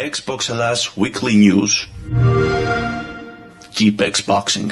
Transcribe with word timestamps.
Xbox 0.00 0.48
Ελλάς 0.48 0.94
Weekly 0.96 1.34
News. 1.44 1.88
Keep 3.74 4.10
Xboxing. 4.10 4.70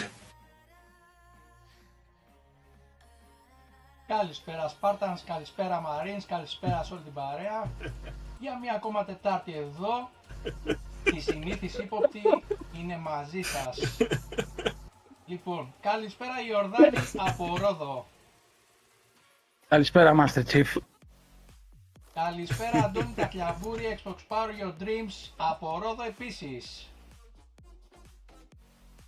Καλησπέρα 4.07 4.73
Spartans, 4.81 5.19
καλησπέρα 5.27 5.83
Marines, 5.87 6.23
καλησπέρα 6.27 6.83
σε 6.83 6.93
όλη 6.93 7.03
την 7.03 7.13
παρέα. 7.13 7.71
Για 8.41 8.59
μία 8.59 8.73
ακόμα 8.75 9.05
Τετάρτη 9.05 9.53
εδώ, 9.53 10.11
η 11.17 11.21
συνήθις 11.21 11.79
ύποπτη 11.79 12.23
είναι 12.79 12.97
μαζί 12.97 13.41
σας. 13.43 13.97
Λοιπόν, 15.27 15.75
καλησπέρα 15.81 16.35
Ιορδάνη 16.49 16.99
από 17.17 17.57
Ρόδο. 17.57 18.07
Καλησπέρα 19.69 20.13
Master 20.17 20.43
Chief. 20.53 20.67
Καλησπέρα 22.25 22.85
Αντώνη 22.85 23.13
Ταχλιαβούρη, 23.17 23.99
Xbox 24.03 24.15
Power 24.29 24.63
Your 24.63 24.83
Dreams 24.83 25.33
από 25.37 25.81
Ρόδο 25.83 26.03
επίσης. 26.03 26.89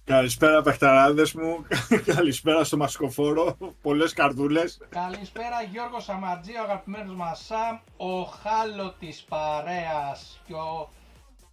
Καλησπέρα 0.05 0.63
παιχταράδες 0.63 1.33
μου, 1.33 1.67
καλησπέρα 2.15 2.65
στο 2.65 2.77
μασκοφόρο, 2.77 3.57
πολλές 3.83 4.13
καρδούλες. 4.13 4.79
Καλησπέρα 4.89 5.63
Γιώργος 5.63 6.05
Σαμαρτζή, 6.05 6.57
ο 6.57 6.63
αγαπημένος 6.63 7.15
μας 7.15 7.45
Σαμ, 7.45 7.79
ο 7.97 8.23
χάλο 8.23 8.95
της 8.99 9.25
παρέας 9.29 10.41
και 10.47 10.53
ο, 10.53 10.91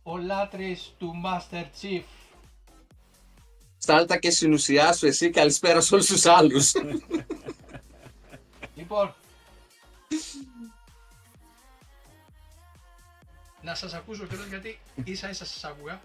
ο 0.04 0.18
λάτρης 0.18 0.94
του 0.98 1.13
Master 1.25 1.63
Chief. 1.81 2.04
Στάλτα 3.77 4.18
και 4.18 4.30
συνουσιάσου 4.30 5.06
εσύ, 5.06 5.30
καλησπέρα 5.30 5.81
σε 5.81 5.94
όλους 5.94 6.06
τους 6.06 6.25
άλλους. 6.25 6.71
Λοιπόν, 8.75 9.15
να 13.62 13.75
σας 13.75 13.94
ακούσω 13.94 14.25
και 14.27 14.36
γιατί 14.50 14.80
ίσα 15.04 15.30
ίσα 15.30 15.45
σας 15.45 15.63
άκουγα. 15.63 16.01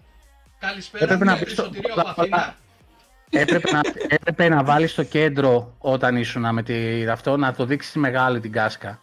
Καλησπέρα 0.59 1.03
Έπρεπε 1.03 1.23
να 1.25 1.33
μου, 1.35 1.43
πεις 1.43 1.55
το- 1.55 1.63
Σωτηρίο 1.63 1.93
από 1.93 2.09
Αθήνα. 2.21 2.55
έπρεπε, 3.29 3.71
να, 3.71 3.81
έπρεπε 4.07 4.49
να 4.49 4.63
βάλεις 4.63 4.91
στο 4.91 5.03
κέντρο 5.03 5.75
όταν 5.79 6.15
ήσουν 6.17 6.53
με 6.53 6.63
τη, 6.63 7.07
αυτό, 7.07 7.37
να 7.37 7.53
το 7.53 7.65
δείξεις 7.65 7.95
μεγάλη 7.95 8.39
την 8.39 8.51
κάσκα. 8.51 9.01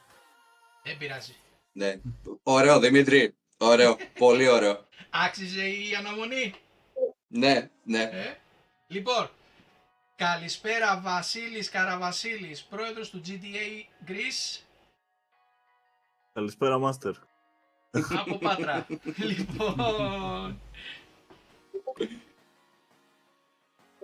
Δεν 0.82 0.96
πειράζει. 0.98 1.34
ναι. 1.72 1.94
Ωραίο, 2.42 2.78
Δημήτρη. 2.78 3.34
Ωραίο. 3.58 3.96
Πολύ 4.18 4.48
ωραίο. 4.48 4.86
Άξιζε 5.10 5.66
η 5.66 5.94
αναμονή. 5.98 6.54
Ναι, 7.26 7.68
ναι. 7.84 8.02
Ε. 8.02 8.36
Λοιπόν, 8.86 9.30
καλησπέρα 10.16 11.00
Βασίλης 11.00 11.68
Καραβασίλης, 11.70 12.62
πρόεδρος 12.62 13.10
του 13.10 13.22
GTA 13.26 14.08
Greece 14.10 14.60
Καλησπέρα 16.32 16.78
Μάστερ. 16.78 17.12
Από 18.18 18.38
Πάτρα. 18.38 18.86
λοιπόν, 19.16 19.74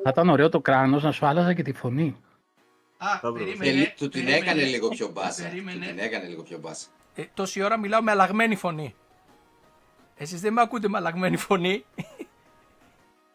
Θα 0.03 0.11
ήταν 0.11 0.29
ωραίο 0.29 0.49
το 0.49 0.61
κράνος 0.61 1.03
να 1.03 1.13
σου 1.13 1.27
άλλαζα 1.27 1.55
και 1.55 1.63
τη 1.63 1.73
φωνή. 1.73 2.17
α, 2.99 3.07
βρω. 3.23 3.35
Ε, 3.35 3.39
περίμενε. 3.39 3.71
λι- 3.73 3.95
του 3.97 4.09
την 4.09 4.25
περίμενε. 4.25 4.37
έκανε 4.37 4.63
λίγο 4.65 4.89
πιο 4.89 5.09
μπάσα. 5.09 5.43
Του 5.43 5.49
Περίμενε. 5.49 5.87
την 5.87 5.99
έκανε 5.99 6.27
λίγο 6.27 6.43
πιο 6.43 6.59
μπάσα. 6.59 6.87
Ε, 7.15 7.25
τόση 7.35 7.63
ώρα 7.63 7.79
μιλάω 7.79 8.03
με 8.03 8.11
αλλαγμένη 8.11 8.57
φωνή. 8.57 8.95
Εσείς 10.17 10.41
δεν 10.41 10.53
με 10.53 10.61
ακούτε 10.61 10.89
με 10.89 10.97
αλλαγμένη 10.97 11.37
φωνή; 11.37 11.85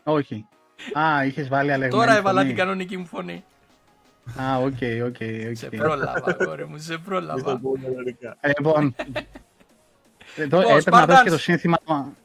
Όχι. 0.03 0.45
Α, 0.93 1.25
είχες 1.25 1.47
βάλει 1.47 1.71
αλλαγμένη 1.71 2.03
Τώρα 2.03 2.15
έβαλα 2.17 2.37
φωνή. 2.39 2.47
την 2.53 2.57
κανονική 2.57 2.97
μου 2.97 3.05
φωνή. 3.05 3.43
Α, 4.41 4.57
OK, 4.57 4.77
OK, 5.05 5.15
Σε 5.57 5.65
οκ. 5.65 5.75
πρόλαβα, 5.75 6.35
αγόρι 6.39 6.65
μου, 6.67 6.77
σε 6.77 6.97
πρόλαβα. 6.97 7.59
Λοιπόν, 8.57 8.95
εδώ 10.35 10.59
Λοιπόν, 10.59 10.77
έπρεπε 10.77 10.97
να 10.97 11.05
δώσει 11.05 11.23
και 11.23 11.29
Spartans. 11.29 11.31
το 11.33 11.37
σύνθημα 11.39 11.77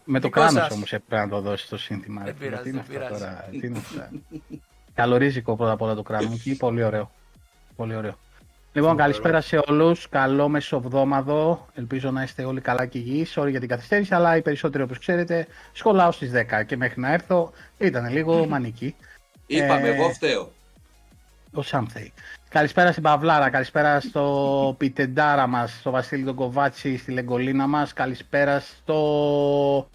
με 0.05 0.21
το 0.21 0.27
Δικό 0.29 0.41
κράνος 0.41 0.63
σας. 0.63 0.71
όμως 0.73 0.93
έπρεπε 0.93 1.23
να 1.23 1.29
το 1.29 1.41
δώσει 1.41 1.69
το 1.69 1.79
σύνθημα. 1.79 2.23
Δεν 2.25 2.35
ρε 2.41 2.47
φίλε. 2.47 2.49
πειράζει, 2.49 2.63
Τι 2.63 2.69
είναι 2.71 2.85
δεν 2.89 3.03
αυτά 3.03 3.07
πειράζει. 3.09 3.25
τώρα, 3.25 3.49
τι 3.61 3.67
είναι 3.67 3.79
αυτά. 3.79 4.11
Καλορίζικο 4.95 5.57
πρώτα 5.57 5.73
απ' 5.73 5.83
όλα 5.83 5.95
το 5.95 6.03
κράνος 6.03 6.29
μου 6.29 6.41
και 6.45 6.55
πολύ 6.55 6.83
ωραίο. 6.85 7.11
Πολύ 7.77 7.95
ωραίο. 7.97 8.19
Λοιπόν, 8.73 8.97
καλησπέρα 8.97 9.41
σε 9.41 9.63
όλους. 9.67 10.09
Καλό 10.09 10.49
μεσοβδόμαδο. 10.49 11.67
Ελπίζω 11.75 12.11
να 12.11 12.23
είστε 12.23 12.45
όλοι 12.45 12.61
καλά 12.61 12.87
και 12.87 12.99
υγιείς. 12.99 13.35
Sorry 13.39 13.51
για 13.51 13.61
την 13.61 13.69
καθυστέρηση, 13.69 14.15
αλλά 14.15 14.37
οι 14.37 14.43
περισσότεροι 14.43 14.83
όπως 14.85 14.99
ξέρετε 14.99 15.47
σχολάω 15.73 16.11
στις 16.13 16.31
10 16.31 16.63
και 16.67 16.77
μέχρι 16.77 17.01
να 17.01 17.13
έρθω 17.13 17.53
ήταν 17.79 18.11
λίγο 18.13 18.47
μανική. 18.47 18.95
Είπαμε, 19.47 19.89
Ε, 19.89 19.95
εγώ 19.95 20.11
φταίω. 20.11 20.53
Ο 21.53 21.63
Σάμθεϊ. 21.63 22.13
Καλησπέρα 22.57 22.91
στην 22.91 23.03
Παυλάρα, 23.03 23.51
καλησπέρα 23.51 24.01
στο 24.01 24.75
Πιτεντάρα 24.79 25.47
μας, 25.47 25.77
στο 25.79 25.91
Βασίλη 25.91 26.25
τον 26.25 26.35
Κοβάτσι, 26.35 26.97
στη 26.97 27.13
Λεγκολίνα 27.13 27.67
μας, 27.67 27.93
καλησπέρα 27.93 28.61
στο... 28.61 29.89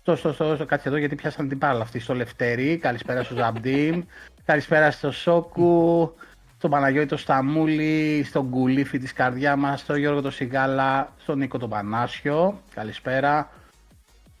Στο, 0.00 0.16
στο, 0.16 0.32
στο, 0.32 0.54
στο, 0.54 0.66
κάτσε 0.66 0.88
εδώ 0.88 0.96
γιατί 0.96 1.14
πιάσαν 1.14 1.48
την 1.48 1.58
πάλα 1.58 1.82
αυτή, 1.82 1.98
στο 1.98 2.14
Λευτέρη, 2.14 2.76
καλησπέρα 2.76 3.22
στο 3.22 3.34
Ζαμπτίμ, 3.34 4.02
καλησπέρα 4.44 4.90
στο 4.90 5.10
Σόκου, 5.10 6.14
στον 6.56 6.70
Παναγιώτη 6.70 7.08
το 7.08 7.16
Σταμούλη, 7.16 8.24
στον 8.24 8.50
Κουλίφι 8.50 8.98
της 8.98 9.12
καρδιάς 9.12 9.56
μας, 9.56 9.80
στον 9.80 9.96
Γιώργο 9.96 10.20
το 10.20 10.30
Σιγάλα, 10.30 11.12
στον 11.18 11.38
Νίκο 11.38 11.58
τον 11.58 11.68
Πανάσιο, 11.68 12.60
καλησπέρα, 12.74 13.50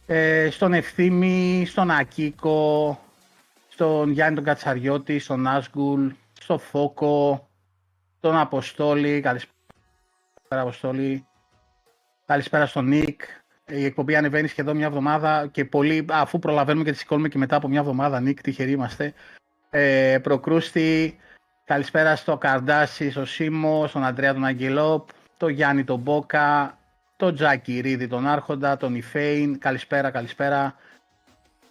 ε, 0.06 0.48
στον 0.50 0.72
Ευθύμη, 0.72 1.64
στον 1.66 1.90
Ακίκο, 1.90 2.98
στον 3.68 4.10
Γιάννη 4.10 4.34
τον 4.34 4.44
Κατσαριώτη, 4.44 5.18
στον 5.18 5.46
Άσγκουλ, 5.46 6.08
στο 6.40 6.58
Φόκο, 6.58 7.46
τον 8.26 8.38
Αποστόλη, 8.38 9.20
καλησπέρα 9.20 9.52
Αποστόλη, 10.48 11.26
καλησπέρα 12.26 12.66
στον 12.66 12.84
Νίκ. 12.84 13.20
Η 13.66 13.84
εκπομπή 13.84 14.16
ανεβαίνει 14.16 14.48
σχεδόν 14.48 14.76
μια 14.76 14.86
εβδομάδα 14.86 15.46
και 15.46 15.64
πολύ, 15.64 16.04
αφού 16.10 16.38
προλαβαίνουμε 16.38 16.84
και 16.84 16.90
τη 16.90 16.98
σηκώνουμε 16.98 17.28
και 17.28 17.38
μετά 17.38 17.56
από 17.56 17.68
μια 17.68 17.80
εβδομάδα, 17.80 18.20
Νίκ, 18.20 18.40
τυχεροί 18.40 18.70
είμαστε. 18.70 19.14
Ε, 19.70 20.18
προκρούστη, 20.22 21.18
καλησπέρα 21.64 22.16
στο 22.16 22.36
Καρδάσι, 22.36 23.10
στο 23.10 23.24
Σίμο, 23.24 23.86
στον 23.86 24.04
Αντρέα 24.04 24.32
τον 24.32 24.44
Αγγελόπ, 24.44 25.08
τον 25.36 25.50
Γιάννη 25.50 25.84
τον 25.84 25.98
Μπόκα, 25.98 26.78
τον 27.16 27.34
Τζάκι 27.34 27.80
Ρίδη 27.80 28.08
τον 28.08 28.26
Άρχοντα, 28.26 28.76
τον 28.76 28.94
Ιφέιν, 28.94 29.58
καλησπέρα, 29.58 30.10
καλησπέρα. 30.10 30.74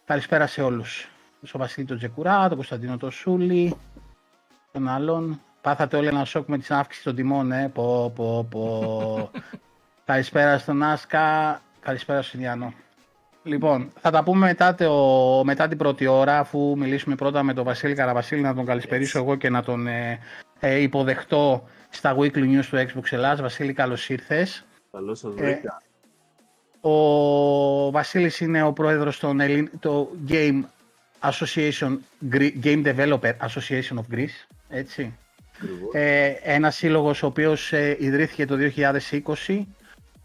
Καλησπέρα 0.05 0.47
σε 0.47 0.61
όλους. 0.61 1.09
Στον 1.43 1.61
Βασίλη 1.61 1.85
τον 1.85 1.97
Τζεκουρά, 1.97 2.47
τον 2.47 2.57
Κωνσταντίνο 2.57 2.97
τον 2.97 3.11
Σούλη, 3.11 3.75
τον 4.71 4.87
άλλον. 4.87 5.39
Πάθατε 5.65 5.97
όλοι 5.97 6.07
ένα 6.07 6.25
σοκ 6.25 6.47
με 6.47 6.57
την 6.57 6.75
αύξηση 6.75 7.03
των 7.03 7.15
τιμών, 7.15 7.51
ε. 7.51 7.69
Πω, 7.73 8.11
πω, 8.15 8.47
πω. 8.49 9.31
καλησπέρα 10.05 10.57
στον 10.57 10.83
Άσκα, 10.83 11.61
καλησπέρα 11.79 12.21
στον 12.21 12.39
Ιάννο. 12.39 12.73
Λοιπόν, 13.43 13.91
θα 13.99 14.11
τα 14.11 14.23
πούμε 14.23 14.45
μετά, 14.45 14.75
το, 14.75 15.41
μετά 15.45 15.67
την 15.67 15.77
πρώτη 15.77 16.07
ώρα, 16.07 16.39
αφού 16.39 16.77
μιλήσουμε 16.77 17.15
πρώτα 17.15 17.43
με 17.43 17.53
τον 17.53 17.63
Βασίλη 17.63 17.93
Καραβασίλη, 17.93 18.41
να 18.41 18.53
τον 18.55 18.65
καλησπερίσω 18.65 19.19
εγώ 19.19 19.35
και 19.35 19.49
να 19.49 19.63
τον 19.63 19.87
ε, 19.87 20.19
ε, 20.59 20.81
υποδεχτώ 20.81 21.63
στα 21.89 22.15
Weekly 22.17 22.57
News 22.59 22.65
του 22.69 22.77
Xbox 22.77 23.11
Ελλάς. 23.11 23.41
Βασίλη, 23.41 23.73
καλώς 23.73 24.09
ήρθες. 24.09 24.65
Καλώς 24.91 25.19
σας 25.19 25.33
Ε, 25.37 25.41
βρήκα. 25.41 25.81
Ο 26.81 27.91
Βασίλης 27.91 28.39
είναι 28.39 28.63
ο 28.63 28.73
πρόεδρος 28.73 29.19
των 29.19 29.39
Ελλην... 29.39 29.69
το 29.79 30.09
Game 30.29 30.61
Association, 31.21 31.97
Gre- 32.31 32.53
Game 32.63 32.83
Developer 32.85 33.33
Association 33.47 33.95
of 33.95 34.15
Greece, 34.15 34.47
έτσι. 34.69 35.13
Ακριβώς. 35.61 35.93
Ε, 35.93 36.39
ένα 36.43 36.71
σύλλογος 36.71 37.23
ο 37.23 37.25
οποίος 37.25 37.73
ε, 37.73 37.97
ιδρύθηκε 37.99 38.45
το 38.45 38.55
2020 39.45 39.65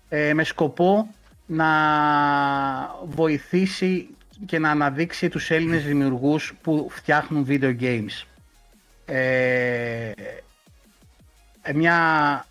ε, 0.09 0.35
με 0.35 0.45
σκοπό 0.45 1.15
να 1.47 1.69
βοηθήσει 3.05 4.09
και 4.47 4.59
να 4.59 4.71
αναδείξει 4.71 5.29
τους 5.29 5.51
Έλληνες 5.51 5.85
δημιουργούς 5.85 6.55
που 6.63 6.87
φτιάχνουν 6.91 7.47
video 7.49 7.81
games. 7.81 8.25
Ε, 9.05 10.13
ε, 11.63 11.73
μια 11.73 12.47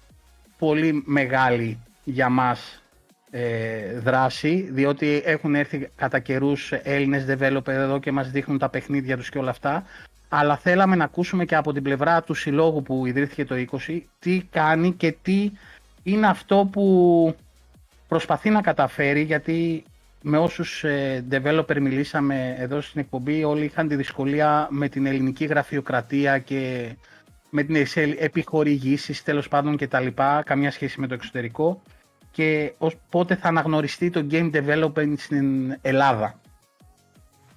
πολύ 0.58 1.04
μεγάλη 1.06 1.80
για 2.04 2.30
μας 2.30 2.84
ε, 3.32 4.00
δράση, 4.00 4.70
διότι 4.72 5.22
έχουν 5.26 5.56
έρθει 5.56 5.90
κατά 5.96 6.20
καιρούς 6.20 6.72
Έλληνες 6.72 7.26
developer 7.30 7.68
εδώ 7.68 8.00
και 8.00 8.12
μας 8.12 8.32
δείχνουν 8.32 8.58
τα 8.58 8.70
παιχνίδια 8.70 9.18
τους 9.18 9.30
και 9.30 9.38
όλα 9.38 9.50
αυτά, 9.50 9.84
αλλά 10.30 10.58
θέλαμε 10.58 10.96
να 10.96 11.04
ακούσουμε 11.04 11.46
και 11.46 11.56
από 11.56 11.74
την 11.74 11.84
πλευρά 11.84 12.24
του 12.24 12.34
συλλόγου 12.34 12.82
που 12.82 13.06
ιδρύθηκε 13.06 13.46
το 13.46 13.56
20 13.88 14.02
τι 14.20 14.42
κάνει 14.52 14.94
και 14.94 15.16
τι 15.22 15.52
είναι 16.04 16.28
αυτό 16.28 16.70
που 16.72 17.36
προσπαθεί 18.08 18.50
να 18.50 18.62
καταφέρει 18.62 19.22
γιατί 19.22 19.84
με 20.22 20.38
όσους 20.38 20.84
ε, 20.84 21.26
developer 21.32 21.80
μιλήσαμε 21.80 22.56
εδώ 22.60 22.82
στην 22.82 23.02
εκπομπή 23.02 23.44
όλοι 23.44 23.66
είχαν 23.66 23.88
τη 23.88 23.96
δυσκολία 23.96 24.68
με 24.72 24.90
την 24.90 25.06
ελληνική 25.06 25.46
γραφειοκρατία 25.46 26.40
και 26.40 26.90
με 27.50 27.64
την 27.64 27.86
επιχορηγήσεις 28.20 29.24
τέλος 29.24 29.48
πάντων 29.48 29.78
και 29.78 29.88
τα 29.88 30.00
λοιπά, 30.00 30.44
καμία 30.46 30.72
σχέση 30.72 31.00
με 31.00 31.08
το 31.08 31.14
εξωτερικό 31.14 31.82
και 32.32 32.74
ως 32.78 32.96
πότε 33.10 33.36
θα 33.36 33.48
αναγνωριστεί 33.48 34.10
το 34.10 34.28
game 34.32 34.52
development 34.54 35.14
στην 35.18 35.78
Ελλάδα; 35.82 36.40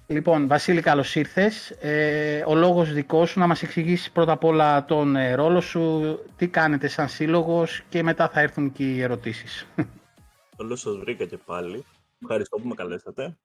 Λοιπόν, 0.07 0.47
Βασίλη, 0.47 0.81
καλώς 0.81 1.15
ήρθες. 1.15 1.71
Ε, 1.71 2.45
ο 2.47 2.55
λόγος 2.55 2.93
δικός 2.93 3.31
σου 3.31 3.39
να 3.39 3.47
μας 3.47 3.63
εξηγήσεις 3.63 4.11
πρώτα 4.11 4.33
απ' 4.33 4.45
όλα 4.45 4.85
τον 4.85 5.17
ε, 5.17 5.35
ρόλο 5.35 5.61
σου, 5.61 6.19
τι 6.37 6.49
κάνετε 6.49 6.89
σαν 6.89 7.09
σύλλογος 7.09 7.83
και 7.89 8.03
μετά 8.03 8.29
θα 8.29 8.41
έρθουν 8.41 8.73
και 8.73 8.85
οι 8.85 9.01
ερωτήσεις. 9.01 9.67
Καλώς 10.57 10.81
σας 10.81 10.97
βρήκα 10.97 11.25
και 11.25 11.37
πάλι. 11.37 11.85
Ευχαριστώ 12.23 12.57
που 12.57 12.69
με 12.69 12.75
καλέσατε. 12.75 13.39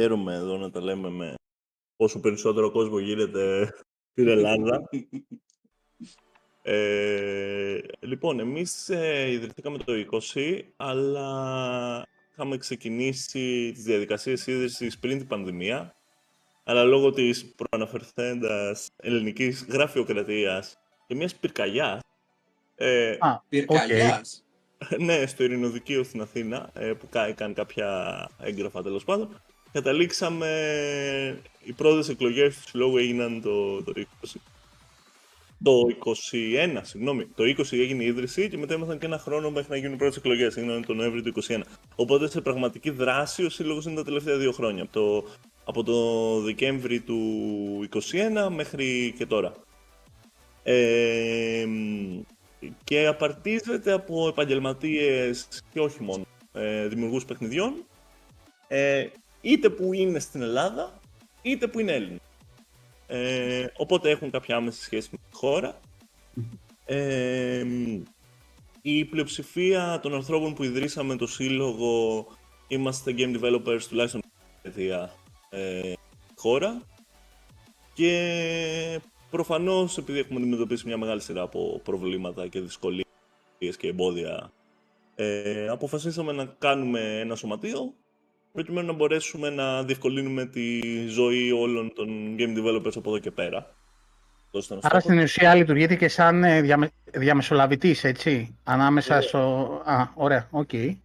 Χαίρομαι 0.00 0.34
εδώ 0.34 0.56
να 0.56 0.70
τα 0.70 0.80
λέμε 0.80 1.10
με 1.10 1.34
όσο 1.96 2.20
περισσότερο 2.20 2.70
κόσμο 2.70 2.98
γίνεται 2.98 3.74
στην 4.10 4.28
Ελλάδα. 4.28 4.88
Ε, 6.62 7.78
λοιπόν, 8.00 8.40
εμείς 8.40 8.88
ε, 8.88 9.30
ιδρυθήκαμε 9.30 9.78
το 9.78 9.92
20, 10.34 10.60
αλλά 10.76 12.06
είχαμε 12.36 12.56
ξεκινήσει 12.56 13.72
τις 13.74 13.82
διαδικασίες 13.82 14.46
ίδρυσης 14.46 14.98
πριν 14.98 15.18
την 15.18 15.26
πανδημία, 15.26 15.94
αλλά 16.64 16.84
λόγω 16.84 17.10
της 17.12 17.54
προαναφερθέντας 17.56 18.88
ελληνικής 18.96 19.66
γραφειοκρατίας 19.70 20.78
και 21.06 21.14
μιας 21.14 21.34
πυρκαγιάς, 21.34 22.00
ε, 22.74 23.16
Α, 23.20 23.40
Πυρκαγιάς. 23.48 24.44
ναι, 24.98 25.26
στο 25.26 25.44
Ειρηνοδικείο 25.44 26.02
στην 26.02 26.20
Αθήνα, 26.20 26.70
ε, 26.74 26.92
που 26.92 27.08
κα- 27.08 27.26
έκανε 27.26 27.52
κάποια 27.52 28.28
έγγραφα 28.40 28.82
τέλος 28.82 29.04
πάντων, 29.04 29.42
καταλήξαμε. 29.72 30.50
Οι 31.62 31.72
πρώτες 31.72 32.08
εκλογές 32.08 32.56
του 32.56 32.68
συλλόγου 32.68 32.96
έγιναν 32.96 33.40
το, 33.42 33.82
το 33.82 33.92
20. 33.96 34.02
Το 35.62 35.80
21, 36.04 36.80
συγγνώμη. 36.82 37.26
Το 37.34 37.44
20 37.44 37.72
έγινε 37.72 38.02
η 38.02 38.06
ίδρυση 38.06 38.48
και 38.48 38.58
μετά 38.58 38.74
ήμασταν 38.74 38.98
και 38.98 39.06
ένα 39.06 39.18
χρόνο 39.18 39.50
μέχρι 39.50 39.70
να 39.70 39.76
γίνουν 39.76 39.92
οι 39.92 39.96
πρώτες 39.96 40.16
εκλογές. 40.16 40.56
Έγιναν 40.56 40.84
τον 40.86 40.96
Νοέμβριο 40.96 41.22
του 41.22 41.42
21. 41.46 41.60
Οπότε 41.94 42.28
σε 42.28 42.40
πραγματική 42.40 42.90
δράση 42.90 43.44
ο 43.44 43.48
σύλλογος 43.50 43.84
είναι 43.84 43.94
τα 43.94 44.04
τελευταία 44.04 44.36
δύο 44.36 44.52
χρόνια. 44.52 44.82
Από 44.82 44.92
το, 44.92 45.24
από 45.64 45.82
το 45.82 46.40
Δεκέμβρη 46.40 47.00
του 47.00 47.88
21 47.92 48.48
μέχρι 48.50 49.14
και 49.18 49.26
τώρα. 49.26 49.52
Ε, 50.62 51.66
και 52.84 53.06
απαρτίζεται 53.06 53.92
από 53.92 54.28
επαγγελματίες 54.28 55.62
και 55.72 55.80
όχι 55.80 56.02
μόνο 56.02 56.26
ε, 56.52 56.86
δημιουργούς 56.86 57.24
παιχνιδιών 57.24 57.84
ε, 58.68 59.06
είτε 59.40 59.70
που 59.70 59.92
είναι 59.92 60.18
στην 60.18 60.42
Ελλάδα 60.42 61.00
είτε 61.42 61.66
που 61.66 61.80
είναι 61.80 61.92
Έλληνες. 61.92 62.20
Ε, 63.06 63.66
οπότε 63.76 64.10
έχουν 64.10 64.30
κάποια 64.30 64.56
άμεση 64.56 64.82
σχέση 64.82 65.08
με 65.12 65.18
τη 65.18 65.36
χώρα. 65.36 65.80
Ε, 66.84 67.64
η 68.82 69.04
πλειοψηφία 69.04 70.00
των 70.02 70.14
ανθρώπων 70.14 70.54
που 70.54 70.62
ιδρύσαμε 70.62 71.16
το 71.16 71.26
σύλλογο 71.26 72.26
είμαστε 72.68 73.14
game 73.18 73.40
developers 73.40 73.82
τουλάχιστον 73.88 74.20
στην 74.60 74.90
ε, 75.50 75.92
χώρα 76.36 76.82
και 77.94 79.00
προφανώς 79.30 79.98
επειδή 79.98 80.18
έχουμε 80.18 80.38
αντιμετωπίσει 80.40 80.86
μια 80.86 80.96
μεγάλη 80.96 81.20
σειρά 81.20 81.42
από 81.42 81.80
προβλήματα 81.84 82.46
και 82.48 82.60
δυσκολίες 82.60 83.06
και 83.58 83.88
εμπόδια 83.88 84.52
ε, 85.14 85.68
αποφασίσαμε 85.68 86.32
να 86.32 86.44
κάνουμε 86.44 87.18
ένα 87.20 87.34
σωματείο 87.34 87.94
προκειμένου 88.56 88.86
να 88.86 88.92
μπορέσουμε 88.92 89.50
να 89.50 89.82
διευκολύνουμε 89.82 90.46
τη 90.46 90.80
ζωή 91.08 91.50
όλων 91.52 91.92
των 91.94 92.36
game 92.38 92.58
developers 92.58 92.96
από 92.96 93.08
εδώ 93.10 93.18
και 93.18 93.30
πέρα. 93.30 93.74
Αυτός 94.44 94.64
ήταν 94.66 94.76
ο 94.76 94.80
Άρα 94.84 95.00
στόχος. 95.00 95.02
στην 95.02 95.18
ουσία 95.18 95.54
λειτουργείτε 95.54 95.94
και 95.96 96.08
σαν 96.08 96.44
ε, 96.44 96.60
διαμε... 96.60 96.90
διαμεσολαβητής, 97.12 98.04
έτσι, 98.04 98.56
ανάμεσα 98.64 99.14
Ναι. 99.16 99.20
στο... 99.20 99.38
Α, 99.84 100.06
ωραία, 100.14 100.48
οκ. 100.50 100.72
Ε, 100.72 100.96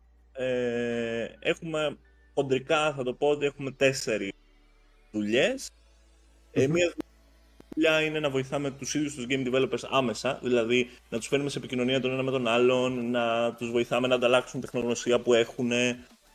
έχουμε 1.40 1.98
χοντρικά 2.34 2.94
θα 2.94 3.04
το 3.04 3.14
πω 3.14 3.28
ότι 3.28 3.46
έχουμε 3.46 3.72
τέσσερις 3.72 4.32
δουλειές. 5.12 5.70
Ε, 6.52 6.68
μία 6.68 6.94
δουλειά 7.76 8.02
είναι 8.02 8.20
να 8.20 8.30
βοηθάμε 8.30 8.72
τους 8.72 8.94
ίδιους 8.96 9.16
τους 9.16 9.26
game 9.30 9.48
developers 9.54 9.88
άμεσα, 9.90 10.40
δηλαδή 10.44 10.90
να 11.10 11.18
τους 11.18 11.28
φέρνουμε 11.28 11.50
σε 11.50 11.58
επικοινωνία 11.58 12.00
τον 12.02 12.12
ένα 12.12 12.24
με 12.24 12.32
τον 12.32 12.48
άλλον, 12.48 13.12
να 13.12 13.54
τους 13.54 13.72
βοηθάμε 13.72 14.08
να 14.08 14.16
ανταλλάξουν 14.16 14.62
τεχνογνωσία 14.62 15.20
που 15.20 15.34
έχουν, 15.34 15.72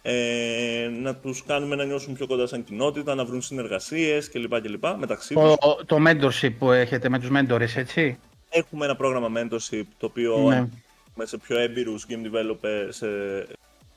ε, 0.08 0.88
να 1.00 1.14
τους 1.14 1.44
κάνουμε 1.44 1.76
να 1.76 1.84
νιώσουν 1.84 2.14
πιο 2.14 2.26
κοντά 2.26 2.46
σαν 2.46 2.64
κοινότητα, 2.64 3.14
να 3.14 3.24
βρουν 3.24 3.42
συνεργασίες 3.42 4.30
κλπ. 4.30 4.60
κλπ 4.60 4.84
μεταξύ 4.98 5.34
τους. 5.34 5.54
Το, 5.56 5.84
το 5.86 5.96
mentorship 6.06 6.52
που 6.58 6.70
έχετε 6.72 7.08
με 7.08 7.18
τους 7.18 7.28
mentors, 7.32 7.76
έτσι; 7.76 8.18
Έχουμε 8.48 8.84
ένα 8.84 8.96
πρόγραμμα 8.96 9.40
mentorship 9.40 9.82
το 9.98 10.06
οποίο 10.06 10.38
Ναι. 10.38 10.54
έχουμε 11.08 11.26
σε 11.26 11.36
πιο 11.38 11.58
έμπειρους 11.58 12.06
game 12.08 12.26
developers, 12.26 12.88
σε 12.88 13.06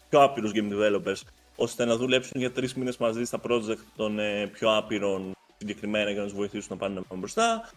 πιο 0.10 0.24
άπειρους 0.24 0.52
game 0.54 0.72
developers, 0.74 1.22
ώστε 1.56 1.86
να 1.86 1.96
δουλέψουν 1.96 2.40
για 2.40 2.52
τρεις 2.52 2.74
μήνες 2.74 2.98
μαζί 2.98 3.24
στα 3.24 3.40
project 3.44 3.84
των 3.96 4.20
ε, 4.20 4.48
πιο 4.54 4.78
άπειρων 4.78 5.32
συγκεκριμένα 5.58 6.10
για 6.10 6.20
να 6.20 6.26
τους 6.28 6.36
βοηθήσουν 6.36 6.68
να 6.70 6.78
πάνε 6.78 6.94
να 6.94 7.02
πάνε 7.02 7.20
μπροστά. 7.20 7.70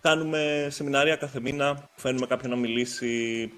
Κάνουμε 0.00 0.66
σεμινάρια 0.70 1.16
κάθε 1.16 1.40
μήνα, 1.40 1.88
φέρνουμε 1.96 2.26
κάποιον 2.26 2.50
να 2.50 2.56
μιλήσει 2.56 3.52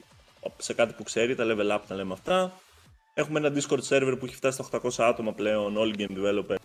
σε 0.59 0.75
κάτι 0.75 0.93
που 0.93 1.03
ξέρει, 1.03 1.35
τα 1.35 1.45
level 1.47 1.77
up 1.77 1.81
τα 1.89 1.95
λέμε 1.95 2.13
αυτά. 2.13 2.53
Έχουμε 3.15 3.39
ένα 3.39 3.53
Discord 3.57 3.83
server 3.89 4.17
που 4.19 4.25
έχει 4.25 4.35
φτάσει 4.35 4.63
στα 4.63 4.81
800 4.83 4.91
άτομα 4.99 5.33
πλέον, 5.33 5.77
όλοι 5.77 5.95
game 5.99 6.17
developers. 6.19 6.57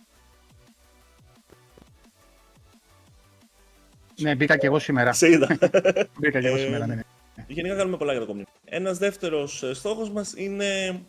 Ναι, 4.20 4.34
μπήκα 4.34 4.56
και 4.56 4.66
εγώ 4.66 4.78
σήμερα. 4.78 5.12
Σε 5.12 5.30
είδα. 5.30 5.46
Μπήκα 6.20 6.40
και 6.40 6.46
εγώ 6.46 6.56
Ε, 6.56 6.58
σήμερα, 6.58 6.86
ναι. 6.86 6.94
ναι. 6.94 7.02
Γενικά 7.46 7.76
κάνουμε 7.76 7.96
πολλά 7.96 8.12
για 8.12 8.26
το 8.26 8.34
community. 8.34 8.60
Ένας 8.64 8.98
δεύτερος 8.98 9.64
στόχος 9.72 10.10
μας 10.10 10.34
είναι 10.36 11.00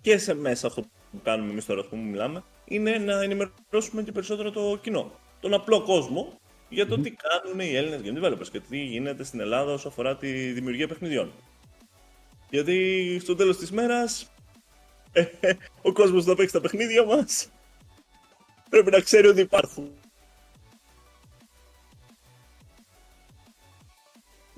και 0.00 0.18
σε 0.18 0.34
μέσα 0.34 0.66
αυτό 0.66 0.80
που 0.82 1.20
κάνουμε 1.22 1.50
εμείς 1.50 1.64
τώρα, 1.66 1.84
που 1.84 1.96
μιλάμε, 1.96 2.42
είναι 2.64 2.98
να 2.98 3.22
ενημερώσουμε 3.22 4.02
και 4.04 4.12
περισσότερο 4.12 4.50
το 4.50 4.78
κοινό. 4.82 5.12
Τον 5.40 5.54
απλό 5.54 5.82
κόσμο 5.82 6.38
για 6.68 6.86
το 6.86 6.98
τι 7.00 7.10
κάνουν 7.10 7.60
οι 7.60 7.74
Έλληνες 7.74 8.00
game 8.04 8.24
developers 8.24 8.48
και 8.52 8.60
τι 8.60 8.78
γίνεται 8.78 9.24
στην 9.24 9.40
Ελλάδα 9.40 9.72
όσο 9.72 9.88
αφορά 9.88 10.16
τη 10.16 10.52
δημιουργία 10.52 10.88
παιχνιδιών. 10.88 11.32
Γιατί 12.50 13.18
στο 13.22 13.34
τέλος 13.34 13.56
της 13.58 13.70
μέρας, 13.70 14.30
ο 15.82 15.92
κόσμος 15.92 16.22
που 16.24 16.28
θα 16.30 16.36
παίξει 16.36 16.52
τα 16.52 16.60
παιχνίδια 16.60 17.04
μας 17.04 17.48
πρέπει 18.70 18.90
να 18.90 19.00
ξέρει 19.00 19.26
ότι 19.26 19.40
υπάρχουν. 19.40 19.90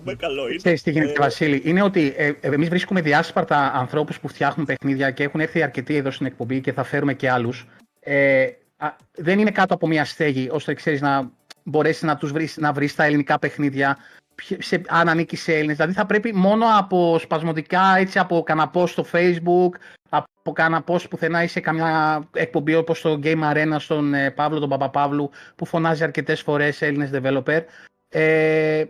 Με 0.05 0.15
καλό 0.15 0.49
είναι. 0.49 0.57
Ξέρεις 0.57 0.83
τι 0.83 0.91
γίνεται, 0.91 1.11
Ε, 1.11 1.17
Βασίλη, 1.19 1.63
είναι 1.65 1.83
ότι 1.83 2.15
ε, 2.17 2.27
ε, 2.27 2.35
εμείς 2.41 2.69
βρίσκουμε 2.69 3.01
διάσπαρτα 3.01 3.73
ανθρώπους 3.75 4.21
που 4.21 4.29
φτιάχνουν 4.29 4.67
παιχνίδια 4.67 5.11
και 5.11 5.23
έχουν 5.23 5.41
έρθει 5.41 5.63
αρκετοί 5.63 5.97
εδώ 5.97 6.11
στην 6.11 6.27
εκπομπή 6.27 6.61
και 6.61 6.73
θα 6.73 6.83
φέρουμε 6.85 7.15
και 7.15 7.31
άλλους. 7.31 7.67
Ε, 8.01 8.47
α, 8.77 8.89
δεν 9.15 9.39
είναι 9.39 9.51
κάτω 9.51 9.75
από 9.75 9.87
μια 9.87 10.05
στέγη, 10.05 10.49
ώστε 10.51 10.75
ξέρεις 10.75 11.01
να 11.01 11.31
μπορέσεις 11.63 12.03
να 12.03 12.17
τους 12.17 12.33
βρεις, 12.33 12.57
να 12.57 12.73
βρεις 12.73 12.95
τα 12.95 13.05
ελληνικά 13.05 13.39
παιχνίδια, 13.39 13.97
ποιο- 13.97 14.22
σε, 14.59 14.83
αν 14.89 15.09
ανήκει 15.09 15.37
σε 15.37 15.53
Έλληνες. 15.53 15.77
Δηλαδή 15.77 15.93
θα 15.95 16.07
πρέπει 16.07 16.35
μόνο 16.35 16.67
από 16.79 17.19
σπασμωδικά, 17.19 17.97
έτσι 17.97 18.19
από 18.19 18.43
κανένα 18.43 18.71
post 18.75 18.89
στο 18.89 19.05
facebook, 19.13 19.71
από 20.09 20.53
κανένα 20.53 20.85
post 20.87 21.11
πουθενά 21.11 21.43
ή 21.43 21.47
σε 21.47 21.61
καμιά 21.61 22.23
εκπομπή 22.33 22.75
όπως 22.75 23.01
το 23.01 23.21
Game 23.23 23.53
Arena 23.53 23.77
στον 23.79 24.15
ε, 24.15 24.31
Παύλο 24.31 24.59
τον 24.59 24.69
Παπαπαύλου 24.69 25.31
που 25.57 25.65
φωνάζει 25.65 26.03
αρκετές 26.03 26.41
φορές 26.41 26.83
Έλληνες 26.83 27.11
developer. 27.13 27.61
Ε, 28.09 28.85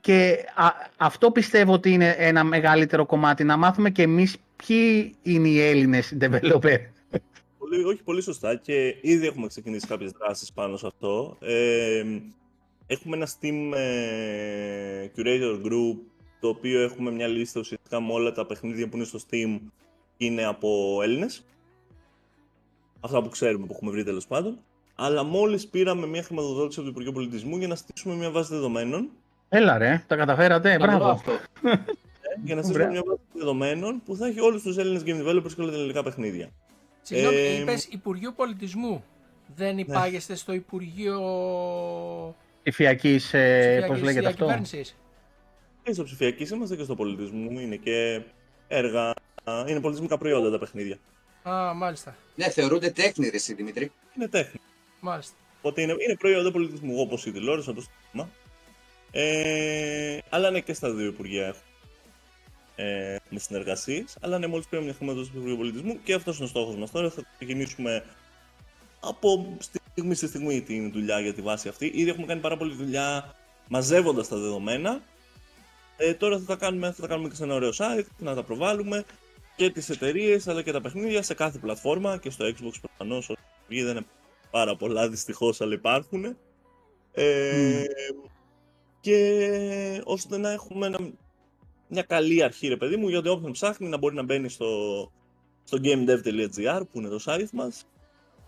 και 0.00 0.44
α- 0.54 0.90
αυτό 0.96 1.30
πιστεύω 1.30 1.72
ότι 1.72 1.92
είναι 1.92 2.14
ένα 2.18 2.44
μεγαλύτερο 2.44 3.06
κομμάτι. 3.06 3.44
Να 3.44 3.56
μάθουμε 3.56 3.90
και 3.90 4.02
εμείς 4.02 4.36
ποιοι 4.66 5.14
είναι 5.22 5.48
οι 5.48 5.60
Έλληνες 5.60 6.16
developer. 6.20 6.78
Πολύ, 7.58 7.84
όχι, 7.84 8.02
πολύ 8.04 8.22
σωστά 8.22 8.56
και 8.56 8.96
ήδη 9.00 9.26
έχουμε 9.26 9.46
ξεκινήσει 9.46 9.86
κάποιες 9.86 10.10
δράσεις 10.10 10.52
πάνω 10.52 10.76
σε 10.76 10.86
αυτό. 10.86 11.36
Ε, 11.40 12.02
έχουμε 12.92 13.16
ένα 13.16 13.26
Steam 13.28 13.72
ε, 13.76 15.06
Curator 15.16 15.66
Group, 15.66 15.96
το 16.40 16.48
οποίο 16.48 16.80
έχουμε 16.80 17.10
μια 17.10 17.26
λίστα 17.26 17.60
ουσιαστικά 17.60 18.00
με 18.00 18.12
όλα 18.12 18.32
τα 18.32 18.46
παιχνίδια 18.46 18.88
που 18.88 18.96
είναι 18.96 19.04
στο 19.06 19.18
Steam 19.18 19.58
και 20.16 20.24
είναι 20.24 20.44
από 20.44 21.00
Έλληνες. 21.02 21.44
Αυτά 23.00 23.22
που 23.22 23.28
ξέρουμε, 23.28 23.66
που 23.66 23.72
έχουμε 23.72 23.90
βρει 23.90 24.04
τέλος 24.04 24.26
πάντων. 24.26 24.58
Αλλά 24.94 25.22
μόλις 25.22 25.68
πήραμε 25.68 26.06
μια 26.06 26.22
χρηματοδότηση 26.22 26.78
από 26.78 26.82
το 26.88 26.90
Υπουργείο 26.90 27.12
Πολιτισμού 27.12 27.56
για 27.56 27.68
να 27.68 27.74
στήσουμε 27.74 28.14
μια 28.14 28.30
βάση 28.30 28.54
δεδομένων 28.54 29.08
Έλα 29.48 29.78
ρε, 29.78 30.04
τα 30.06 30.16
καταφέρατε, 30.16 30.76
Καλό 30.76 30.84
μπράβο. 30.86 31.04
αυτό. 31.10 31.32
για 32.44 32.54
να 32.54 32.62
στήσουμε 32.62 32.86
μια 32.86 33.02
βάση 33.06 33.20
δεδομένων 33.32 34.02
που 34.04 34.16
θα 34.16 34.26
έχει 34.26 34.40
όλους 34.40 34.62
τους 34.62 34.76
Έλληνες 34.76 35.02
game 35.06 35.26
developers 35.28 35.52
και 35.54 35.60
όλα 35.60 35.70
τα 35.70 35.76
ελληνικά 35.76 36.02
παιχνίδια. 36.02 36.48
Συγγνώμη, 37.02 37.36
Ε, 37.36 37.60
είπες 37.60 37.84
Υπουργείο 37.84 38.32
Πολιτισμού. 38.32 39.04
Δεν 39.56 39.78
υπάγεστε 39.78 40.34
στο 40.34 40.52
Υπουργείο 40.52 41.20
Ψηφιακής, 42.62 43.34
ε, 43.34 43.58
Ψηφιακής 43.58 43.88
πώς 43.88 44.02
λέγεται 44.02 44.26
αυτό; 44.26 44.44
Διακυβέρνησης. 44.44 44.96
Και 45.82 45.92
στο 45.92 46.04
ψηφιακής 46.04 46.50
είμαστε 46.50 46.76
και 46.76 46.82
στο 46.82 46.94
πολιτισμό. 46.94 47.60
Είναι 47.60 47.76
και 47.76 48.22
έργα, 48.68 49.14
είναι 49.66 49.80
πολιτισμικά 49.80 50.18
προϊόντα 50.18 50.50
τα 50.50 50.58
παιχνίδια. 50.58 50.98
Α, 51.42 51.74
μάλιστα. 51.74 52.16
Ναι, 52.34 52.48
θεωρούνται 52.48 52.90
τέχνη, 52.90 53.28
ρε, 53.28 53.36
εσύ, 53.36 53.54
Δημήτρη. 53.54 53.92
Είναι 54.16 54.28
τέχνη. 54.28 54.60
Μάλιστα. 55.00 55.34
Οπότε 55.58 55.82
είναι, 55.82 55.92
είναι 55.98 56.16
προϊόντα 56.16 56.50
πολιτισμού, 56.50 57.00
όπως 57.00 57.26
η 57.26 57.32
τηλεόραση, 57.32 57.70
όπω 57.70 57.80
το 57.80 57.86
σύστημα. 58.02 58.28
Ε, 59.10 60.18
αλλά 60.28 60.50
ναι, 60.50 60.60
και 60.60 60.72
στα 60.72 60.90
δύο 60.90 61.06
υπουργεία 61.06 61.46
έχουμε 61.46 61.64
ε, 62.76 63.16
με 63.30 63.38
συνεργασίες. 63.38 64.16
Αλλά 64.20 64.38
ναι, 64.38 64.46
μόλις 64.46 64.66
πήραμε 64.66 64.86
μια 64.86 64.96
χρηματοδότηση 64.96 65.32
του 65.34 65.38
Υπουργείου 65.38 65.58
Πολιτισμού 65.62 66.02
και 66.04 66.14
αυτός 66.14 66.36
είναι 66.36 66.44
ο 66.44 66.48
στόχος 66.48 66.76
μας 66.76 66.90
τώρα. 66.90 67.10
Θα 67.10 67.22
ξεκινήσουμε 67.36 68.04
από 69.00 69.56
στιγμή 69.92 70.14
σε 70.14 70.26
στιγμή 70.26 70.62
την 70.62 70.92
δουλειά 70.92 71.20
για 71.20 71.34
τη 71.34 71.42
βάση 71.42 71.68
αυτή. 71.68 71.86
Ήδη 71.94 72.10
έχουμε 72.10 72.26
κάνει 72.26 72.40
πάρα 72.40 72.56
πολλή 72.56 72.74
δουλειά 72.74 73.34
μαζεύοντας 73.68 74.28
τα 74.28 74.36
δεδομένα. 74.36 75.00
Ε, 75.96 76.14
τώρα 76.14 76.38
θα 76.38 76.44
τα, 76.44 76.56
κάνουμε, 76.56 76.92
θα 76.92 77.02
τα 77.02 77.08
κάνουμε 77.08 77.28
και 77.28 77.34
σε 77.34 77.44
ένα 77.44 77.54
ωραίο 77.54 77.70
site, 77.76 78.06
να 78.18 78.34
τα 78.34 78.42
προβάλλουμε 78.42 79.04
και 79.56 79.70
τις 79.70 79.88
εταιρείες 79.88 80.48
αλλά 80.48 80.62
και 80.62 80.72
τα 80.72 80.80
παιχνίδια 80.80 81.22
σε 81.22 81.34
κάθε 81.34 81.58
πλατφόρμα 81.58 82.18
και 82.18 82.30
στο 82.30 82.44
Xbox 82.44 82.72
προφανώς 82.80 83.28
όσο 83.28 83.40
βγει 83.68 83.82
δεν 83.82 83.96
είναι 83.96 84.06
πάρα 84.50 84.76
πολλά 84.76 85.08
δυστυχώς 85.08 85.60
αλλά 85.60 85.74
υπάρχουν. 85.74 86.36
Ε, 87.12 87.84
Και 89.00 90.02
ώστε 90.04 90.38
να 90.38 90.50
έχουμε 90.50 90.86
ένα, 90.86 90.98
μια 91.88 92.02
καλή 92.02 92.42
αρχή 92.42 92.68
ρε 92.68 92.76
παιδί 92.76 92.96
μου 92.96 93.08
γιατί 93.08 93.28
όποιον 93.28 93.52
ψάχνει 93.52 93.88
να 93.88 93.96
μπορεί 93.96 94.14
να 94.14 94.22
μπαίνει 94.22 94.48
στο, 94.48 94.66
στο 95.64 95.78
gamedev.gr 95.82 96.82
που 96.92 96.98
είναι 96.98 97.08
το 97.08 97.20
site 97.24 97.50
μας 97.52 97.86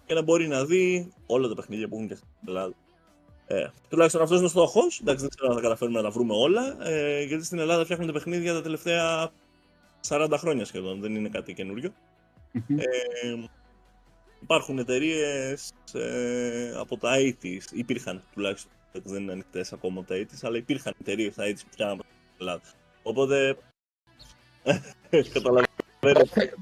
και 0.06 0.14
να 0.14 0.22
μπορεί 0.22 0.48
να 0.48 0.64
δει 0.64 1.12
όλα 1.26 1.48
τα 1.48 1.54
παιχνίδια 1.54 1.88
που 1.88 1.94
έχουν 1.94 2.08
και 2.08 2.14
στην 2.14 2.28
Ελλάδα. 2.46 2.74
Ε, 3.46 3.66
τουλάχιστον 3.88 4.22
αυτός 4.22 4.36
είναι 4.36 4.46
ο 4.46 4.50
στόχος. 4.50 5.00
Εντάξει, 5.00 5.20
δεν 5.20 5.30
ξέρω 5.30 5.48
αν 5.48 5.56
θα 5.56 5.62
καταφέρουμε 5.62 5.96
να 5.96 6.04
τα 6.04 6.10
βρούμε 6.10 6.34
όλα. 6.34 6.88
Ε, 6.88 7.22
γιατί 7.22 7.44
στην 7.44 7.58
Ελλάδα 7.58 7.84
φτιάχνονται 7.84 8.12
παιχνίδια 8.12 8.52
τα 8.52 8.62
τελευταία 8.62 9.30
40 10.08 10.34
χρόνια 10.38 10.64
σχεδόν. 10.64 11.00
Δεν 11.00 11.14
είναι 11.14 11.28
κάτι 11.28 11.54
καινούριο. 11.54 11.92
Ε, 12.52 13.34
υπάρχουν 14.42 14.78
εταιρείες 14.78 15.72
ε, 15.92 16.74
από 16.76 16.96
τα 16.96 17.14
80s. 17.42 17.72
Υπήρχαν 17.72 18.22
τουλάχιστον. 18.32 18.72
Δεν 18.92 19.22
είναι 19.22 19.32
ανοιχτές 19.32 19.72
ακόμα 19.72 20.00
από 20.00 20.08
τα 20.08 20.14
80s, 20.14 20.38
αλλά 20.42 20.56
υπήρχαν 20.56 20.94
εταιρείες 21.00 21.34
τα 21.34 21.44
80s 21.44 21.58
που 21.64 21.70
φτιάχναν 21.70 21.98
στην 21.98 22.34
Ελλάδα. 22.38 22.62
Οπότε. 23.02 23.56
Καταλαβαίνετε. 25.32 26.54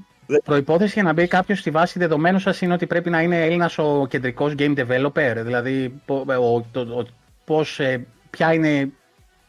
Προπόθεση 0.43 0.93
για 0.93 1.03
να 1.03 1.13
μπει 1.13 1.27
κάποιος 1.27 1.59
στη 1.59 1.69
βάση 1.69 1.99
δεδομένων 1.99 2.39
σας 2.39 2.61
είναι 2.61 2.73
ότι 2.73 2.87
πρέπει 2.87 3.09
να 3.09 3.21
είναι 3.21 3.45
Έλληνας 3.45 3.77
ο 3.77 4.05
κεντρικός 4.09 4.53
game 4.57 4.77
developer. 4.77 5.33
Δηλαδή, 5.43 5.89
πο- 6.05 6.25
ο, 6.27 6.65
το, 6.71 6.79
ο- 6.79 7.07
πώς, 7.45 7.79
ε, 7.79 8.07
ποια 8.29 8.53
είναι. 8.53 8.91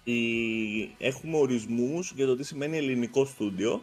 Η- 0.04 0.94
Έχουμε 0.98 1.36
ορισμούς 1.36 2.12
για 2.16 2.26
το 2.26 2.36
τι 2.36 2.44
σημαίνει 2.44 2.76
ελληνικό 2.76 3.24
στούντιο 3.24 3.82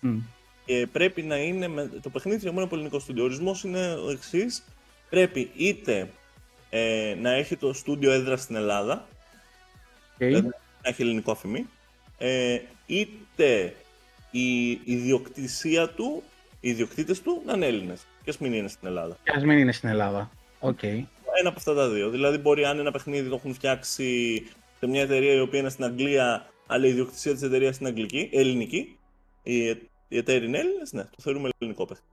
Μμ, 0.00 0.18
και 0.64 0.86
πρέπει 0.92 1.22
να 1.22 1.36
είναι 1.36 1.68
με... 1.68 1.90
το 2.02 2.10
παιχνίδι 2.10 2.38
φτιαγμένο 2.38 2.64
από 2.66 2.74
ελληνικό 2.74 2.98
στούντιο. 2.98 3.22
Ο 3.22 3.26
ορισμός 3.26 3.64
είναι 3.64 3.92
ο 3.94 4.10
εξής. 4.10 4.64
Πρέπει 5.10 5.50
είτε 5.56 6.10
ε, 6.70 7.16
να 7.20 7.32
έχει 7.32 7.56
το 7.56 7.72
στούντιο 7.72 8.12
έδρα 8.12 8.36
στην 8.36 8.56
Ελλάδα, 8.56 9.08
οκ. 10.12 10.16
Δηλαδή, 10.16 10.46
να 10.46 10.54
έχει 10.82 11.02
ελληνικό 11.02 11.32
ΑΦΜ, 11.32 11.66
ε, 12.18 12.58
είτε 12.86 13.74
η 14.32 14.70
ιδιοκτησία 14.84 15.88
του, 15.88 16.22
οι 16.60 16.68
ιδιοκτήτες 16.68 17.22
του 17.22 17.42
να 17.46 17.52
είναι 17.52 17.66
Έλληνες 17.66 18.06
και 18.24 18.30
ας 18.30 18.38
μην 18.38 18.52
είναι 18.52 18.68
στην 18.68 18.88
Ελλάδα. 18.88 19.16
Και 19.24 19.32
ας 19.36 19.44
μην 19.44 19.58
είναι 19.58 19.72
στην 19.72 19.88
Ελλάδα. 19.88 20.30
Οκ. 20.58 20.82
Ένα 20.82 21.48
από 21.48 21.58
αυτά 21.58 21.74
τα 21.74 21.88
δύο. 21.88 22.10
Δηλαδή, 22.10 22.38
μπορεί 22.38 22.64
αν 22.64 22.78
ένα 22.78 22.90
παιχνίδι 22.90 23.28
το 23.28 23.34
έχουν 23.34 23.54
φτιάξει 23.54 24.42
σε 24.78 24.86
μια 24.86 25.02
εταιρεία 25.02 25.32
η 25.32 25.40
οποία 25.40 25.58
είναι 25.60 25.68
στην 25.68 25.84
Αγγλία, 25.84 26.46
αλλά 26.66 26.86
η 26.86 26.88
ιδιοκτησία 26.88 27.32
της 27.32 27.42
εταιρείας 27.42 27.78
είναι 27.78 27.88
αγγλική, 27.88 28.30
ελληνική. 28.32 28.98
Οι, 29.42 29.68
ε- 29.68 29.76
οι 30.08 30.16
εταίροι 30.16 30.46
είναι 30.46 30.58
Έλληνες, 30.58 30.92
ναι, 30.92 31.02
το 31.02 31.16
θεωρούμε 31.22 31.48
ελληνικό 31.58 31.86
παιχνίδι. 31.86 32.10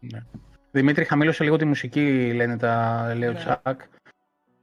Ναι. 0.00 0.24
Δημήτρη, 0.70 1.04
χαμήλωσε 1.04 1.44
λίγο 1.44 1.56
τη 1.56 1.64
μουσική, 1.64 2.32
λένε 2.34 2.56
τα 2.56 3.12
λέει 3.16 3.28
ο 3.28 3.32
Ναι. 3.32 3.38
Τσάκ. 3.38 3.80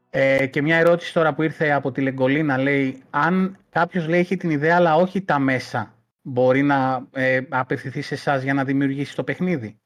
Ε, 0.10 0.46
και 0.48 0.62
μια 0.62 0.78
ερώτηση 0.78 1.14
τώρα 1.14 1.34
που 1.34 1.42
ήρθε 1.42 1.72
από 1.72 1.92
τη 1.92 2.02
Λεγκολίνα 2.02 2.58
λέει 2.58 3.02
αν 3.10 3.58
κάποιος 3.70 4.08
λέει 4.08 4.20
έχει 4.20 4.38
την 4.38 4.50
ιδέα 4.50 4.76
αλλά 4.76 4.96
όχι 4.96 5.22
τα 5.22 5.40
μέσα 5.40 5.94
μπορεί 6.24 6.62
να 6.62 7.08
ε, 7.12 7.42
απευθυνθεί 7.50 8.02
σε 8.02 8.14
εσάς 8.14 8.44
για 8.44 8.54
να 8.54 8.64
δημιουργήσει 8.64 9.16
το 9.16 9.24
παιχνίδι; 9.24 9.80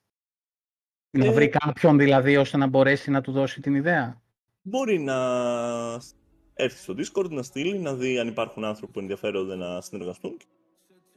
Να 1.09 1.25
Ε, 1.25 1.31
βρει 1.31 1.49
κάποιον 1.49 1.97
δηλαδή 1.97 2.37
ώστε 2.37 2.57
να 2.57 2.67
μπορέσει 2.67 3.11
να 3.11 3.21
του 3.21 3.31
δώσει 3.31 3.61
την 3.61 3.75
ιδέα; 3.75 4.21
Μπορεί 4.61 4.99
να 4.99 5.17
έρθει 6.53 6.77
στο 6.77 6.95
Discord, 6.97 7.29
να 7.29 7.43
στείλει, 7.43 7.79
να 7.79 7.93
δει 7.93 8.19
αν 8.19 8.27
υπάρχουν 8.27 8.63
άνθρωποι 8.63 8.93
που 8.93 8.99
ενδιαφέρονται 8.99 9.55
να 9.55 9.81
συνεργαστούν. 9.81 10.37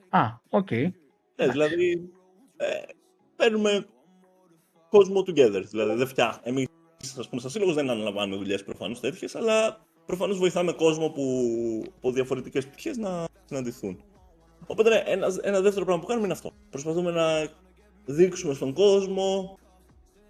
Α, 0.08 0.20
οκ. 0.48 0.70
Ναι, 0.70 1.48
δηλαδή 1.48 2.10
ε, 2.56 2.66
φέρνουμε 3.36 3.86
κόσμο 4.88 5.20
together. 5.20 5.62
Δηλαδή 5.70 5.94
δεν 5.94 6.06
φτιάχνουμε. 6.06 6.48
Εμείς, 6.48 7.18
ας 7.18 7.28
πούμε, 7.28 7.40
σαν 7.40 7.50
σύλλογος 7.50 7.74
δεν 7.74 7.90
αναλαμβάνουμε 7.90 8.36
δουλειές 8.36 8.64
προφανώς 8.64 9.00
τέτοιες, 9.00 9.34
αλλά 9.34 9.86
προφανώς 10.06 10.38
βοηθάμε 10.38 10.72
κόσμο 10.72 11.08
που 11.10 11.22
από 11.96 12.12
διαφορετικές 12.12 12.66
πτυχές 12.66 12.96
να 12.96 13.24
συναντηθούν. 13.44 14.04
Οπότε 14.70 14.88
ναι, 14.88 15.02
ένα, 15.06 15.34
ένα 15.42 15.60
δεύτερο 15.60 15.84
πράγμα 15.84 16.02
που 16.02 16.08
κάνουμε 16.08 16.26
είναι 16.26 16.34
αυτό. 16.34 16.52
Προσπαθούμε 16.70 17.10
να 17.10 17.48
δείξουμε 18.04 18.54
στον 18.54 18.72
κόσμο 18.72 19.58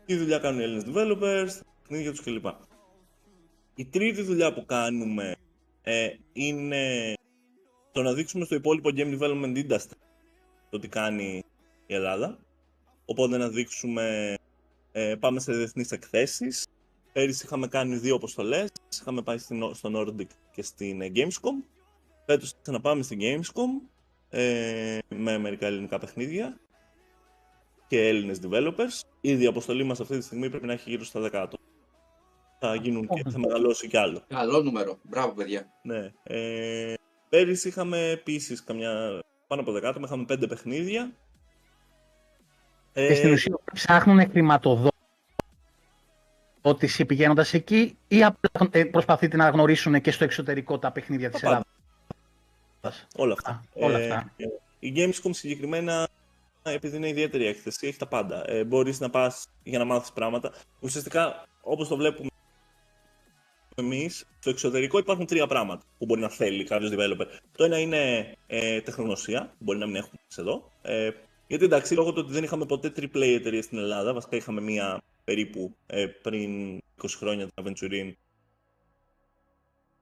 τι 0.06 0.16
δουλειά 0.16 0.38
κάνουν 0.38 0.60
οι 0.60 0.62
Έλληνες 0.62 0.84
developers, 0.86 1.52
τα 1.58 1.64
παιχνίδια 1.82 2.10
τους 2.10 2.20
κλπ. 2.20 2.46
Η 3.74 3.84
τρίτη 3.84 4.22
δουλειά 4.22 4.52
που 4.52 4.64
κάνουμε 4.64 5.36
ε, 5.82 6.08
είναι 6.32 7.14
το 7.92 8.02
να 8.02 8.12
δείξουμε 8.12 8.44
στο 8.44 8.54
υπόλοιπο 8.54 8.90
game 8.94 9.18
development 9.18 9.66
industry 9.66 9.96
το 10.70 10.78
τι 10.78 10.88
κάνει 10.88 11.44
η 11.86 11.94
Ελλάδα. 11.94 12.38
Οπότε 13.04 13.36
να 13.36 13.48
δείξουμε, 13.48 14.34
ε, 14.92 15.14
πάμε 15.14 15.40
σε 15.40 15.52
διεθνείς 15.52 15.92
εκθέσεις. 15.92 16.66
Πέρυσι 17.12 17.44
είχαμε 17.44 17.68
κάνει 17.68 17.96
δύο 17.96 18.14
αποστολές, 18.14 18.68
είχαμε 19.00 19.22
πάει 19.22 19.38
στην, 19.38 19.74
στο 19.74 19.90
Nordic 19.94 20.26
και 20.52 20.62
στην 20.62 21.00
ε, 21.00 21.12
Gamescom. 21.14 21.64
Φέτος 22.26 22.54
θα 22.62 22.72
να 22.72 22.80
πάμε 22.80 23.02
στην 23.02 23.18
Gamescom 23.20 23.89
ε, 24.30 24.98
με 25.08 25.38
μερικά 25.38 25.66
ελληνικά 25.66 25.98
παιχνίδια 25.98 26.58
και 27.86 28.08
Έλληνες 28.08 28.40
developers. 28.48 29.00
Ήδη 29.20 29.44
η 29.44 29.46
αποστολή 29.46 29.84
μας 29.84 30.00
αυτή 30.00 30.18
τη 30.18 30.24
στιγμή 30.24 30.50
πρέπει 30.50 30.66
να 30.66 30.72
έχει 30.72 30.90
γύρω 30.90 31.04
στα 31.04 31.20
10 31.20 31.24
άτομα. 31.24 31.62
Θα 32.58 32.74
γίνουν 32.74 33.08
και 33.08 33.22
θα 33.30 33.38
μεγαλώσει 33.38 33.88
κι 33.88 33.96
άλλο. 33.96 34.22
Καλό 34.28 34.62
νούμερο. 34.62 34.98
Μπράβο, 35.02 35.32
παιδιά. 35.32 35.66
Ναι. 35.82 36.12
Ε, 36.22 36.94
πέρυσι 37.28 37.68
είχαμε 37.68 38.10
επίσης 38.10 38.64
καμιά. 38.64 39.20
πάνω 39.46 39.60
από 39.60 39.72
10 39.72 39.82
άτομα, 39.84 40.06
είχαμε 40.06 40.24
5 40.28 40.48
παιχνίδια. 40.48 41.12
Ε, 42.92 43.06
Και 43.06 43.14
στην 43.14 43.32
ουσία 43.32 43.58
ψάχνουν 43.72 44.30
χρηματοδότηση 44.30 44.92
πηγαίνοντας 47.06 47.54
εκεί 47.54 47.96
ή 48.08 48.24
απλά 48.24 48.68
ε, 48.70 48.84
προσπαθείτε 48.84 49.36
να 49.36 49.48
γνωρίσουν 49.48 50.00
και 50.00 50.10
στο 50.10 50.24
εξωτερικό 50.24 50.78
τα 50.78 50.92
παιχνίδια 50.92 51.30
της 51.30 51.40
Τα 51.40 51.46
πάντα. 51.46 51.56
Ελλάδας; 51.56 51.79
Όλα 53.16 53.32
αυτά. 53.32 53.50
Α, 53.50 53.60
όλα 53.74 53.98
Ε, 53.98 54.02
αυτά. 54.10 54.32
ε, 54.36 54.44
η 54.78 54.92
Gamescom 54.96 55.30
συγκεκριμένα, 55.30 56.08
επειδή 56.62 56.96
είναι 56.96 57.08
ιδιαίτερη 57.08 57.46
έκθεση, 57.46 57.86
έχει 57.86 57.98
τα 57.98 58.06
πάντα. 58.06 58.50
Ε, 58.50 58.64
Μπορείς 58.64 59.00
να 59.00 59.10
πας 59.10 59.46
για 59.62 59.78
να 59.78 59.84
μάθεις 59.84 60.12
πράγματα. 60.12 60.52
Ουσιαστικά, 60.80 61.46
όπως 61.60 61.88
το 61.88 61.96
βλέπουμε 61.96 62.28
εμείς, 63.74 64.26
στο 64.38 64.50
εξωτερικό 64.50 64.98
υπάρχουν 64.98 65.26
τρία 65.26 65.46
πράγματα 65.46 65.84
που 65.98 66.04
μπορεί 66.04 66.20
να 66.20 66.28
θέλει 66.28 66.64
κάποιος 66.64 66.90
developer. 66.94 67.26
Το 67.56 67.64
ένα 67.64 67.78
είναι 67.78 68.34
ε, 68.46 68.80
τεχνογνωσία, 68.80 69.46
που 69.46 69.64
μπορεί 69.64 69.78
να 69.78 69.86
μην 69.86 69.96
έχουμε 69.96 70.20
εμείς 70.20 70.38
εδώ. 70.38 70.72
Ε, 70.82 71.10
γιατί 71.46 71.64
εντάξει, 71.64 71.94
λόγω 71.94 72.12
του 72.12 72.20
ότι 72.24 72.32
δεν 72.32 72.44
είχαμε 72.44 72.66
ποτέ 72.66 72.92
AAA 72.96 73.34
εταιρεία 73.34 73.62
στην 73.62 73.78
Ελλάδα, 73.78 74.12
βασικά 74.12 74.36
είχαμε 74.36 74.60
μία 74.60 75.02
περίπου 75.24 75.76
ε, 75.86 76.06
πριν 76.06 76.76
20 76.78 76.80
χρόνια 77.16 77.48
την 77.48 77.64
Aventurin. 77.64 78.12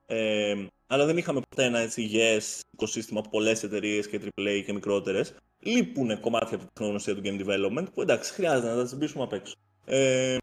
Ε, 0.06 0.66
αλλά 0.90 1.06
δεν 1.06 1.16
είχαμε 1.16 1.40
ποτέ 1.48 1.64
ένα 1.64 1.78
έτσι 1.78 2.02
υγιές 2.02 2.60
οικοσύστημα 2.72 3.20
από 3.20 3.28
πολλές 3.28 3.62
εταιρείες 3.62 4.08
και 4.08 4.20
AAA 4.24 4.62
και 4.66 4.72
μικρότερες. 4.72 5.34
Λείπουν 5.60 6.20
κομμάτια 6.20 6.56
από 6.56 6.58
την 6.58 6.68
τεχνογνωσία 6.72 7.14
του 7.14 7.22
game 7.24 7.46
development 7.46 7.86
που 7.94 8.02
εντάξει, 8.02 8.32
χρειάζεται 8.32 8.68
να 8.68 8.76
τα 8.76 8.84
τσιμπήσουμε 8.84 9.24
απ' 9.24 9.32
έξω. 9.32 9.54
Ε, 9.84 10.36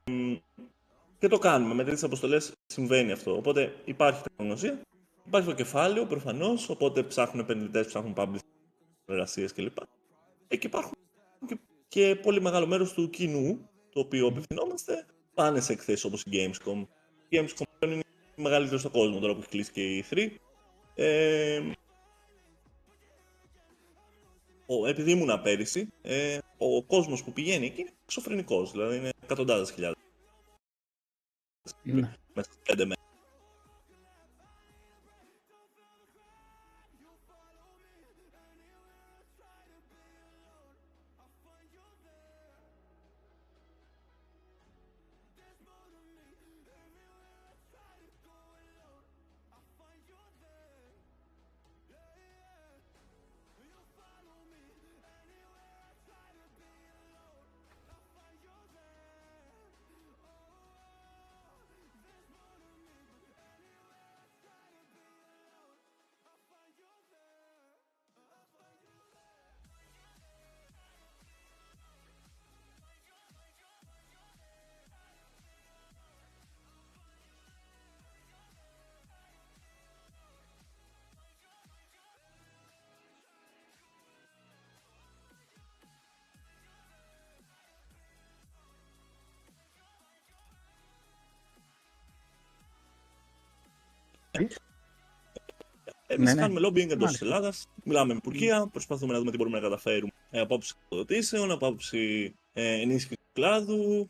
και 1.19 1.27
το 1.27 1.37
κάνουμε. 1.37 1.73
Με 1.73 1.83
τέτοιες 1.83 2.03
αποστολές 2.03 2.51
συμβαίνει 2.65 3.11
αυτό. 3.11 3.35
Οπότε 3.35 3.75
υπάρχει 3.85 4.21
τεχνογνωσία, 4.21 4.81
υπάρχει 5.27 5.47
το 5.47 5.55
κεφάλαιο 5.55 6.05
προφανώς. 6.05 6.69
Οπότε 6.69 7.03
ψάχνουν 7.03 7.43
επενδυτές, 7.43 7.87
ψάχνουν 7.87 8.13
public 8.17 8.39
εργασίε 9.05 9.47
κλπ. 9.55 9.77
Ε, 10.47 10.55
και 10.55 10.67
υπάρχουν 10.67 10.93
και, 11.47 11.57
και 11.87 12.15
πολύ 12.15 12.41
μεγάλο 12.41 12.67
μέρος 12.67 12.93
του 12.93 13.09
κοινού, 13.09 13.69
το 13.89 13.99
οποίο 13.99 14.27
απευθυνόμαστε, 14.27 15.05
πάνε 15.33 15.59
σε 15.59 15.73
εκθέσεις 15.73 16.03
όπως 16.03 16.21
η 16.21 16.29
Gamescom. 16.31 16.85
Η 17.29 17.37
Gamescom 17.39 17.63
πλέον 17.79 17.93
είναι 17.93 18.03
η 18.35 18.41
μεγαλύτερη 18.41 18.79
στον 18.79 18.91
κόσμο 18.91 19.19
τώρα 19.19 19.33
που 19.33 19.39
έχει 19.39 19.49
κλείσει 19.49 19.71
και 19.71 19.81
η 19.81 20.05
E3. 20.09 20.29
Ε, 20.95 21.61
ο, 24.65 24.87
επειδή 24.87 25.11
ήμουνα 25.11 25.39
πέρυσι, 25.41 25.87
ε, 26.01 26.37
ο 26.57 26.83
κόσμος 26.83 27.23
που 27.23 27.33
πηγαίνει 27.33 27.65
εκεί 27.65 27.81
είναι 27.81 27.91
εξωφρενικός, 28.03 28.71
δηλαδή 28.71 28.97
είναι 28.97 29.09
εκατοντάδες 29.23 29.71
χιλιάδες 29.71 29.97
Ναι. 31.83 32.15
μέσα 32.33 32.51
σε 32.51 32.59
πέντε 32.65 32.85
μέρες. 32.85 33.04
Εμείς 94.39 94.57
Ναι, 96.27 96.33
ναι. 96.33 96.41
κάνουμε 96.41 96.67
lobbying 96.67 96.89
εντός 96.89 96.91
της 96.91 96.99
Μάλιστα. 96.99 97.25
Ελλάδας. 97.25 97.67
Μιλάμε 97.83 98.13
με 98.13 98.17
Υπουργεία, 98.17 98.67
προσπαθούμε 98.67 99.13
να 99.13 99.19
δούμε 99.19 99.31
τι 99.31 99.37
μπορούμε 99.37 99.57
να 99.59 99.63
καταφέρουμε 99.63 100.11
ε, 100.29 100.39
από 100.39 100.53
άποψη 100.53 100.73
χρηματοδοτήσεων, 100.73 101.51
από 101.51 101.67
άποψη 101.67 102.35
ε, 102.53 102.81
ενίσχυσης 102.81 103.17
του 103.17 103.31
κλάδου. 103.33 104.09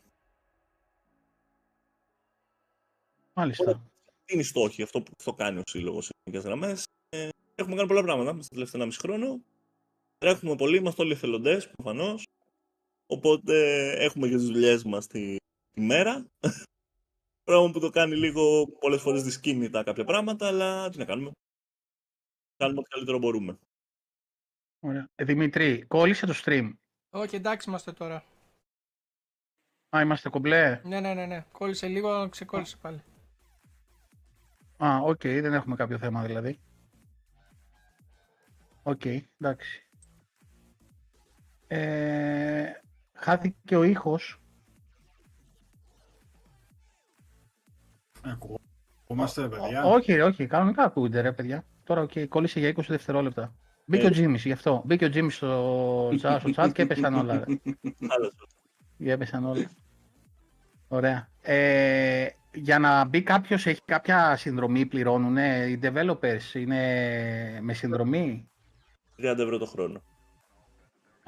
Μάλιστα. 3.32 3.82
Τι 4.24 4.32
είναι 4.32 4.42
οι 4.42 4.44
στόχοι, 4.44 4.82
αυτό 4.82 5.02
που 5.02 5.12
το 5.24 5.32
κάνει 5.32 5.58
ο 5.58 5.62
σύλλογος 5.66 6.04
σε 6.04 6.12
γενικέ 6.24 6.46
γραμμές. 6.46 6.84
Ε, 7.08 7.28
έχουμε 7.54 7.76
κάνει 7.76 7.88
πολλά 7.88 8.02
πράγματα 8.02 8.32
μέσα 8.32 8.42
στα 8.42 8.54
τελευταία 8.54 8.86
1,5 8.86 8.90
χρόνο. 8.98 9.40
Τρέχουμε 10.18 10.54
πολύ, 10.56 10.76
είμαστε 10.76 11.02
όλοι 11.02 11.12
εθελοντές 11.12 11.70
προφανώς. 11.70 12.26
Οπότε 13.06 13.90
έχουμε 14.04 14.28
και 14.28 14.34
τις 14.34 14.44
δουλειές 14.46 14.84
μας 14.84 15.06
τη, 15.06 15.36
τη 15.72 15.80
μέρα. 15.80 16.26
Πράγμα 17.46 17.70
που 17.70 17.80
το 17.80 17.90
κάνει 17.90 18.16
λίγο 18.16 18.66
πολλές 18.66 19.00
φορές 19.00 19.22
δυσκίνητα 19.22 19.82
κάποια 19.82 20.04
πράγματα, 20.04 20.46
αλλά 20.46 20.88
τι 20.90 20.98
να 20.98 21.04
κάνουμε. 21.04 21.30
Κάνουμε 22.56 22.78
ό,τι 22.78 22.88
καλύτερο 22.88 23.18
μπορούμε. 23.18 23.58
Ωραία. 24.80 25.08
Ε, 25.14 25.24
Δημήτρη, 25.24 25.84
κόλλησε 25.86 26.26
το 26.26 26.34
stream. 26.44 26.72
Όχι, 27.10 27.36
εντάξει 27.36 27.68
είμαστε 27.68 27.92
τώρα. 27.92 28.24
Α, 29.96 30.00
είμαστε 30.00 30.28
κομπλέ. 30.28 30.80
Ναι, 30.84 31.00
ναι, 31.00 31.14
ναι, 31.14 31.26
ναι. 31.26 31.44
Κόλλησε 31.52 31.88
λίγο, 31.88 32.28
ξεκόλλησε 32.28 32.76
πάλι. 32.76 33.02
Α, 34.76 34.98
οκ, 35.02 35.20
δεν 35.22 35.54
έχουμε 35.54 35.76
κάποιο 35.76 35.98
θέμα 35.98 36.24
δηλαδή. 36.24 36.60
Οκ, 38.82 39.04
εντάξει. 39.38 39.88
Ε, 41.66 42.72
χάθηκε 43.12 43.76
ο 43.76 43.82
ήχος. 43.82 44.40
Ακουγόμαστε, 48.32 49.48
παιδιά. 49.48 49.84
Ό- 49.84 49.92
όχι, 49.92 50.12
ρε, 50.14 50.22
όχι, 50.22 50.46
κανονικά 50.46 50.82
ακούγονται 50.84 51.20
ρε 51.20 51.32
παιδιά. 51.32 51.64
Τώρα, 51.84 52.00
οκ, 52.00 52.12
κόλλησε 52.28 52.60
για 52.60 52.68
20 52.68 52.80
δευτερόλεπτα. 52.88 53.54
Μπήκε 53.86 54.04
ο 54.04 54.08
Ε. 54.08 54.10
Τζίμις 54.10 54.44
γι' 54.44 54.52
αυτό. 54.52 54.82
Μπήκε 54.86 55.04
ο 55.04 55.08
Τζίμις 55.10 55.34
στο, 55.34 56.12
στο 56.18 56.50
chat 56.56 56.70
και 56.72 56.82
έπεσαν 56.82 57.14
όλα. 57.14 57.32
Ρε. 57.32 57.44
Άλλα 58.08 58.30
Και 58.98 59.12
έπεσαν 59.12 59.44
όλα. 59.44 59.70
Ωραία. 60.88 61.28
Ε, 61.42 62.26
για 62.52 62.78
να 62.78 63.04
μπει 63.04 63.22
κάποιος, 63.22 63.66
έχει 63.66 63.80
κάποια 63.84 64.36
συνδρομή, 64.36 64.86
πληρώνουνε, 64.86 65.66
οι 65.66 65.80
developers; 65.82 66.54
Είναι 66.54 67.58
με 67.60 67.72
συνδρομή; 67.72 68.48
30 69.18 69.38
ευρώ 69.38 69.58
το 69.58 69.66
χρόνο. 69.66 70.02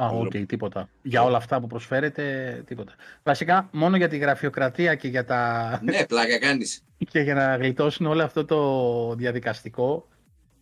Α, 0.03 0.07
οκ, 0.07 0.31
τίποτα. 0.47 0.89
Για 1.03 1.23
όλα 1.23 1.37
αυτά 1.37 1.61
που 1.61 1.67
προσφέρετε, 1.67 2.63
τίποτα. 2.67 2.93
Βασικά, 3.23 3.69
μόνο 3.73 3.97
για 3.97 4.09
τη 4.09 4.17
γραφειοκρατία 4.17 4.95
και 4.95 5.09
για, 5.09 5.25
τα... 5.25 5.81
ναι, 5.83 6.07
πλάκα 6.07 6.39
κάνεις. 6.39 6.83
και 7.13 7.21
για 7.21 7.35
να 7.35 7.57
γλιτώσουν 7.57 8.07
όλο 8.07 8.23
αυτό 8.23 8.45
το 8.45 9.15
διαδικαστικό, 9.15 10.09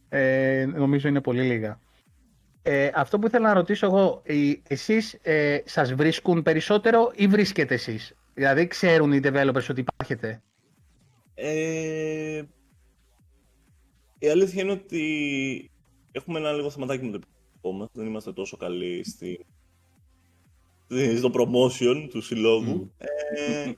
ε, 0.09 0.67
νομίζω 0.75 1.09
είναι 1.09 1.21
πολύ 1.21 1.43
λίγα. 1.43 1.81
Ε, 2.63 2.91
αυτό 2.95 3.19
που 3.19 3.27
ήθελα 3.27 3.49
να 3.49 3.55
ρωτήσω 3.55 3.87
εγώ, 3.87 4.23
ε, 4.25 4.35
εσείς 4.69 5.19
ε, 5.23 5.59
σας 5.65 5.95
βρίσκουν 5.95 6.43
περισσότερο 6.43 7.13
ή 7.15 7.27
βρίσκετε 7.27 7.75
εσείς; 7.75 8.15
Δηλαδή, 8.35 8.67
ξέρουν 8.67 9.13
οι 9.13 9.21
developers 9.23 9.67
ότι 9.71 9.81
υπάρχετε; 9.81 10.43
Ε, 11.35 12.43
η 14.19 14.29
αλήθεια 14.29 14.63
είναι 14.63 14.73
ότι 14.73 15.71
έχουμε 16.13 16.39
ένα 16.39 16.53
λίγο 16.53 16.71
θεματάκι 16.71 17.05
με 17.05 17.11
το 17.11 17.19
επιχειρηματικό 17.67 17.73
μας. 17.73 17.89
Δεν 17.93 18.07
είμαστε 18.07 18.33
τόσο 18.33 18.57
καλοί 18.57 19.05
στη, 19.05 19.47
στη- 20.85 21.17
στο 21.17 21.31
promotion 21.35 22.09
του 22.11 22.21
συλλόγου. 22.21 22.93
Ε, 23.37 23.73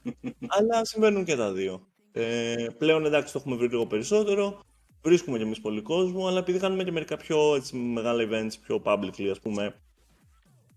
αλλά 0.46 0.84
συμβαίνουν 0.84 1.24
και 1.24 1.36
τα 1.36 1.52
δύο. 1.52 1.86
Ε, 2.12 2.66
πλέον 2.78 3.04
εντάξει 3.04 3.32
το 3.32 3.38
έχουμε 3.38 3.56
βρει 3.56 3.68
λίγο 3.68 3.86
περισσότερο. 3.86 4.60
Βρίσκουμε 5.02 5.36
κι 5.38 5.42
εμείς 5.44 5.60
πολύ 5.60 5.82
κόσμο, 5.82 6.26
αλλά 6.26 6.38
επειδή 6.38 6.58
κάνουμε 6.58 6.84
και 6.84 6.92
μερικά 6.92 7.16
πιο 7.16 7.54
έτσι, 7.54 7.76
μεγάλα 7.76 8.24
events, 8.30 8.52
πιο 8.66 8.82
publicly 8.84 9.28
ας 9.30 9.40
πούμε, 9.40 9.74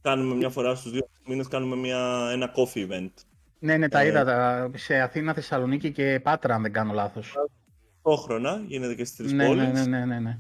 κάνουμε 0.02 0.36
μια 0.36 0.50
φορά 0.50 0.76
στους 0.76 0.92
δύο 0.92 1.08
μήνες 1.28 1.48
κάνουμε 1.48 1.76
μια, 1.76 2.30
ένα 2.32 2.54
coffee 2.56 2.88
event. 2.92 3.10
Ναι, 3.60 3.78
ναι, 3.78 3.90
τα 3.90 4.00
Ε. 4.00 4.08
είδα 4.08 4.24
τα, 4.26 4.72
σε 4.76 5.00
Αθήνα, 5.00 5.34
Θεσσαλονίκη 5.34 5.92
και 5.92 6.20
Πάτρα, 6.24 6.56
αν 6.56 6.62
δεν 6.62 6.74
κάνω 6.74 6.94
λάθος. 6.94 7.34
Ταυτόχρονα, 8.04 8.64
γίνεται 8.68 8.96
και 8.96 9.06
στις 9.06 9.18
τρεις 9.18 9.32
Ναι, 9.32 9.46
πόλεις. 9.48 9.64
ναι, 9.72 9.86
ναι, 9.86 9.98
ναι, 9.98 10.06
ναι, 10.06 10.20
ναι. 10.20 10.38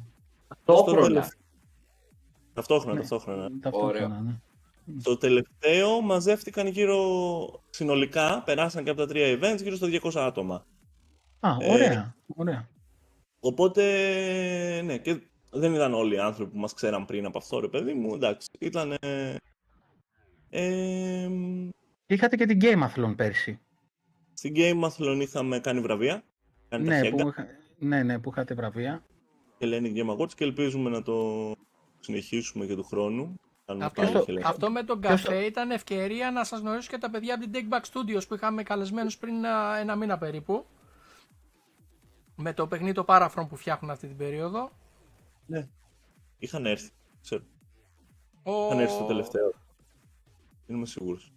Στο 0.61 0.73
Ταυτόχρονα. 0.73 1.07
τελευταίο- 1.07 1.39
Ταυτόχρονα, 2.53 2.93
Ναι. 2.93 2.99
ταυτόχρονα. 2.99 3.49
Ταυτόχρονα, 3.61 4.21
ναι. 4.21 4.35
Το 5.03 5.17
τελευταίο 5.17 6.01
μαζεύτηκαν 6.01 6.67
γύρω 6.67 6.99
συνολικά, 7.69 8.41
περάσαν 8.45 8.83
και 8.83 8.89
από 8.89 8.99
τα 8.99 9.07
τρία 9.07 9.37
events, 9.39 9.61
γύρω 9.63 9.75
στα 9.75 9.87
200 9.87 10.15
άτομα. 10.15 10.65
Α, 11.39 11.49
Ε, 11.59 11.71
ωραία, 11.71 12.15
ωραία. 12.35 12.67
Οπότε, 13.39 13.81
ναι, 14.85 14.97
και 14.97 15.21
δεν 15.51 15.73
ήταν 15.73 15.93
όλοι 15.93 16.15
οι 16.15 16.19
άνθρωποι 16.19 16.51
που 16.51 16.57
μας 16.59 16.73
ξέραν 16.73 17.05
πριν 17.05 17.25
από 17.25 17.37
αυτό, 17.37 17.59
ρε 17.59 17.67
παιδί 17.67 17.93
μου, 17.93 18.13
εντάξει, 18.15 18.47
ήταν... 18.59 18.95
Ε, 20.49 21.29
Είχατε 22.07 22.35
και 22.35 22.45
την 22.45 22.59
Gameathlon 22.61 23.13
πέρσι. 23.15 23.59
στην 24.33 24.53
Game 24.55 24.81
Athlon 24.89 25.17
είχαμε 25.21 25.59
κάνει 25.59 25.79
βραβεία, 25.79 26.23
κάνει 26.69 26.87
τα 26.87 26.95
Ναι 26.95 27.01
χέγγα, 27.01 27.23
που, 27.23 27.27
είχα- 27.29 27.47
ναι, 27.77 28.03
ναι, 28.03 28.19
που 28.19 28.29
είχατε 28.29 28.53
βραβεία. 28.53 29.03
Hellenic 29.59 29.93
Game 29.95 30.17
Awards 30.17 30.33
και 30.33 30.43
ελπίζουμε 30.43 30.89
να 30.89 31.01
το 31.01 31.15
συνεχίσουμε 32.01 32.65
και 32.65 32.75
του 32.75 32.83
χρόνου. 32.83 33.39
Κάνουμε 33.65 33.85
Αυτό, 33.85 34.01
πάλι 34.01 34.13
στο- 34.15 34.25
Hellenic. 34.27 34.41
αυτό 34.43 34.71
με 34.71 34.83
τον 34.83 34.99
Ποιος 34.99 35.21
καφέ 35.23 35.37
ήταν 35.45 35.71
ευκαιρία 35.71 36.31
να 36.31 36.43
σας 36.43 36.59
γνωρίσω 36.59 36.89
και 36.89 36.97
τα 36.97 37.09
παιδιά 37.09 37.35
από 37.35 37.49
την 37.49 37.51
Take 37.53 37.73
Back 37.73 37.81
Studios 37.81 38.27
που 38.27 38.33
είχαμε 38.33 38.63
καλεσμένους 38.63 39.17
πριν 39.17 39.45
α, 39.45 39.77
ένα 39.77 39.95
μήνα 39.95 40.17
περίπου. 40.17 40.65
Με 42.35 42.53
το 42.53 42.67
παιχνίδι 42.67 42.93
το 42.93 43.05
Parafront 43.07 43.45
που 43.49 43.55
φτιάχνουν 43.55 43.91
αυτή 43.91 44.07
την 44.07 44.17
περίοδο. 44.17 44.71
Ναι, 45.45 45.67
είχαν 46.37 46.65
έρθει, 46.65 46.89
ξέρω, 47.21 47.43
Ο... 48.43 48.65
είχαν 48.65 48.79
έρθει 48.79 48.97
το 48.97 49.05
τελευταίο. 49.05 49.51
Δεν 50.67 50.75
είμαι 50.75 50.85
σίγουρος. 50.85 51.31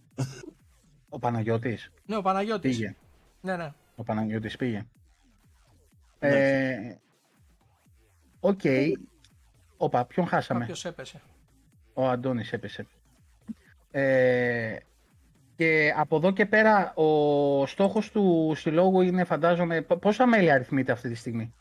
Ο 1.09 1.19
Παναγιώτης 1.19 1.91
Ναι, 2.07 2.17
ο 2.17 2.23
Παναγιώτης. 2.23 2.77
πήγε. 2.77 2.97
Ναι, 3.41 3.57
ναι. 3.57 3.73
Ο 3.97 4.03
Παναγιώτης 4.03 4.57
πήγε. 4.57 4.87
Ναι. 6.19 6.29
Ε, 6.29 6.99
Οκ. 8.41 8.61
Όπα, 9.77 10.05
ποιον 10.05 10.27
χάσαμε; 10.27 10.61
Κάποιος 10.61 10.85
έπεσε. 10.85 11.21
Ο 11.95 12.09
Αντώνης 12.09 12.53
έπεσε. 12.53 12.87
Ε, 13.91 14.77
και 15.57 15.93
από 15.97 16.17
εδώ 16.17 16.33
και 16.33 16.47
πέρα 16.47 16.95
ο 16.95 17.67
στόχος 17.67 18.11
του 18.11 18.53
συλλόγου 18.57 19.01
είναι 19.01 19.25
φαντάζομαι 19.25 19.81
π- 19.83 19.97
πόσα 19.97 20.27
μέλη 20.27 20.51
αριθμείτε 20.51 20.93
αυτή 20.93 21.09
τη 21.09 21.15
στιγμή; 21.15 21.55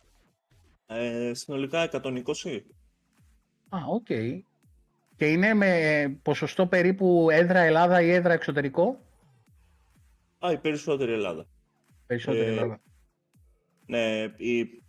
Ε, 0.86 1.32
συνολικά 1.34 1.84
120. 1.84 2.62
Α, 3.69 3.78
οκ. 3.89 4.06
Και 5.15 5.26
είναι 5.26 5.54
με 5.54 6.19
ποσοστό 6.21 6.67
περίπου 6.67 7.28
έδρα 7.32 7.60
Ελλάδα 7.60 8.02
ή 8.02 8.10
έδρα 8.12 8.34
εξωτερικό; 8.34 8.99
Α, 10.39 10.52
η 10.52 10.58
περισσότερη 10.58 11.12
Ελλάδα. 11.13 11.45
Περισσότερη 12.06 12.45
Ε, 12.45 12.49
Ελλάδα. 12.52 12.82
Ναι, 13.86 14.34
η... 14.38 14.83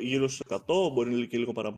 γύρω 0.00 0.28
στους 0.28 0.46
100, 0.48 0.60
μπορεί 0.92 1.10
να 1.10 1.16
είναι 1.16 1.26
και 1.26 1.38
λίγο 1.38 1.52
παραπάνω. 1.52 1.76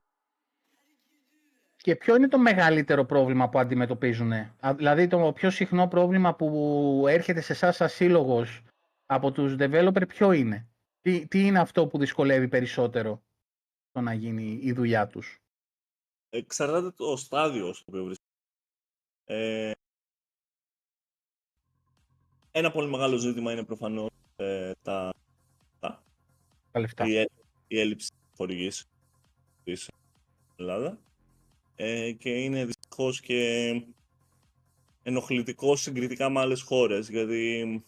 Και 1.77 1.97
ποιο 1.97 2.17
είναι 2.17 2.29
το 2.29 2.39
μεγαλύτερο 2.39 3.05
πρόβλημα 3.05 3.49
που 3.49 3.59
αντιμετωπίζουν. 3.59 4.33
Δηλαδή 4.77 5.07
το 5.07 5.33
πιο 5.33 5.51
συχνό 5.51 5.89
πρόβλημα 5.89 6.35
που 6.35 7.05
έρχεται 7.09 7.41
σε 7.41 7.53
εσάς 7.53 7.77
σαν 7.77 7.89
σύλλογος 7.89 8.63
από 9.07 9.33
τους 9.33 9.55
developer 9.59 10.09
ποιο 10.09 10.33
είναι; 10.33 10.69
Τι, 11.01 11.27
τι 11.29 11.47
είναι 11.47 11.59
αυτό 11.61 11.87
που 11.87 11.99
δυσκολεύει 11.99 12.49
περισσότερο 12.49 13.23
το 13.93 14.01
να 14.01 14.13
γίνει 14.15 14.59
η 14.63 14.73
δουλειά 14.73 15.07
τους; 15.07 15.39
Εξαρτάται 16.31 16.91
το 16.91 17.17
στάδιο 17.17 17.73
στο 17.73 17.85
οποίο 17.89 18.05
βρίσκεται. 18.05 18.29
Ε, 19.25 19.73
ένα 22.51 22.71
πολύ 22.71 22.89
μεγάλο 22.91 23.17
ζήτημα 23.17 23.53
είναι 23.53 23.65
προφανώς 23.65 24.11
ε, 24.37 24.73
τα, 24.83 25.13
τα, 25.79 26.05
Τα 26.71 26.81
λεφτά. 26.81 27.05
η, 27.07 27.17
έ- 27.17 27.31
η 27.75 27.81
έλλειψη 27.81 28.11
χορηγής 28.37 28.89
της 29.65 29.91
Ελλάδα 30.57 30.99
ε, 31.77 32.13
και 32.13 32.31
είναι 32.31 32.65
δυστυχώς 32.65 33.21
και 33.21 33.73
ενοχλητικό 35.03 35.77
συγκριτικά 35.77 36.31
με 36.31 36.41
άλλες 36.41 36.63
χώρες 36.63 37.09
γιατί 37.09 37.83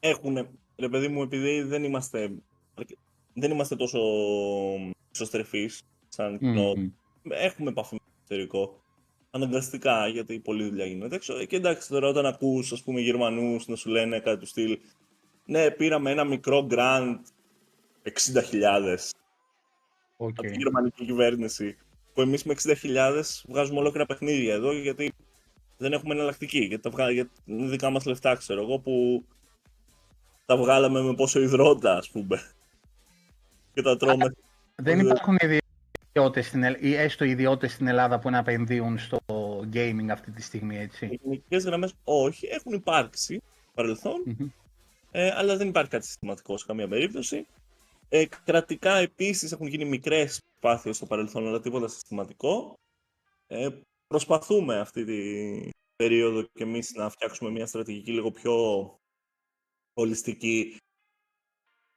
έχουν, 0.00 0.48
ρε 0.76 0.88
παιδί 0.88 1.08
μου, 1.08 1.22
επειδή 1.22 1.62
δεν 1.62 1.84
είμαστε, 1.84 2.32
δεν 3.34 3.50
είμαστε 3.50 3.76
τόσο 3.76 4.00
εσωστρεφείς 5.12 5.82
σαν 6.08 6.38
κοινό, 6.38 6.74
Μμμ. 6.76 6.90
έχουμε 7.28 7.70
επαφή 7.70 7.94
με 7.94 8.00
το 8.00 8.12
εξωτερικό. 8.20 8.80
Αναγκαστικά, 9.30 10.08
γιατί 10.08 10.38
πολλή 10.40 10.68
δουλειά 10.68 10.86
γίνεται 10.86 11.14
έξω. 11.14 11.38
Ε, 11.38 11.44
Και 11.46 11.56
εντάξει, 11.56 11.88
τώρα 11.88 12.08
όταν 12.08 12.26
ακούς, 12.26 12.72
ας 12.72 12.82
πούμε, 12.82 13.00
Γερμανούς 13.00 13.66
να 13.66 13.76
σου 13.76 13.90
λένε 13.90 14.20
κάτι 14.20 14.38
του 14.38 14.46
στυλ 14.46 14.78
Ναι, 15.44 15.70
πήραμε 15.70 16.10
ένα 16.10 16.24
μικρό 16.24 16.66
grant 16.70 17.18
60.000 18.04 18.96
Οκ. 20.16 20.28
από 20.38 20.42
τη 20.48 20.56
γερμανική 20.56 21.04
κυβέρνηση. 21.04 21.76
Που 22.14 22.20
εμείς 22.20 22.44
με 22.44 22.54
60.000 22.62 23.22
βγάζουμε 23.48 23.78
ολόκληρα 23.78 24.06
παιχνίδια 24.06 24.54
εδώ, 24.54 24.72
γιατί 24.72 25.12
δεν 25.76 25.92
έχουμε 25.92 26.14
εναλλακτική. 26.14 26.58
Γιατί 26.58 26.82
τα 26.82 26.90
βγα... 26.90 27.10
γιατί 27.10 27.30
είναι 27.44 27.68
δικά 27.68 27.90
μας 27.90 28.04
λεφτά, 28.04 28.34
ξέρω 28.34 28.62
εγώ, 28.62 28.78
που 28.78 29.24
τα 30.46 30.56
βγάλαμε 30.56 31.00
με 31.02 31.14
πόσο 31.14 31.40
υδρότα, 31.40 31.96
ας 31.96 32.10
πούμε. 32.10 32.42
και 33.74 33.82
τα 33.82 33.96
τρώμε. 33.96 34.32
Δεν 34.74 34.98
Ε, 34.98 35.02
υπάρχουν 35.02 35.36
ιδιώτες 36.12 36.46
στην, 36.46 36.62
Ελλ- 36.62 36.82
ή 36.84 36.94
έστω 36.94 37.24
ιδιώτες 37.24 37.72
στην 37.72 37.86
Ελλάδα 37.86 38.18
που 38.18 38.30
να 38.30 38.38
επενδύουν 38.38 38.98
στο 38.98 39.18
gaming 39.72 40.06
αυτή 40.10 40.30
τη 40.30 40.42
στιγμή, 40.42 40.78
έτσι; 40.78 41.06
Οι 41.06 41.20
γενικές 41.22 41.64
γραμμές 41.64 41.94
όχι, 42.04 42.46
έχουν 42.46 42.72
υπάρξει 42.72 43.34
στο 43.34 43.70
παρελθόν, 43.74 44.22
Μμμ. 44.24 44.46
ε, 45.10 45.30
αλλά 45.36 45.56
δεν 45.56 45.68
υπάρχει 45.68 45.90
κάτι 45.90 46.04
συστηματικό 46.06 46.56
σε 46.58 46.64
καμία 46.66 46.88
περίπτωση. 46.88 47.46
Ε, 48.14 48.26
κρατικά 48.44 48.96
επίσης 48.96 49.52
έχουν 49.52 49.66
γίνει 49.66 49.84
μικρές 49.84 50.40
προσπάθειες 50.40 50.96
στο 50.96 51.06
παρελθόν, 51.06 51.46
αλλά 51.46 51.60
τίποτα 51.60 51.88
συστηματικό. 51.88 52.74
Ε, 53.46 53.68
προσπαθούμε 54.06 54.78
αυτή 54.78 55.04
τη 55.04 55.70
περίοδο 55.96 56.42
και 56.42 56.62
εμείς 56.62 56.94
να 56.94 57.08
φτιάξουμε 57.08 57.50
μια 57.50 57.66
στρατηγική 57.66 58.12
λίγο 58.12 58.30
πιο 58.30 58.54
ολιστική 59.94 60.76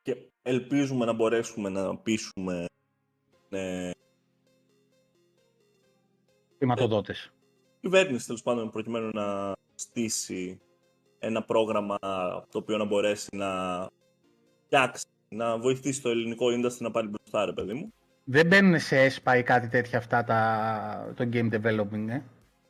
και 0.01 0.31
ελπίζουμε 0.41 1.05
να 1.05 1.13
μπορέσουμε 1.13 1.69
να 1.69 1.97
πείσουμε 1.97 2.65
ε, 3.49 3.91
Χρηματοδότες. 6.57 7.33
κυβέρνηση 7.79 8.25
τέλος 8.25 8.41
πάντων 8.41 8.69
προκειμένου 8.69 9.09
να 9.13 9.53
στήσει 9.75 10.61
ένα 11.19 11.43
πρόγραμμα 11.43 11.97
το 12.49 12.57
οποίο 12.57 12.77
να 12.77 12.85
μπορέσει 12.85 13.35
να 13.35 13.49
φτιάξει, 14.65 15.05
να 15.35 15.57
βοηθήσει 15.57 16.01
το 16.01 16.09
ελληνικό 16.09 16.45
industry 16.47 16.77
να 16.79 16.91
πάρει 16.91 17.07
μπροστά, 17.07 17.45
ρε 17.45 17.53
παιδί 17.53 17.73
μου. 17.73 17.93
Δεν 18.23 18.47
μπαίνουν 18.47 18.79
σε 18.79 18.97
ΕΣΠΑ 18.99 19.37
ή 19.37 19.43
κάτι 19.43 19.67
τέτοια 19.67 19.97
αυτά 19.97 20.23
τα, 20.23 21.13
το 21.15 21.29
game 21.33 21.49
developing, 21.53 22.07
ε. 22.09 22.21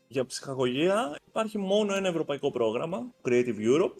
Για 0.07 0.25
ψυχαγωγία 0.25 1.17
υπάρχει 1.27 1.57
μόνο 1.57 1.93
ένα 1.95 2.07
ευρωπαϊκό 2.07 2.51
πρόγραμμα, 2.51 3.05
Creative 3.21 3.55
Europe, 3.59 3.93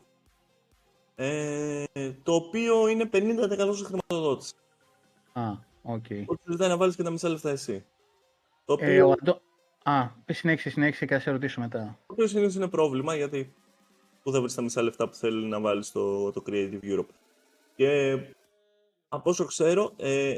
ε, 1.16 1.84
το 2.24 2.34
οποίο 2.34 2.88
είναι 2.88 3.10
50% 3.14 3.76
σε 3.76 3.84
χρηματοδότηση. 3.84 4.54
Α, 5.34 5.44
οκ. 5.82 6.06
Οπότε 6.22 6.42
σου 6.46 6.52
ζητάει 6.52 6.70
να 6.70 6.78
βάλεις 6.78 6.96
και 6.96 7.04
τα 7.04 7.10
μισά 7.10 7.30
λεφτά 7.30 7.50
εσύ. 7.50 7.86
Το 8.66 8.74
οποίο, 8.74 8.88
Ε, 8.88 9.02
ο 9.02 9.12
Αντώ... 9.12 9.42
Α, 9.84 10.08
πες 10.26 10.38
συνέχισε, 10.38 10.70
συνέχισε 10.70 11.06
και 11.06 11.14
θα 11.14 11.20
σε 11.20 11.32
ρωτήσω 11.32 11.62
μετά. 11.62 11.98
το 12.08 12.14
οποίο 12.14 12.28
συνήθως 12.28 12.56
είναι 12.56 12.68
πρόβλημα 12.68 13.16
γιατί 13.16 13.54
που 14.24 14.32
θα 14.32 14.40
βρεις 14.42 14.54
τα 14.56 14.62
μισά 14.62 14.82
λεφτά 14.82 15.08
που 15.10 15.16
θέλει 15.16 15.46
να 15.46 15.60
βάλεις 15.60 15.92
το, 15.92 16.32
το 16.32 16.44
Creative 16.48 16.80
Europe. 16.84 17.08
Και 17.76 18.18
από 19.16 19.30
όσο 19.30 19.46
ξέρω, 19.46 19.94
ε, 19.98 20.38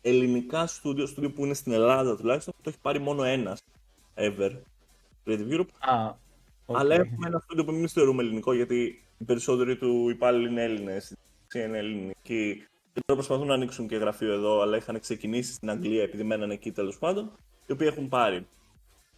ελληνικά 0.00 0.66
στούντιο, 0.66 1.06
στούντιο 1.06 1.30
που 1.30 1.44
είναι 1.44 1.54
στην 1.54 1.72
Ελλάδα 1.72 2.16
τουλάχιστον, 2.16 2.54
το 2.62 2.70
έχει 2.70 2.78
πάρει 2.82 2.98
μόνο 2.98 3.22
ένας 3.22 3.60
ever 4.14 4.50
Creative 5.24 5.50
Europe. 5.50 5.68
Α, 5.78 6.14
οκ. 6.66 6.78
Αλλά 6.78 6.94
έχουμε 6.94 7.26
ένα 7.26 7.38
στούντιο 7.38 7.64
που 7.64 7.70
εμείς 7.70 7.86
θεωρούμε 7.86 8.22
ελληνικό, 8.22 8.52
γιατί 8.52 9.04
οι 9.18 9.24
περισσότεροι 9.24 9.76
του 9.76 10.08
υπάλληλοι 10.08 10.48
είναι 10.48 10.62
Έλληνες, 10.62 11.16
είναι 11.54 11.78
ελληνικοί. 11.78 12.66
Και 12.92 13.00
τώρα 13.06 13.20
προσπαθούν 13.20 13.46
να 13.46 13.54
ανοίξουν 13.54 13.88
και 13.88 13.96
γραφείο 13.96 14.32
εδώ, 14.32 14.60
αλλά 14.60 14.76
είχαν 14.76 15.00
ξεκινήσει 15.00 15.52
στην 15.52 15.70
Αγγλία 15.70 16.02
επειδή 16.02 16.22
μέναν 16.22 16.50
εκεί 16.50 16.72
τέλος 16.72 16.98
πάντων, 16.98 17.30
οι 17.66 17.72
οποίοι 17.72 17.88
έχουν 17.90 18.08
πάρει. 18.08 18.46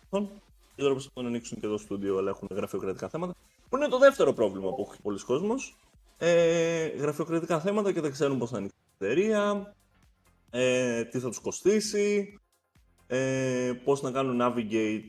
Λοιπόν, 0.02 0.30
Και 0.74 0.82
τώρα 0.82 0.92
προσπαθούν 0.92 1.22
να 1.22 1.28
ανοίξουν 1.28 1.60
και 1.60 1.66
εδώ 1.66 1.76
στούντιο, 1.76 2.18
αλλά 2.18 2.30
έχουν 2.30 2.48
γραφειοκρατικά 2.50 3.08
θέματα. 3.08 3.34
Που 3.68 3.76
είναι 3.76 3.88
το 3.88 3.98
δεύτερο 3.98 4.32
πρόβλημα 4.32 4.74
που 4.74 4.88
έχει 4.90 5.02
πολλοί 5.02 5.24
κόσμος. 5.24 5.76
Ε, 6.18 6.86
γραφειοκρατικά 6.86 7.60
θέματα 7.60 7.92
και 7.92 8.00
δεν 8.00 8.12
ξέρουν 8.12 8.38
πώς 8.38 8.50
θα 8.50 8.56
ανοίξει 8.56 8.76
η 8.78 9.04
εταιρεία, 9.04 9.74
ε, 10.50 11.04
τι 11.04 11.18
θα 11.18 11.28
τους 11.28 11.38
κοστίσει, 11.38 12.38
ε, 13.06 13.72
πώς 13.84 14.02
να 14.02 14.10
κάνουν 14.10 14.38
navigate 14.42 15.08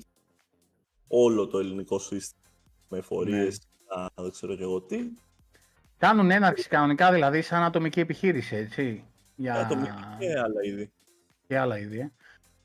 όλο 1.07 1.47
το 1.47 1.59
ελληνικό 1.59 1.99
σύστημα 1.99 2.41
με 2.89 3.01
φορείες, 3.01 3.67
α, 3.87 4.05
δεν 4.15 4.31
ξέρω 4.31 4.55
και 4.55 4.63
εγώ 4.63 4.81
τι. 4.81 4.99
Κάνουν 5.97 6.31
έναρξη 6.31 6.67
κανονικά, 6.67 7.11
δηλαδή, 7.11 7.41
σαν 7.41 7.63
ατομική 7.63 7.99
επιχείρηση, 7.99 8.55
έτσι. 8.55 9.03
Για... 9.35 9.53
Ατομικά 9.53 10.15
και 10.19 10.39
άλλα 10.39 10.63
είδη. 10.63 10.91
και 11.47 11.57
άλλα 11.57 11.77
είδη. 11.77 11.99
Ε. 11.99 12.11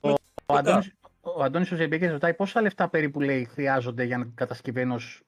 Ο, 0.00 0.08
Με- 0.08 0.14
ο, 0.46 0.54
Αντώνης, 0.54 0.92
ο 1.20 1.42
Αντώνης 1.42 1.72
ο 1.72 1.76
Ζεμπέκης 1.76 2.10
ρωτάει 2.10 2.34
πόσα 2.34 2.60
λεφτά 2.60 2.88
περίπου 2.88 3.20
λέει 3.20 3.44
χρειάζονται 3.44 4.04
για 4.04 4.18
να 4.18 4.28
κατασκευή 4.34 4.80
ενός 4.80 5.22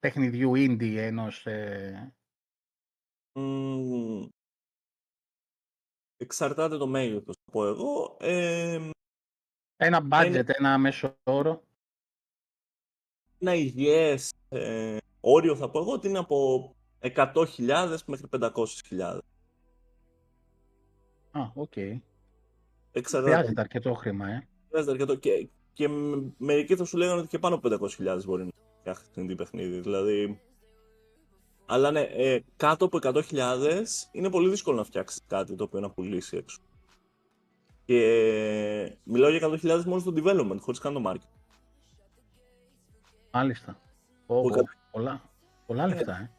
παιχνιδιού 0.00 0.52
indie, 0.54 0.96
ενός... 0.96 1.46
Ε... 1.46 2.12
Μμμ. 3.40 4.26
εξαρτάται 6.16 6.76
το 6.76 6.86
μέγεθος, 6.86 7.36
θα 7.44 7.52
πω 7.52 7.66
εγώ. 7.66 8.16
Ε, 8.20 8.90
Ένα 9.76 10.06
budget, 10.10 10.44
ένα 10.46 10.78
μέσο 10.78 11.16
όρο. 11.24 11.62
ένα 13.38 13.54
υγιές 13.54 14.32
ε, 14.48 14.96
όριο 15.20 15.56
θα 15.56 15.70
πω 15.70 15.78
εγώ 15.78 15.92
ότι 15.92 16.08
είναι 16.08 16.18
από 16.18 16.70
100.000 17.00 17.96
μέχρι 18.06 18.26
500.000. 18.30 19.18
Α, 21.30 21.50
οκ. 21.54 21.76
Εξαρτάται. 22.92 23.32
Χρειάζεται 23.34 23.60
αρκετό 23.60 23.94
χρήμα, 23.94 24.28
ε. 24.28 24.48
Χρειάζεται 24.68 24.92
αρκετό. 24.92 25.14
Και, 25.14 25.48
και 25.72 25.88
μ- 25.88 26.32
μερικοί 26.38 26.76
θα 26.76 26.84
σου 26.84 26.96
λέγανε 26.96 27.18
ότι 27.18 27.28
και 27.28 27.38
πάνω 27.38 27.54
από 27.54 27.68
500.000 27.68 28.20
μπορεί 28.24 28.44
να 28.44 28.50
φτιάξει 28.80 29.10
την 29.10 29.36
παιχνίδι. 29.36 29.80
Δηλαδή. 29.80 30.40
Αλλά 31.66 31.90
ναι, 31.90 32.00
ε, 32.00 32.40
κάτω 32.56 32.84
από 32.84 32.98
100.000 33.02 33.82
είναι 34.12 34.30
πολύ 34.30 34.48
δύσκολο 34.48 34.76
να 34.76 34.84
φτιάξεις 34.84 35.20
κάτι 35.26 35.54
το 35.54 35.64
οποίο 35.64 35.80
να 35.80 35.90
πουλήσει 35.90 36.36
έξω. 36.36 36.58
Και 37.84 38.02
ε, 38.04 38.96
μιλάω 39.04 39.30
για 39.30 39.48
100.000 39.48 39.82
μόνο 39.84 40.00
στο 40.00 40.12
development, 40.16 40.56
χωρίς 40.60 40.78
καν 40.80 40.92
το 40.94 41.02
marketing. 41.06 41.38
Μάλιστα. 43.32 43.80
Ω, 44.26 44.40
Που 44.40 44.46
ω, 44.46 44.50
κα- 44.50 44.76
πολλά, 44.90 45.22
πολλά 45.66 45.86
λεφτά, 45.86 46.16
ε. 46.16 46.30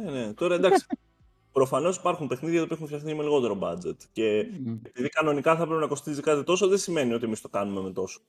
Ναι, 0.00 0.10
ναι. 0.10 0.32
Τώρα 0.34 0.54
εντάξει. 0.54 0.86
Προφανώς 1.52 1.96
υπάρχουν 1.96 2.26
παιχνίδια 2.26 2.66
που 2.66 2.74
έχουν 2.74 2.86
φτιαχτεί 2.86 3.14
με 3.14 3.22
λιγότερο 3.22 3.58
budget. 3.62 3.96
Και 4.12 4.46
Μμ. 4.64 4.76
επειδή 4.82 5.08
κανονικά 5.08 5.56
θα 5.56 5.66
πρέπει 5.66 5.80
να 5.80 5.86
κοστίζει 5.86 6.20
κάτι 6.20 6.44
τόσο, 6.44 6.68
δεν 6.68 6.78
σημαίνει 6.78 7.12
ότι 7.14 7.24
εμείς 7.24 7.40
το 7.40 7.48
κάνουμε 7.48 7.80
με 7.80 7.92
τόσο. 7.92 8.20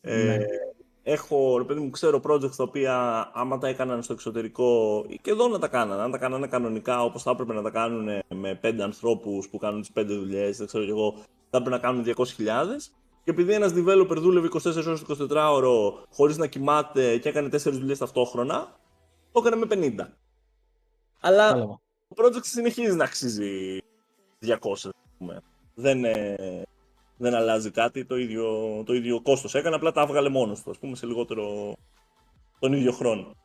Ε, 0.00 0.24
Ναι. 0.24 0.44
Έχω, 1.06 1.58
ρε 1.58 1.64
παιδί 1.64 1.80
μου, 1.80 1.90
ξέρω 1.90 2.20
projects 2.26 2.56
τα 2.56 2.64
οποία 2.64 3.30
άμα 3.34 3.58
τα 3.58 3.68
έκαναν 3.68 4.02
στο 4.02 4.12
εξωτερικό 4.12 5.04
ή 5.08 5.18
και 5.22 5.30
εδώ 5.30 5.48
να 5.48 5.58
τα 5.58 5.68
κάνανε, 5.68 6.02
αν 6.02 6.10
τα 6.10 6.18
κάνανε 6.18 6.46
κανονικά 6.46 7.02
όπως 7.02 7.22
θα 7.22 7.30
έπρεπε 7.30 7.52
να 7.52 7.62
τα 7.62 7.70
κάνουν 7.70 8.22
με 8.28 8.54
πέντε 8.54 8.82
ανθρώπους 8.82 9.48
που 9.48 9.58
κάνουν 9.58 9.80
τις 9.80 9.90
πέντε 9.90 10.14
δουλειές, 10.14 10.56
δεν 10.56 10.66
ξέρω 10.66 10.84
κι 10.84 10.90
εγώ, 10.90 11.14
θα 11.50 11.58
έπρεπε 11.58 11.70
να 11.70 11.78
κάνουν 11.78 12.04
200.000. 12.04 12.92
Και 13.24 13.30
επειδή 13.30 13.52
ένας 13.52 13.72
developer 13.74 14.16
δούλευε 14.16 14.48
24 14.52 14.86
ώρες 14.86 15.02
το 15.02 15.26
24ωρο 15.30 16.04
χωρίς 16.12 16.36
να 16.36 16.46
κοιμάται 16.46 17.18
και 17.18 17.28
έκανε 17.28 17.48
4 17.48 17.58
δουλειές 17.72 17.98
ταυτόχρονα, 17.98 18.76
το 19.32 19.42
έκανε 19.44 19.56
με 19.56 19.66
50. 19.66 20.08
Αλλά 21.20 21.46
Κατάλαβα. 21.46 21.80
το 22.14 22.24
project 22.24 22.44
συνεχίζει 22.44 22.96
να 22.96 23.04
αξίζει 23.04 23.78
200, 24.40 24.56
ας 24.72 24.90
πούμε. 25.18 25.42
Δεν, 25.74 26.04
ε, 26.04 26.62
δεν 27.16 27.34
αλλάζει 27.34 27.70
κάτι, 27.70 28.04
το 28.04 28.16
ίδιο, 28.16 28.82
το 28.86 28.94
ίδιο 28.94 29.20
κόστος 29.20 29.54
έκανε, 29.54 29.74
απλά 29.74 29.92
τα 29.92 30.00
έβγαλε 30.00 30.28
μόνος 30.28 30.62
του, 30.62 30.70
ας 30.70 30.78
πούμε, 30.78 30.96
σε 30.96 31.06
λιγότερο 31.06 31.76
τον 32.58 32.72
ίδιο 32.72 32.92
χρόνο. 32.92 33.36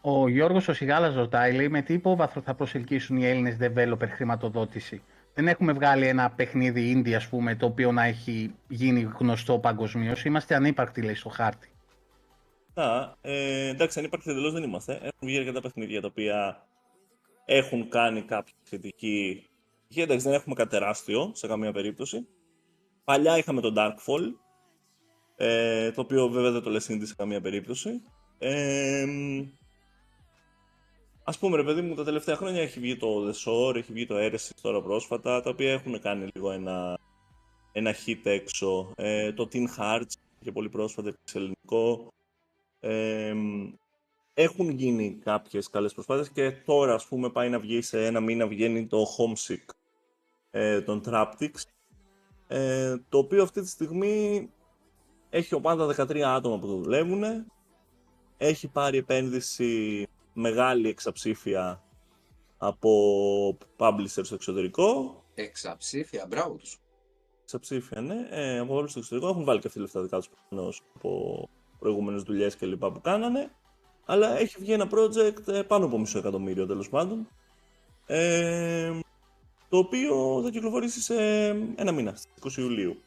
Ο 0.00 0.28
Γιώργος 0.28 0.68
ο 0.68 0.72
Σιγάλας 0.72 1.14
ρωτάει, 1.14 1.52
λέει, 1.52 1.68
με 1.68 1.82
τι 1.82 1.92
υπόβαθρο 1.92 2.40
θα 2.40 2.54
προσελκύσουν 2.54 3.16
οι 3.16 3.26
Έλληνες 3.26 3.56
developer 3.60 4.08
χρηματοδότηση; 4.08 5.02
Δεν 5.34 5.48
έχουμε 5.48 5.72
βγάλει 5.72 6.06
ένα 6.06 6.30
παιχνίδι 6.30 6.94
indie, 6.96 7.12
ας 7.12 7.28
πούμε, 7.28 7.54
το 7.56 7.66
οποίο 7.66 7.92
να 7.92 8.04
έχει 8.04 8.54
γίνει 8.68 9.10
γνωστό 9.18 9.58
παγκοσμίως. 9.58 10.24
Είμαστε 10.24 10.54
ανύπαρκτοι, 10.54 11.02
λέει, 11.02 11.14
στο 11.14 11.28
χάρτη. 11.28 11.68
Α, 12.74 13.12
ε, 13.20 13.68
εντάξει, 13.68 13.98
αν 13.98 14.04
υπάρχει 14.04 14.30
εντελώς 14.30 14.52
δεν 14.52 14.62
είμαστε. 14.62 14.92
Έχουν 14.92 15.28
βγει 15.28 15.38
αρκετά 15.38 15.60
παιχνίδια 15.60 16.00
τα 16.00 16.06
οποία 16.06 16.66
έχουν 17.44 17.88
κάνει 17.88 18.22
κάποια 18.22 18.54
σχετική. 18.62 19.46
Και 19.88 20.02
εντάξει, 20.02 20.24
δεν 20.24 20.34
έχουμε 20.34 20.54
κάτι 20.54 20.70
τεράστιο 20.70 21.30
σε 21.34 21.46
καμία 21.46 21.72
περίπτωση. 21.72 22.26
Παλιά 23.04 23.38
είχαμε 23.38 23.60
το 23.60 23.72
Darkfall, 23.76 24.32
ε, 25.36 25.90
το 25.92 26.00
οποίο 26.00 26.28
βέβαια 26.28 26.50
δεν 26.50 26.62
το 26.62 26.70
λες 26.70 26.86
indie 26.90 27.06
σε 27.06 27.14
καμία 27.14 27.40
περίπτωση. 27.40 28.02
Ε, 28.38 29.06
ας 31.24 31.38
πούμε, 31.38 31.56
ρε 31.56 31.64
παιδί 31.64 31.80
μου, 31.80 31.94
τα 31.94 32.04
τελευταία 32.04 32.36
χρόνια 32.36 32.62
έχει 32.62 32.80
βγει 32.80 32.96
το 32.96 33.28
The 33.28 33.32
Shore, 33.32 33.74
έχει 33.74 33.92
βγει 33.92 34.06
το 34.06 34.14
Eresis 34.18 34.58
τώρα 34.62 34.82
πρόσφατα, 34.82 35.40
τα 35.40 35.50
οποία 35.50 35.72
έχουν 35.72 36.00
κάνει 36.00 36.28
λίγο 36.34 36.50
ένα, 36.50 36.98
ένα 37.72 37.94
hit 38.06 38.20
έξω. 38.22 38.92
Ε, 38.96 39.32
το 39.32 39.48
Teen 39.52 39.66
Hearts, 39.78 40.12
και 40.40 40.52
πολύ 40.52 40.68
πρόσφατα 40.68 41.12
σε 41.24 41.38
ελληνικό. 41.38 42.12
Ε, 42.80 43.34
έχουν 44.34 44.68
γίνει 44.68 45.18
κάποιες 45.24 45.70
καλές 45.70 45.92
προσπάθειες 45.92 46.30
και 46.30 46.50
τώρα 46.50 46.94
ας 46.94 47.06
πούμε 47.06 47.30
πάει 47.30 47.48
να 47.48 47.58
βγει 47.58 47.82
σε 47.82 48.06
ένα 48.06 48.20
μήνα 48.20 48.46
βγαίνει 48.46 48.86
το 48.86 49.06
Homesick 49.16 49.74
ε, 50.50 50.80
των 50.82 51.02
Traptics 51.06 51.62
ε, 52.48 52.96
το 53.08 53.18
οποίο 53.18 53.42
αυτή 53.42 53.60
τη 53.60 53.68
στιγμή 53.68 54.48
έχει 55.30 55.54
ομάδα 55.54 55.94
13 55.96 56.18
άτομα 56.18 56.58
που 56.58 56.66
το 56.66 56.76
δουλεύουν 56.76 57.22
έχει 58.36 58.68
πάρει 58.68 58.98
επένδυση 58.98 60.06
μεγάλη 60.32 60.88
εξαψήφια 60.88 61.82
από 62.58 62.90
publisher 63.78 64.06
στο 64.22 64.34
εξωτερικό 64.34 65.18
Εξαψήφια, 65.34 66.26
μπράβο 66.28 66.54
τους. 66.54 66.78
Εξαψήφιο, 67.42 68.00
ναι. 68.00 68.26
Ε, 68.30 68.58
από 68.58 68.74
όλους 68.74 68.90
στο 68.90 68.98
εξωτερικό 68.98 69.30
έχουν 69.30 69.44
βάλει 69.44 69.60
και 69.60 69.66
αυτοί 69.66 69.80
λεφτά 69.80 70.02
δικά 70.02 70.18
τους 70.18 70.28
προφανώς 70.28 70.82
από 70.94 71.48
προηγούμενες 71.78 72.22
δουλειές 72.22 72.56
και 72.56 72.66
λοιπά 72.66 72.92
που 72.92 73.00
κάνανε. 73.00 73.50
Αλλά 74.04 74.38
έχει 74.38 74.56
βγει 74.58 74.72
ένα 74.72 74.88
project 74.90 75.48
ε, 75.48 75.62
πάνω 75.62 75.84
από 75.84 75.98
μισό 75.98 76.18
εκατομμύριο 76.18 76.66
τέλος 76.66 76.88
πάντων. 76.88 77.28
Ε, 78.06 78.98
το 79.74 79.80
το 79.80 79.86
οποίο 79.86 80.42
θα 80.42 80.50
κυκλοφορήσει 80.50 81.00
σε 81.00 81.48
ένα 81.76 81.92
μήνα, 81.92 82.14
στις 82.14 82.58
20 82.58 82.60
Ιουλίου. 82.60 83.00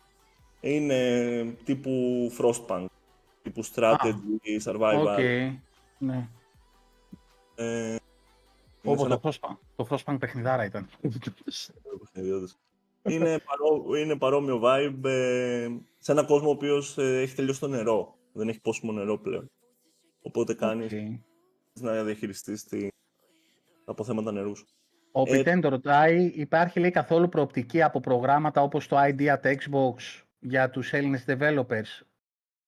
Είναι 0.59 1.57
τύπου 1.63 1.91
Frostpunk, 2.37 2.85
τύπου 3.41 3.65
Strategy, 3.65 4.63
Survival. 4.63 5.05
OK. 5.07 5.19
Ναι. 5.97 6.29
Ε, 7.55 7.89
είναι 7.89 7.99
Όπως 8.83 8.99
σαν 8.99 9.09
το 9.09 9.19
Frostpunk. 9.23 9.57
Το 9.75 9.87
Frostpunk 9.89 10.17
παιχνιδάρα 10.19 10.65
ήταν. 10.65 10.89
παιχνιδιώτες. 11.99 12.57
είναι, 13.13 13.39
παρό, 13.39 13.97
είναι 13.97 14.17
παρόμοιο 14.17 14.61
vibe 14.63 15.03
ε, 15.03 15.67
σε 15.97 16.11
έναν 16.11 16.25
κόσμο 16.25 16.47
ο 16.47 16.51
οποίος 16.51 16.97
έχει 16.97 17.35
τελειώσει 17.35 17.59
το 17.59 17.67
νερό. 17.67 18.15
Δεν 18.33 18.49
έχει 18.49 18.59
πόσιμο 18.59 18.91
νερό 18.91 19.17
πλέον. 19.17 19.51
Οπότε 20.21 20.53
κάνεις 20.53 20.93
Οκ. 20.93 21.81
να 21.81 22.03
διαχειριστείς 22.03 22.63
τη, 22.63 22.87
τα 23.85 23.91
αποθέματα 23.91 24.31
νερού 24.31 24.57
σου. 24.57 24.65
Ο 25.11 25.21
Ε, 25.21 25.37
Πιτέν 25.37 25.61
το 25.61 25.69
ρωτάει, 25.69 26.25
υπάρχει 26.25 26.79
λέει 26.79 26.91
καθόλου 26.91 27.29
προοπτική 27.29 27.81
από 27.81 27.99
προγράμματα 27.99 28.61
όπως 28.61 28.87
το 28.87 28.97
ID 28.99 29.19
at 29.19 29.41
Xbox 29.41 30.23
για 30.39 30.69
τους 30.69 30.93
Έλληνες 30.93 31.25
developers; 31.27 32.01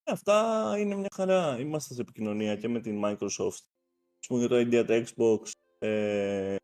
Ε, 0.04 0.12
Αυτά 0.12 0.73
είναι 0.78 0.95
μια 0.95 1.10
χαρά. 1.15 1.60
Είμαστε 1.60 1.93
σε 1.93 2.02
επικοινωνία 2.02 2.56
και 2.56 2.67
με 2.67 2.80
την 2.80 3.02
Microsoft. 3.06 3.63
Ας 4.19 4.28
πούμε 4.28 4.39
για 4.39 4.47
το 4.47 4.56
ID 4.58 4.86
at 4.86 4.93
Xbox. 5.06 5.52
Ε, 5.80 6.56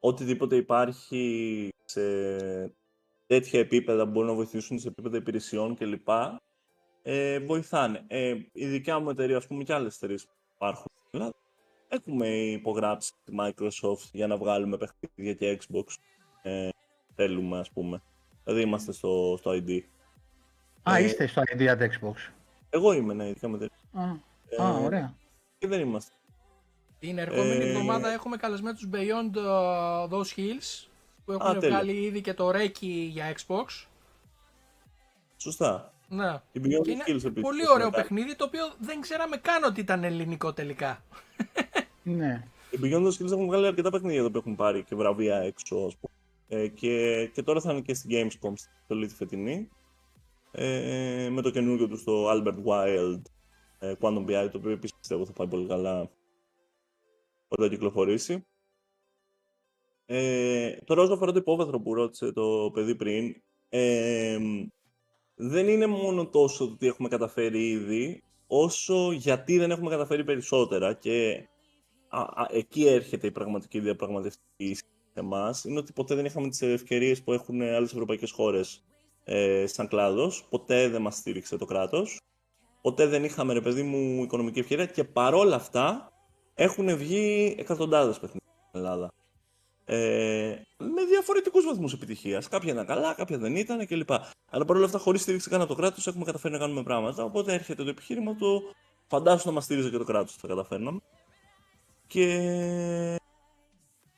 οτιδήποτε 0.00 0.56
υπάρχει 0.56 1.68
σε 1.84 2.00
τέτοια 3.26 3.60
επίπεδα 3.60 4.04
που 4.04 4.10
μπορούν 4.10 4.28
να 4.28 4.34
βοηθήσουν 4.34 4.78
σε 4.78 4.88
επίπεδα 4.88 5.16
υπηρεσιών 5.16 5.76
κλπ. 5.76 6.08
Ε, 7.02 7.38
βοηθάνε. 7.38 8.04
Ε, 8.06 8.34
η 8.52 8.66
δικιά 8.66 8.98
μου 8.98 9.10
εταιρεία, 9.10 9.36
ας 9.36 9.46
πούμε, 9.46 9.62
και 9.64 9.72
άλλες 9.72 9.96
εταιρείες 9.96 10.24
που 10.24 10.32
υπάρχουν 10.54 10.86
στην 11.06 11.20
Ελλάδα, 11.20 11.34
έχουμε 11.92 12.28
υπογράψει 12.28 13.12
τη 13.24 13.32
Microsoft 13.40 14.08
για 14.12 14.26
να 14.26 14.36
βγάλουμε 14.36 14.76
παιχνίδια 14.76 15.34
και 15.34 15.58
Xbox. 15.62 15.84
Ε, 16.42 16.68
θέλουμε, 17.14 17.58
ας 17.58 17.70
πούμε. 17.70 18.02
Δηλαδή 18.44 18.62
είμαστε 18.62 18.92
στο, 18.92 19.36
στο 19.38 19.50
ID. 19.50 19.80
Α, 20.82 20.96
Ε, 20.96 21.02
είστε 21.04 21.26
στο 21.26 21.42
ID 21.56 21.60
at 21.60 21.78
Xbox. 21.80 22.14
Εγώ 22.70 22.92
είμαι, 22.92 23.14
ναι, 23.14 23.28
η 23.28 23.32
δικιά 23.32 23.48
μου 23.48 23.54
εταιρεία. 23.54 23.76
Α, 23.92 24.02
α, 24.64 24.78
Ε, 24.78 24.84
ωραία. 24.84 25.14
Και 25.58 25.66
δεν 25.66 25.80
είμαστε. 25.80 26.12
Την 26.98 27.18
ερχόμενη 27.18 27.64
Ε, 27.64 27.68
εβδομάδα 27.68 28.12
έχουμε 28.12 28.36
καλεσμένους 28.36 28.80
τους 28.80 28.88
Beyond 28.92 29.36
uh, 29.36 30.08
Those 30.08 30.36
Hills 30.38 30.86
που 31.24 31.32
έχουν 31.32 31.46
Α, 31.46 31.52
τέλεια. 31.58 31.68
βγάλει 31.68 31.92
ήδη 31.92 32.20
και 32.20 32.34
το 32.34 32.48
Reiki 32.48 33.08
για 33.10 33.34
Xbox. 33.36 33.86
Σωστά. 35.36 35.92
Ναι. 36.08 36.40
Η 36.52 36.60
Beyond 36.64 36.82
Και 36.82 36.90
είναι 36.90 37.02
Skills 37.06 37.24
επίσης. 37.24 37.40
πολύ 37.42 37.60
έχουμε 37.60 37.74
ωραίο 37.74 37.90
κάνει. 37.90 38.02
παιχνίδι 38.02 38.36
το 38.36 38.44
οποίο 38.44 38.72
δεν 38.78 39.00
ξέραμε 39.00 39.36
καν 39.36 39.64
ότι 39.64 39.80
ήταν 39.80 40.04
ελληνικό 40.04 40.52
τελικά. 40.52 41.02
Ναι. 42.02 42.44
Οι 42.70 42.78
Beyond 42.82 43.06
Skills 43.06 43.32
έχουν 43.32 43.46
βγάλει 43.46 43.66
αρκετά 43.66 43.90
παιχνίδια 43.90 44.18
εδώ 44.18 44.30
που 44.30 44.38
έχουν 44.38 44.56
πάρει 44.56 44.82
και 44.82 44.94
βραβεία 44.94 45.36
έξω, 45.36 45.76
ας 45.76 45.96
πούμε. 45.96 46.12
Ε, 46.48 46.68
και, 46.68 47.26
και 47.34 47.42
τώρα 47.42 47.60
θα 47.60 47.72
είναι 47.72 47.80
και 47.80 47.94
στη 47.94 48.08
Gamescom 48.10 48.52
στη 48.54 48.68
στολή 48.84 49.06
τη 49.06 49.14
φετινή. 49.14 49.68
Ε, 50.50 51.28
με 51.30 51.42
το 51.42 51.50
καινούργιο 51.50 51.88
του 51.88 51.96
στο 51.96 52.26
Albert 52.30 52.64
Wild 52.64 53.20
ε, 53.78 53.94
Quantum 54.00 54.24
BI, 54.26 54.48
το 54.50 54.58
οποίο 54.58 54.70
επίσης 54.70 54.96
πιστεύω 54.98 55.26
θα 55.26 55.32
πάει 55.32 55.46
πολύ 55.48 55.66
καλά 55.66 56.10
όταν 57.48 57.68
κυκλοφορήσει. 57.68 58.46
Ε, 60.06 60.76
τώρα 60.84 61.02
όσον 61.02 61.14
αφορά 61.14 61.32
το 61.32 61.38
υπόβαθρο 61.38 61.80
που 61.80 61.94
ρώτησε 61.94 62.32
το 62.32 62.70
παιδί 62.72 62.94
πριν, 62.94 63.42
ε, 63.68 64.38
δεν 65.34 65.68
είναι 65.68 65.86
μόνο 65.86 66.26
τόσο 66.26 66.68
το 66.68 66.76
τι 66.76 66.86
έχουμε 66.86 67.08
καταφέρει 67.08 67.68
ήδη, 67.68 68.22
όσο 68.46 69.12
γιατί 69.12 69.58
δεν 69.58 69.70
έχουμε 69.70 69.90
καταφέρει 69.90 70.24
περισσότερα 70.24 70.94
και 70.94 71.48
α, 72.12 72.20
α, 72.20 72.46
εκεί 72.50 72.86
έρχεται 72.86 73.26
η 73.26 73.30
πραγματική 73.30 73.80
διαπραγματευτική 73.80 74.74
σε 74.74 74.84
εμάς. 75.14 75.64
Είναι 75.64 75.78
ότι 75.78 75.92
ποτέ 75.92 76.14
δεν 76.14 76.24
είχαμε 76.24 76.48
τις 76.48 76.62
ευκαιρίες 76.62 77.22
που 77.22 77.32
έχουν 77.32 77.62
άλλες 77.62 77.92
ευρωπαϊκές 77.92 78.30
χώρες 78.30 78.84
ε, 79.24 79.66
σαν 79.66 79.88
κλάδος. 79.88 80.46
Ποτέ 80.50 80.88
δεν 80.88 81.02
μας 81.02 81.16
στήριξε 81.16 81.56
το 81.56 81.64
κράτος. 81.64 82.20
Ποτέ 82.82 83.06
δεν 83.06 83.24
είχαμε, 83.24 83.52
ρε 83.52 83.60
παιδί 83.60 83.82
μου, 83.82 84.22
οικονομική 84.22 84.58
ευκαιρία 84.58 84.86
και 84.86 85.04
παρόλα 85.04 85.56
αυτά 85.56 86.12
έχουν 86.54 86.96
βγει 86.96 87.54
εκατοντάδες 87.58 88.18
παιχνίδια 88.18 88.52
στην 88.68 88.80
Ελλάδα. 88.80 89.12
Ε, 89.84 90.56
με 90.76 91.04
διαφορετικούς 91.08 91.64
βαθμούς 91.64 91.92
επιτυχίας. 91.92 92.48
Κάποια 92.48 92.72
ήταν 92.72 92.86
καλά, 92.86 93.14
κάποια 93.14 93.38
δεν 93.38 93.56
ήταν 93.56 93.86
κλπ. 93.86 94.10
Αλλά 94.50 94.64
παρόλα 94.64 94.84
αυτά, 94.84 94.98
χωρίς 94.98 95.22
στήριξη 95.22 95.50
καν 95.50 95.60
από 95.60 95.68
το 95.68 95.80
κράτος, 95.80 96.06
έχουμε 96.06 96.24
καταφέρει 96.24 96.52
να 96.52 96.60
κάνουμε 96.60 96.82
πράγματα. 96.82 97.24
Οπότε 97.24 97.52
έρχεται 97.52 97.82
το 97.82 97.90
επιχείρημα 97.90 98.34
του 98.34 98.62
φαντάσου 99.06 99.48
να 99.48 99.52
μας 99.52 99.64
στήριζε 99.64 99.90
και 99.90 99.98
το 99.98 100.04
κράτος, 100.04 100.34
θα 100.34 100.48
καταφέρναμε. 100.48 101.00
Και. 102.12 103.16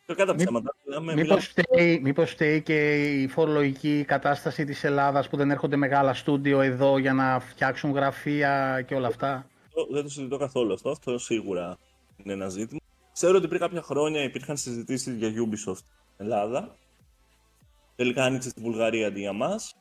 Και 0.06 0.14
κατά 0.14 0.32
Μη- 0.32 0.42
ψέματα. 0.42 0.76
Μιλάμε, 0.84 1.14
Μήπως 1.14 1.46
φταίει, 1.46 2.00
μήπως 2.02 2.30
φταίει 2.30 2.62
και 2.62 3.02
η 3.22 3.28
φορολογική 3.28 4.04
κατάσταση 4.06 4.64
της 4.64 4.84
Ελλάδας 4.84 5.28
που 5.28 5.36
δεν 5.36 5.50
έρχονται 5.50 5.76
μεγάλα 5.76 6.14
στούντιο 6.14 6.60
εδώ 6.60 6.98
για 6.98 7.12
να 7.12 7.40
φτιάξουν 7.40 7.90
γραφεία 7.92 8.82
και 8.86 8.94
όλα 8.94 9.06
αυτά. 9.06 9.46
μιλάμε- 9.74 9.92
δεν 9.92 10.02
το 10.02 10.08
συζητώ 10.08 10.36
καθόλου 10.36 10.72
αυτό. 10.72 10.90
Αυτό 10.90 11.18
σίγουρα 11.18 11.78
είναι 12.16 12.32
ένα 12.32 12.48
ζήτημα. 12.48 12.80
Ξέρω 13.12 13.36
ότι 13.36 13.48
πριν 13.48 13.60
κάποια 13.60 13.82
χρόνια 13.82 14.22
υπήρχαν 14.22 14.56
συζητήσεις 14.56 15.14
για 15.16 15.28
Ubisoft 15.28 15.76
στην 15.76 16.16
Ελλάδα. 16.16 16.76
Τελικά 17.96 18.24
άνοιξε 18.24 18.48
στη 18.48 18.60
Βουλγαρία 18.60 19.06
αντί 19.06 19.20
για 19.20 19.32
μας. 19.32 19.74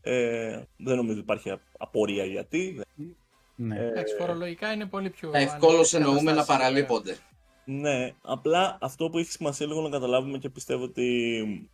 Ε, 0.00 0.62
δεν 0.76 0.96
νομίζω 0.96 1.12
ότι 1.12 1.20
υπάρχει 1.22 1.50
α- 1.50 1.60
απορία 1.78 2.24
γιατί. 2.24 2.80
Ναι. 3.56 3.78
Ε, 3.78 3.86
Εντάξει, 3.86 4.14
φορολογικά 4.18 4.72
είναι 4.72 4.86
πολύ 4.86 5.10
πιο. 5.10 5.30
Ευκόλω 5.34 5.72
ανοιχτές 5.72 5.92
εννοούμε 5.94 6.20
να 6.22 6.30
καταστάσεις, 6.30 6.62
παραλείπονται. 6.62 7.16
Ναι, 7.64 8.14
απλά 8.22 8.78
αυτό 8.80 9.10
που 9.10 9.18
έχει 9.18 9.30
σημασία 9.30 9.66
λίγο 9.66 9.80
να 9.80 9.88
καταλάβουμε 9.88 10.38
και 10.38 10.48
πιστεύω 10.48 10.84
ότι 10.84 11.70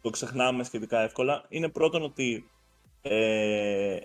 το 0.00 0.10
ξεχνάμε 0.10 0.64
σχετικά 0.64 1.00
εύκολα 1.00 1.44
είναι 1.48 1.68
πρώτον 1.68 2.02
ότι 2.02 2.50
ε, 3.02 3.96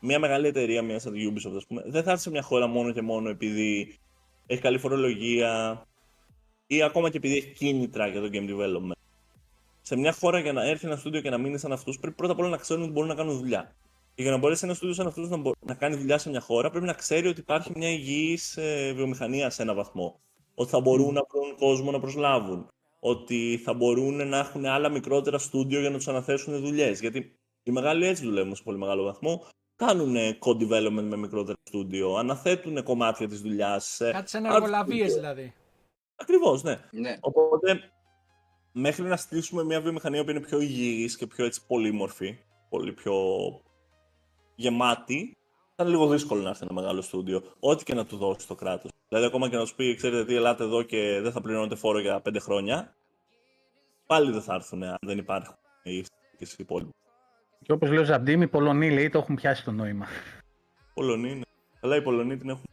μια 0.00 0.18
μεγάλη 0.18 0.46
εταιρεία, 0.46 0.82
μιας 0.82 1.02
σαν 1.02 1.12
τη 1.12 1.32
Ubisoft, 1.32 1.56
ας 1.56 1.66
πούμε, 1.66 1.82
δεν 1.86 2.02
θα 2.02 2.10
έρθει 2.10 2.22
σε 2.22 2.30
μια 2.30 2.42
χώρα 2.42 2.66
μόνο 2.66 2.92
και 2.92 3.02
μόνο 3.02 3.28
επειδή 3.28 3.98
έχει 4.46 4.60
καλή 4.60 4.78
φορολογία 4.78 5.82
ή 6.66 6.82
ακόμα 6.82 7.10
και 7.10 7.16
επειδή 7.16 7.36
έχει 7.36 7.52
κίνητρα 7.52 8.06
για 8.06 8.20
το 8.20 8.28
game 8.32 8.50
development. 8.50 8.96
Σε 9.82 9.96
μια 9.96 10.12
χώρα 10.12 10.38
για 10.38 10.52
να 10.52 10.68
έρθει 10.68 10.86
ένα 10.86 10.96
στούντιο 10.96 11.20
και 11.20 11.30
να 11.30 11.38
μείνει 11.38 11.58
σαν 11.58 11.72
αυτούς, 11.72 11.98
πρέπει 11.98 12.16
πρώτα 12.16 12.32
απ' 12.32 12.38
όλα 12.38 12.48
να 12.48 12.56
ξέρουν 12.56 12.82
ότι 12.82 12.92
μπορούν 12.92 13.08
να 13.08 13.14
κάνουν 13.14 13.38
δουλειά. 13.38 13.72
Και 14.18 14.24
για 14.24 14.32
να 14.32 14.38
μπορέσει 14.38 14.64
ένας 14.64 14.76
στούντιος 14.76 14.96
σαν 14.98 15.06
αυτούς 15.06 15.28
να, 15.28 15.36
μπο- 15.36 15.52
να 15.66 15.74
κάνει 15.74 15.96
δουλειά 15.96 16.18
σε 16.18 16.30
μια 16.30 16.40
χώρα, 16.40 16.70
πρέπει 16.70 16.86
να 16.86 16.92
ξέρει 16.92 17.28
ότι 17.28 17.40
υπάρχει 17.40 17.72
μια 17.74 17.88
υγιής 17.90 18.58
βιομηχανία 18.94 19.50
σε 19.50 19.62
ένα 19.62 19.74
βαθμό. 19.74 20.20
Ότι 20.54 20.70
θα 20.70 20.80
μπορούν 20.80 21.14
να 21.14 21.22
βρουν 21.30 21.56
κόσμο 21.56 21.90
να 21.90 22.00
προσλάβουν. 22.00 22.68
Ότι 23.00 23.60
θα 23.64 23.74
μπορούν 23.74 24.28
να 24.28 24.38
έχουν 24.38 24.64
άλλα 24.64 24.88
μικρότερα 24.88 25.38
στούντιο 25.38 25.80
για 25.80 25.90
να 25.90 25.96
τους 25.96 26.08
αναθέσουν 26.08 26.60
δουλειές. 26.60 27.00
Γιατί 27.00 27.38
οι 27.62 27.70
μεγάλοι 27.70 28.06
έτσι 28.06 28.24
δουλεύουν 28.24 28.54
σε 28.54 28.62
πολύ 28.62 28.78
μεγάλο 28.78 29.02
βαθμό. 29.02 29.44
Κάνουν 29.76 30.16
code 30.16 30.62
development 30.62 31.08
με 31.08 31.16
μικρότερα 31.16 31.58
στούντιο, 31.62 32.14
αναθέτουν 32.14 32.82
κομμάτια 32.82 33.28
της 33.28 33.40
δουλειάς. 33.40 33.96
Κάτι 33.98 34.30
σαν 34.30 34.44
εργολαβίες 34.44 35.14
δηλαδή. 35.14 35.52
Ακριβώς, 36.16 36.62
ναι. 36.62 36.78
Ναι. 36.90 37.16
Οπότε, 37.20 37.80
μέχρι 38.72 39.04
να 39.04 39.16
στήσουμε 39.16 39.64
μια 39.64 39.80
βιομηχανία 39.80 40.24
που 40.24 40.30
είναι 40.30 40.40
πιο 40.40 40.60
υγιής 40.60 41.16
και 41.16 41.26
πιο 41.26 41.44
έτσι 41.44 41.66
πολύμορφη, 41.66 42.38
πολύ 42.68 42.92
πιο 42.92 43.14
γεμάτη, 44.58 45.36
θα 45.74 45.82
είναι 45.84 45.92
λίγο 45.92 46.08
δύσκολο 46.08 46.42
να 46.42 46.48
έρθει 46.48 46.64
ένα 46.64 46.80
μεγάλο 46.80 47.00
στούντιο, 47.00 47.42
ό,τι 47.60 47.84
και 47.84 47.94
να 47.94 48.06
του 48.06 48.16
δώσει 48.16 48.46
το 48.46 48.54
κράτος. 48.54 48.90
Δηλαδή, 49.08 49.26
ακόμα 49.26 49.48
και 49.48 49.56
να 49.56 49.62
τους 49.62 49.74
πει, 49.74 49.94
ξέρετε 49.94 50.24
τι, 50.24 50.34
ελάτε 50.34 50.64
εδώ 50.64 50.82
και 50.82 51.20
δεν 51.22 51.32
θα 51.32 51.40
πληρώνετε 51.40 51.74
φόρο 51.74 52.00
για 52.00 52.20
πέντε 52.20 52.38
χρόνια, 52.38 52.96
πάλι 54.06 54.32
δεν 54.32 54.42
θα 54.42 54.54
έρθουν 54.54 54.82
αν 54.82 54.96
δεν 55.00 55.18
υπάρχουν 55.18 55.54
οι 55.82 56.00
και 56.38 56.44
οι 56.44 56.56
υπόλοιποι. 56.56 56.90
Και 57.62 57.72
όπως 57.72 57.88
λέει 57.88 57.98
ο 57.98 58.04
Ζαμπτίμ, 58.04 58.42
οι 58.42 58.48
Πολωνοί 58.48 58.90
λέει 58.90 59.08
το 59.08 59.18
έχουν 59.18 59.34
πιάσει 59.34 59.64
το 59.64 59.72
νόημα. 59.72 60.06
Πολωνοί 60.94 61.30
είναι. 61.30 61.44
Αλλά 61.80 61.96
οι 61.96 62.02
Πολωνοί 62.02 62.36
την 62.36 62.48
έχουν, 62.48 62.64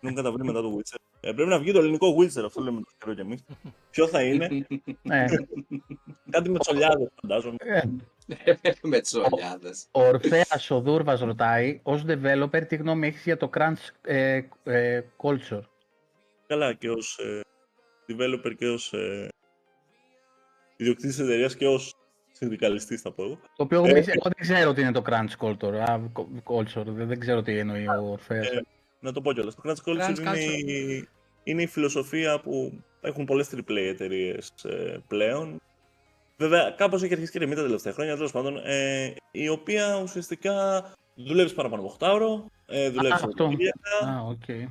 την 0.00 0.08
έχουν 0.08 0.16
καταβρει 0.16 0.44
μετά 0.44 0.60
το 0.60 0.76
Witcher. 0.76 0.96
Ε, 1.20 1.32
πρέπει 1.32 1.50
να 1.50 1.58
βγει 1.58 1.72
το 1.72 1.78
ελληνικό 1.78 2.16
Witcher, 2.18 2.44
αυτό 2.44 2.60
λέμε 2.60 2.80
το 2.80 2.90
καιρό 2.98 3.14
κι 3.14 3.20
εμείς. 3.20 3.44
Ποιο 3.90 4.08
θα 4.08 4.22
είναι, 4.22 4.66
ναι. 5.02 5.24
κάτι 6.30 6.50
με 6.50 6.58
τσολιάδες, 6.58 7.08
φαντάζομαι. 7.20 7.56
Ε, 8.44 8.52
Με 8.82 9.00
τι 9.00 9.16
ολιάδε. 9.18 9.70
Ο 9.90 10.02
Ορφέας 10.02 10.70
ο 10.70 10.80
Δούρβας 10.80 11.20
ρωτάει, 11.20 11.80
ως 11.82 12.04
developer 12.06 12.64
τι 12.68 12.76
γνώμη 12.76 13.06
έχεις 13.06 13.22
για 13.22 13.36
το 13.36 13.50
crunch 13.54 13.88
ε, 14.02 14.40
ε, 14.64 15.02
culture; 15.16 15.60
Καλά 16.46 16.72
και 16.74 16.90
ως 16.90 17.18
ε, 17.18 17.40
developer 18.08 18.54
και 18.56 18.66
ως 18.68 18.92
ε, 18.92 19.28
ιδιοκτήτης 20.76 21.18
εταιρείας 21.18 21.56
και 21.56 21.66
ως 21.66 21.94
συνδικαλιστής 22.32 23.00
θα 23.00 23.12
πω 23.12 23.22
εγώ. 23.24 23.34
Το 23.56 23.62
οποίο 23.62 23.78
εγώ, 23.78 23.86
Ε, 23.86 23.92
δεν 23.92 24.02
ξέ- 24.02 24.14
εγώ 24.16 24.30
δεν 24.36 24.46
ξέρω 24.46 24.72
τι 24.72 24.80
είναι 24.80 24.92
το 24.92 25.02
crunch 25.06 25.46
culture. 25.46 25.74
Α, 25.74 26.00
culture. 26.44 26.84
Δεν, 26.86 27.06
δεν 27.08 27.18
ξέρω 27.18 27.42
τι 27.42 27.58
εννοεί 27.58 27.86
ο 27.88 28.10
Ορφέας. 28.10 28.48
Ε, 28.48 28.62
να 29.00 29.12
το 29.12 29.20
πω 29.20 29.32
κιόλας. 29.32 29.54
Το 29.54 29.62
crunch 29.64 29.88
culture 29.90 30.16
Crunch 30.16 30.18
είναι, 30.18 30.38
η- 30.72 31.08
είναι 31.42 31.62
η 31.62 31.66
φιλοσοφία 31.66 32.40
που 32.40 32.82
έχουν 33.00 33.24
πολλές 33.24 33.48
AAA 33.54 33.76
εταιρείες 33.88 34.52
πλέον. 35.08 35.60
Βέβαια, 36.40 36.70
κάπως 36.76 37.02
έχει 37.02 37.12
αρχίσει 37.12 37.32
και 37.32 37.38
ηρεμεί 37.38 37.54
τα 37.54 37.62
τελευταία 37.62 37.92
χρόνια, 37.92 38.14
τέλος 38.14 38.32
πάντων, 38.32 38.60
ε, 38.64 39.14
η 39.30 39.48
οποία 39.48 40.00
ουσιαστικά 40.02 40.84
δουλεύεις 41.14 41.54
παραπάνω 41.54 41.82
από 41.82 41.90
8 41.90 42.12
ώρο, 42.12 42.46
ε, 42.66 42.88
δουλεύεις 42.88 43.10
Α, 43.10 43.14
αυτό. 43.14 43.30
Σαββατοκύριακα, 43.30 44.18
Α, 44.18 44.20
οκ. 44.28 44.70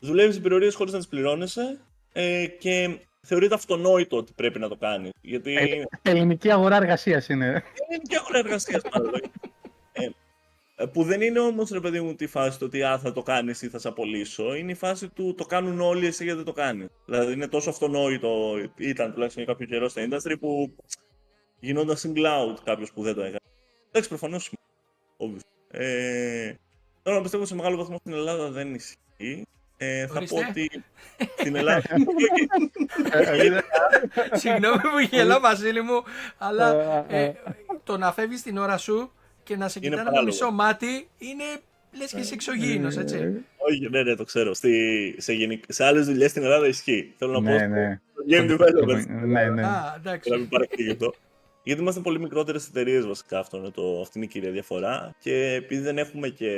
δουλεύεις 0.00 0.36
υπερωρίες 0.36 0.72
χωρίς 0.72 0.92
να 0.92 0.98
τις 0.98 1.08
πληρώνεσαι, 1.08 1.80
ε, 2.12 2.46
και 2.46 2.98
θεωρείται 3.26 3.54
αυτονόητο 3.54 4.16
ότι 4.16 4.32
πρέπει 4.36 4.58
να 4.58 4.68
το 4.68 4.76
κάνεις. 4.76 5.10
Γιατί 5.20 5.54
Ε, 5.56 5.82
Ελληνική 6.02 6.50
αγορά 6.50 6.76
εργασίας 6.76 7.28
είναι. 7.28 7.46
είναι 7.46 8.02
και 8.08 8.16
αγορά 8.16 8.38
εργασίας 8.38 8.82
ε, 9.92 10.08
ε, 10.74 10.86
που 10.86 11.02
δεν 11.02 11.20
είναι 11.20 11.38
όμως, 11.40 11.70
ρε 11.70 11.80
παιδί 11.80 12.00
μου, 12.00 12.14
τη 12.14 12.26
φάση 12.26 12.58
του 12.58 12.64
ότι 12.68 12.82
α, 12.82 12.98
θα 12.98 13.12
το 13.12 13.22
κάνεις 13.22 13.62
ή 13.62 13.68
θα 13.68 13.78
σε 13.78 13.88
απολύσω. 13.88 14.54
Είναι 14.54 14.70
η 14.70 14.74
φάση 14.74 15.08
του 15.08 15.34
το 15.36 15.44
κάνουν 15.44 15.80
όλοι, 15.80 16.06
εσύ 16.06 16.22
γιατί 16.24 16.36
δεν 16.36 16.46
το 16.46 16.52
κάνεις. 16.52 16.86
Δηλαδή 17.04 17.32
είναι 17.32 17.48
τόσο 17.48 17.70
αυτονόητο, 17.70 18.54
ήταν 18.76 19.12
τουλάχιστον 19.12 19.42
για 19.44 19.52
κάποιο 19.52 19.66
καιρό 19.66 19.88
στα 19.88 20.02
industry 20.08 20.34
που 20.40 20.74
γινόταν 21.60 21.96
single 21.96 22.26
out 22.26 22.56
κάποιος 22.64 22.92
που 22.92 23.02
δεν 23.02 23.14
το 23.14 23.20
έκανε. 23.20 23.38
Εντάξει, 23.88 24.08
προφανώς. 24.08 24.52
Ε, 25.70 26.52
τώρα 27.02 27.20
πιστεύω 27.20 27.44
σε 27.44 27.54
μεγάλο 27.54 27.76
βαθμό 27.76 27.96
στην 27.96 28.12
Ελλάδα 28.12 28.50
δεν 28.50 28.74
ισχύει. 28.74 29.46
Ε, 29.76 30.06
θα 30.06 30.12
πω 30.12 30.36
Ορίστε. 30.36 30.46
ότι 30.50 30.84
στην 31.38 31.56
Ελλάδα. 31.56 31.82
Συγγνώμη 34.32 34.80
που 34.80 34.98
γελάω, 35.10 35.40
Βασίλη 35.40 35.80
μου, 35.82 36.02
αλλά 36.38 36.74
ε, 37.08 37.32
το 37.84 37.96
να 37.96 38.12
φεύγεις 38.12 38.42
την 38.42 38.58
ώρα 38.58 38.76
σου 38.76 39.12
και 39.42 39.56
να 39.56 39.68
σε 39.68 39.78
Είναι 39.82 39.88
κοιτάνε 39.88 40.08
το 40.08 40.14
παράλογο. 40.14 40.34
μισό 40.34 40.50
μάτι 40.50 41.08
είναι 41.18 41.44
λες 41.92 42.12
και 42.12 42.20
είσαι 42.20 42.34
εξωγήινος, 42.34 42.96
έτσι. 42.96 43.44
Όχι, 43.56 43.88
ναι, 43.90 44.02
ναι, 44.02 44.14
το 44.14 44.24
ξέρω. 44.24 44.54
Στη, 44.54 45.14
σε 45.18 45.32
γενικ... 45.32 45.64
σε 45.68 45.84
άλλες 45.84 46.06
δουλειές 46.06 46.30
στην 46.30 46.42
Ελλάδα 46.42 46.66
ισχύει. 46.66 47.14
Θέλω 47.18 47.32
να 47.32 47.50
πω. 47.50 47.56
Ναι, 47.58 47.66
ναι. 47.66 48.00
στο 48.12 48.24
Game 48.28 48.50
developers. 48.50 49.06
Ναι, 49.06 49.48
ναι. 49.48 49.62
Α, 49.62 49.70
Για 49.70 49.94
εντάξει. 49.98 50.30
να 50.30 50.36
μην 50.36 50.48
παρεξηγηθώ. 50.48 51.14
Γιατί 51.62 51.80
είμαστε 51.80 52.00
πολύ 52.00 52.20
μικρότερες 52.20 52.68
εταιρείες 52.68 53.06
βασικά. 53.06 53.38
Αυτό 53.38 53.56
είναι 53.56 53.70
το, 53.70 54.00
αυτή 54.00 54.18
είναι 54.18 54.26
η 54.26 54.28
κύρια 54.28 54.50
διαφορά. 54.50 55.14
Και 55.18 55.52
επειδή 55.54 55.82
δεν 55.82 55.98
έχουμε 55.98 56.28
και. 56.28 56.50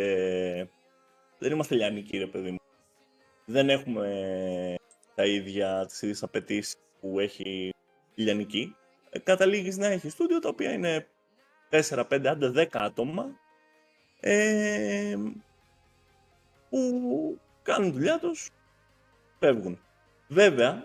Δεν 1.38 1.52
είμαστε 1.52 1.74
λιανικοί, 1.74 2.18
ρε 2.18 2.26
παιδί 2.26 2.50
μου. 2.50 2.58
Δεν 3.44 3.70
έχουμε 3.70 4.74
τα 5.14 5.24
ίδια, 5.24 5.86
τις 5.86 6.02
ίδιες 6.02 6.22
απαιτήσεις 6.22 6.76
που 7.00 7.20
έχει 7.20 7.72
η 8.14 8.22
λιανική. 8.22 8.76
Ε, 9.10 9.18
καταλήγεις 9.18 9.76
να 9.76 9.86
έχεις 9.86 10.12
στούντιο 10.12 10.38
τα 10.38 10.48
οποία 10.48 10.72
είναι 10.72 11.06
4, 11.70 12.04
5, 12.08 12.26
άντε 12.26 12.52
10 12.54 12.66
άτομα 12.72 13.26
ε, 14.20 15.16
που 16.70 17.40
κάνουν 17.62 17.92
δουλειά 17.92 18.18
τους, 18.18 18.50
φεύγουν. 19.38 19.78
Βέβαια, 20.28 20.84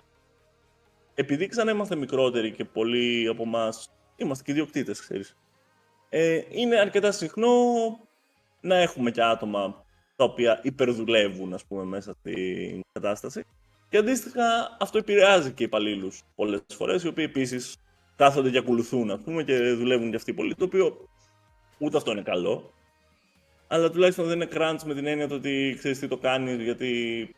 επειδή 1.16 1.48
ξανά 1.48 1.72
είμαστε 1.72 1.96
μικρότεροι 1.96 2.52
και 2.52 2.66
πολλοί 2.66 3.28
από 3.28 3.44
εμάς 3.44 3.95
είμαστε 4.16 4.44
και 4.44 4.52
ιδιοκτήτες, 4.52 5.00
ξέρεις. 5.00 5.38
Ε, 6.10 6.42
είναι 6.50 6.80
αρκετά 6.80 7.12
συχνό 7.12 7.50
να 8.62 8.76
έχουμε 8.76 9.12
και 9.12 9.24
άτομα 9.24 9.86
τα 10.16 10.24
οποία 10.24 10.60
υπερδουλεύουν, 10.64 11.54
ας 11.54 11.66
πούμε, 11.66 11.84
μέσα 11.84 12.14
στην 12.14 12.82
κατάσταση. 12.92 13.44
Και 13.90 13.98
αντίστοιχα 13.98 14.78
αυτό 14.80 14.98
επηρεάζει 14.98 15.52
και 15.52 15.64
υπαλλήλους 15.64 16.22
πολλές 16.36 16.62
φορές, 16.74 17.04
οι 17.04 17.08
οποίοι 17.08 17.26
επίσης 17.28 17.76
κάθονται 18.16 18.50
και 18.50 18.58
ακολουθούν, 18.58 19.12
ας 19.12 19.20
πούμε, 19.24 19.44
και 19.44 19.58
δουλεύουν 19.58 20.10
και 20.10 20.16
αυτοί 20.16 20.34
πολύ. 20.34 20.56
Το 20.56 20.66
οποίο 20.66 21.08
ούτε 21.78 21.98
αυτό 21.98 22.12
είναι 22.12 22.22
καλό. 22.22 22.74
Αλλά 23.68 23.90
τουλάχιστον 23.90 24.26
δεν 24.26 24.42
είναι 24.42 24.50
crunch 24.54 24.80
με 24.86 24.94
την 24.94 25.06
έννοια 25.06 25.28
το 25.28 25.36
ότι 25.36 25.76
ξέρεις 25.78 26.00
τι 26.00 26.08
το 26.08 26.18
κάνεις, 26.18 26.64
γιατί 26.64 27.30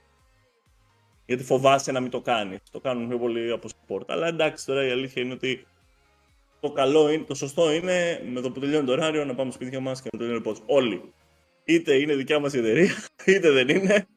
γιατί 1.28 1.43
φοβάσαι 1.43 1.91
να 1.91 1.99
μην 1.99 2.11
το 2.11 2.21
κάνεις. 2.21 2.59
Το 2.71 2.80
κάνουν 2.80 3.07
πιο 3.07 3.19
πολύ 3.19 3.51
από 3.51 3.67
support. 3.67 4.03
Αλλά 4.07 4.28
εντάξει, 4.28 4.65
τώρα 4.65 4.86
η 4.86 4.91
αλήθεια 4.91 5.21
είναι 5.21 5.34
ότι 5.34 5.65
το 6.59 6.71
καλό 6.71 7.09
είναι, 7.09 7.23
το 7.23 7.35
σωστό 7.35 7.71
είναι 7.71 8.21
με 8.31 8.41
το 8.41 8.51
που 8.51 8.59
τελειώνει 8.59 8.85
το 8.85 8.91
ωράριο 8.91 9.25
να 9.25 9.35
πάμε 9.35 9.51
σπίτια 9.51 9.79
μας 9.79 10.01
και 10.01 10.09
να 10.11 10.19
τελειώνει 10.19 10.41
πώς. 10.41 10.61
Όλοι. 10.65 11.13
Είτε 11.63 11.93
είναι 11.93 12.15
δικιά 12.15 12.39
μας 12.39 12.53
η 12.53 12.57
εταιρεία, 12.57 12.91
είτε 13.25 13.51
δεν 13.51 13.69
είναι. 13.69 14.07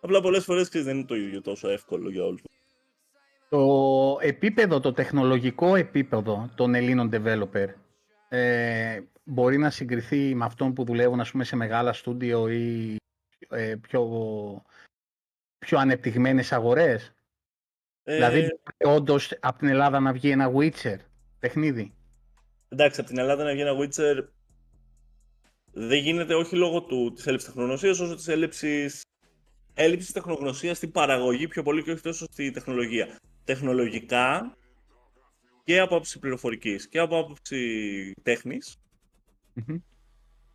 Απλά 0.00 0.20
πολλές 0.20 0.44
φορές 0.44 0.68
δεν 0.68 0.96
είναι 0.96 1.06
το 1.06 1.14
ίδιο 1.14 1.40
τόσο 1.40 1.68
εύκολο 1.68 2.10
για 2.10 2.24
όλους. 2.24 2.42
Το 3.48 4.18
επίπεδο, 4.20 4.80
το 4.80 4.92
τεχνολογικό 4.92 5.74
επίπεδο 5.74 6.50
των 6.54 6.74
Ελλήνων 6.74 7.10
developer 7.12 7.66
ε, 8.28 9.00
μπορεί 9.24 9.58
να 9.58 9.70
συγκριθεί 9.70 10.34
με 10.34 10.44
αυτόν 10.44 10.72
που 10.72 10.84
δουλεύουν 10.84 11.20
ας 11.20 11.30
πούμε, 11.30 11.44
σε 11.44 11.56
μεγάλα 11.56 11.92
στούντιο 11.92 12.48
ή 12.48 12.96
ε, 13.48 13.74
πιο, 13.80 14.02
πιο 15.58 15.78
ανεπτυγμένες 15.78 16.52
αγορές; 16.52 17.14
Ε, 18.02 18.14
Δηλαδή, 18.14 18.60
όντως 18.84 19.38
από 19.40 19.58
την 19.58 19.68
Ελλάδα 19.68 20.00
να 20.00 20.12
βγει 20.12 20.30
ένα 20.30 20.52
Witcher 20.54 20.96
παιχνίδι. 21.38 21.94
Εντάξει, 22.68 23.00
από 23.00 23.08
την 23.08 23.18
Ελλάδα 23.18 23.44
να 23.44 23.52
βγει 23.52 23.60
ένα 23.60 23.72
Witcher 23.78 24.28
δεν 25.78 25.98
γίνεται 25.98 26.34
όχι 26.34 26.56
λόγω 26.56 26.82
του, 26.82 27.12
της 27.12 27.26
έλλειψης 27.26 27.48
τεχνογνωσίας, 27.48 27.98
όσο 27.98 28.14
της 28.14 28.28
έλλειψης, 28.28 29.02
έλλειψης 29.74 30.12
τεχνογνωσίας 30.12 30.76
στην 30.76 30.90
παραγωγή 30.90 31.48
πιο 31.48 31.62
πολύ 31.62 31.82
και 31.82 31.90
όχι 31.90 32.02
τόσο 32.02 32.26
στη 32.32 32.50
τεχνολογία. 32.50 33.18
Τεχνολογικά 33.44 34.56
και 35.64 35.80
από 35.80 35.94
άποψη 35.94 36.18
πληροφορικής 36.18 36.88
και 36.88 36.98
από 36.98 37.18
άποψη 37.18 38.12
τέχνης 38.22 38.76
Μμμ. 39.54 39.76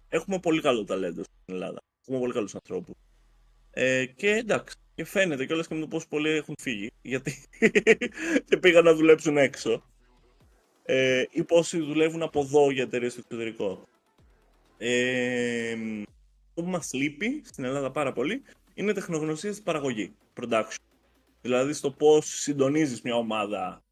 έχουμε 0.10 0.40
πολύ 0.40 0.62
καλό 0.62 0.84
ταλέντο 0.84 1.24
στην 1.24 1.54
Ελλάδα. 1.54 1.80
Έχουμε 2.02 2.20
πολύ 2.20 2.34
καλούς 2.34 2.56
ανθρώπους. 2.56 2.96
Ε, 3.72 4.06
και 4.06 4.30
εντάξει, 4.30 4.76
και 4.96 5.04
φαίνεται 5.04 5.46
κιόλας 5.46 5.68
και 5.68 5.74
με 5.74 5.80
το 5.80 5.88
πόσο 5.88 6.08
πολλοί 6.10 6.30
έχουν 6.30 6.56
φύγει, 6.62 6.92
γιατί 7.02 7.46
και 8.48 8.58
πήγαν 8.58 8.84
να 8.84 8.94
δουλέψουν 8.94 9.38
έξω. 9.38 9.91
Ε, 10.94 11.26
ή 11.32 11.44
πόσοι 11.44 11.80
δουλεύουν 11.80 12.22
από 12.22 12.40
εδώ 12.40 12.72
για 12.72 12.84
εταιρείες 12.84 13.12
στο 13.12 13.22
εξωτερικό. 13.26 13.84
Ε, 14.78 15.72
αυτό 16.50 16.64
που 16.64 16.70
μας 16.70 16.94
λείπει 16.94 17.42
στην 17.46 17.64
Ελλάδα 17.64 17.92
πάρα 17.92 18.14
πολύ 18.14 18.44
είναι 18.74 18.94
τεχνογνωσία 18.94 19.52
στην 19.52 19.64
παραγωγή, 19.64 20.14
production. 20.42 20.76
Δηλαδή 21.42 21.74
στο 21.74 21.92
πώς 21.92 22.26
συντονίζεις 22.26 23.02
μια 23.02 23.16
ομάδα 23.16 23.84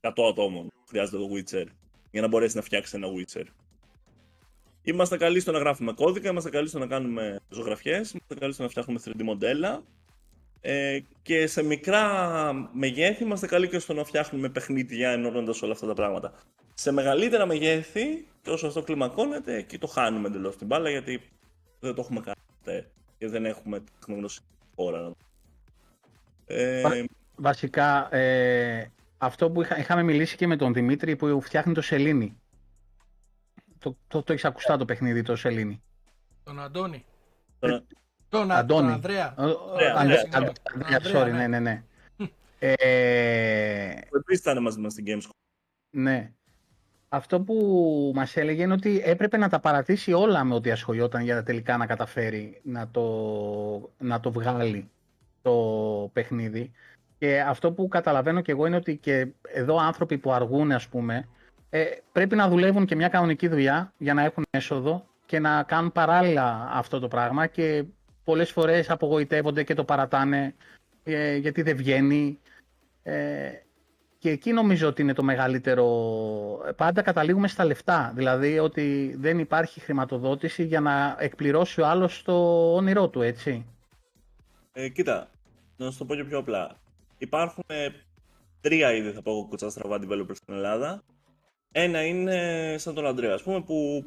100 0.00 0.12
ατόμων 0.30 0.66
που 0.66 0.86
χρειάζεται 0.88 1.16
το 1.16 1.28
Witcher 1.34 1.66
για 2.10 2.20
να 2.20 2.28
μπορέσεις 2.28 2.54
να 2.54 2.62
φτιάξεις 2.62 2.94
ένα 2.94 3.08
Witcher. 3.08 3.44
Είμαστε 4.82 5.16
καλοί 5.16 5.40
στο 5.40 5.52
να 5.52 5.58
γράφουμε 5.58 5.92
κώδικα, 5.92 6.30
είμαστε 6.30 6.50
καλοί 6.50 6.68
στο 6.68 6.78
να 6.78 6.86
κάνουμε 6.86 7.40
ζωγραφιές, 7.48 8.10
είμαστε 8.10 8.34
καλοί 8.34 8.52
στο 8.52 8.62
να 8.62 8.68
φτιάχνουμε 8.68 9.00
3D 9.04 9.22
μοντέλα 9.22 9.82
ε, 10.60 11.00
και 11.22 11.46
σε 11.46 11.62
μικρά 11.62 12.52
μεγέθη 12.72 13.22
είμαστε 13.24 13.46
καλοί 13.46 13.68
και 13.68 13.78
στο 13.78 13.94
να 13.94 14.04
φτιάχνουμε 14.04 14.48
παιχνίδια 14.48 15.10
ενώνοντας 15.10 15.62
όλα 15.62 15.72
αυτά 15.72 15.86
τα 15.86 15.94
πράγματα. 15.94 16.32
Σε 16.74 16.92
μεγαλύτερα 16.92 17.46
μεγέθη, 17.46 18.26
και 18.42 18.50
όσο 18.50 18.66
αυτό 18.66 18.82
κλιμακώνεται, 18.82 19.54
εκεί 19.56 19.78
το 19.78 19.86
χάνουμε 19.86 20.28
εντελώς 20.28 20.56
την 20.56 20.66
μπάλα 20.66 20.90
γιατί 20.90 21.20
δεν 21.80 21.94
το 21.94 22.00
έχουμε 22.00 22.20
κάνει 22.20 22.38
ποτέ 22.58 22.90
και 23.18 23.28
δεν 23.28 23.44
έχουμε 23.44 23.82
τεχνογνωσία 23.98 24.42
χώρα. 24.76 25.00
να 25.00 25.08
το- 25.08 25.16
Ε, 26.46 26.80
Πα- 26.82 27.04
Βασικά, 27.36 28.14
ε, 28.16 28.90
αυτό 29.18 29.50
που 29.50 29.62
είχα, 29.62 29.78
είχαμε 29.78 30.02
μιλήσει 30.02 30.36
και 30.36 30.46
με 30.46 30.56
τον 30.56 30.72
Δημήτρη 30.72 31.16
που 31.16 31.40
φτιάχνει 31.40 31.74
το 31.74 31.82
Σελήνη. 31.82 32.36
Το, 33.78 33.96
το, 34.08 34.22
το 34.22 34.32
έχεις 34.32 34.44
ακουστά 34.44 34.76
το 34.76 34.84
παιχνίδι 34.84 35.22
το 35.22 35.36
Σελήνη; 35.36 35.82
Τον 36.44 36.60
Αντώνη. 36.60 37.04
τώρα- 37.58 37.82
Τον, 38.30 38.50
Α- 38.50 38.56
Αντώνη. 38.58 38.80
τον 38.86 38.92
Ανδρέα. 38.92 39.34
Ο- 39.38 39.42
ο- 39.42 39.70
Ανδρέα, 39.70 39.94
Ανδρέα, 39.96 40.18
συγγνώμη. 40.18 40.46
Ανδρέα, 40.46 40.54
Ανδρέα, 40.72 40.96
Ανδρέα, 40.96 41.22
sorry, 41.22 41.30
ναι. 41.32 41.46
ναι, 41.46 41.58
ναι, 41.58 41.58
ναι. 41.58 41.82
Ε, 42.58 43.94
που 44.10 44.16
επίσης 44.16 44.40
ήταν 44.42 44.62
μαζί 44.62 44.80
μας 44.80 44.92
στην 44.92 45.04
Gamescom. 45.08 45.30
ναι. 45.90 46.30
Αυτό 47.12 47.40
που 47.40 47.54
μας 48.14 48.36
έλεγε 48.36 48.62
είναι 48.62 48.72
ότι 48.72 49.02
έπρεπε 49.04 49.36
να 49.36 49.48
τα 49.48 49.60
παρατήσει 49.60 50.12
όλα 50.12 50.44
με 50.44 50.54
ό,τι 50.54 50.70
ασχολιόταν 50.70 51.22
για 51.22 51.34
να 51.34 51.42
τελικά 51.42 51.76
να 51.76 51.86
καταφέρει 51.86 52.60
να 52.64 52.88
το, 52.90 53.02
να 53.98 54.20
το 54.20 54.32
βγάλει 54.32 54.90
το 55.42 55.52
παιχνίδι. 56.12 56.72
Και 57.18 57.40
αυτό 57.40 57.72
που 57.72 57.88
καταλαβαίνω 57.88 58.40
και 58.40 58.52
εγώ 58.52 58.66
είναι 58.66 58.76
ότι 58.76 58.96
και 58.96 59.26
εδώ 59.42 59.76
άνθρωποι 59.78 60.18
που 60.18 60.32
αργούν, 60.32 60.72
ας 60.72 60.88
πούμε, 60.88 61.28
ε, 61.70 61.84
πρέπει 62.12 62.36
να 62.36 62.48
δουλεύουν 62.48 62.86
και 62.86 62.94
μια 62.96 63.08
κανονική 63.08 63.48
δουλειά 63.48 63.92
για 63.98 64.14
να 64.14 64.24
έχουν 64.24 64.44
έσοδο 64.50 65.06
και 65.26 65.38
να 65.38 65.62
κάνουν 65.62 65.92
παράλληλα 65.92 66.68
αυτό 66.72 66.98
το 66.98 67.08
πράγμα 67.08 67.46
και 67.46 67.84
πολλές 68.24 68.50
φορές 68.50 68.90
απογοητεύονται 68.90 69.62
και 69.62 69.74
το 69.74 69.84
παρατάνε 69.84 70.54
ε, 71.04 71.36
γιατί 71.36 71.62
δεν 71.62 71.76
βγαίνει. 71.76 72.38
Ε, 73.02 73.50
και 74.18 74.30
εκεί 74.30 74.52
νομίζω 74.52 74.88
ότι 74.88 75.02
είναι 75.02 75.12
το 75.12 75.22
μεγαλύτερο. 75.22 75.86
Πάντα 76.76 77.02
καταλήγουμε 77.02 77.48
στα 77.48 77.64
λεφτά. 77.64 78.12
Δηλαδή 78.14 78.58
ότι 78.58 79.14
δεν 79.18 79.38
υπάρχει 79.38 79.80
χρηματοδότηση 79.80 80.64
για 80.64 80.80
να 80.80 81.16
εκπληρώσει 81.18 81.80
ο 81.80 81.86
άλλος 81.86 82.22
το 82.22 82.34
όνειρό 82.74 83.08
του, 83.08 83.22
έτσι. 83.22 83.66
Ε, 84.72 84.88
κοίτα, 84.88 85.30
να 85.76 85.90
σου 85.90 85.98
το 85.98 86.04
πω 86.04 86.14
και 86.14 86.24
πιο 86.24 86.38
απλά. 86.38 86.76
Υπάρχουν 87.18 87.64
ε, 87.66 87.88
τρία 88.60 88.92
είδη, 88.92 89.10
θα 89.12 89.22
πω 89.22 89.30
εγώ, 89.30 89.46
κουτσά 89.48 89.70
στραβά 89.70 89.98
developers 90.02 90.36
στην 90.36 90.54
Ελλάδα. 90.54 91.02
Ένα 91.72 92.06
είναι 92.06 92.74
σαν 92.78 92.94
τον 92.94 93.06
Αντρέα, 93.06 93.34
ας 93.34 93.42
πούμε, 93.42 93.62
που 93.62 94.04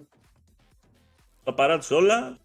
τα 1.43 1.53
παράτησε 1.53 1.93
όλα 1.93 2.37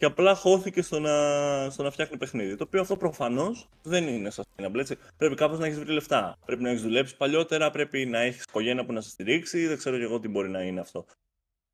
και 0.00 0.06
απλά 0.06 0.34
χώθηκε 0.34 0.82
στο 0.82 1.00
να, 1.00 1.70
στο 1.70 1.82
να 1.82 1.90
φτιάχνει 1.90 2.16
παιχνίδι. 2.16 2.56
Το 2.56 2.64
οποίο 2.64 2.80
αυτό 2.80 2.96
προφανώς 2.96 3.68
δεν 3.82 4.06
είναι 4.08 4.30
sustainable. 4.34 4.78
Έτσι. 4.78 4.96
Πρέπει 5.16 5.34
κάπως 5.34 5.58
να 5.58 5.66
έχεις 5.66 5.78
βρει 5.78 5.92
λεφτά. 5.92 6.38
Πρέπει 6.46 6.62
να 6.62 6.68
έχεις 6.68 6.82
δουλέψει 6.82 7.16
παλιότερα, 7.16 7.70
πρέπει 7.70 8.06
να 8.06 8.18
έχεις 8.18 8.42
οικογένεια 8.42 8.84
που 8.84 8.92
να 8.92 9.00
σε 9.00 9.10
στηρίξει. 9.10 9.66
Δεν 9.66 9.76
ξέρω 9.76 9.96
και 9.96 10.02
εγώ 10.02 10.20
τι 10.20 10.28
μπορεί 10.28 10.48
να 10.48 10.62
είναι 10.62 10.80
αυτό. 10.80 11.04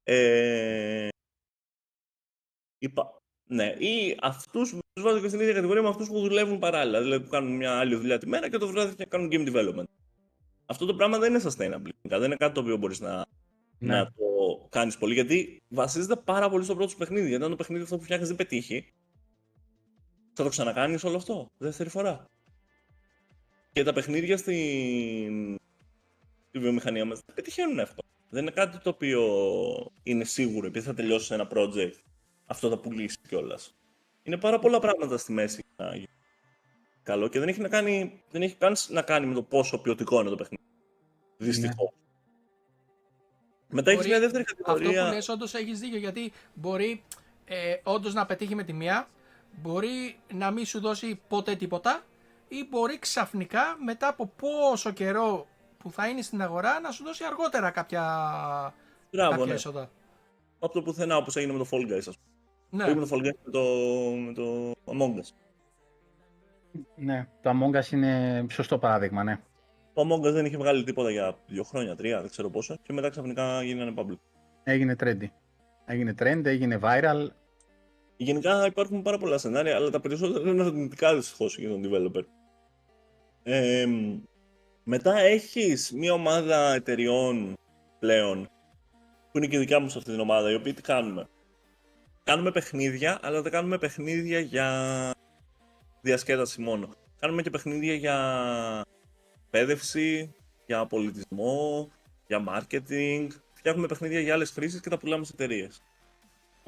Ε, 0.02 1.08
είπα, 2.78 3.22
ναι, 3.44 3.74
ή 3.78 4.16
αυτούς 4.20 4.70
τους 4.70 5.02
βάζω 5.02 5.20
και 5.20 5.28
στην 5.28 5.40
ίδια 5.40 5.52
κατηγορία 5.52 5.82
με 5.82 5.88
αυτούς 5.88 6.08
που 6.08 6.20
δουλεύουν 6.20 6.58
παράλληλα. 6.58 7.02
Δηλαδή 7.02 7.24
που 7.24 7.30
κάνουν 7.30 7.56
μια 7.56 7.78
άλλη 7.78 7.94
δουλειά 7.94 8.18
τη 8.18 8.26
μέρα 8.26 8.50
και 8.50 8.58
το 8.58 8.66
βράδυ 8.66 8.94
και 8.94 9.04
κάνουν 9.04 9.28
game 9.32 9.54
development. 9.54 9.88
Αυτό 10.66 10.86
το 10.86 10.94
πράγμα 10.94 11.18
δεν 11.18 11.34
είναι 11.34 11.42
sustainable. 11.44 11.90
Δεν 12.02 12.22
είναι 12.22 12.36
κάτι 12.36 12.54
το 12.54 12.60
οποίο 12.60 12.76
μπορείς 12.76 13.00
να, 13.00 13.26
Ναι. 13.78 13.94
να 13.94 14.04
το 14.04 14.66
κάνεις 14.68 14.98
πολύ. 14.98 15.14
Γιατί 15.14 15.62
βασίζεται 15.68 16.16
πάρα 16.16 16.50
πολύ 16.50 16.64
στο 16.64 16.74
πρώτο 16.74 16.90
σου 16.90 16.96
παιχνίδι. 16.96 17.28
Γιατί 17.28 17.44
αν 17.44 17.50
το 17.50 17.56
παιχνίδι 17.56 17.82
αυτό 17.82 17.96
που 17.96 18.02
φτιάχνεις 18.02 18.28
δεν 18.28 18.36
πετύχει, 18.36 18.92
θα 20.32 20.42
το 20.42 20.48
ξανακάνεις 20.48 21.04
όλο 21.04 21.16
αυτό. 21.16 21.50
Δεύτερη 21.58 21.88
φορά. 21.88 22.24
Και 23.72 23.82
τα 23.82 23.92
παιχνίδια 23.92 24.36
στην 24.36 25.56
στη 26.48 26.58
βιομηχανία 26.58 27.04
μας 27.04 27.20
δεν 27.26 27.34
πετυχαίνουν 27.34 27.80
αυτό. 27.80 28.02
Δεν 28.30 28.42
είναι 28.42 28.50
κάτι 28.50 28.78
το 28.78 28.90
οποίο 28.90 29.22
είναι 30.02 30.24
σίγουρο. 30.24 30.66
Επειδή 30.66 30.86
θα 30.86 30.94
τελειώσει 30.94 31.34
ένα 31.34 31.48
project, 31.54 31.94
αυτό 32.46 32.68
θα 32.68 32.78
πουλήσει 32.78 33.16
κιόλας. 33.28 33.74
Είναι 34.22 34.36
πάρα 34.36 34.58
πολλά 34.58 34.78
πράγματα 34.78 35.18
στη 35.18 35.32
μέση 35.32 35.64
να 35.76 35.94
γίνει 35.94 36.06
καλό 37.02 37.28
και 37.28 37.38
δεν 37.38 37.48
έχει, 37.48 37.60
να 37.60 37.68
κάνει, 37.68 38.22
δεν 38.30 38.42
έχει 38.42 38.54
καν 38.54 38.74
να 38.88 39.02
κάνει 39.02 39.26
με 39.26 39.34
το 39.34 39.42
πόσο 39.42 39.78
ποιοτικό 39.78 40.20
είναι 40.20 40.30
το 40.30 40.36
παιχνίδι. 40.36 40.62
Δυστυχώς. 41.36 41.90
Μετά 43.68 43.90
έχεις 43.90 44.02
Μπορεί- 44.06 44.08
μια 44.18 44.20
δεύτερη 44.20 44.44
Αυτό 44.50 44.62
κατηγορία. 44.62 45.06
που 45.08 45.14
λες 45.14 45.28
όντως 45.28 45.54
έχεις 45.54 45.78
δίκιο 45.80 45.98
γιατί 45.98 46.32
μπορεί 46.54 47.02
ε, 47.44 47.74
όντως 47.82 48.14
να 48.14 48.26
πετύχει 48.26 48.54
με 48.54 48.62
τη 48.62 48.72
μία, 48.72 49.08
μπορεί 49.62 50.18
να 50.32 50.50
μην 50.50 50.66
σου 50.66 50.80
δώσει 50.80 51.20
ποτέ 51.28 51.54
τίποτα 51.56 52.02
ή 52.48 52.66
μπορεί 52.70 52.98
ξαφνικά 52.98 53.76
μετά 53.84 54.08
από 54.08 54.26
πόσο 54.36 54.90
καιρό 54.90 55.46
που 55.78 55.90
θα 55.90 56.08
είναι 56.08 56.22
στην 56.22 56.42
αγορά 56.42 56.80
να 56.80 56.90
σου 56.90 57.04
δώσει 57.04 57.24
αργότερα 57.24 57.70
κάποια, 57.70 58.02
Μπράβο, 59.10 59.30
κάποια 59.30 59.46
ναι. 59.46 59.52
έσοδα. 59.52 59.90
Από 60.58 60.72
το 60.72 60.82
πουθενά 60.82 61.16
όπως 61.16 61.36
έγινε 61.36 61.52
με 61.52 61.58
το 61.58 61.66
Fall 61.72 61.92
Guys, 61.92 62.04
ας 62.08 62.18
πούμε. 62.18 62.18
Ναι. 62.70 62.84
Όχι 62.84 62.94
με 62.94 63.06
το 63.06 63.16
Fall 63.16 63.18
Guys, 63.18 63.36
με 63.44 63.50
το, 63.50 63.62
με 64.26 64.32
το 64.32 64.70
Among 64.86 65.20
Us. 65.20 65.28
ναι, 66.96 67.28
το 67.42 67.50
Among 67.50 67.78
Us 67.82 67.92
είναι 67.92 68.46
σωστό 68.50 68.78
παράδειγμα, 68.78 69.22
ναι. 69.22 69.40
Το 69.96 70.02
Among 70.02 70.26
Us 70.26 70.32
δεν 70.32 70.44
είχε 70.44 70.56
βγάλει 70.56 70.84
τίποτα 70.84 71.10
για 71.10 71.38
δύο 71.46 71.62
χρόνια, 71.62 71.96
τρία, 71.96 72.20
δεν 72.20 72.30
ξέρω 72.30 72.50
πόσο, 72.50 72.76
και 72.82 72.92
μετά 72.92 73.08
ξαφνικά 73.08 73.62
γίνανε 73.62 73.94
public. 73.96 74.18
Έγινε 74.64 74.96
trendy. 75.00 75.26
Έγινε 75.86 76.14
trend, 76.18 76.44
έγινε 76.44 76.78
viral. 76.82 77.26
Γενικά 78.16 78.66
υπάρχουν 78.66 79.02
πάρα 79.02 79.18
πολλά 79.18 79.38
σενάρια, 79.38 79.76
αλλά 79.76 79.90
τα 79.90 80.00
περισσότερα 80.00 80.50
είναι 80.50 80.62
αρνητικά 80.62 81.14
δυστυχώς 81.14 81.58
για 81.58 81.68
τον 81.68 81.82
developer. 81.84 82.22
Ε, 83.42 83.86
μετά 84.84 85.18
έχεις 85.18 85.92
μια 85.92 86.12
ομάδα 86.12 86.74
εταιριών 86.74 87.54
πλέον, 87.98 88.48
που 89.32 89.38
είναι 89.38 89.46
και 89.46 89.58
δικιά 89.58 89.80
μου 89.80 89.88
σε 89.88 89.98
αυτή 89.98 90.10
την 90.10 90.20
ομάδα, 90.20 90.50
οι 90.50 90.54
οποίοι 90.54 90.72
τι 90.72 90.82
κάνουμε; 90.82 91.28
Κάνουμε 92.24 92.50
παιχνίδια, 92.50 93.18
αλλά 93.22 93.42
δεν 93.42 93.52
κάνουμε 93.52 93.78
παιχνίδια 93.78 94.40
για 94.40 95.10
διασκέδαση 96.00 96.60
μόνο. 96.60 96.88
Κάνουμε 97.20 97.42
και 97.42 97.50
παιχνίδια 97.50 97.94
για 97.94 98.16
εκπαίδευση, 99.56 100.34
για 100.66 100.86
πολιτισμό, 100.86 101.88
για 102.26 102.44
marketing. 102.48 103.26
Φτιάχνουμε 103.52 103.86
παιχνίδια 103.86 104.20
για 104.20 104.34
άλλες 104.34 104.50
χρήσεις 104.50 104.80
και 104.80 104.88
τα 104.90 104.98
πουλάμε 104.98 105.24
σε 105.24 105.32
εταιρείες. 105.34 105.82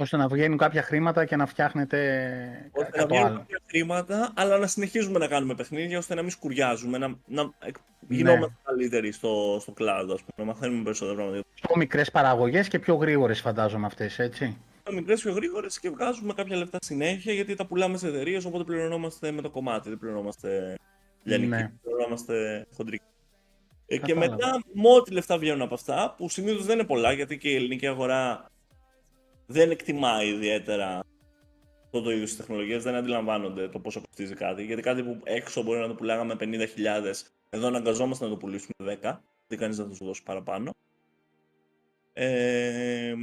ώστε 0.01 0.17
να 0.17 0.29
βγαίνουν 0.29 0.59
κάποια 0.59 0.83
χρήματα 0.83 1.25
και 1.25 1.37
να 1.37 1.47
φτιάχνετε 1.47 1.99
κα- 2.73 2.81
ώστε 2.83 2.91
να 2.97 3.03
κάτι 3.03 3.07
βγαίνουν 3.13 3.27
άλλο. 3.27 3.39
κάποια 3.39 3.61
χρήματα, 3.69 4.33
αλλά 4.37 4.59
να 4.59 4.67
συνεχίζουμε 4.67 5.19
να 5.19 5.27
κάνουμε 5.27 5.55
παιχνίδια 5.55 5.99
ώστε 5.99 6.15
να 6.15 6.21
μην 6.23 6.31
σκουριάζουμε, 6.31 6.99
να, 6.99 7.15
να 7.27 7.51
εκ- 7.59 7.77
γινόμαστε 8.09 8.55
καλύτεροι 8.65 9.13
στο, 9.13 9.59
στο 9.61 9.73
cloud, 9.79 10.09
ας 10.13 10.21
πούμε, 10.23 10.37
να 10.37 10.45
μαθαίνουμε 10.45 10.83
περισσότερα 10.83 11.17
πράγματα. 11.17 11.45
Πιο 11.55 11.77
μικρές 11.77 12.11
παραγωγές 12.11 12.69
και 12.69 12.79
πιο 12.79 12.95
γρήγορες, 12.95 13.41
φαντάζομαι 13.41 13.87
αυτές, 13.87 14.19
έτσι. 14.19 14.57
Τα 14.83 14.93
μικρές 14.93 15.21
πιο 15.23 15.33
γρήγορες 15.33 15.81
και 15.81 15.91
βγάζουμε 15.91 16.33
κάποια 16.33 16.57
λεφτά 16.57 16.79
συνέχεια 16.81 17.33
γιατί 17.33 17.55
τα 17.55 17.67
πουλάμε 17.67 17.97
σε 17.99 18.09
εταιρείες, 18.09 18.45
οπότε 18.45 18.65
πληρωνόμαστε 18.65 19.31
με 19.31 19.43
το 19.43 19.51
κομμάτι, 19.51 19.89
δεν 19.89 19.99
πληρωνόμαστε 19.99 20.75
λιανική, 21.29 21.49
Ναι. 21.49 21.73
πληρωνόμαστε 21.83 22.67
χοντρική. 22.75 23.05
Ε, 23.87 23.97
και 23.99 24.13
Κατάλαβα. 24.13 24.31
μετά, 24.35 24.61
με 24.73 24.89
ό,τι 24.89 25.13
λεφτά 25.13 25.39
βγαίνουν 25.39 25.63
από 25.63 25.75
αυτά, 25.75 26.15
που 26.17 26.29
συνήθως 26.29 26.65
δεν 26.65 26.79
είναι 26.79 26.87
πολλά, 26.87 27.13
γιατί 27.13 27.39
και 27.39 27.51
η 27.51 27.55
ελληνική 27.55 27.87
αγορά 27.87 28.51
δεν 29.47 29.71
εκτιμάει 29.71 30.29
ιδιαίτερα 30.29 31.03
αυτό 31.85 32.03
το 32.03 32.11
είδος 32.11 32.29
της 32.29 32.37
τεχνολογίας, 32.37 32.83
δεν 32.83 32.95
αντιλαμβάνονται 32.95 33.69
το 33.69 33.79
πόσο 33.79 34.01
κοστίζει 34.01 34.35
κάτι. 34.35 34.65
Γιατί 34.65 34.83
κάτι 34.83 35.03
που 35.03 35.21
έξω 35.25 35.63
μπορεί 35.63 35.79
να 35.79 35.87
το 35.89 35.95
πουλάγαμε 35.95 36.35
50.000, 36.41 37.25
εδώ 37.51 37.67
αναγκαζόμαστε 37.67 38.25
να 38.25 38.31
το 38.31 38.37
πουλήσουμε 38.37 38.73
10, 39.03 39.21
δεν 39.47 39.59
κανείς 39.59 39.77
δεν 39.77 39.89
θα 39.89 39.95
σου 39.95 40.05
δώσει 40.05 40.23
παραπάνω. 40.23 40.71
Ε, 42.13 43.15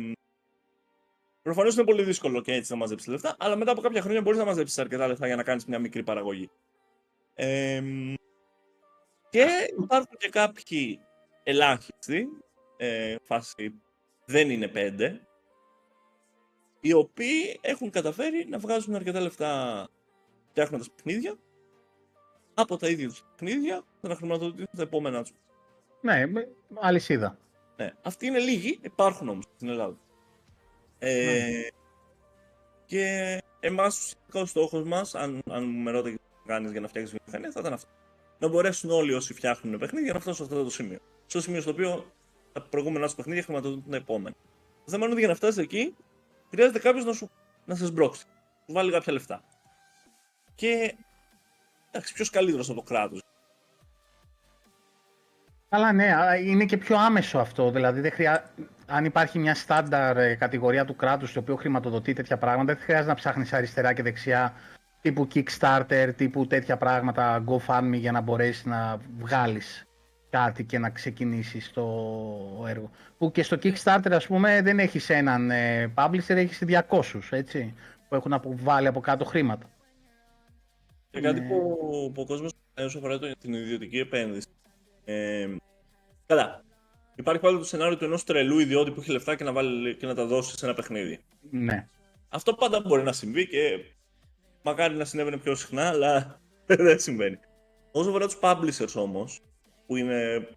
Προφανώς 1.42 1.76
είναι 1.76 1.84
πολύ 1.84 2.04
δύσκολο 2.04 2.42
και 2.42 2.54
έτσι 2.54 2.72
να 2.72 2.78
μαζέψεις 2.78 3.08
λεφτά, 3.08 3.36
αλλά 3.40 3.56
μετά 3.56 3.72
από 3.72 3.82
κάποια 3.82 4.02
χρόνια 4.02 4.22
μπορείς 4.22 4.40
να 4.40 4.46
μαζέψεις 4.46 4.78
αρκετά 4.80 5.08
λεφτά 5.08 5.28
για 5.28 5.36
να 5.36 5.44
κάνεις 5.44 5.66
μια 5.66 5.80
μικρή 5.80 6.04
παραγωγή. 6.04 6.50
Ε, 7.36 7.82
και 9.30 9.48
υπάρχουν 9.82 10.18
και 10.18 10.30
κάποιοι 10.30 11.00
ελάχιστοι, 11.44 12.28
ε, 12.78 13.16
φάση 13.24 13.74
δεν 14.26 14.50
είναι 14.50 14.68
πέντε, 14.68 15.22
οι 16.80 16.94
οποίοι 16.94 17.60
έχουν 17.62 17.90
καταφέρει 17.90 18.46
να 18.50 18.58
βγάζουν 18.58 18.96
αρκετά 18.96 19.20
λεφτά 19.20 19.88
φτιάχνοντας 20.50 20.92
παιχνίδια 20.92 21.36
από 22.54 22.78
τα 22.78 22.88
ίδια 22.88 23.08
τους 23.08 23.26
παιχνίδια 23.36 23.84
για 24.02 24.10
να 24.10 24.16
χρηματοδοτήσουν 24.16 24.70
τα 24.78 24.82
επόμενά 24.82 25.22
τους. 25.24 25.34
Ναι, 26.02 26.26
με- 26.26 26.50
αλυσίδα. 26.76 27.38
Ναι, 27.78 27.94
αυτοί 28.02 28.26
είναι 28.26 28.40
λίγοι, 28.40 28.80
υπάρχουν 28.82 29.30
όμως 29.30 29.44
στην 29.56 29.70
Ελλάδα. 29.70 29.98
Ε, 31.00 31.68
Και 32.86 33.38
εμάς 33.60 33.98
ουσιαστικά 33.98 34.40
ο 34.40 34.46
στόχος 34.46 34.84
μας, 34.84 35.16
αν, 35.16 35.42
αν 35.50 35.64
με 35.64 35.92
ρώταγε 35.92 36.16
τι 36.46 36.52
θα 36.52 36.54
κάνεις 36.54 36.72
για 36.72 36.82
να 36.82 36.88
φτιάξεις 36.88 37.16
βιομηχανία, 37.18 37.52
θα 37.52 37.60
ήταν 37.60 37.74
αυτό. 37.74 37.90
Να 38.40 38.48
μπορέσουν 38.48 38.90
όλοι 38.90 39.14
όσοι 39.14 39.34
φτιάχνουν 39.34 39.80
παιχνίδια 39.80 40.14
να 40.14 40.20
φτάσουν 40.20 40.46
σε 40.46 40.54
αυτό 40.54 40.64
το 40.64 40.72
σημείο. 40.72 41.00
Στο 41.26 41.42
σημείο 41.42 41.62
στο 41.62 41.72
οποίο 41.72 42.12
τα 42.54 42.62
προηγούμενα 42.62 43.08
σου 43.08 43.16
παιχνίδια 43.16 43.44
χρηματοδοτούν 43.44 43.90
τα 43.90 43.96
επόμενα. 43.96 44.36
Το 44.86 44.92
θέμα 44.92 45.04
είναι 45.04 45.12
ότι 45.12 45.20
για 45.20 45.30
να 45.30 45.36
φτάσεις 45.36 45.58
εκεί, 45.64 45.96
χρειάζεται 46.50 46.80
κάποιος 46.80 47.06
να, 47.06 47.14
σου, 47.14 47.32
να 47.66 47.76
σε 47.76 47.86
σμπρώξει. 47.86 48.22
Σου 48.66 48.74
βάλει 48.74 48.92
κάποια 48.92 49.14
λεφτά. 49.14 49.44
Και 50.56 50.96
εντάξει, 51.92 52.14
ποιος 52.14 52.30
καλύτερος 52.30 52.70
από 52.70 52.80
το 52.80 52.86
κράτος. 52.86 53.22
Αλλά 55.70 55.94
ναι, 55.94 56.16
α, 56.16 56.36
είναι 56.36 56.66
και 56.66 56.78
πιο 56.78 56.98
άμεσο 56.98 57.40
αυτό. 57.40 57.72
Δηλαδή, 57.72 58.00
δεν 58.02 58.12
χρειά... 58.12 58.54
αν 58.86 59.06
υπάρχει 59.06 59.40
μια 59.40 59.56
στάνταρ 59.56 60.18
ε, 60.18 60.36
κατηγορία 60.36 60.86
του 60.86 60.96
κράτους 60.96 61.34
το 61.34 61.40
οποίο 61.40 61.56
χρηματοδοτεί 61.56 62.14
τέτοια 62.14 62.38
πράγματα, 62.38 62.74
δεν 62.74 62.84
χρειάζεται 62.84 63.10
να 63.10 63.16
ψάχνεις 63.16 63.54
αριστερά 63.54 63.94
και 63.94 64.04
δεξιά 64.04 64.54
τύπου 65.06 65.28
Kickstarter, 65.34 66.10
τύπου 66.18 66.48
τέτοια 66.48 66.78
πράγματα, 66.78 67.44
GoFundMe 67.48 67.94
για 67.94 68.12
να 68.12 68.22
μπορέσεις 68.22 68.66
να 68.66 68.98
βγάλεις 69.18 69.86
κάτι 70.30 70.64
και 70.64 70.80
να 70.80 70.90
ξεκινήσεις 70.90 71.72
το 71.72 71.84
έργο. 72.68 72.90
Που 73.18 73.32
και 73.32 73.44
στο 73.44 73.58
Kickstarter, 73.64 74.12
ας 74.12 74.28
πούμε, 74.28 74.62
δεν 74.62 74.80
έχεις 74.80 75.10
έναν 75.10 75.52
ε, 75.52 75.94
publisher, 75.96 76.30
έχεις 76.36 76.62
200, 76.68 77.04
έτσι, 77.30 77.74
που 78.10 78.16
έχουν 78.16 78.34
αποβάλει 78.34 78.88
από 78.88 79.00
κάτω 79.00 79.26
χρήματα. 79.26 79.70
Και 81.10 81.22
κάτι 81.22 81.40
Ναι. 81.40 81.48
που, 81.48 81.58
που 82.14 82.22
ο 82.22 82.26
κόσμος 82.26 82.54
όσο 82.78 82.98
αφορά 82.98 83.20
το- 83.20 83.32
την 83.40 83.54
ιδιωτική 83.54 83.98
επένδυση. 84.00 84.48
Ε, 85.06 85.48
καλά. 86.26 86.64
Υπάρχει 87.16 87.42
πάλι 87.42 87.58
το 87.58 87.64
σενάριο 87.64 87.98
του 87.98 88.06
ενός 88.06 88.24
τρελού 88.24 88.60
ιδιώτη 88.60 88.92
που 88.92 89.00
έχει 89.02 89.12
λεφτά 89.12 89.36
και 89.36 89.44
να, 89.44 89.52
βάλει, 89.52 89.96
και 89.96 90.06
να 90.06 90.16
τα 90.16 90.26
δώσει 90.26 90.58
σε 90.58 90.66
ένα 90.66 90.74
παιχνίδι. 90.74 91.20
Ναι. 91.52 91.88
Αυτό 92.30 92.54
πάντα 92.54 92.82
μπορεί 92.82 93.04
να 93.04 93.12
συμβεί 93.12 93.48
και 93.48 93.80
μακάρι 94.66 94.96
να 94.96 95.06
συνέβαινε 95.06 95.38
πιο 95.38 95.56
συχνά, 95.56 95.88
αλλά 95.88 96.42
δεν 96.66 97.00
συμβαίνει. 97.00 97.40
Όσο 97.92 98.10
αφορά 98.10 98.26
τους 98.26 98.40
publishers 98.42 98.94
όμως, 98.96 99.42
που 99.86 99.96
είναι 99.96 100.48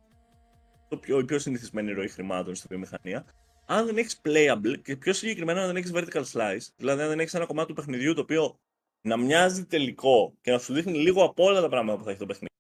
το 0.89 0.97
πιο, 0.97 1.19
η 1.19 1.25
πιο 1.25 1.39
συνηθισμένη 1.39 1.93
ροή 1.93 2.09
χρημάτων 2.09 2.55
στη 2.55 2.67
βιομηχανία, 2.69 3.25
αν 3.67 3.87
δεν 3.87 3.97
έχεις 3.97 4.21
playable 4.25 4.75
και 4.83 4.97
πιο 4.97 5.13
συγκεκριμένα 5.13 5.61
αν 5.61 5.67
δεν 5.67 5.77
έχεις 5.77 5.93
vertical 5.95 6.23
slice, 6.33 6.67
δηλαδή 6.77 7.03
αν 7.03 7.09
δεν 7.09 7.21
έχεις 7.21 7.35
ένα 7.35 7.47
κομμάτι 7.47 7.69
του 7.69 7.75
παιχνιδιού 7.75 8.15
το 8.15 8.21
οποίο 8.21 8.59
να 9.01 9.17
μοιάζει 9.17 9.67
τελικό 9.67 10.35
και 10.41 10.51
να 10.51 10.59
σου 10.59 10.73
δείχνει 10.73 10.99
λίγο 10.99 11.25
από 11.25 11.45
όλα 11.45 11.61
τα 11.61 11.69
πράγματα 11.69 11.99
που 11.99 12.05
θα 12.05 12.11
έχει 12.11 12.19
το 12.19 12.27
παιχνίδι. 12.27 12.55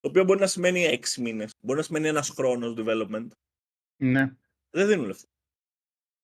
Το 0.00 0.08
οποίο 0.08 0.24
μπορεί 0.24 0.40
να 0.40 0.46
σημαίνει 0.46 1.00
6 1.02 1.20
μήνες, 1.20 1.52
μπορεί 1.60 1.78
να 1.78 1.84
σημαίνει 1.84 2.08
ένας 2.08 2.28
χρόνος 2.28 2.74
development. 2.76 3.26
Ναι. 3.96 4.34
Δεν 4.70 4.86
δίνουν 4.86 5.06
λεφτά. 5.06 5.28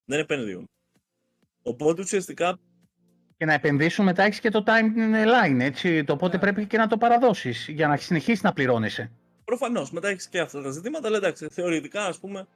Δεν 0.05 0.19
επενδύουν. 0.19 0.69
Οπότε 1.61 2.01
ουσιαστικά 2.01 2.59
Και 3.37 3.45
να 3.45 3.53
επενδύσουν 3.53 4.05
μετά 4.05 4.23
έχεις 4.23 4.39
και 4.39 4.49
το 4.49 4.63
timeline, 4.67 5.59
έτσι. 5.59 6.03
Το 6.03 6.13
οπότε 6.13 6.35
Ναι. 6.35 6.41
πρέπει 6.41 6.65
και 6.65 6.77
να 6.77 6.87
το 6.87 6.97
παραδώσεις 6.97 7.67
για 7.69 7.87
να 7.87 7.97
συνεχίσεις 7.97 8.41
να 8.43 8.53
πληρώνεσαι. 8.53 9.11
Προφανώς 9.45 9.91
μετά 9.91 10.07
έχεις 10.07 10.27
και 10.27 10.39
αυτά 10.39 10.61
τα 10.61 10.69
ζητήματα, 10.71 11.07
αλλά 11.07 11.17
εντάξει, 11.17 11.47
θεωρητικά 11.51 12.05
ας 12.05 12.19
πούμε 12.19 12.47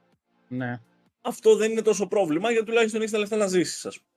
Ναι. 0.48 0.80
αυτό 1.20 1.56
δεν 1.56 1.70
είναι 1.70 1.82
τόσο 1.82 2.06
πρόβλημα 2.06 2.50
γιατί 2.50 2.66
τουλάχιστον 2.66 3.00
έχεις 3.00 3.12
τα 3.12 3.18
λεφτά 3.18 3.36
να 3.36 3.46
ζήσεις, 3.46 3.86
ας 3.86 3.98
πούμε. 4.00 4.08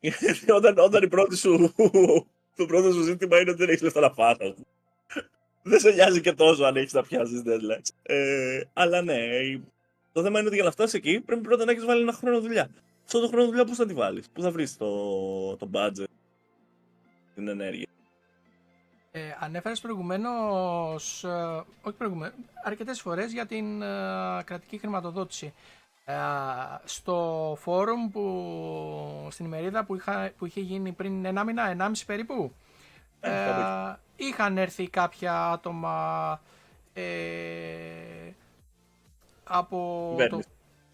Γιατί 0.00 0.52
όταν, 0.58 0.78
όταν 0.78 1.02
η 1.02 1.08
πρώτη 1.08 1.36
σου, 1.36 1.74
το 2.56 2.66
πρώτο 2.66 2.92
σου 2.92 3.02
ζήτημα 3.02 3.40
είναι 3.40 3.50
ότι 3.50 3.58
δεν 3.58 3.68
έχεις 3.68 3.82
λεφτά 3.82 4.00
να 4.00 4.10
φας, 4.10 4.36
ας 4.40 4.52
πούμε. 4.54 4.66
Δεν 5.62 5.80
σε 5.80 5.90
νοιάζει 5.90 6.20
και 6.20 6.32
τόσο 6.32 6.64
αν 6.64 6.76
έχεις 6.76 6.92
να 6.92 7.02
πιάσεις 7.02 7.42
deadlines. 7.46 7.88
Ε, 8.02 8.60
αλλά 8.72 9.02
ναι, 9.02 9.16
το 10.12 10.22
θέμα 10.22 10.38
είναι 10.38 10.46
ότι 10.46 10.56
για 10.56 10.64
να 10.64 10.70
φτάσεις 10.70 10.94
εκεί 10.94 11.20
πρέπει 11.20 11.40
πρώτα 11.40 11.64
να 11.64 11.72
έχεις 11.72 11.84
βάλει 11.84 12.02
ένα 12.02 12.12
χρόνο 12.12 12.40
δουλειά. 12.40 12.68
Αυτό 13.04 13.20
το 13.20 13.28
χρόνο 13.28 13.46
δουλειά 13.46 13.64
πώς 13.64 13.76
θα 13.76 13.86
τη 13.86 13.94
βάλεις, 13.94 14.28
πού 14.32 14.42
θα 14.42 14.50
βρεις 14.50 14.76
το, 14.76 14.86
το 15.56 15.70
budget. 15.72 16.04
την 17.34 17.48
ενέργεια; 17.48 17.86
Ε, 19.10 19.20
ανέφερες 19.40 19.80
προηγουμένως, 19.80 21.24
ε, 21.24 21.62
όχι 21.82 21.96
προηγουμένως, 21.96 22.34
αρκετές 22.64 23.00
φορές 23.00 23.32
για 23.32 23.46
την 23.46 23.82
ε, 23.82 24.42
κρατική 24.44 24.78
χρηματοδότηση. 24.78 25.52
Ε, 26.04 26.14
στο 26.84 27.56
φόρουμ 27.60 28.10
που, 28.10 29.28
στην 29.30 29.44
ημερίδα 29.44 29.84
που, 29.84 29.94
είχα, 29.94 30.32
που 30.38 30.46
είχε 30.46 30.60
γίνει 30.60 30.92
πριν 30.92 31.24
ένα 31.24 31.44
μήνα, 31.44 31.68
ενάμιση 31.70 32.04
περίπου, 32.06 32.52
Ε, 33.20 33.42
ε, 33.42 33.46
κάπου 33.46 33.98
είχαν 34.16 34.58
έρθει 34.58 34.88
κάποια 34.88 35.50
άτομα 35.50 36.40
ε, 36.92 37.02
από, 39.44 40.08
το, 40.18 40.22
Κυβέρνηση. 40.22 40.48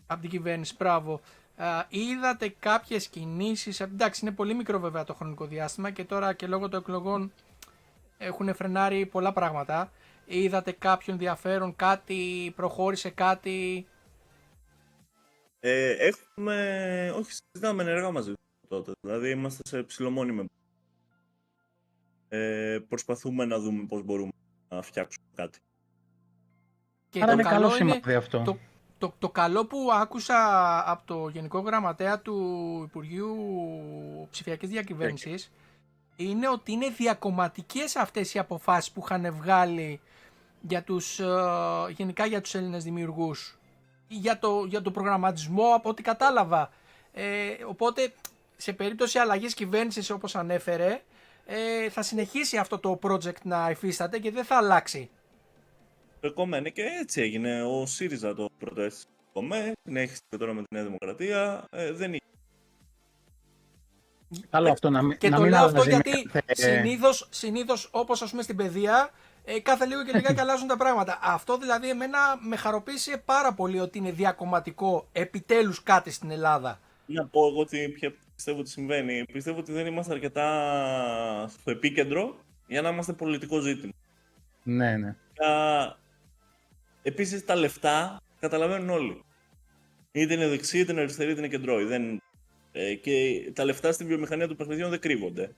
από 0.06 0.20
την 0.20 0.30
κυβέρνηση, 0.30 0.74
μπράβο. 0.78 1.20
Ε, 1.60 1.86
είδατε 1.88 2.54
κάποιες 2.58 3.08
κινήσεις, 3.08 3.80
ε, 3.80 3.84
εντάξει 3.84 4.20
είναι 4.24 4.34
πολύ 4.34 4.54
μικρό 4.54 4.78
βέβαια 4.78 5.04
το 5.04 5.14
χρονικό 5.14 5.46
διάστημα 5.46 5.90
και 5.90 6.04
τώρα 6.04 6.32
και 6.32 6.46
λόγω 6.46 6.68
των 6.68 6.80
εκλογών 6.80 7.32
έχουν 8.18 8.54
φρενάρει 8.54 9.06
πολλά 9.06 9.32
πράγματα. 9.32 9.92
Είδατε 10.26 10.72
κάποιον 10.72 11.16
ενδιαφέρον, 11.16 11.76
κάτι, 11.76 12.52
προχώρησε 12.56 13.10
κάτι; 13.10 13.86
Ε, 15.60 15.90
έχουμε, 15.90 17.12
όχι, 17.16 17.30
συζητάμε 17.32 17.82
ενεργά 17.82 18.10
μαζί 18.10 18.32
του 18.32 18.68
τότε. 18.68 18.92
Δηλαδή 19.00 19.30
είμαστε 19.30 19.62
σε 19.68 19.82
ψηλομόνιμη. 19.82 20.44
Ε, 22.28 22.78
προσπαθούμε 22.88 23.44
να 23.44 23.58
δούμε 23.58 23.84
πώς 23.84 24.02
μπορούμε 24.02 24.30
να 24.68 24.82
φτιάξουμε 24.82 25.26
κάτι. 25.34 25.58
Και 27.10 27.22
Άρα 27.22 27.26
το 27.26 27.32
είναι 27.32 27.42
καλό 27.42 27.68
καλό 27.68 27.76
είναι, 27.76 27.92
σημάδι 27.92 28.14
αυτό. 28.14 28.42
το, 28.42 28.58
το, 29.00 29.14
το 29.18 29.28
καλό 29.28 29.66
που 29.66 29.88
άκουσα 29.92 30.36
από 30.90 31.02
το 31.06 31.28
Γενικό 31.28 31.60
Γραμματέα 31.60 32.20
του 32.20 32.36
Υπουργείου 32.88 33.36
Ψηφιακής 34.30 34.68
Διακυβέρνησης 34.68 35.52
είναι 36.16 36.48
ότι 36.48 36.72
είναι 36.72 36.88
διακομματικές 36.88 37.96
αυτές 37.96 38.34
οι 38.34 38.38
αποφάσεις 38.38 38.90
που 38.92 39.02
είχαν 39.04 39.34
βγάλει 39.34 40.00
για 40.60 40.82
τους, 40.82 41.18
ε, 41.18 41.24
γενικά 41.96 42.26
για 42.26 42.40
τους 42.40 42.54
Έλληνες 42.54 42.84
δημιουργούς. 42.84 43.58
Για 44.08 44.38
το, 44.38 44.64
για 44.64 44.82
το 44.82 44.90
προγραμματισμό 44.90 45.74
από 45.74 45.88
ό,τι 45.88 46.02
κατάλαβα. 46.02 46.70
Ε, 47.12 47.24
οπότε 47.66 48.12
σε 48.56 48.72
περίπτωση 48.72 49.18
αλλαγής 49.18 49.54
κυβέρνησης 49.54 50.10
όπως 50.10 50.36
ανέφερε 50.36 51.02
ε, 51.46 51.90
θα 51.90 52.02
συνεχίσει 52.02 52.56
αυτό 52.56 52.78
το 52.78 52.98
project 53.02 53.42
να 53.42 53.70
υφίσταται 53.70 54.18
και 54.18 54.30
δεν 54.30 54.44
θα 54.44 54.56
αλλάξει. 54.56 55.10
Το 56.20 56.32
κόμμα 56.32 56.56
είναι 56.56 56.68
και 56.70 56.82
έτσι 57.00 57.20
έγινε. 57.20 57.62
Ο 57.62 57.86
ΣΥΡΙΖΑ 57.86 58.34
το 58.34 58.48
πρώτο 58.58 58.80
έτσι 58.82 59.04
κομμέ, 59.32 59.72
συνέχισε 59.82 60.20
και 60.28 60.36
τώρα 60.36 60.52
με 60.52 60.60
τη 60.62 60.74
Νέα 60.74 60.84
Δημοκρατία. 60.84 61.64
Ε, 61.70 61.92
δεν 61.92 62.12
είχε. 62.12 62.24
Καλό 64.50 64.70
αυτό 64.70 64.90
να, 64.90 65.02
μην- 65.02 65.18
Και 65.18 65.28
να 65.28 65.36
το 65.36 65.42
μην 65.42 65.50
λέω 65.50 65.64
αυτό 65.64 65.80
αλλάζει 65.80 65.96
με 65.96 66.02
γιατί 66.04 66.28
κάθε- 66.28 66.54
συνήθως, 66.54 67.26
συνήθως 67.30 67.88
όπως 67.92 68.22
ας 68.22 68.30
πούμε 68.30 68.42
στην 68.42 68.56
παιδεία 68.56 69.10
ε, 69.44 69.60
κάθε 69.60 69.86
λίγο 69.86 70.04
και 70.04 70.12
λιγάκι 70.12 70.40
αλλάζουν 70.44 70.66
τα 70.68 70.76
πράγματα. 70.76 71.18
Αυτό 71.22 71.58
δηλαδή 71.58 71.90
εμένα 71.90 72.18
με 72.40 72.56
χαροποίησε 72.56 73.22
πάρα 73.24 73.52
πολύ 73.54 73.80
ότι 73.80 73.98
είναι 73.98 74.10
διακομματικό 74.12 75.08
επιτέλους 75.12 75.82
κάτι 75.82 76.10
στην 76.10 76.30
Ελλάδα. 76.30 76.80
Να 77.06 77.26
πω 77.26 77.46
εγώ 77.48 77.64
τι 77.64 77.88
ποια 77.88 78.12
πιστεύω 78.34 78.58
ότι 78.60 78.70
συμβαίνει. 78.70 79.24
Πιστεύω 79.32 79.58
ότι 79.58 79.72
δεν 79.72 79.86
είμαστε 79.86 80.12
αρκετά 80.12 80.46
στο 81.60 81.70
επίκεντρο 81.70 82.36
για 82.66 82.82
να 82.82 82.88
είμαστε 82.88 83.12
πολιτικό 83.12 83.58
ζήτημα. 83.60 83.92
Ναι, 84.62 84.96
ναι. 84.96 85.14
Α, 87.10 87.12
Επίσης 87.12 87.44
τα 87.44 87.54
λεφτά 87.54 88.20
καταλαβαίνουν 88.40 88.90
όλοι. 88.90 89.24
Είτε 90.12 90.34
είναι 90.34 90.48
δεξί, 90.48 90.78
είτε 90.78 90.92
είναι 90.92 91.00
αριστερή, 91.00 91.30
είτε 91.30 91.38
είναι 91.38 91.48
κεντρώοι. 91.48 91.84
Δεν... 91.84 92.22
ε, 92.72 92.94
και 92.94 93.50
τα 93.54 93.64
λεφτά 93.64 93.92
στη 93.92 94.04
βιομηχανία 94.04 94.46
των 94.46 94.56
παιχνιδιών 94.56 94.90
δεν 94.90 95.00
κρύβονται. 95.00 95.54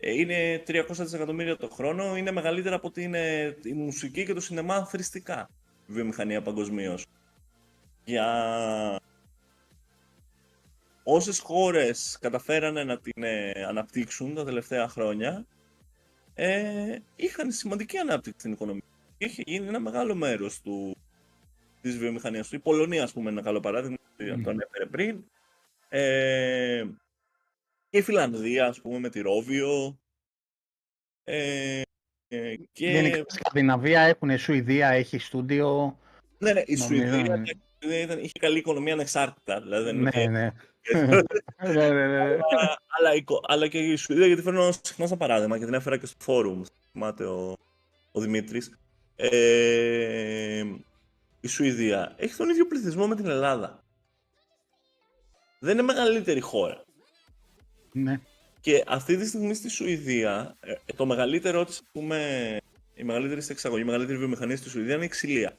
Ε, 0.00 0.12
είναι 0.12 0.62
300 0.66 0.84
δισεκατομμύρια 0.88 1.56
το 1.56 1.68
χρόνο, 1.68 2.16
είναι 2.16 2.30
μεγαλύτερα 2.30 2.76
από 2.76 2.86
ότι 2.86 3.02
είναι 3.02 3.56
η 3.62 3.72
μουσική 3.72 4.24
και 4.24 4.32
το 4.32 4.40
σινεμά 4.40 4.86
θρηστικά 4.86 5.48
η 5.88 5.92
βιομηχανία 5.92 6.42
παγκοσμίως. 6.42 7.06
Για 8.04 9.00
όσες 11.02 11.38
χώρες 11.38 12.18
καταφέρανε 12.20 12.84
να 12.84 12.98
την 12.98 13.22
ε, 13.22 13.64
αναπτύξουν 13.68 14.34
τα 14.34 14.44
τελευταία 14.44 14.88
χρόνια, 14.88 15.46
ε, 16.34 16.96
είχαν 17.16 17.52
σημαντική 17.52 17.98
ανάπτυξη 17.98 18.38
στην 18.38 18.52
οικονομία. 18.52 18.82
Είχε 19.18 19.42
γίνει 19.46 19.66
ένα 19.66 19.80
μεγάλο 19.80 20.14
μέρος 20.14 20.60
του, 20.60 20.96
της 21.80 21.98
βιομηχανίας 21.98 22.48
του. 22.48 22.54
Η 22.54 22.58
Πολωνία, 22.58 23.02
ας 23.02 23.12
πούμε, 23.12 23.30
είναι 23.30 23.38
ένα 23.38 23.46
καλό 23.48 23.60
παράδειγμα, 23.60 23.96
mm. 24.18 24.40
το 24.44 24.50
ανέφερε 24.50 24.86
πριν. 24.90 25.24
Ε, 25.88 26.84
και 27.90 27.98
η 27.98 28.02
Φιλανδία, 28.02 28.66
ας 28.66 28.80
πούμε, 28.80 28.98
με 28.98 29.08
τη 29.08 29.20
Ρόβιο. 29.20 29.98
Ε, 31.24 31.80
ε, 32.28 32.54
και... 32.72 32.90
Γενικά, 32.90 33.24
Σκανδιναβία 33.26 34.00
έχουν, 34.00 34.38
Σουηδία 34.38 34.88
έχει 34.88 35.18
στούντιο. 35.18 35.98
Ναι, 36.38 36.52
ναι, 36.52 36.62
η 36.66 36.74
Νομίζω, 36.76 36.86
Σουηδία 36.86 37.36
ναι. 37.36 37.42
η 37.50 37.58
Σουηδία 37.82 38.00
ήταν, 38.02 38.18
είχε 38.18 38.38
καλή 38.40 38.58
οικονομία 38.58 38.92
ανεξάρτητα. 38.92 39.60
Δηλαδή 39.60 39.84
δεν 39.84 39.96
Ναι, 39.96 40.08
είχε- 40.08 40.28
ναι. 40.28 40.50
ναι, 41.72 41.88
ναι, 41.88 42.06
ναι. 42.06 42.20
αλλά, 42.20 42.78
αλλά, 42.86 43.14
η 43.14 43.22
κο- 43.22 43.44
αλλά 43.46 43.68
και 43.68 43.78
η 43.78 43.96
Σουηδία, 43.96 44.26
γιατί 44.26 44.42
φέρνω 44.42 44.72
συχνά 44.72 45.06
σαν 45.06 45.18
παράδειγμα 45.18 45.58
και 45.58 45.64
την 45.64 45.74
έφερα 45.74 45.96
και 45.96 46.06
στο 46.06 46.16
φόρουμ. 46.20 46.62
Θυμάται 46.92 47.24
ο, 47.24 47.56
ο 48.12 48.20
Δημήτρης. 48.20 48.78
Ε, 49.20 50.64
η 51.40 51.48
Σουηδία 51.48 52.14
έχει 52.16 52.34
τον 52.36 52.48
ίδιο 52.48 52.66
πληθυσμό 52.66 53.06
με 53.06 53.16
την 53.16 53.26
Ελλάδα. 53.26 53.82
Δεν 55.58 55.72
είναι 55.72 55.82
μεγαλύτερη 55.82 56.40
χώρα. 56.40 56.84
ναι. 57.92 58.20
Και 58.60 58.84
αυτή 58.86 59.16
τη 59.16 59.26
στιγμή 59.26 59.54
στη 59.54 59.68
Σουηδία, 59.68 60.56
ε, 60.60 60.74
το 60.96 61.06
μεγαλύτερο 61.06 61.64
της, 61.64 61.78
ας 61.78 61.84
πούμε, 61.92 62.56
η 62.94 63.02
μεγαλύτερη 63.04 63.40
σε 63.42 63.52
εξαγωγή, 63.52 63.82
η 63.82 63.84
μεγαλύτερη 63.84 64.18
βιομηχανία 64.18 64.56
στη 64.56 64.68
Σουηδία 64.68 64.94
είναι 64.94 65.04
η 65.04 65.08
ξυλία. 65.08 65.58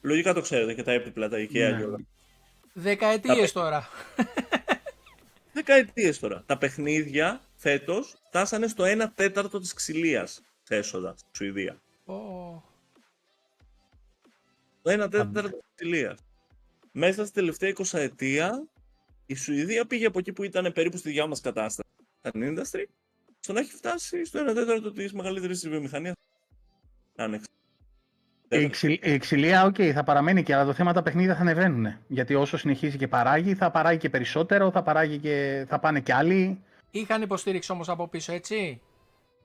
Λογικά 0.00 0.34
το 0.34 0.40
ξέρετε 0.40 0.74
και 0.74 0.82
τα 0.82 0.92
έπιπλα, 0.92 1.28
τα 1.28 1.36
IKEA 1.36 1.52
Ναι. 1.52 1.76
και 1.78 1.84
όλα. 1.84 1.98
Δεκαετίες 2.72 3.52
τώρα. 3.52 3.88
Δεκαετίες 5.52 6.18
τώρα. 6.18 6.42
Τα 6.46 6.58
παιχνίδια 6.58 7.40
φέτος 7.56 8.16
φτάσανε 8.26 8.66
στο 8.66 8.84
1 8.86 9.06
τέταρτο 9.14 9.58
της 9.60 9.72
ξυλίας 9.74 10.42
σε 10.62 10.76
έσοδα 10.76 11.14
στη 11.16 11.28
Σουηδία. 11.36 11.80
Ω, 12.08 12.62
Το 14.82 14.90
1 15.04 15.10
τέταρτο 15.10 15.48
της 15.48 15.60
ξυλία. 15.74 16.16
Μέσα 16.92 17.24
στη 17.24 17.32
τελευταία 17.34 17.72
20ετία 17.76 18.64
η 19.26 19.34
Σουηδία 19.34 19.86
πήγε 19.86 20.06
από 20.06 20.18
εκεί 20.18 20.32
που 20.32 20.42
ήταν 20.42 20.72
περίπου 20.72 20.96
στη 20.96 21.08
δικιά 21.08 21.26
μας 21.26 21.40
κατάσταση, 21.40 21.88
σαν 22.22 22.32
industry, 22.34 22.84
στο 23.40 23.52
να 23.52 23.60
έχει 23.60 23.72
φτάσει 23.72 24.24
στο 24.24 24.40
1 24.50 24.54
τέταρτο 24.54 24.92
της 24.92 25.12
μεγαλύτερης 25.12 25.68
βιομηχανίας. 25.68 26.14
Άνοιξε. 27.16 27.46
Η, 28.48 28.68
ξυλ- 28.68 29.06
η 29.06 29.18
ξυλία, 29.18 29.64
οκ, 29.64 29.76
θα 29.92 30.04
παραμένει 30.04 30.42
και, 30.42 30.54
αλλά 30.54 30.64
το 30.64 30.72
θέμα 30.72 30.92
τα 30.92 31.02
παιχνίδια 31.02 31.34
θα 31.34 31.40
ανεβαίνουν. 31.40 31.98
Γιατί 32.08 32.34
όσο 32.34 32.56
συνεχίζει 32.56 32.96
και 32.96 33.08
παράγει, 33.08 33.54
θα 33.54 33.70
παράγει 33.70 33.98
και 33.98 34.10
περισσότερο, 34.10 34.70
θα, 34.70 34.82
παράγει 34.82 35.18
και, 35.18 35.64
θα 35.68 35.78
πάνε 35.78 36.00
και 36.00 36.12
άλλοι. 36.14 36.62
Είχαν 36.90 37.22
υποστήριξη 37.22 37.72
όμως 37.72 37.88
από 37.88 38.08
πίσω, 38.08 38.32
έτσι; 38.32 38.80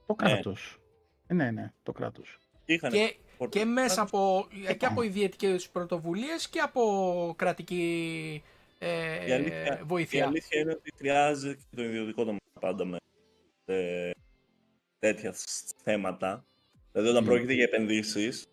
Το 0.06 0.14
κράτος. 0.16 0.80
Ε, 1.28 1.34
Ναι, 1.34 1.52
ναι, 1.52 1.72
το 1.84 1.92
κράτος. 1.92 2.38
Είχαν 2.66 2.92
Και, 2.92 3.16
support. 3.38 3.50
και 3.50 3.66
μέσα 3.66 4.02
από, 4.02 4.48
και 4.78 4.86
από 4.86 5.02
ιδιωτικές 5.02 5.70
πρωτοβουλίες 5.70 6.50
και 6.50 6.60
από 6.60 7.34
κρατική 7.38 8.44
ε, 8.80 9.28
Η 9.28 9.32
αλήθεια, 9.32 9.80
η 9.80 9.84
βοήθεια. 9.84 10.26
αλήθεια 10.28 10.60
είναι 10.60 10.72
ότι 10.72 10.92
χρειάζεται 10.98 11.54
και 11.70 11.76
το 11.76 11.84
ιδιωτικό 11.84 12.22
τομέα 12.24 12.40
πάντα 12.60 12.86
με 12.86 12.98
ε, 13.66 14.12
τέτοια 15.00 15.34
σ- 15.34 15.72
θέματα. 15.84 16.46
Δηλαδή, 16.92 17.10
όταν 17.12 17.24
Μμ. 17.24 17.28
πρόκειται 17.28 17.54
για 17.54 17.64
επενδύσεις, 17.64 18.46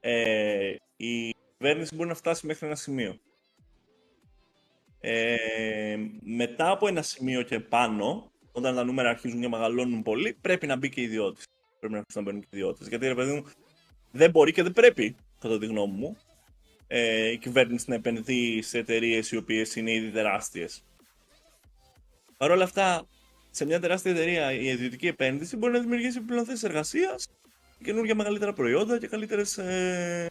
ε, 0.00 0.74
η 0.96 1.34
κυβέρνηση 1.58 1.94
μπορεί 1.94 2.08
να 2.08 2.14
φτάσει 2.14 2.46
μέχρι 2.46 2.66
ένα 2.66 2.74
σημείο. 2.76 3.18
Ε, 5.00 5.96
μετά 6.22 6.70
από 6.70 6.86
ένα 6.88 7.02
σημείο 7.02 7.42
και 7.42 7.60
πάνω, 7.60 8.30
όταν 8.52 8.74
τα 8.74 8.84
νούμερα 8.84 9.08
αρχίζουν 9.08 9.40
και 9.40 9.48
μεγαλώνουν 9.48 10.02
πολύ, 10.02 10.32
πρέπει 10.40 10.66
να 10.66 10.76
μπει 10.76 10.88
και 10.88 11.00
ιδιώτη. 11.00 11.42
Πρέπει 11.82 11.94
να 11.96 12.00
αρχίσουν 12.00 12.24
να 12.24 12.30
μπαίνουν 12.30 12.40
και 12.40 12.56
ιδιώτε. 12.56 12.84
Γιατί 12.88 13.06
ρε 13.06 13.14
παιδί 13.14 13.32
μου, 13.32 13.44
δεν 14.10 14.30
μπορεί 14.30 14.52
και 14.52 14.62
δεν 14.62 14.72
πρέπει, 14.72 15.16
κατά 15.40 15.58
τη 15.58 15.66
γνώμη 15.66 15.92
μου, 15.96 16.16
ε, 16.86 17.30
η 17.30 17.38
κυβέρνηση 17.38 17.84
να 17.88 17.94
επενδύει 17.94 18.62
σε 18.62 18.78
εταιρείες 18.78 19.30
οι 19.32 19.36
οποίες 19.36 19.76
είναι 19.76 19.92
ήδη 19.92 20.10
τεράστιες. 20.10 20.84
Παρ' 22.36 22.50
όλα 22.50 22.64
αυτά, 22.64 23.06
σε 23.50 23.64
μια 23.64 23.80
τεράστια 23.80 24.10
εταιρεία 24.10 24.52
η 24.52 24.66
ιδιωτική 24.66 25.06
επένδυση 25.06 25.56
μπορεί 25.56 25.72
να 25.72 25.78
δημιουργήσει 25.80 26.16
επιπλέον 26.18 26.44
θέσεις 26.44 26.62
εργασίας, 26.62 27.28
καινούργια 27.84 28.14
μεγαλύτερα 28.14 28.52
προϊόντα 28.52 28.98
και 28.98 29.06
καλύτερες. 29.06 29.58
Ε, 29.58 30.30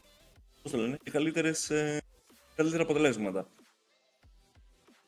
πώς 0.62 0.72
το 0.72 0.78
λένε, 0.78 0.98
και 1.04 1.12
καλύτερες, 1.12 1.70
ε, 1.70 2.02
καλύτερα 2.56 2.84
αποτελέσματα. 2.84 3.48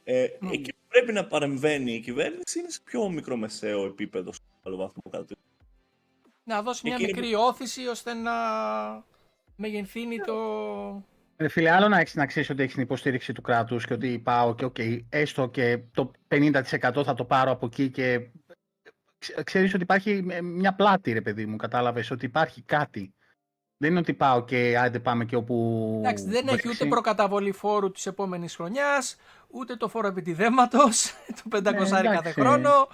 Ε, 0.04 0.28
Μμμ. 0.40 0.52
Εκεί 0.52 0.72
που 0.74 0.86
πρέπει 0.88 1.14
να 1.14 1.26
παρεμβαίνει 1.26 1.94
η 1.94 2.00
κυβέρνηση 2.00 2.60
είναι 2.60 2.70
σε 2.70 2.80
πιο 2.84 3.10
μικρομεσαίο 3.10 3.86
επίπεδο, 3.86 4.34
σε 4.34 4.40
άλλο 4.64 4.76
βαθμό 4.76 5.02
κάτω. 5.12 5.36
Να 6.44 6.62
δώσει 6.62 6.82
μια 6.84 6.94
Εκείνη- 6.96 7.14
μικρή 7.14 7.36
ώθηση 7.36 7.88
ώστε 7.88 8.14
να 8.14 8.32
μεγεθύνει 9.56 10.18
το... 10.18 10.36
Ρε 11.38 11.48
φίλε, 11.48 11.72
άλλο 11.72 11.88
να 11.88 12.00
έχεις 12.00 12.16
να 12.16 12.26
ξέρεις 12.26 12.50
ότι 12.50 12.62
έχεις 12.62 12.74
την 12.74 12.84
υποστήριξη 12.84 13.34
του 13.34 13.42
κράτους 13.42 13.86
και 13.86 13.94
ότι 13.94 14.20
πάω 14.20 14.56
και 14.56 14.66
οκ, 14.66 14.76
έστω 15.10 15.48
και 15.50 15.80
το 15.94 16.12
50% 16.28 16.62
θα 17.06 17.14
το 17.14 17.26
πάρω 17.26 17.52
από 17.52 17.66
εκεί 17.66 17.90
και 17.90 18.28
ξε- 19.18 19.44
ξέρεις 19.44 19.74
ότι 19.74 19.84
υπάρχει 19.84 20.26
ε, 20.30 20.42
μια 20.42 20.74
πλάτη, 20.76 21.12
ρε 21.14 21.22
παιδί 21.22 21.46
μου, 21.46 21.56
κατάλαβες, 21.56 22.12
ότι 22.12 22.26
υπάρχει 22.26 22.62
κάτι. 22.62 23.14
Δεν 23.78 23.92
είναι 23.92 24.00
ότι 24.00 24.14
πάω 24.14 24.44
και 24.46 24.78
άντε 24.78 25.00
πάμε 25.00 25.26
και 25.26 25.36
όπου 25.36 25.96
Εντάξει, 26.00 26.24
δεν 26.26 26.48
έχει 26.48 26.54
ούτε 26.56 26.62
βρέξει. 26.68 26.88
προκαταβολή 26.88 27.52
φόρου 27.52 27.92
της 27.92 28.06
επόμενης 28.06 28.56
χρονιάς, 28.56 29.16
ούτε 29.48 29.76
το 29.76 29.88
φόρο 29.88 30.08
επιτηδεύματος, 30.08 31.12
το 31.50 31.58
500 31.58 31.62
κάθε 31.64 32.02
Ναι, 32.02 32.10
εντάξει. 32.10 32.32
χρόνο. 32.34 32.88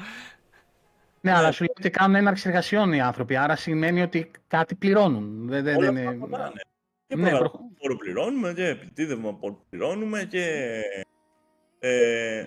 Ναι, 1.22 1.32
αλλά 1.36 1.52
σου 1.52 1.60
λέει 1.64 1.74
ότι 1.78 1.90
κάνουν 1.90 2.16
έναρξη 2.16 2.50
εργασιών 2.50 2.94
οι 2.94 3.02
άνθρωποι, 3.02 3.36
άρα 3.36 3.56
σημαίνει 3.56 4.02
ότι 4.02 4.32
κάτι 4.48 4.76
πληρώνουν. 4.76 5.48
Δεν, 5.48 5.64
δεν, 5.64 5.76
Όλα 5.76 5.86
δεν 5.86 5.98
αυτά 5.98 6.10
είναι... 6.12 6.18
προχωράνε. 6.20 6.62
Και 7.08 7.16
Ναι, 7.16 7.22
προγραμματικό 7.22 7.58
προχω- 7.58 7.76
φόρο 7.82 7.96
πληρώνουμε 7.96 8.54
και 8.54 8.66
επιτίδευμα 8.68 9.38
φόρο 9.40 9.66
πληρώνουμε 9.70 10.24
και 10.24 10.74
ε, 11.80 12.46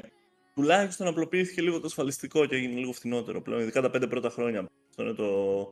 τουλάχιστον 0.54 1.06
απλοποιήθηκε 1.06 1.62
λίγο 1.62 1.80
το 1.80 1.86
ασφαλιστικό 1.86 2.46
και 2.46 2.54
έγινε 2.54 2.78
λίγο 2.78 2.92
φθηνότερο 2.92 3.40
πλέον. 3.42 3.60
Ειδικά 3.60 3.80
τα 3.80 3.90
πέντε 3.90 4.06
πρώτα 4.06 4.28
χρόνια. 4.30 4.68
Αυτό 4.88 5.02
είναι 5.02 5.12
το, 5.12 5.62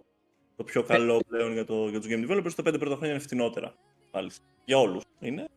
το 0.57 0.64
πιο 0.64 0.82
καλό 0.82 1.20
πλέον 1.28 1.53
για, 1.53 1.64
το, 1.64 1.88
για 1.88 2.01
τους 2.01 2.09
game 2.12 2.30
developers. 2.30 2.53
Τα 2.57 2.62
πέντε 2.62 2.78
πρώτα 2.78 2.94
χρόνια 2.96 3.14
είναι 3.14 3.24
φθηνότερα. 3.24 3.74
Μάλιστα. 4.12 4.44
Για 4.64 4.78
όλους 4.78 5.03
είναι. 5.20 5.48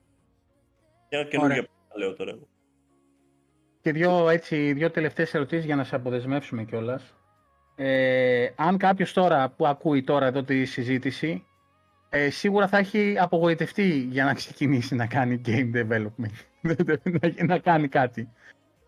Για 1.10 1.24
καινούργια 1.24 1.64
πράγματα 1.64 1.98
λέω 1.98 2.14
τώρα 2.14 2.32
εγώ. 2.32 2.48
Και 3.82 3.92
δύο, 3.92 4.30
έτσι, 4.30 4.74
δύο 4.74 4.92
τελευταίες 4.92 5.34
ερωτήσεις 5.34 5.66
για 5.66 5.76
να 5.76 5.84
σε 5.84 5.96
αποδεσμεύσουμε 5.96 6.64
κιόλας. 6.64 7.16
Ε, 7.76 8.48
αν 8.56 8.78
κάποιος 8.78 9.14
τώρα 9.14 9.50
που 9.50 9.68
ακούει 9.68 10.04
τώρα 10.04 10.26
εδώ 10.26 10.44
τη 10.44 10.66
συζήτηση, 10.66 11.46
ε, 12.10 12.30
σίγουρα 12.30 12.68
θα 12.68 12.78
έχει 12.78 13.16
απογοητευτεί 13.20 14.08
για 14.12 14.24
να 14.26 14.34
ξεκινήσει 14.34 14.96
να 14.96 15.08
κάνει 15.08 15.42
game 15.46 15.72
development, 15.76 16.36
να, 17.22 17.46
να 17.46 17.58
κάνει 17.58 17.88
κάτι. 17.88 18.30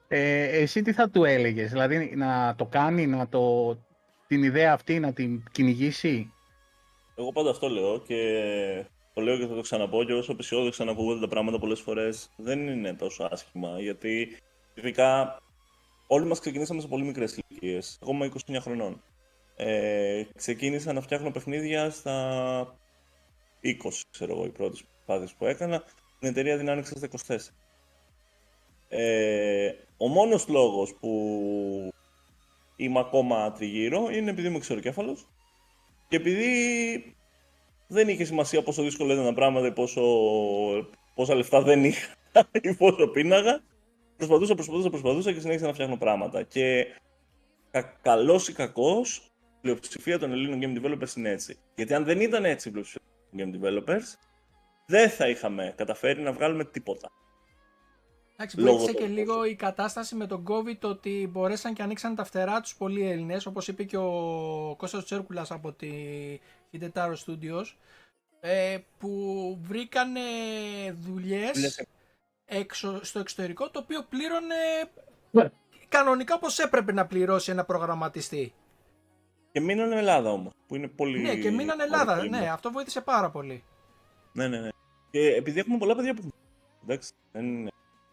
Ε, 0.07 0.43
εσύ 0.43 0.81
τι 0.81 0.93
θα 0.93 1.09
του 1.09 1.23
έλεγες, 1.23 1.71
δηλαδή 1.71 2.13
να 2.15 2.55
το 2.57 2.65
κάνει, 2.65 3.07
να 3.07 3.27
το, 3.27 3.75
την 4.27 4.43
ιδέα 4.43 4.73
αυτή 4.73 4.99
να 4.99 5.13
την 5.13 5.43
κυνηγήσει; 5.51 6.31
Εγώ 7.15 7.31
πάντα 7.31 7.49
αυτό 7.49 7.67
λέω 7.67 7.99
και 7.99 8.15
το 9.13 9.21
λέω 9.21 9.37
και 9.37 9.45
θα 9.45 9.55
το 9.55 9.61
ξαναπώ 9.61 10.03
και 10.03 10.13
όσο 10.13 10.31
απεσιόδοξα 10.31 10.83
να 10.83 10.91
ακούγονται 10.91 11.19
τα 11.19 11.27
πράγματα 11.27 11.59
πολλές 11.59 11.79
φορές 11.79 12.29
δεν 12.37 12.67
είναι 12.67 12.93
τόσο 12.93 13.27
άσχημα 13.31 13.79
γιατί 13.79 14.37
ειδικά 14.73 15.39
όλοι 16.07 16.25
μας 16.25 16.39
ξεκινήσαμε 16.39 16.81
σε 16.81 16.87
πολύ 16.87 17.03
μικρές 17.03 17.37
ηλικίες. 17.37 17.99
Εγώ 18.01 18.11
είμαι 18.11 18.31
29 18.47 18.57
χρονών. 18.61 19.01
Ε, 19.55 20.23
ξεκίνησα 20.35 20.93
να 20.93 21.01
φτιάχνω 21.01 21.31
παιχνίδια 21.31 21.89
στα 21.89 22.77
20, 23.61 24.05
ξέρω 24.11 24.33
εγώ, 24.33 24.45
οι 24.45 24.49
πρώτες 24.49 24.83
προσπάθειες 24.83 25.33
που 25.37 25.45
έκανα. 25.45 25.83
Την 26.19 26.29
εταιρεία 26.29 26.57
την 26.57 26.69
άνοιξα 26.69 26.95
στα 26.97 27.07
24. 27.07 27.37
Ε, 28.87 29.71
ο 29.97 30.07
μόνος 30.07 30.47
λόγος 30.47 30.95
που 30.99 31.09
είμαι 32.75 32.99
ακόμα 32.99 33.51
τριγύρω 33.51 34.09
είναι 34.09 34.29
επειδή 34.29 34.47
είμαι 34.47 34.59
ξεροκέφαλος 34.59 35.27
και 36.07 36.15
επειδή 36.15 37.15
δεν 37.87 38.07
είχε 38.07 38.23
σημασία 38.23 38.63
πόσο 38.63 38.83
δύσκολο 38.83 39.13
ήταν 39.13 39.25
τα 39.25 39.33
πράγματα 39.33 39.67
ή 39.67 39.71
πόσο, 39.71 40.01
πόσα 41.15 41.35
λεφτά 41.35 41.61
δεν 41.61 41.83
είχα 41.83 42.15
ή 42.61 42.73
πόσο 42.73 43.07
πίναγα, 43.07 43.63
προσπαθούσα, 44.17 44.53
προσπαθούσα, 44.53 44.89
προσπαθούσα 44.89 45.31
και 45.33 45.39
συνέχισα 45.39 45.65
να 45.65 45.73
φτιάχνω 45.73 45.97
πράγματα. 45.97 46.43
Και 46.43 46.85
κα, 47.71 47.81
καλός 48.01 48.47
ή 48.47 48.53
κακός, 48.53 49.17
η 49.17 49.57
πλειοψηφία 49.61 50.19
των 50.19 50.31
Ελλήνων 50.31 50.59
game 50.61 50.85
developers 50.85 51.15
είναι 51.15 51.29
έτσι. 51.29 51.57
Γιατί 51.75 51.93
αν 51.93 52.03
δεν 52.03 52.19
ήταν 52.21 52.45
έτσι 52.45 52.67
η 52.67 52.71
πλειοψηφία 52.71 53.01
των 53.31 53.39
game 53.39 53.55
developers, 53.55 54.03
δεν 54.85 55.09
θα 55.09 55.29
είχαμε 55.29 55.73
καταφέρει 55.77 56.21
να 56.21 56.31
βγάλουμε 56.31 56.65
τίποτα. 56.65 57.09
Εντάξει, 58.37 58.59
Λόγω 58.59 58.77
βοήθησε 58.77 58.91
του 58.91 58.97
και 58.97 59.03
πόσο. 59.07 59.13
λίγο 59.13 59.45
η 59.45 59.55
κατάσταση 59.55 60.15
με 60.15 60.27
τον 60.27 60.43
COVID 60.47 60.79
ότι 60.81 61.29
μπορέσαν 61.31 61.73
και 61.73 61.81
ανοίξαν 61.81 62.15
τα 62.15 62.23
φτερά 62.23 62.61
τους 62.61 62.75
πολλοί 62.75 63.09
Έλληνες, 63.09 63.45
όπως 63.45 63.67
είπε 63.67 63.83
και 63.83 63.97
ο 63.97 64.75
Κώστας 64.77 65.05
Τσέρκουλας 65.05 65.51
από 65.51 65.71
τη 65.71 65.89
Hidetaro 66.71 67.13
Studios, 67.25 67.65
ε, 68.39 68.77
που 68.97 69.57
βρήκανε 69.61 70.21
δουλειές 70.91 71.51
Δουλειές. 71.51 71.85
Έξω, 72.45 72.99
στο 73.03 73.19
εξωτερικό, 73.19 73.69
το 73.69 73.79
οποίο 73.79 74.03
πλήρωνε 74.09 74.55
Ναι. 75.31 75.49
κανονικά 75.89 76.35
όπως 76.35 76.59
έπρεπε 76.59 76.91
να 76.91 77.05
πληρώσει 77.05 77.51
ένα 77.51 77.65
προγραμματιστή. 77.65 78.53
Και 79.51 79.59
μείνανε 79.61 79.95
Ελλάδα 79.97 80.31
όμως, 80.31 80.53
που 80.67 80.75
είναι 80.75 80.87
πολύ... 80.87 81.21
Ναι, 81.21 81.35
και 81.35 81.49
μείναν 81.51 81.77
πολύ 81.77 81.81
Ελλάδα. 81.81 82.17
κρίμα. 82.19 82.39
Ναι, 82.39 82.49
αυτό 82.49 82.71
βοήθησε 82.71 83.01
πάρα 83.01 83.29
πολύ. 83.29 83.63
Ναι, 84.33 84.47
ναι, 84.47 84.59
ναι. 84.59 84.69
Και 85.11 85.19
επειδή 85.35 85.59
έχουμε 85.59 85.77
πολλά 85.77 85.95
παιδιά 85.95 86.13
που. 86.13 86.29
Εντάξει, 86.83 87.11
δεν 87.31 87.45
είναι. 87.45 87.69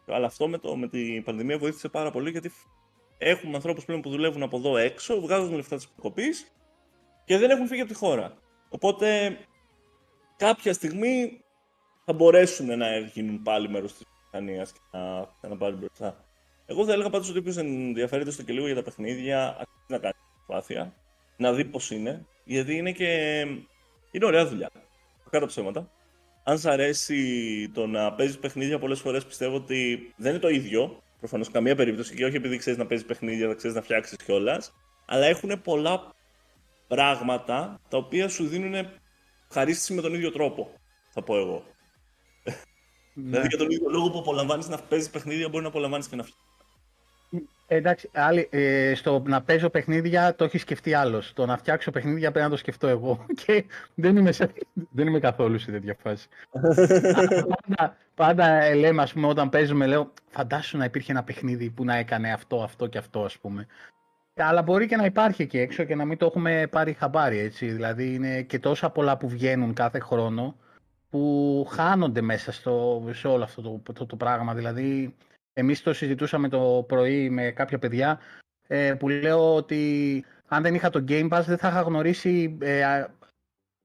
Αλλά 0.06 0.26
αυτό 0.26 0.48
με, 0.48 0.58
το, 0.58 0.76
με 0.76 0.88
την 0.88 1.22
πανδημία 1.22 1.58
βοήθησε 1.58 1.88
πάρα 1.88 2.10
πολύ 2.10 2.30
γιατί 2.30 2.52
έχουμε 3.18 3.54
ανθρώπους 3.54 3.84
πλέον 3.84 4.00
που 4.00 4.10
δουλεύουν 4.10 4.42
από 4.42 4.56
εδώ 4.56 4.76
έξω, 4.76 5.20
βγάζουν 5.20 5.54
λεφτά 5.54 5.76
της 5.76 5.88
προκοπή 5.88 6.26
και 7.24 7.38
δεν 7.38 7.50
έχουν 7.50 7.66
φύγει 7.66 7.80
από 7.80 7.90
τη 7.90 7.96
χώρα. 7.96 8.36
Οπότε 8.68 9.38
κάποια 10.36 10.72
στιγμή 10.72 11.44
θα 12.04 12.12
μπορέσουν 12.12 12.78
να 12.78 12.98
γίνουν 12.98 13.42
πάλι 13.42 13.68
μέρος 13.68 13.92
της 13.92 14.02
βιομηχανίας 14.32 14.72
και 14.72 14.80
να, 14.92 15.28
και 15.40 15.46
να 15.48 15.56
πάρουν 15.56 15.78
μπροστά. 15.78 16.24
Εγώ 16.66 16.84
θα 16.84 16.92
έλεγα 16.92 17.10
πάντως 17.10 17.28
ότι 17.28 17.38
όποιος 17.38 17.56
ενδιαφέρεται 17.56 18.30
στο 18.30 18.42
και 18.42 18.52
λίγο 18.52 18.66
για 18.66 18.74
τα 18.74 18.82
παιχνίδια, 18.82 19.48
αξίζει 19.48 19.86
να 19.88 19.98
κάνει 19.98 20.14
προσπάθεια, 20.34 20.94
να 21.36 21.52
δει 21.52 21.64
πώς 21.64 21.90
είναι, 21.90 22.26
γιατί 22.44 22.76
είναι 22.76 22.92
και. 22.92 23.40
είναι 24.10 24.24
ωραία 24.24 24.46
δουλειά. 24.46 24.70
Κάτω 25.30 25.46
ψέματα 25.46 25.90
αν 26.44 26.58
σ' 26.58 26.66
αρέσει 26.66 27.70
το 27.74 27.86
να 27.86 28.12
παίζεις 28.12 28.38
παιχνίδια, 28.38 28.78
πολλές 28.78 29.00
φορές 29.00 29.26
πιστεύω 29.26 29.56
ότι 29.56 30.12
δεν 30.16 30.30
είναι 30.30 30.40
το 30.40 30.48
ίδιο. 30.48 31.02
Προφανώς 31.18 31.50
καμία 31.50 31.74
περίπτωση 31.74 32.14
και 32.14 32.24
όχι 32.24 32.36
επειδή 32.36 32.56
ξέρεις 32.56 32.78
να 32.78 32.86
παίζεις 32.86 33.06
παιχνίδια, 33.06 33.48
θα 33.48 33.54
ξέρεις 33.54 33.76
να 33.76 33.82
φτιάξεις 33.82 34.16
κιόλας. 34.16 34.72
Αλλά 35.06 35.26
έχουν 35.26 35.60
πολλά 35.62 36.14
πράγματα 36.88 37.80
τα 37.88 37.96
οποία 37.96 38.28
σου 38.28 38.46
δίνουν 38.46 38.86
χαρίστηση 39.52 39.94
με 39.94 40.00
τον 40.00 40.14
ίδιο 40.14 40.32
τρόπο. 40.32 40.70
Θα 41.10 41.22
πω 41.22 41.36
εγώ. 41.36 41.64
Ναι. 43.14 43.30
Δηλαδή 43.30 43.48
για 43.48 43.58
τον 43.58 43.70
ίδιο 43.70 43.88
λόγο 43.90 44.10
που 44.10 44.18
απολαμβάνεις 44.18 44.68
να 44.68 44.78
παίζεις 44.78 45.10
παιχνίδια, 45.10 45.48
μπορεί 45.48 45.62
να 45.62 45.68
απολαμβάνεις 45.68 46.08
και 46.08 46.16
να 46.16 46.22
φτιάξει. 46.22 46.50
Ε, 47.66 47.76
Εντάξει, 47.76 48.10
άλλη, 48.12 48.48
ε, 48.50 48.94
στο 48.94 49.22
να 49.26 49.42
παίζω 49.42 49.70
παιχνίδια 49.70 50.34
το 50.34 50.44
έχει 50.44 50.58
σκεφτεί 50.58 50.94
άλλος. 50.94 51.32
Το 51.32 51.46
να 51.46 51.56
φτιάξω 51.56 51.90
παιχνίδια 51.90 52.30
πρέπει 52.30 52.44
να 52.44 52.50
το 52.50 52.56
σκεφτώ 52.56 52.86
εγώ. 52.86 53.26
Και 53.44 53.64
δεν 53.94 54.16
είμαι, 54.16 54.32
σε, 54.32 54.52
δεν 54.90 55.06
είμαι 55.06 55.20
καθόλου 55.20 55.58
σε 55.58 55.70
τέτοια 55.70 55.96
φάση. 56.02 56.28
πάντα, 57.48 57.96
πάντα 58.14 58.62
ε, 58.62 58.74
λέμε, 58.74 59.02
ας 59.02 59.12
πούμε, 59.12 59.26
όταν 59.26 59.48
παίζουμε, 59.48 59.86
λέω, 59.86 60.12
φαντάσου 60.30 60.76
να 60.76 60.84
υπήρχε 60.84 61.12
ένα 61.12 61.22
παιχνίδι 61.22 61.70
που 61.70 61.84
να 61.84 61.96
έκανε 61.96 62.32
αυτό, 62.32 62.62
αυτό 62.62 62.86
και 62.86 62.98
αυτό, 62.98 63.24
ας 63.24 63.38
πούμε. 63.38 63.66
Αλλά 64.36 64.62
μπορεί 64.62 64.86
και 64.86 64.96
να 64.96 65.04
υπάρχει 65.04 65.42
εκεί 65.42 65.58
έξω 65.58 65.84
και 65.84 65.94
να 65.94 66.04
μην 66.04 66.18
το 66.18 66.26
έχουμε 66.26 66.66
πάρει 66.70 66.92
χαμπάρι, 66.92 67.38
έτσι. 67.38 67.66
Δηλαδή, 67.66 68.14
είναι 68.14 68.42
και 68.42 68.58
τόσα 68.58 68.90
πολλά 68.90 69.16
που 69.16 69.28
βγαίνουν 69.28 69.74
κάθε 69.74 69.98
χρόνο 69.98 70.56
που 71.12 71.66
χάνονται 71.70 72.20
μέσα 72.20 72.52
στο, 72.52 73.04
σε 73.10 73.28
όλο 73.28 73.44
αυτό 73.44 73.62
το, 73.62 73.92
το, 73.92 74.06
το 74.06 74.16
πράγμα. 74.16 74.54
Δηλαδή, 74.54 75.14
εμείς 75.52 75.82
το 75.82 75.92
συζητούσαμε 75.92 76.48
το 76.48 76.84
πρωί 76.88 77.30
με 77.30 77.50
κάποια 77.50 77.78
παιδιά 77.78 78.20
ε, 78.66 78.94
που 78.94 79.08
λέω 79.08 79.54
ότι 79.54 80.24
αν 80.48 80.62
δεν 80.62 80.74
είχα 80.74 80.90
το 80.90 81.04
Game 81.08 81.28
Pass 81.28 81.42
δεν 81.46 81.58
θα 81.58 81.68
είχα 81.68 81.80
γνωρίσει 81.80 82.58
ε, 82.60 82.84
α- 82.84 83.14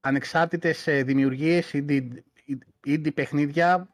ανεξάρτητες 0.00 0.86
ε, 0.86 1.02
δημιουργίες 1.02 1.70
indie, 1.74 2.08
indie 2.86 3.14
παιχνίδια. 3.14 3.88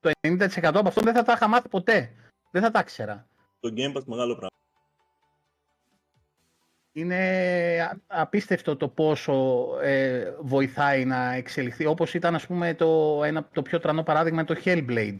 Το 0.00 0.10
90% 0.26 0.48
από 0.62 0.88
αυτό 0.88 1.00
δεν 1.00 1.14
θα 1.14 1.22
τα 1.22 1.32
είχα 1.32 1.48
μάθει 1.48 1.68
ποτέ. 1.68 2.10
Δεν 2.50 2.62
θα 2.62 2.70
τα 2.70 2.82
ξέρα. 2.82 3.26
Το 3.60 3.72
Game 3.76 3.96
Pass 3.96 4.04
μεγάλο 4.04 4.32
πράγμα. 4.32 4.56
Είναι 6.96 7.16
α- 7.90 7.96
απίστευτο 8.06 8.76
το 8.76 8.88
πόσο 8.88 9.64
ε, 9.82 10.22
βοηθάει 10.40 11.04
να 11.04 11.32
εξελιχθεί. 11.34 11.86
Όπως 11.86 12.14
ήταν 12.14 12.34
ας 12.34 12.46
πούμε 12.46 12.74
το, 12.74 13.20
ένα, 13.24 13.48
το 13.52 13.62
πιο 13.62 13.80
τρανό 13.80 14.02
παράδειγμα 14.02 14.44
το 14.44 14.56
Hellblade. 14.64 15.16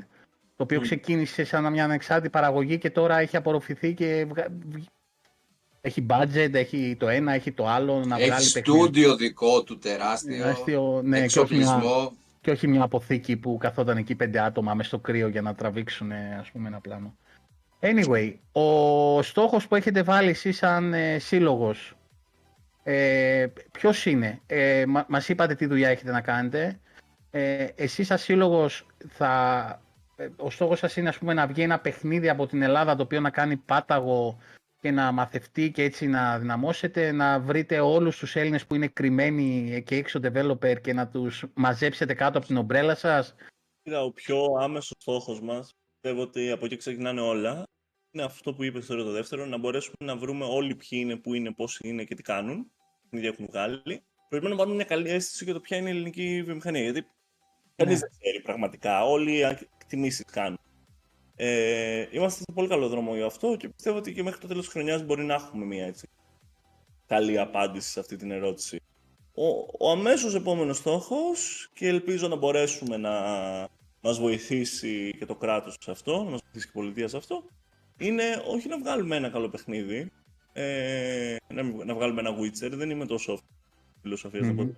Το 0.56 0.62
οποίο 0.62 0.78
Μμ. 0.78 0.82
ξεκίνησε 0.82 1.44
σαν 1.44 1.72
μια 1.72 1.84
ανεξάρτητη 1.84 2.30
παραγωγή 2.30 2.78
και 2.78 2.90
τώρα 2.90 3.18
έχει 3.18 3.36
απορροφηθεί 3.36 3.94
και 3.94 4.26
βγα- 4.28 4.48
βγ- 4.68 4.86
έχει 5.80 6.06
budget, 6.10 6.54
έχει 6.54 6.96
το 6.98 7.08
ένα, 7.08 7.32
έχει 7.32 7.52
το 7.52 7.68
άλλο 7.68 7.94
να 7.98 8.16
βγάλει 8.16 8.22
Έχει 8.22 8.52
παιχνίδι. 8.52 8.78
στούντιο 8.80 9.16
δικό 9.16 9.62
του 9.62 9.78
τεράστιο. 9.78 10.36
Τεράστιο, 10.36 11.00
ναι, 11.04 11.26
και 11.26 11.38
όχι, 11.40 11.54
μια, 11.54 11.62
εξοπλισμό. 11.72 12.12
και 12.40 12.50
όχι 12.50 12.66
μια 12.68 12.82
αποθήκη 12.82 13.36
που 13.36 13.56
καθόταν 13.60 13.96
εκεί 13.96 14.14
πέντε 14.14 14.40
άτομα 14.40 14.74
μες 14.74 14.86
στο 14.86 14.98
κρύο 14.98 15.28
για 15.28 15.42
να 15.42 15.54
τραβήξουν 15.54 16.10
ε, 16.10 16.36
ας 16.40 16.50
πούμε 16.50 16.68
ένα 16.68 16.80
πλάνο. 16.80 17.14
Anyway, 17.86 18.34
ο 18.52 19.22
στόχος 19.22 19.68
που 19.68 19.74
έχετε 19.74 20.02
βάλει 20.02 20.28
εσείς 20.28 20.56
σαν 20.56 20.94
ε, 20.94 21.18
σύλλογος, 21.18 21.94
ε, 22.82 23.46
ποιος 23.72 24.06
είναι, 24.06 24.40
ε, 24.46 24.84
μα, 24.86 25.04
μας 25.08 25.28
είπατε 25.28 25.54
τι 25.54 25.66
δουλειά 25.66 25.88
έχετε 25.88 26.10
να 26.10 26.20
κάνετε, 26.20 26.80
ε, 27.30 27.66
εσείς 27.74 28.06
σαν 28.06 28.18
σύλλογος 28.18 28.86
θα, 29.08 29.82
ε, 30.16 30.28
ο 30.36 30.50
στόχος 30.50 30.78
σας 30.78 30.96
είναι 30.96 31.08
ας 31.08 31.18
πούμε 31.18 31.34
να 31.34 31.46
βγει 31.46 31.62
ένα 31.62 31.80
παιχνίδι 31.80 32.28
από 32.28 32.46
την 32.46 32.62
Ελλάδα 32.62 32.96
το 32.96 33.02
οποίο 33.02 33.20
να 33.20 33.30
κάνει 33.30 33.56
πάταγο 33.56 34.38
και 34.80 34.90
να 34.90 35.12
μαθευτεί 35.12 35.70
και 35.70 35.82
έτσι 35.82 36.06
να 36.06 36.38
δυναμώσετε, 36.38 37.12
να 37.12 37.40
βρείτε 37.40 37.80
όλους 37.80 38.18
τους 38.18 38.36
Έλληνες 38.36 38.66
που 38.66 38.74
είναι 38.74 38.88
κρυμμένοι 38.88 39.82
και 39.86 39.96
έξω 39.96 40.20
developer 40.22 40.80
και 40.80 40.92
να 40.92 41.08
τους 41.08 41.44
μαζέψετε 41.54 42.14
κάτω 42.14 42.38
από 42.38 42.46
την 42.46 42.56
ομπρέλα 42.56 42.94
σας; 42.94 43.34
Κοίτα, 43.82 44.02
ο 44.02 44.12
πιο 44.12 44.36
άμεσος 44.60 44.96
στόχος 44.98 45.40
μας, 45.40 45.74
πιστεύω 46.04 46.22
ότι 46.22 46.50
από 46.50 46.64
εκεί 46.64 46.76
ξεκινάνε 46.76 47.20
όλα, 47.20 47.66
είναι 48.10 48.22
αυτό 48.22 48.54
που 48.54 48.64
είπες 48.64 48.84
στο 48.84 48.96
το 48.96 49.10
δεύτερο, 49.10 49.46
να 49.46 49.56
μπορέσουμε 49.56 49.96
να 50.04 50.16
βρούμε 50.16 50.44
όλοι 50.44 50.74
ποιοι 50.74 50.98
είναι, 51.02 51.16
πού 51.16 51.34
είναι, 51.34 51.52
πώς 51.52 51.78
είναι 51.82 52.04
και 52.04 52.14
τι 52.14 52.22
κάνουν. 52.22 52.70
Την 53.08 53.18
ίδια 53.18 53.28
έχουν 53.28 53.46
βγάλει. 53.46 54.02
Πρέπει 54.28 54.46
να 54.46 54.56
πάρουμε 54.56 54.74
μια 54.74 54.84
καλή 54.84 55.10
αίσθηση 55.10 55.44
για 55.44 55.52
το 55.52 55.60
ποια 55.60 55.76
είναι 55.76 55.88
η 55.88 55.90
ελληνική 55.90 56.42
βιομηχανία. 56.44 56.82
Γιατί 56.82 57.06
κανείς 57.76 57.98
δεν 57.98 58.10
ξέρει 58.18 58.40
πραγματικά. 58.40 59.04
Όλοι 59.04 59.32
οι 59.32 59.40
εκτιμήσεις 59.40 60.24
κάνουν. 60.24 60.58
Ε, 61.36 62.06
είμαστε 62.10 62.38
σε 62.38 62.52
πολύ 62.54 62.68
καλό 62.68 62.88
δρόμο 62.88 63.14
για 63.14 63.26
αυτό 63.26 63.56
και 63.56 63.68
πιστεύω 63.68 63.98
ότι 63.98 64.14
και 64.14 64.22
μέχρι 64.22 64.40
το 64.40 64.46
τέλος 64.46 64.64
της 64.64 64.72
χρονιάς 64.72 65.02
μπορεί 65.02 65.24
να 65.24 65.34
έχουμε 65.34 65.64
μια 65.64 65.86
έτσι 65.86 66.08
καλή 67.06 67.38
απάντηση 67.38 67.90
σε 67.90 68.00
αυτή 68.00 68.16
την 68.16 68.30
ερώτηση. 68.30 68.80
Ο, 69.34 69.46
ο 69.78 69.90
αμέσως 69.90 70.34
επόμενος 70.34 70.76
στόχος 70.76 71.70
και 71.74 71.88
ελπίζω 71.88 72.28
να 72.28 72.36
μπορέσουμε 72.36 72.96
να 72.96 73.12
μας 74.04 74.18
βοηθήσει 74.18 75.14
και 75.18 75.26
το 75.26 75.34
κράτος 75.34 75.76
σε 75.80 75.90
αυτό, 75.90 76.12
να 76.12 76.30
μας 76.30 76.40
βοηθήσει 76.40 76.64
και 76.64 76.70
η 76.74 76.80
πολιτεία 76.80 77.08
σε 77.08 77.16
αυτό, 77.16 77.44
είναι 77.96 78.42
όχι 78.46 78.68
να 78.68 78.78
βγάλουμε 78.78 79.16
ένα 79.16 79.28
καλό 79.28 79.48
παιχνίδι, 79.48 80.10
ε, 80.52 81.36
να, 81.48 81.62
να 81.62 81.94
βγάλουμε 81.94 82.20
ένα 82.20 82.38
Witcher, 82.38 82.70
δεν 82.70 82.90
είμαι 82.90 83.06
τόσο 83.06 83.38
φιλοσοφίας 84.02 84.46
mm-hmm. 84.46 84.70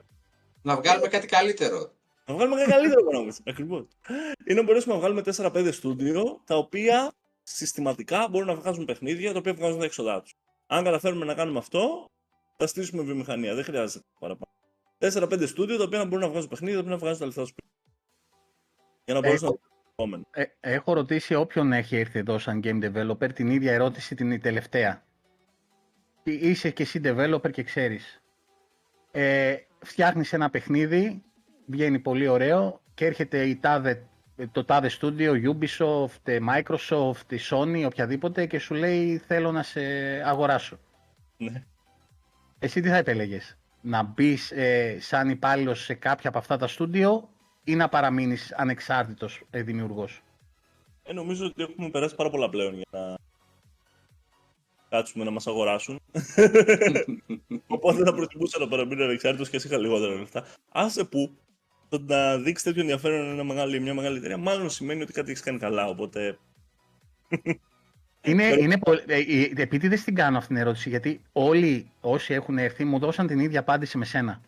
Να 0.62 0.76
βγάλουμε 0.76 1.08
κάτι 1.08 1.26
καλύτερο. 1.26 1.92
Να 2.26 2.34
βγάλουμε 2.34 2.56
κάτι 2.56 2.70
καλύτερο 2.70 3.04
πράγμα. 3.10 3.34
Ακριβώς. 3.44 3.86
Ή 4.46 4.54
να 4.54 4.62
μπορέσουμε 4.62 4.94
να 4.94 5.00
βγάλουμε 5.00 5.22
4-5 5.36 5.68
στούντιο 5.72 6.40
τα 6.44 6.56
οποία 6.56 7.12
συστηματικά 7.42 8.28
μπορούν 8.30 8.46
να 8.46 8.54
βγάζουν 8.54 8.84
παιχνίδια 8.84 9.32
τα 9.32 9.38
οποία 9.38 9.54
βγάζουν 9.54 9.78
τα 9.78 9.84
έξοδά 9.84 10.22
τους. 10.22 10.34
Αν 10.66 10.84
καταφέρουμε 10.84 11.24
να 11.24 11.34
κάνουμε 11.34 11.58
αυτό, 11.58 12.10
θα 12.56 12.66
στήσουμε 12.66 13.02
βιομηχανία. 13.02 13.54
Δεν 13.54 13.64
χρειάζεται 13.64 14.04
παραπάνω. 14.18 14.52
4-5 14.98 15.46
στούντιο 15.46 15.76
τα 15.76 15.84
οποία 15.84 16.04
μπορούν 16.04 16.24
να 16.24 16.28
βγάζουν 16.28 16.48
παιχνίδια, 16.48 16.74
τα 16.74 16.80
οποία 16.80 16.92
να 16.92 16.98
βγάζουν 16.98 17.18
τα 17.18 17.26
λεφτά 17.26 17.42
τους 17.42 17.52
Για 19.06 19.14
να 19.14 19.20
μπορέσουν 19.20 19.60
να 19.96 20.42
ε, 20.42 20.44
έχω 20.60 20.92
ρωτήσει 20.92 21.34
όποιον 21.34 21.72
έχει 21.72 21.96
έρθει 21.96 22.18
εδώ 22.18 22.38
σαν 22.38 22.60
game 22.64 22.84
developer 22.84 23.32
την 23.34 23.50
ίδια 23.50 23.72
ερώτηση 23.72 24.14
την 24.14 24.40
τελευταία. 24.40 25.02
Είσαι 26.22 26.70
και 26.70 26.82
εσύ 26.82 27.00
developer 27.04 27.50
και 27.50 27.62
ξέρεις. 27.62 28.22
Ε, 29.10 29.56
φτιάχνεις 29.78 30.32
ένα 30.32 30.50
παιχνίδι 30.50 31.24
βγαίνει 31.66 31.98
πολύ 31.98 32.28
ωραίο 32.28 32.80
και 32.94 33.04
έρχεται 33.04 33.44
η 33.44 33.56
τάδε, 33.56 34.06
το 34.52 34.64
τάδε 34.64 34.88
στούντιο, 34.88 35.32
Ubisoft, 35.44 36.38
Microsoft, 36.48 37.38
Sony, 37.50 37.82
οποιαδήποτε 37.86 38.46
και 38.46 38.58
σου 38.58 38.74
λέει 38.74 39.18
θέλω 39.18 39.52
να 39.52 39.62
σε 39.62 39.80
αγοράσω. 40.24 40.78
Ναι. 41.36 41.64
Εσύ 42.58 42.80
τι 42.80 42.88
θα 42.88 42.96
επέλεγες, 42.96 43.58
να 43.80 44.02
μπεις 44.02 44.50
ε, 44.50 44.96
σαν 45.00 45.28
υπάλληλος 45.28 45.84
σε 45.84 45.94
κάποια 45.94 46.28
από 46.28 46.38
αυτά 46.38 46.56
τα 46.56 46.66
στούντιο 46.66 47.28
ή 47.66 47.74
να 47.74 47.88
παραμείνεις 47.88 48.54
ανεξάρτητος 48.56 49.42
ε, 49.50 49.62
δημιουργός; 49.62 50.22
Ε, 51.02 51.12
νομίζω 51.12 51.46
ότι 51.46 51.62
έχουμε 51.62 51.90
περάσει 51.90 52.14
πάρα 52.14 52.30
πολλά 52.30 52.48
πλέον 52.48 52.74
για 52.74 52.86
να 52.90 53.16
κάτσουμε 54.88 55.24
να 55.24 55.30
μας 55.30 55.46
αγοράσουν. 55.46 56.00
Οπότε 57.66 58.04
θα 58.04 58.14
προτιμούσα 58.14 58.58
να 58.58 58.68
παραμείνω 58.68 59.04
ανεξάρτητος 59.04 59.50
και 59.50 59.56
είχα 59.56 59.78
λιγότερα 59.78 60.14
λεφτά. 60.14 60.46
Άσε 60.72 61.04
που 61.04 61.36
το 61.88 61.98
να 62.00 62.38
δείξεις 62.38 62.62
τέτοιο 62.62 62.80
ενδιαφέρον 62.80 63.28
ένα 63.28 63.44
μεγάλη, 63.44 63.80
μια 63.80 63.94
μεγάλη 63.94 64.16
εταιρεία, 64.16 64.36
μάλλον 64.36 64.70
σημαίνει 64.70 65.02
ότι 65.02 65.12
κάτι 65.12 65.30
έχεις 65.30 65.42
κάνει 65.42 65.58
καλά. 65.58 65.86
Οπότε. 65.86 66.38
Είναι, 68.22 68.44
είναι 68.44 68.78
πολύ... 68.78 69.02
Ε, 69.06 69.18
ε, 69.18 69.50
επειδή 69.56 69.88
δεν 69.88 70.04
την 70.04 70.14
κάνω 70.14 70.38
αυτήν 70.38 70.54
την 70.54 70.64
ερώτηση, 70.64 70.88
γιατί 70.88 71.20
όλοι 71.32 71.90
όσοι 72.00 72.34
έχουν 72.34 72.58
έρθει 72.58 72.84
μου 72.84 72.98
δώσαν 72.98 73.26
την 73.26 73.38
ίδια 73.38 73.60
απάντηση 73.60 73.98
με 73.98 74.04
σένα. 74.04 74.40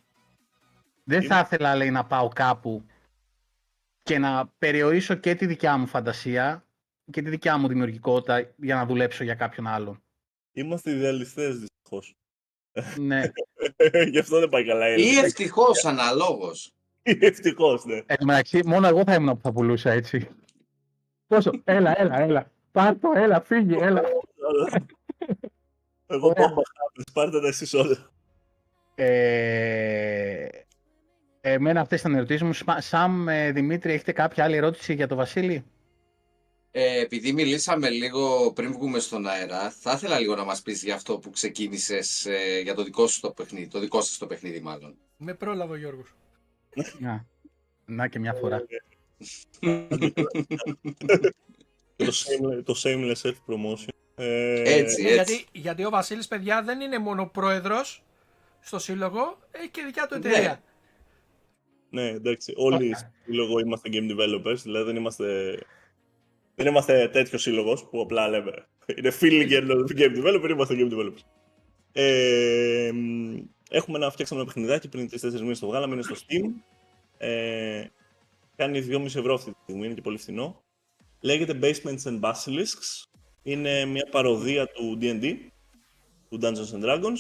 Δεν 1.05 1.23
θα 1.23 1.39
ήθελα, 1.39 1.77
λέει, 1.77 1.91
να 1.91 2.05
πάω 2.05 2.29
κάπου 2.29 2.85
και 4.09 4.19
να 4.19 4.53
περιορίσω 4.59 5.15
και 5.15 5.35
τη 5.35 5.47
δικιά 5.47 5.77
μου 5.77 5.87
φαντασία 5.87 6.65
και 7.11 7.23
τη 7.23 7.31
δικιά 7.31 7.57
μου 7.57 7.69
δημιουργικότητα 7.69 8.53
για 8.57 8.75
να 8.75 8.87
δουλέψω 8.87 9.25
για 9.25 9.35
κάποιον 9.35 9.67
άλλον. 9.67 10.03
Είμαστε 10.53 10.91
ιδεαλιστές, 10.91 11.59
δυστυχώς. 11.59 12.17
Ναι. 12.97 13.23
Γι' 14.13 14.19
αυτό 14.19 14.39
δεν 14.39 14.49
πάει 14.49 14.67
καλά. 14.67 14.95
Ή 14.97 15.17
ευτυχώς, 15.17 15.85
αναλόγως. 15.85 16.73
Ευτυχώς, 17.03 17.85
ναι. 17.85 18.03
Εν 18.07 18.17
τω 18.17 18.25
μεταξύ, 18.25 18.61
μόνο 18.65 18.87
εγώ 18.87 19.03
θα 19.05 19.15
ήμουν 19.15 19.35
που 19.35 19.43
θα 19.43 19.53
πουλούσα 19.53 19.91
έτσι. 19.91 20.29
Πόσο, 21.27 21.51
έλα, 21.65 22.01
έλα, 22.01 22.21
έλα. 22.21 22.51
Πάρ' 22.73 22.99
το, 22.99 23.13
έλα, 23.17 23.41
φύγει, 23.41 23.77
έλα. 23.81 24.03
Εγώ 26.07 26.33
πάω 26.33 26.49
πάρτε 27.13 27.41
τα 27.41 27.47
εσείς 27.47 27.75
όλα. 27.75 28.11
Ε, 28.95 30.49
εμένα 31.41 31.81
αυτές 31.81 32.01
ήταν 32.01 32.13
οι 32.13 32.17
ερωτήσεις 32.17 32.43
μου. 32.43 32.53
Σαμ, 32.79 33.29
ε, 33.29 33.53
Δημήτρη, 33.53 33.93
έχετε 33.93 34.13
κάποια 34.13 34.45
άλλη 34.45 34.57
ερώτηση 34.57 34.95
για 34.95 35.09
τον 35.09 35.17
Βασίλη; 35.17 35.65
Ε, 36.71 37.01
επειδή 37.01 37.33
μιλήσαμε 37.33 37.91
λίγο 37.91 38.53
πριν 38.53 38.73
βγούμε 38.73 38.99
στον 38.99 39.27
αέρα, 39.27 39.71
θα 39.71 39.93
ήθελα 39.93 40.19
λίγο 40.19 40.35
να 40.35 40.45
μας 40.45 40.63
πεις 40.63 40.83
για 40.83 40.95
αυτό 40.95 41.19
που 41.19 41.31
ξεκίνησες 41.31 42.27
ε, 42.27 42.61
για 42.61 42.75
το 42.75 42.83
δικό 42.85 43.07
σου 43.07 43.21
το 43.21 43.31
παιχνίδι, 43.31 43.67
το 43.67 43.79
δικό 43.79 44.01
σας 44.01 44.19
το 44.19 44.27
παιχνίδι 44.27 44.61
μάλλον. 44.61 44.97
Με 45.17 45.35
πρόλαβε 45.35 45.73
ο 45.73 45.77
Γιώργος. 45.77 46.15
Να, 46.99 47.27
να 47.85 48.09
και 48.09 48.19
μια 48.19 48.35
φορά. 48.35 48.67
το, 51.97 52.13
shameless, 52.13 52.63
το 52.65 52.75
shameless 52.85 53.15
self-promotion. 53.23 53.89
Ε, 54.15 54.75
έτσι, 54.75 55.03
ναι, 55.03 55.09
έτσι. 55.09 55.33
Γιατί, 55.33 55.45
γιατί 55.53 55.85
ο 55.85 55.91
Βασίλης, 55.91 56.29
παιδιά, 56.29 56.63
δεν 56.63 56.81
είναι 56.81 56.99
μόνο 56.99 57.27
πρόεδρος 57.27 58.03
στο 58.61 58.79
σύλλογο, 58.79 59.39
έχει 59.51 59.69
και 59.69 59.83
δικιά 59.87 60.07
του 60.07 60.19
ναι. 60.19 60.29
εταιρεία. 60.29 60.51
Ναι, 60.51 60.61
εντάξει. 61.91 62.53
Όλοι 62.57 62.95
στο 62.97 63.11
σύλλογο 63.25 63.59
είμαστε 63.59 63.89
game 63.93 64.11
developers, 64.11 64.57
δηλαδή 64.63 64.85
δεν 64.85 64.97
είμαστε, 64.97 65.59
δεν 66.55 66.67
είμαστε 66.67 67.09
τέτοιος 67.09 67.43
σύλλογος 67.43 67.89
που 67.91 68.01
απλά 68.01 68.29
λέμε 68.29 68.67
είναι 68.97 69.13
feeling 69.21 69.49
game 69.99 70.17
developer, 70.17 70.49
είμαστε 70.51 70.75
game 70.79 70.93
developers. 70.93 71.23
Ε, 71.93 72.91
Έχουμε 73.71 73.99
να 73.99 74.11
φτιάξουμε 74.11 74.41
ένα 74.41 74.53
παιχνιδάκι 74.53 74.89
πριν 74.89 75.09
3-4 75.13 75.33
μήνες 75.33 75.59
το 75.59 75.67
βγάλαμε, 75.67 75.95
είναι 75.95 76.03
στο 76.03 76.15
Steam. 76.15 76.51
Ε, 77.19 77.85
κάνει 78.57 78.87
2,5 78.91 79.05
ευρώ 79.05 79.35
αυτή 79.35 79.51
τη 79.51 79.59
στιγμή, 79.63 79.85
είναι 79.85 79.95
και 79.95 80.01
πολύ 80.01 80.19
φθηνό. 80.19 80.63
Λέγεται 81.21 81.59
Basements 81.63 82.03
and 82.03 82.21
Basilisks. 82.21 83.05
Είναι 83.43 83.85
μια 83.85 84.09
παροδία 84.11 84.67
του 84.67 84.99
D&D, 85.01 85.35
του 86.29 86.39
Dungeons 86.43 86.75
and 86.75 86.85
Dragons. 86.85 87.19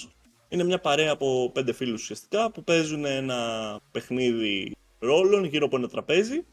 Είναι 0.48 0.64
μια 0.64 0.80
παρέα 0.80 1.12
από 1.12 1.50
πέντε 1.54 1.72
φίλους 1.72 2.02
ουσιαστικά 2.02 2.50
που 2.50 2.64
παίζουν 2.64 3.04
ένα 3.04 3.80
παιχνίδι 3.90 4.76
ρόλων 4.98 5.44
γύρω 5.44 5.66
από 5.66 5.76
ένα 5.76 5.88
τραπέζι 5.88 6.44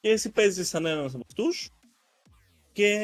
και 0.00 0.10
εσύ 0.10 0.30
παίζεις 0.30 0.68
σαν 0.68 0.86
ένας 0.86 1.14
από 1.14 1.24
αυτούς 1.28 1.70
και 2.72 2.98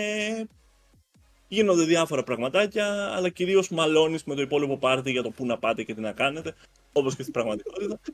γίνονται 1.48 1.84
διάφορα 1.84 2.22
πραγματάκια, 2.22 3.14
αλλά 3.14 3.28
κυρίως 3.28 3.68
μαλώνεις 3.68 4.24
με 4.24 4.34
το 4.34 4.42
υπόλοιπο 4.42 4.78
πάρτι 4.78 5.10
για 5.10 5.22
το 5.22 5.30
πού 5.30 5.46
να 5.46 5.58
πάτε 5.58 5.82
και 5.82 5.94
τι 5.94 6.00
να 6.00 6.12
κάνετε, 6.12 6.54
όπως 6.92 7.16
και 7.16 7.22
στην 7.22 7.34
πραγματικότητα. 7.34 8.00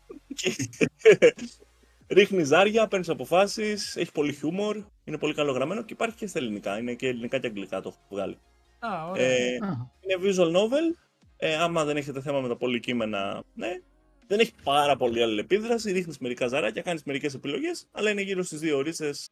Ρίχνεις 2.16 2.46
ζάρια, 2.46 2.88
παίρνεις 2.88 3.08
αποφάσεις, 3.08 3.96
έχει 3.96 4.12
πολύ 4.12 4.32
χιούμορ, 4.32 4.84
είναι 5.04 5.18
πολύ 5.18 5.34
καλογραμμένο 5.34 5.82
και 5.82 5.92
υπάρχει 5.92 6.16
και 6.16 6.26
στα 6.26 6.38
ελληνικά. 6.38 6.78
Είναι 6.78 6.94
και 6.94 7.08
ελληνικά 7.08 7.38
και 7.38 7.46
αγγλικά 7.46 7.80
το 7.80 7.88
έχω 7.88 7.98
βγάλει. 8.10 8.38
Α, 8.78 9.08
ωραία. 9.08 9.26
Ε, 9.26 9.54
είναι 10.00 10.16
visual 10.22 10.56
novel. 10.56 11.07
Ε, 11.40 11.56
άμα 11.56 11.84
δεν 11.84 11.96
έχετε 11.96 12.20
θέμα 12.20 12.40
με 12.40 12.48
τα 12.48 12.56
πολυκείμενα, 12.56 13.42
ναι. 13.54 13.80
Δεν 14.26 14.38
έχει 14.38 14.52
πάρα 14.62 14.96
πολύ 14.96 15.22
αλληλεπίδραση. 15.22 15.92
Ρίχνεις 15.92 16.18
μερικά 16.18 16.46
ζαράκια, 16.46 16.82
κάνεις 16.82 17.02
μερικές 17.02 17.34
επιλογές, 17.34 17.86
αλλά 17.90 18.10
είναι 18.10 18.22
γύρω 18.22 18.42
στις 18.42 18.60
δύο 18.60 18.76
ώρες 18.76 19.28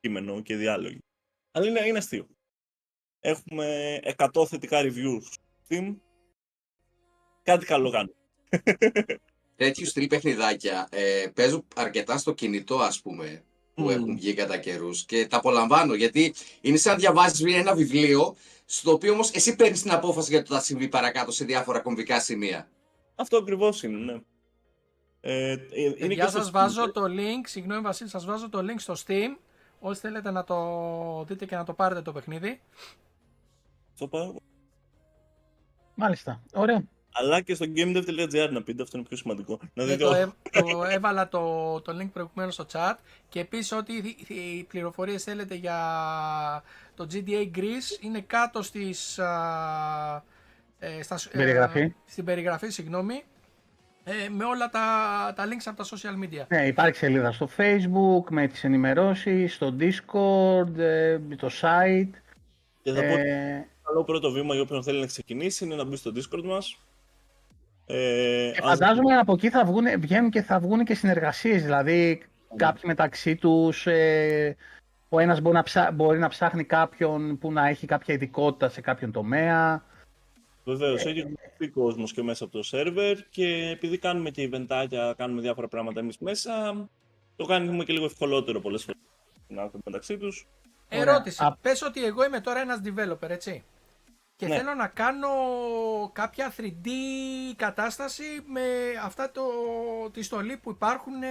κείμενο 0.00 0.40
και 0.40 0.56
διάλογοι. 0.56 0.98
Αλλά 1.50 1.66
είναι, 1.66 1.86
είναι 1.86 1.98
αστείο. 1.98 2.26
Έχουμε 3.20 3.98
100 4.16 4.46
θετικά 4.46 4.80
reviews 4.82 5.22
Steam. 5.68 5.96
Κάτι 7.42 7.66
καλό 7.66 7.90
κάνω. 7.90 8.14
Τέτοιους 9.56 9.88
στυλ 9.88 10.06
παιχνιδάκια 10.06 10.88
ε, 10.90 11.26
παίζουν 11.34 11.66
αρκετά 11.74 12.18
στο 12.18 12.34
κινητό, 12.34 12.78
ας 12.78 13.00
πούμε, 13.00 13.44
που 13.74 13.90
έχουν 13.90 14.16
βγει 14.16 14.34
κατά 14.34 14.56
καιρούς 14.56 15.04
και 15.04 15.26
τα 15.26 15.36
απολαμβάνω 15.36 15.94
γιατί 15.94 16.34
είναι 16.60 16.76
σαν 16.76 16.92
να 16.92 16.98
διαβάζεις 16.98 17.54
ένα 17.54 17.74
βιβλίο, 17.74 18.36
στο 18.64 18.92
οποίο 18.92 19.12
όμως 19.12 19.30
εσύ 19.30 19.56
παίρνεις 19.56 19.82
την 19.82 19.90
απόφαση 19.90 20.30
για 20.30 20.38
το 20.42 20.48
τι 20.48 20.52
θα 20.54 20.60
συμβεί 20.60 20.88
παρακάτω 20.88 21.32
σε 21.32 21.44
διάφορα 21.44 21.80
κομβικά 21.80 22.20
σημεία. 22.20 22.68
Αυτό 23.14 23.36
ακριβώς 23.36 23.82
είναι, 23.82 24.12
ναι. 24.12 24.20
Ε, 25.20 25.56
είναι 25.96 26.14
και 26.14 26.26
σας 26.26 26.50
βάζω 26.50 26.92
το 26.92 27.02
link, 27.04 27.46
συγγνώμη 27.46 27.80
Βασίλη, 27.80 28.08
σας 28.08 28.24
βάζω 28.24 28.48
το 28.48 28.58
link 28.58 28.78
στο 28.78 28.94
Steam. 29.06 29.36
Όσοι 29.80 30.00
θέλετε 30.00 30.30
να 30.30 30.44
το 30.44 31.24
δείτε 31.24 31.46
και 31.46 31.56
να 31.56 31.64
το 31.64 31.72
πάρετε 31.72 32.02
το 32.02 32.12
παιχνίδι. 32.12 32.60
Μάλιστα. 35.94 36.42
Ωραία. 36.52 36.84
Αλλά 37.16 37.40
και 37.40 37.54
στο 37.54 37.66
gamedev.gr 37.76 38.48
να 38.50 38.62
πείτε, 38.62 38.82
αυτό 38.82 38.98
είναι 38.98 39.06
πιο 39.06 39.16
σημαντικό. 39.16 39.60
Να 39.74 39.84
δείτε 39.84 40.04
το, 40.04 40.34
το 40.50 40.84
έβαλα 40.96 41.28
το, 41.28 41.80
το 41.80 41.96
link 42.00 42.08
προηγουμένως 42.12 42.54
στο 42.54 42.66
chat 42.72 42.94
και 43.28 43.40
επίσης 43.40 43.72
ό,τι 43.72 43.92
οι 44.26 44.62
πληροφορίες 44.68 45.22
θέλετε 45.22 45.54
για 45.54 45.78
το 46.94 47.06
GDA 47.12 47.50
Greece 47.56 48.00
είναι 48.00 48.20
κάτω 48.20 48.62
στις, 48.62 49.18
ε, 50.78 51.02
στα, 51.02 51.16
στην 51.16 51.38
περιγραφή. 51.38 51.80
Ε, 51.80 51.94
στην 52.06 52.24
περιγραφή, 52.24 52.68
συγγνώμη. 52.68 53.24
Ε, 54.04 54.28
με 54.28 54.44
όλα 54.44 54.68
τα, 54.68 54.80
τα 55.36 55.44
links 55.46 55.64
από 55.64 55.76
τα 55.76 55.84
social 55.84 56.24
media. 56.24 56.46
Ναι, 56.48 56.66
υπάρχει 56.66 56.96
σελίδα 56.96 57.32
στο 57.32 57.48
facebook 57.56 58.30
με 58.30 58.46
τις 58.46 58.64
ενημερώσεις, 58.64 59.54
στο 59.54 59.76
discord, 59.80 60.78
ε, 60.78 61.18
το 61.18 61.50
site 61.60 62.10
Και 62.82 62.92
θα 62.92 63.00
πω 63.00 63.12
ότι 63.12 63.28
Ε, 63.28 63.66
το 63.82 63.88
καλό 63.88 64.04
πρώτο 64.04 64.30
βήμα 64.30 64.54
για 64.54 64.62
όποιον 64.62 64.82
θέλει 64.82 65.00
να 65.00 65.06
ξεκινήσει 65.06 65.64
είναι 65.64 65.74
να 65.74 65.84
μπει 65.84 65.96
στο 65.96 66.12
Discord 66.14 66.42
μας. 66.44 66.78
Ε, 67.86 68.50
και 68.54 68.60
αν- 68.62 68.68
φαντάζομαι 68.68 69.16
από 69.16 69.32
εκεί 69.32 69.50
θα 69.50 69.64
βγουν, 69.64 70.00
βγαίνουν 70.00 70.30
και 70.30 70.42
θα 70.42 70.58
βγουν 70.58 70.84
και 70.84 70.94
συνεργασίες, 70.94 71.62
δηλαδή 71.62 72.22
κάποιοι 72.56 72.82
μεταξύ 72.86 73.36
τους, 73.36 73.86
ε, 73.86 74.56
ο 75.08 75.18
ένας 75.18 75.40
μπορεί 75.40 75.54
να, 75.56 75.62
ψά, 75.62 75.90
μπορεί 75.92 76.18
να 76.18 76.28
ψάχνει 76.28 76.64
κάποιον 76.64 77.38
που 77.38 77.52
να 77.52 77.68
έχει 77.68 77.86
κάποια 77.86 78.14
ειδικότητα 78.14 78.68
σε 78.68 78.80
κάποιον 78.80 79.12
τομέα. 79.12 79.84
Βεβαίως, 80.64 81.04
έχει 81.04 81.20
γνωριστεί 81.20 81.68
κόσμος 81.68 82.12
και 82.12 82.22
μέσα 82.22 82.44
από 82.44 82.52
το 82.52 82.62
σερβερ 82.62 83.16
και 83.30 83.68
επειδή 83.72 83.98
κάνουμε 83.98 84.30
και 84.30 84.42
eventάκια, 84.52 85.14
κάνουμε 85.16 85.40
διάφορα 85.40 85.68
πράγματα 85.68 86.00
εμείς 86.00 86.18
μέσα, 86.18 86.74
το 87.36 87.44
κάνουμε 87.44 87.84
και 87.84 87.92
λίγο 87.92 88.04
ευκολότερο 88.04 88.60
πολλές 88.60 88.82
φορές 88.84 89.00
να 89.48 89.62
έρθουν 89.62 89.80
μεταξύ 89.84 90.16
τους. 90.16 90.46
Ωραία. 90.92 91.02
Ερώτηση. 91.12 91.44
Α- 91.44 91.56
Πες 91.60 91.82
ότι 91.82 92.04
εγώ 92.04 92.24
είμαι 92.24 92.40
τώρα 92.40 92.60
ένας 92.60 92.80
developer, 92.84 93.28
έτσι. 93.30 93.64
Και 94.36 94.46
Ναι. 94.46 94.56
θέλω 94.56 94.74
να 94.74 94.86
κάνω 94.86 95.28
κάποια 96.12 96.52
3D 96.56 96.88
κατάσταση 97.56 98.24
με 98.46 98.60
αυτά 99.04 99.30
το, 99.30 99.42
τη 100.12 100.22
στολή 100.22 100.56
που 100.56 100.70
υπάρχουν 100.70 101.22
ε, 101.22 101.28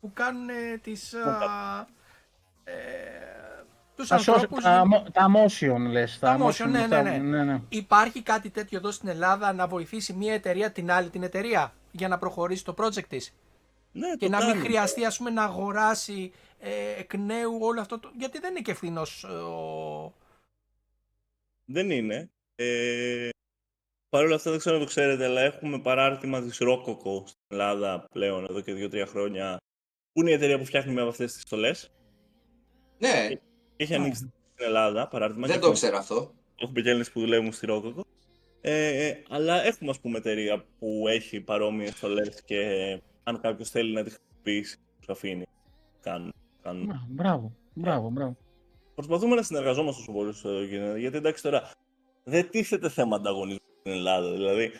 που 0.00 0.10
κάνουν 0.14 0.48
ε, 0.48 0.78
τις, 0.82 1.14
α, 1.14 1.86
ε, 2.64 2.72
τους 3.96 4.08
Τα, 4.08 4.16
social- 4.18 4.32
ανθρώπους. 4.34 4.62
τα, 4.62 4.82
mo- 4.82 5.12
τα 5.12 5.26
motion 5.36 5.78
λες. 5.90 6.18
Τα 6.18 6.38
motion, 6.40 6.66
ναι, 6.68 6.88
τα- 6.88 7.02
ναι, 7.02 7.42
ναι. 7.44 7.60
Υπάρχει 7.68 8.22
κάτι 8.22 8.50
τέτοιο 8.50 8.78
εδώ 8.78 8.90
στην 8.90 9.08
Ελλάδα 9.08 9.52
να 9.52 9.66
βοηθήσει 9.66 10.12
μια 10.12 10.34
εταιρεία 10.34 10.72
την 10.72 10.90
άλλη 10.90 11.10
την 11.10 11.22
εταιρεία 11.22 11.72
για 11.90 12.08
να 12.08 12.18
προχωρήσει 12.18 12.64
το 12.64 12.74
project 12.78 13.06
της; 13.08 13.34
Ναι, 13.92 14.08
και 14.18 14.24
το 14.26 14.30
να 14.30 14.38
μην 14.38 14.46
κάνουμε. 14.46 14.64
χρειαστεί 14.68 15.04
ας 15.04 15.16
πούμε 15.16 15.30
να 15.30 15.42
αγοράσει 15.42 16.32
ε, 16.58 16.70
εκ 16.98 17.14
νέου 17.14 17.58
όλο 17.60 17.80
αυτό 17.80 17.98
το... 17.98 18.10
γιατί 18.18 18.38
δεν 18.38 18.50
είναι 18.50 18.60
και 18.60 18.70
ευθύνος 18.70 19.24
ε, 19.24 19.32
ο... 19.32 20.12
Δεν 21.66 21.90
είναι. 21.90 22.30
Ε, 22.54 23.28
Παρ' 24.08 24.24
όλα 24.24 24.34
αυτά 24.34 24.50
δεν 24.50 24.58
ξέρω 24.58 24.74
αν 24.76 24.80
το 24.82 24.88
ξέρετε, 24.88 25.24
αλλά 25.24 25.40
έχουμε 25.40 25.78
παράρτημα 25.80 26.42
της 26.42 26.58
Rococo 26.62 27.22
στην 27.26 27.40
Ελλάδα 27.48 28.06
πλέον 28.10 28.44
εδώ 28.44 28.60
και 28.60 28.72
2-3 28.74 29.04
χρόνια, 29.06 29.56
που 30.12 30.20
είναι 30.20 30.30
η 30.30 30.34
εταιρεία 30.34 30.58
που 30.58 30.64
φτιάχνει 30.64 30.92
με 30.92 31.02
αυτές 31.02 31.32
τις 31.32 31.42
στολές. 31.42 31.90
Ναι, 32.98 33.28
Έχει 33.76 33.94
ανοίξει 33.94 34.18
στην 34.54 34.66
Ελλάδα 34.66 35.08
παράρτημα. 35.08 35.46
δεν 35.46 35.54
και 35.56 35.60
το 35.60 35.66
έχουμε- 35.66 35.80
ξέρω 35.80 35.96
αυτό. 35.96 36.34
Έχουμε 36.60 36.80
και 36.80 36.88
Έλληνες 36.88 37.10
που 37.12 37.20
δουλεύουν 37.20 37.52
στη 37.52 37.66
Rococo. 37.70 38.00
Ε, 38.60 39.06
ε, 39.06 39.22
αλλά 39.28 39.64
έχουμε 39.64 39.90
ας 39.90 40.00
πούμε 40.00 40.18
εταιρεία 40.18 40.64
που 40.78 41.04
έχει 41.08 41.40
παρόμοιες 41.40 41.96
στολές 41.96 42.42
και 42.44 42.60
αν 43.24 43.40
κάποιος 43.40 43.70
θέλει 43.70 43.92
να 43.92 44.02
τη 44.02 44.10
χρησιμοποιήσει, 44.10 44.76
τους 44.98 45.08
αφήνει. 45.08 45.46
Κάνουν. 46.00 46.32
κάνουν. 46.62 46.90
Α, 46.90 47.06
Μπράβο, 47.08 47.56
μπράβο, 47.74 48.10
μπράβο. 48.10 48.36
Προσπαθούμε 48.96 49.34
να 49.34 49.42
συνεργαζόμαστε 49.42 50.00
όσο 50.02 50.12
πολύ 50.12 50.28
όσο 50.28 50.62
γίνεται. 50.62 50.98
Γιατί 50.98 51.16
εντάξει 51.16 51.42
τώρα 51.42 51.70
δεν 52.24 52.50
τίθεται 52.50 52.88
θέμα 52.88 53.16
ανταγωνισμού 53.16 53.66
στην 53.80 53.92
Ελλάδα. 53.92 54.30
Δηλαδή 54.30 54.72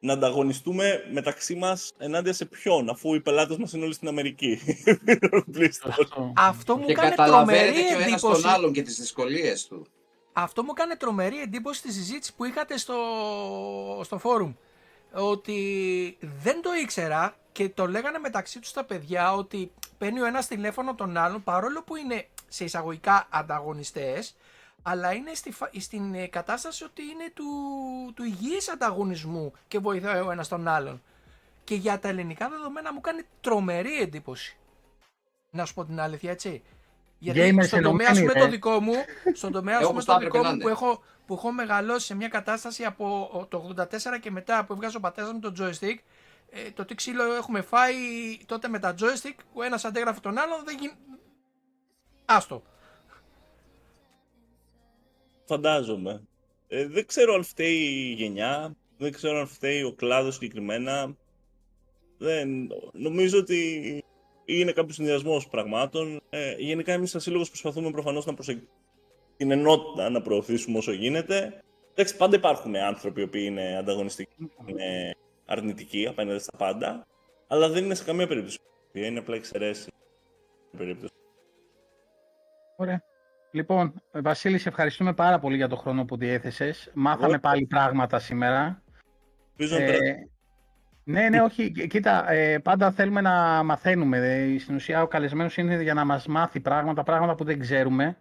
να 0.00 0.12
ανταγωνιστούμε 0.12 1.02
μεταξύ 1.12 1.54
μας 1.54 1.92
ενάντια 1.98 2.32
σε 2.32 2.44
ποιον, 2.44 2.88
αφού 2.88 3.14
οι 3.14 3.20
πελάτες 3.20 3.56
μας 3.56 3.72
είναι 3.72 3.84
όλοι 3.84 3.94
στην 3.94 4.08
Αμερική. 4.08 4.60
Please, 5.54 5.68
Αυτό. 5.86 6.32
Αυτό 6.36 6.76
μου 6.76 6.86
Και 6.86 6.92
κάνει 6.92 7.10
καταλαβαίνετε 7.10 7.66
τρομερή 7.66 7.88
και 7.88 7.94
ο 7.94 7.98
ένας 7.98 8.12
εντύπωση. 8.12 8.42
τον 8.42 8.50
άλλον 8.50 8.72
και 8.72 8.82
τις 8.82 8.96
δυσκολίες 8.98 9.66
του. 9.66 9.86
Αυτό 10.32 10.62
μου 10.62 10.72
κάνει 10.72 10.96
τρομερή 10.96 11.40
εντύπωση 11.40 11.78
στη 11.78 11.92
συζήτηση 11.92 12.34
που 12.34 12.44
είχατε 12.44 12.78
στο, 12.78 12.96
στο 14.04 14.18
φόρουμ. 14.18 14.52
Ότι 15.12 16.18
δεν 16.42 16.62
το 16.62 16.70
ήξερα 16.82 17.36
και 17.52 17.68
το 17.68 17.86
λέγανε 17.86 18.18
μεταξύ 18.18 18.60
τους 18.60 18.72
τα 18.72 18.84
παιδιά 18.84 19.34
ότι 19.34 19.72
παίρνει 19.98 20.20
ο 20.20 20.26
ένας 20.26 20.46
τηλέφωνο 20.46 20.94
τον 20.94 21.16
άλλον 21.16 21.42
παρόλο 21.42 21.82
που 21.82 21.96
είναι 21.96 22.26
σε 22.50 22.64
εισαγωγικά 22.64 23.26
ανταγωνιστές 23.30 24.36
αλλά 24.82 25.12
είναι 25.12 25.34
στη, 25.34 25.52
φα- 25.52 25.70
στην 25.78 26.14
ε, 26.14 26.26
κατάσταση 26.26 26.84
ότι 26.84 27.02
είναι 27.02 27.30
του, 27.34 27.44
του 28.14 28.24
υγιής 28.24 28.68
ανταγωνισμού 28.68 29.52
και 29.68 29.78
βοηθάει 29.78 30.20
ο 30.20 30.30
ένας 30.30 30.48
τον 30.48 30.68
άλλον. 30.68 31.02
Και 31.64 31.74
για 31.74 31.98
τα 31.98 32.08
ελληνικά 32.08 32.48
δεδομένα 32.48 32.92
μου 32.92 33.00
κάνει 33.00 33.22
τρομερή 33.40 34.00
εντύπωση. 34.00 34.56
Να 35.50 35.64
σου 35.64 35.74
πω 35.74 35.84
την 35.84 36.00
αλήθεια, 36.00 36.30
έτσι. 36.30 36.62
Γιατί 37.18 37.40
Gamers 37.58 37.64
στον 37.66 37.82
τομέα 37.82 38.08
ας 38.10 38.18
πούμε, 38.18 38.30
ενωμένοι, 38.30 38.38
το 38.40 38.44
ρε. 38.44 38.50
δικό 38.50 38.80
μου, 38.80 38.92
στον 39.34 39.52
τομέα 39.52 39.76
ας 39.76 39.80
Ε, 39.82 39.86
πούμε, 39.86 39.92
όπως 39.92 40.04
το 40.04 40.12
θα 40.12 40.18
δικό 40.18 40.36
έπρεπε 40.38 40.46
να 40.46 40.52
μου 40.52 40.60
που 40.60 40.68
είναι. 40.68 40.72
έχω, 40.72 41.02
που 41.26 41.34
έχω 41.34 41.52
μεγαλώσει 41.52 42.06
σε 42.06 42.14
μια 42.14 42.28
κατάσταση 42.28 42.84
από 42.84 43.46
το 43.50 43.74
84 43.76 44.18
και 44.20 44.30
μετά 44.30 44.64
που 44.64 44.72
έβγαζε 44.72 44.96
ο 44.96 45.00
πατέρας 45.00 45.32
μου 45.32 45.38
το 45.40 45.52
joystick, 45.58 45.96
ε, 46.50 46.70
το 46.70 46.84
τι 46.84 46.94
ξύλο 46.94 47.34
έχουμε 47.34 47.60
φάει 47.62 47.94
τότε 48.46 48.68
με 48.68 48.78
τα 48.78 48.94
joystick, 49.00 49.36
ο 49.52 49.62
ένας 49.62 49.84
αντέγραφε 49.84 50.20
τον 50.20 50.38
άλλον, 50.38 50.64
δεν 50.64 50.76
γι... 50.80 50.92
Άστο. 52.32 52.62
Φαντάζομαι. 55.44 56.22
Ε, 56.68 56.86
δεν 56.86 57.06
ξέρω 57.06 57.34
αν 57.34 57.42
φταίει 57.42 57.76
η 57.76 58.12
γενιά, 58.12 58.76
δεν 58.98 59.12
ξέρω 59.12 59.38
αν 59.38 59.46
φταίει 59.46 59.82
ο 59.82 59.92
κλάδος 59.92 60.34
συγκεκριμένα. 60.34 61.16
Δεν... 62.18 62.68
Νομίζω 62.92 63.38
ότι 63.38 64.04
είναι 64.44 64.72
κάποιος 64.72 64.94
συνδυασμός 64.94 65.48
πραγμάτων. 65.48 66.20
Ε, 66.30 66.54
γενικά, 66.58 66.92
εμείς 66.92 67.10
σαν 67.10 67.20
σύλλογος 67.20 67.48
προσπαθούμε 67.48 67.90
προφανώς 67.90 68.26
να 68.26 68.34
προσεγ... 68.34 68.58
την 69.36 69.50
ενότητα 69.50 70.10
να 70.10 70.22
προωθήσουμε 70.22 70.78
όσο 70.78 70.92
γίνεται. 70.92 71.62
Εντάξει, 71.90 72.16
πάντα 72.16 72.36
υπάρχουν 72.36 72.76
άνθρωποι 72.76 73.20
οι 73.20 73.24
οποίοι 73.24 73.44
είναι 73.46 73.76
ανταγωνιστικοί, 73.76 74.50
είναι 74.66 75.14
αρνητικοί 75.46 76.06
απέναντι 76.06 76.38
στα 76.38 76.56
πάντα, 76.56 77.06
αλλά 77.46 77.68
δεν 77.68 77.84
είναι 77.84 77.94
σε 77.94 78.04
καμία 78.04 78.26
περίπτωση. 78.26 78.58
Είναι 78.92 79.18
απλά 79.18 79.34
εξαιρέσεις. 79.34 79.88
Περίπτωση. 80.76 81.12
Ωραία. 82.80 83.02
Λοιπόν, 83.50 83.94
Βασίλη, 84.12 84.58
σε 84.58 84.68
ευχαριστούμε 84.68 85.12
πάρα 85.14 85.38
πολύ 85.38 85.56
για 85.56 85.68
τον 85.68 85.78
χρόνο 85.78 86.04
που 86.04 86.16
διέθεσες. 86.16 86.90
Μάθαμε 86.94 87.26
Εγώ- 87.32 87.40
πάλι 87.40 87.66
πράγματα 87.66 88.18
σήμερα. 88.18 88.82
Ελπίζω 89.56 89.78
να 89.78 89.82
Ε, 89.84 89.86
περάσουμε 89.86 90.28
ναι, 91.04 91.28
ναι, 91.28 91.40
όχι. 91.40 91.70
Κοί- 91.70 91.86
Κοίτα, 91.88 92.30
ε, 92.30 92.58
πάντα 92.58 92.90
θέλουμε 92.90 93.20
να 93.20 93.62
μαθαίνουμε. 93.62 94.18
Ε, 94.18 94.58
Στην 94.58 94.74
ουσία, 94.74 95.02
ο 95.02 95.06
καλεσμένος 95.06 95.56
είναι 95.56 95.82
για 95.82 95.94
να 95.94 96.04
μας 96.04 96.26
μάθει 96.26 96.60
πράγματα, 96.60 97.02
πράγματα 97.02 97.34
που 97.34 97.44
δεν 97.44 97.58
ξέρουμε. 97.58 98.16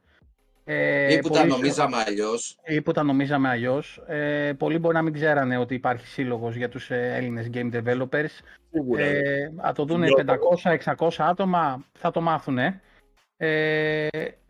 Ε, 0.63 1.13
Ή 1.13 1.19
που 1.19 1.29
τα 1.29 1.39
πολλοί- 1.39 1.51
νομίζαμε 1.51 1.97
αλλιώς. 2.07 2.57
ή 2.65 2.81
που 2.81 2.91
τα 2.91 3.03
νομίζαμε 3.03 3.49
αλλιώς. 3.49 4.03
Ε, 4.07 4.53
πολλοί 4.57 4.77
μπορεί 4.79 4.95
να 4.95 5.01
μην 5.01 5.13
ξέρανε 5.13 5.57
ότι 5.57 5.73
υπάρχει 5.73 6.07
σύλλογος 6.07 6.55
για 6.55 6.69
τους 6.69 6.91
ε, 6.91 7.13
Έλληνες 7.15 7.49
game 7.53 7.71
developers. 7.73 8.29
σίγουρα. 8.71 9.03
Ε, 9.03 9.51
θα 9.61 9.71
το 9.73 9.85
δουν 9.85 10.03
Λιώτο. 10.03 10.23
500-600 10.23 11.23
άτομα, 11.23 11.85
θα 11.93 12.11
το 12.11 12.21
μάθουν. 12.21 12.57
Ε, 12.57 12.81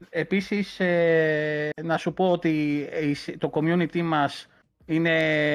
επίσης, 0.10 0.80
ε, 0.80 1.70
να 1.84 1.98
σου 1.98 2.14
πω 2.14 2.32
ότι 2.32 2.78
η 3.02 3.14
σ- 3.14 3.38
το 3.38 3.50
community 3.54 4.02
μας 4.02 4.48
είναι 4.86 5.14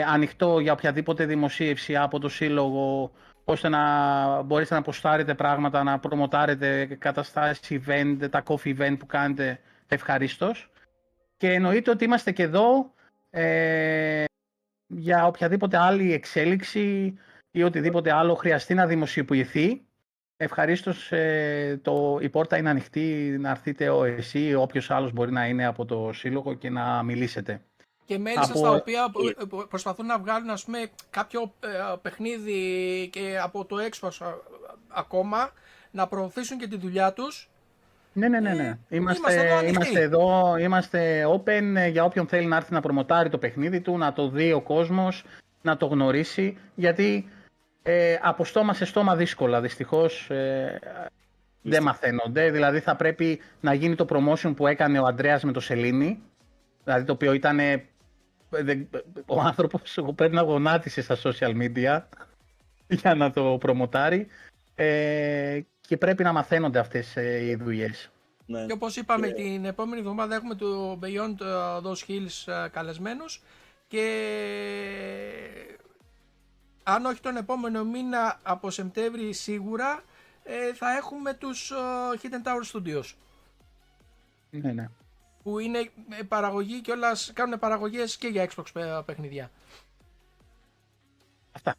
ανοιχτό 0.09 0.59
για 0.59 0.73
οποιαδήποτε 0.73 1.27
δημοσίευση 1.27 1.97
από 1.97 2.19
το 2.19 2.29
σύλλογο, 2.29 3.13
ώστε 3.45 3.69
να 3.69 4.43
μπορείτε 4.43 4.75
να 4.75 4.83
ποστάρετε 4.83 5.35
πράγματα, 5.35 5.83
να 5.83 5.99
προμοτάρετε 5.99 6.87
καταστάσεις, 6.87 7.69
event, 7.87 8.17
τα 8.31 8.43
coffee 8.47 8.79
event 8.79 8.97
που 8.99 9.07
κάνετε 9.07 9.61
ευχαρίστως. 9.89 10.71
Και 11.37 11.53
εννοείται 11.53 11.91
ότι 11.91 12.05
είμαστε 12.05 12.33
και 12.33 12.43
εδώ 12.43 12.93
ε, 13.31 14.25
για 14.87 15.27
οποιαδήποτε 15.27 15.77
άλλη 15.77 16.13
εξέλιξη 16.13 17.15
ή 17.51 17.63
οτιδήποτε 17.63 18.13
άλλο 18.13 18.35
χρειαστεί 18.35 18.75
να 18.75 18.87
δημοσιοποιηθεί. 18.87 19.83
Ευχαρίστως 20.37 21.13
το, 21.83 22.19
η 22.21 22.29
πόρτα 22.29 22.57
είναι 22.57 22.71
ανοιχτή 22.71 23.37
να 23.41 23.51
έρθετε 23.51 23.89
ο, 23.89 24.05
εσύ 24.05 24.39
ή 24.41 24.55
όποιος 24.55 24.91
άλλος 24.91 25.13
μπορεί 25.13 25.33
να 25.33 25.47
είναι 25.47 25.67
από 25.67 25.85
το 25.85 26.11
σύλλογο 26.13 26.55
και 26.55 26.71
να 26.71 27.03
μιλήσετε. 27.03 27.61
Και 28.05 28.19
μέλη 28.19 28.37
σας 28.37 28.51
Από- 28.51 28.61
τα 28.61 28.71
οποία 28.71 29.11
προ- 29.11 29.47
προ- 29.49 29.69
προσπαθούν 29.69 30.07
να 30.07 30.19
βγάλουν 30.19 30.51
ας 30.51 30.65
πούμε 30.65 30.79
κάποιο 31.11 31.53
ε, 31.61 31.69
παιχνίδι 32.03 33.09
και 33.13 33.39
από 33.43 33.65
το 33.65 33.79
έξω 33.79 34.07
ας- 34.07 34.21
ακόμα 34.89 35.53
να 35.91 36.07
προωθήσουν 36.07 36.59
και 36.59 36.67
τη 36.69 36.77
δουλειά 36.77 37.13
τους. 37.13 37.49
Ναι, 38.13 38.29
ναι, 38.29 38.41
ναι. 38.41 38.51
Ε, 38.51 38.55
ναι. 38.55 38.79
είμαστε 38.89 39.19
Είμαστε, 39.31 39.47
εδώ 39.47 39.57
ανοιχτοί. 39.57 39.75
είμαστε 39.75 40.01
εδώ, 40.01 40.57
είμαστε 40.59 41.25
open 41.37 41.73
ε, 41.77 41.87
για 41.89 42.05
όποιον 42.05 42.27
θέλει 42.27 42.47
να 42.47 42.57
έρθει 42.57 42.73
να 42.73 42.81
προμοτάρει 42.81 43.29
το 43.29 43.39
παιχνίδι 43.39 43.81
του, 43.81 43.99
να 43.99 44.13
το 44.13 44.29
δει 44.29 44.53
ο 44.53 44.61
κόσμος, 44.61 45.25
να 45.63 45.77
το 45.77 45.87
γνωρίσει, 45.87 46.59
γιατί 46.75 47.29
ε, 47.87 48.19
από 48.23 48.45
στόμα 48.45 48.75
σε 48.75 48.85
στόμα 48.85 49.17
δύσκολα, 49.17 49.61
δυστυχώς 49.61 50.31
ε, 50.31 50.79
δεν 51.63 51.83
μαθαίνονται. 51.83 52.51
Δηλαδή 52.51 52.81
θα 52.81 52.97
πρέπει 52.97 53.41
να 53.61 53.75
γίνει 53.75 53.95
το 53.95 54.07
promotion 54.09 54.53
που 54.57 54.67
έκανε 54.67 54.99
ο 54.99 55.05
Αντρέας 55.07 55.45
με 55.45 55.53
το 55.53 55.61
Σελήνη, 55.61 56.23
δηλαδή 56.85 57.05
το 57.05 57.13
οποίο 57.13 57.33
ήταν 57.33 57.59
ε, 57.59 57.85
δεν- 58.51 58.89
ο 59.27 59.41
άνθρωπος 59.41 59.95
που 59.95 60.15
πρέπει 60.15 60.35
να 60.35 60.43
γονάτισε 60.43 61.03
στα 61.03 61.17
social 61.23 61.53
media 61.63 62.01
για 63.01 63.15
να 63.15 63.31
το 63.31 63.57
προμοτάρει 63.61 64.27
ε, 64.75 65.61
και 65.81 65.97
πρέπει 65.97 66.23
να 66.23 66.33
μαθαίνονται 66.33 66.79
αυτές 66.79 67.17
ε, 67.17 67.45
οι 67.45 67.55
δουλειές. 67.55 68.11
Ναι. 68.47 68.67
Και 68.67 68.73
όπως 68.73 68.97
είπαμε 68.97 69.29
την 69.29 69.65
επόμενη 69.65 70.01
εβδομάδα 70.01 70.35
έχουμε 70.35 70.55
το 70.55 70.99
Beyond 71.03 71.41
ε, 71.41 71.81
Those 71.85 72.11
Hills 72.11 72.53
ε, 72.65 72.69
καλεσμένους 72.69 73.43
και 73.89 74.05
αν 76.85 77.05
όχι 77.05 77.21
τον 77.21 77.37
επόμενο 77.37 77.85
μήνα 77.85 78.41
από 78.43 78.71
Σεπτέμβρη 78.71 79.33
σίγουρα 79.33 80.03
ε, 80.45 80.75
θα 80.75 80.97
έχουμε 80.97 81.35
τους 81.35 81.71
ε, 81.71 81.75
Hidden 82.23 82.49
Tower 82.49 82.73
Studios. 82.73 83.15
Ναι, 84.51 84.73
ναι. 84.73 84.89
που 85.43 85.59
είναι 85.59 85.79
ε, 85.79 86.23
παραγωγή 86.29 86.81
και 86.81 86.93
όλα 86.93 87.17
κάνουν 87.33 87.59
παραγωγές 87.59 88.17
και 88.17 88.29
για 88.29 88.49
Xbox 88.55 88.81
ε, 88.81 89.01
παιχνίδια. 89.05 89.51
Αυτά. 91.53 91.75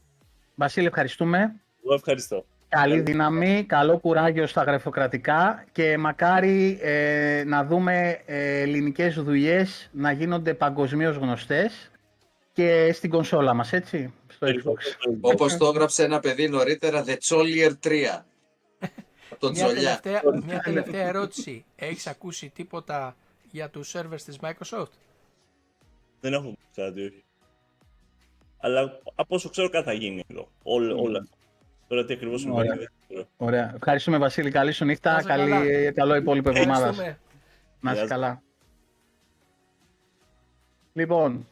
Βασίλη, 0.56 0.88
ευχαριστούμε. 0.88 1.56
Εγώ 1.86 1.94
ευχαριστώ. 1.94 2.46
Καλή 2.70 3.00
δύναμη, 3.00 3.64
καλό 3.64 3.98
κουράγιο 3.98 4.48
στα 4.48 4.64
γραφειοκρατικά 4.64 5.66
και 5.72 5.98
μακάρι 5.98 6.80
ε, 6.82 7.44
να 7.46 7.66
δούμε 7.66 8.22
ε, 8.26 8.60
ελληνικές 8.60 9.16
δουλειές 9.16 9.90
να 9.92 10.12
γίνονται 10.12 10.54
παγκοσμίως 10.54 11.16
γνωστές 11.16 11.92
και 12.54 12.92
στην 12.94 13.10
κονσόλα 13.10 13.54
μας, 13.54 13.74
έτσι, 13.74 14.14
στο 14.25 14.25
Xbox. 14.25 14.25
Όπως 15.22 15.58
το 15.58 15.66
έγραψε 15.66 16.04
ένα 16.04 16.20
παιδί 16.20 16.50
νωρίτερα, 16.50 17.04
The 17.08 17.18
Cholier 17.24 17.72
3. 17.84 18.26
Από 19.30 19.40
τον 19.40 19.52
Μια 19.52 19.66
Τζολιά. 19.66 20.00
τελευταία, 20.00 20.42
μια 20.46 20.60
τελευταία 20.60 21.08
ερώτηση. 21.08 21.66
Έχεις 21.76 22.08
ακούσει 22.08 22.50
τίποτα 22.50 23.16
για 23.52 23.70
τους 23.70 23.94
servers 23.96 24.22
της 24.26 24.40
Microsoft? 24.42 24.90
Δεν 26.20 26.34
έχω 26.34 26.42
ακούσει 26.48 26.68
κάτι, 26.76 27.02
όχι. 27.02 27.24
Αλλά 28.60 29.00
από 29.16 29.36
όσο 29.36 29.50
ξέρω 29.50 29.70
κάτι 29.70 29.86
θα 29.86 29.94
γίνει 29.94 30.24
εδώ. 30.28 30.48
Όλα. 30.64 30.96
όλα. 30.96 31.28
Τώρα 31.88 32.06
τι 32.06 32.14
ακριβώς 32.14 32.42
συμβαίνει 32.42 32.62
Ωραία. 32.68 32.76
δεν 32.80 32.90
ξέρω. 33.08 33.28
Ωραία. 33.38 33.72
Ευχαριστούμε 33.76 34.18
Βασίλη, 34.18 34.52
καλή 34.52 34.72
σου 34.72 34.86
νύχτα, 34.86 35.12
Να 35.12 35.18
είσαι 35.18 35.28
καλή, 35.28 35.50
καλά. 35.52 35.92
καλό 35.92 36.16
υπόλοιπο 36.16 36.50
εβδομάδας. 36.50 36.80
Ευχαριστούμε. 36.90 37.20
Να 37.80 37.92
είσαι 37.92 38.00
Γεια 38.00 38.08
σας. 38.10 38.20
καλά. 38.20 38.42
Λοιπόν, 40.94 41.48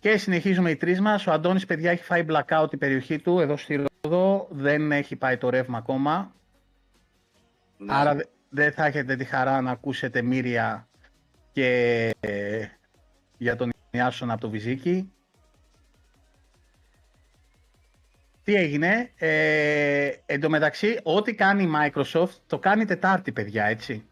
και- 0.00 0.10
και 0.10 0.16
συνεχίζουμε 0.18 0.70
οι 0.70 0.76
τρεις 0.76 1.00
μας. 1.00 1.26
Ο 1.26 1.32
Αντώνης, 1.32 1.66
παιδιά, 1.66 1.90
έχει 1.90 2.02
φάει 2.04 2.24
blackout 2.28 2.68
η 2.72 2.76
περιοχή 2.76 3.18
του, 3.18 3.38
εδώ 3.40 3.56
στη 3.56 3.86
Ρόδο. 4.02 4.48
Δεν 4.50 4.92
έχει 4.92 5.16
πάει 5.16 5.36
το 5.36 5.48
ρεύμα 5.50 5.78
ακόμα. 5.78 6.32
Ναι. 7.76 7.94
Άρα 7.94 8.14
δε- 8.14 8.24
δεν 8.48 8.72
θα 8.72 8.84
έχετε 8.86 9.16
τη 9.16 9.24
χαρά 9.24 9.60
να 9.60 9.70
ακούσετε 9.70 10.22
μύρια 10.22 10.88
και 11.52 12.10
ε, 12.20 12.66
για 13.38 13.56
τον 13.56 13.72
Ιάσονα 13.90 14.32
από 14.32 14.40
το 14.40 14.50
Βυζίκι. 14.50 15.12
Τι 18.42 18.54
έγινε, 18.54 19.10
ε, 19.16 20.10
εν 20.26 20.40
τω 20.40 20.50
μεταξύ, 20.50 21.00
ό,τι 21.02 21.34
κάνει 21.34 21.62
η 21.62 21.70
Microsoft 21.76 22.34
το 22.46 22.58
κάνει 22.58 22.84
Τετάρτη, 22.84 23.32
παιδιά, 23.32 23.64
έτσι. 23.64 24.06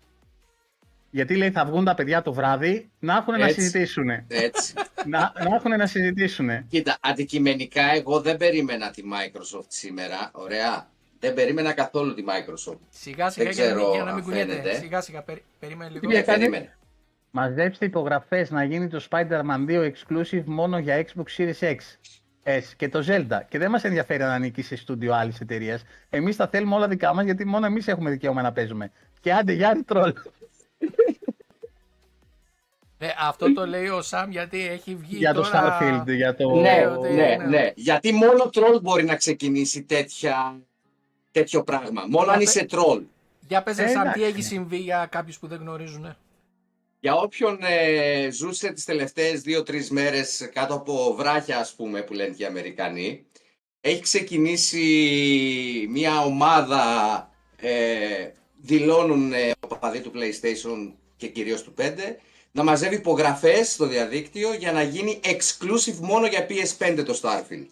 Γιατί 1.11 1.37
λέει 1.37 1.51
θα 1.51 1.65
βγουν 1.65 1.85
τα 1.85 1.95
παιδιά 1.95 2.23
το 2.23 2.33
βράδυ 2.33 2.91
να 2.99 3.17
έχουν 3.17 3.39
να 3.39 3.45
Έτσι. 3.47 3.61
συζητήσουν. 3.61 4.09
Έτσι. 4.29 4.73
να, 5.13 5.19
να 5.19 5.55
έχουν 5.55 5.71
να 5.77 5.87
συζητήσουν. 5.87 6.67
Κοίτα, 6.69 6.97
αντικειμενικά 7.01 7.83
εγώ 7.95 8.21
δεν 8.21 8.37
περίμενα 8.37 8.91
τη 8.91 9.03
Microsoft 9.05 9.67
σήμερα. 9.69 10.31
Ωραία. 10.33 10.89
Δεν 11.21 11.35
περίμενα 11.35 11.73
καθόλου 11.73 12.15
τη 12.15 12.23
Microsoft. 12.27 12.79
Σιγά 12.91 13.31
σιγά 13.31 13.45
Δεν 13.45 13.55
για, 13.55 13.65
να 13.65 13.75
μην- 13.75 13.83
ξέρω 13.83 13.95
για 13.95 14.05
να 14.05 14.11
μην 14.11 14.15
αν 14.15 14.23
κουνιέται. 14.23 14.53
φαίνεται. 14.53 14.75
Σιγά 14.79 15.01
σιγά, 15.01 15.23
περί- 15.23 15.43
περίμενε 15.61 15.91
λίγο. 15.91 16.01
Τι 16.01 16.07
Δεν 16.07 16.17
έκανε; 16.17 16.39
περίμενε. 16.39 16.77
Μαζέψτε 17.31 17.85
υπογραφές 17.85 18.51
να 18.51 18.65
γίνει 18.65 18.89
το 18.89 19.07
Spider-Man 19.11 19.67
2 19.69 19.91
exclusive 19.93 20.43
μόνο 20.45 20.79
για 20.79 21.05
Xbox 21.07 21.37
Series 21.41 21.59
X. 21.61 21.77
S 22.45 22.63
και 22.77 22.89
το 22.89 23.05
Zelda. 23.09 23.41
Και 23.49 23.59
δεν 23.59 23.71
μας 23.71 23.85
ενδιαφέρει 23.85 24.23
αν 24.23 24.31
ανήκει 24.31 24.63
σε 24.63 24.77
στούντιο 24.77 25.15
άλλης 25.15 25.41
εταιρείας. 25.41 25.83
Εμείς 26.11 26.37
τα 26.37 26.49
θέλουμε 26.49 26.75
όλα 26.75 26.89
δικά 26.89 27.15
μας 27.15 27.25
γιατί 27.25 27.45
μόνο 27.47 27.67
εμείς 27.67 27.87
έχουμε 27.89 28.11
δικαίωμα 28.11 28.43
να 28.43 28.53
παίζουμε. 28.53 28.91
Και 29.21 29.33
άντε 29.33 29.53
Γιάννη 29.53 29.83
τρόλ. 29.83 30.13
Ε, 32.99 33.09
αυτό 33.19 33.53
το 33.53 33.67
λέει 33.67 33.89
ο 33.89 34.03
Σαμ 34.03 34.31
γιατί 34.31 34.67
έχει 34.67 34.95
βγει 34.95 35.17
για 35.17 35.35
το 35.35 35.43
τώρα... 35.43 35.79
Starfield, 35.81 36.05
για 36.07 36.35
το... 36.35 36.55
Ναι, 36.55 36.87
ότι- 36.97 37.13
ναι, 37.13 37.37
ναι. 37.39 37.45
ναι. 37.47 37.73
Γιατί 37.75 38.13
μόνο 38.13 38.49
τρόλ 38.49 38.81
μπορεί 38.81 39.05
να 39.05 39.17
ξεκινήσει 39.17 39.83
τέτοια, 39.83 40.61
τέτοιο 41.33 41.63
πράγμα. 41.65 42.05
Μόνο 42.09 42.31
αν 42.31 42.37
Να 42.37 42.43
είσαι 42.43 42.65
τρόλ. 42.65 43.03
Για 43.49 43.63
πες 43.63 43.79
Ε, 43.79 43.83
ε, 43.85 43.89
Σαμ 43.89 44.03
τι 44.03 44.09
εντάξει. 44.09 44.23
έχει 44.23 44.43
συμβεί 44.43 44.77
για 44.77 45.07
κάποιους 45.11 45.39
που 45.39 45.47
δεν 45.47 45.59
γνωρίζουν. 45.59 46.17
Για 47.01 47.15
όποιον 47.15 47.59
ε, 47.63 48.29
ζούσε 48.31 48.73
τις 48.73 48.85
τελευταίες 48.85 49.41
δύο-τρεις 49.41 49.91
μέρες 49.91 50.51
κάτω 50.53 50.75
από 50.75 51.15
βράχια, 51.19 51.59
ας 51.59 51.75
πούμε, 51.75 52.03
που 52.03 52.13
λένε 52.13 52.35
και 52.35 52.43
οι 52.43 52.47
Αμερικανοί, 52.47 53.27
έχει 53.81 54.01
ξεκινήσει 54.01 55.87
μια 55.91 56.21
ομάδα, 56.25 56.83
ε, 57.57 58.29
δηλώνουν 58.61 59.33
ε, 59.33 59.51
οπαδοί 59.69 60.01
του 60.01 60.13
PlayStation 60.15 60.93
και 61.17 61.27
κυρίως 61.29 61.63
του 61.63 61.75
5, 61.79 61.83
να 62.57 62.63
μαζεύει 62.63 62.95
υπογραφές 62.95 63.73
στο 63.73 63.87
διαδίκτυο 63.87 64.55
για 64.55 64.73
να 64.73 64.83
γίνει 64.83 65.21
exclusive 65.25 65.97
μόνο 66.01 66.27
για 66.27 66.47
PS5 66.49 67.03
το 67.07 67.19
Starfield. 67.23 67.67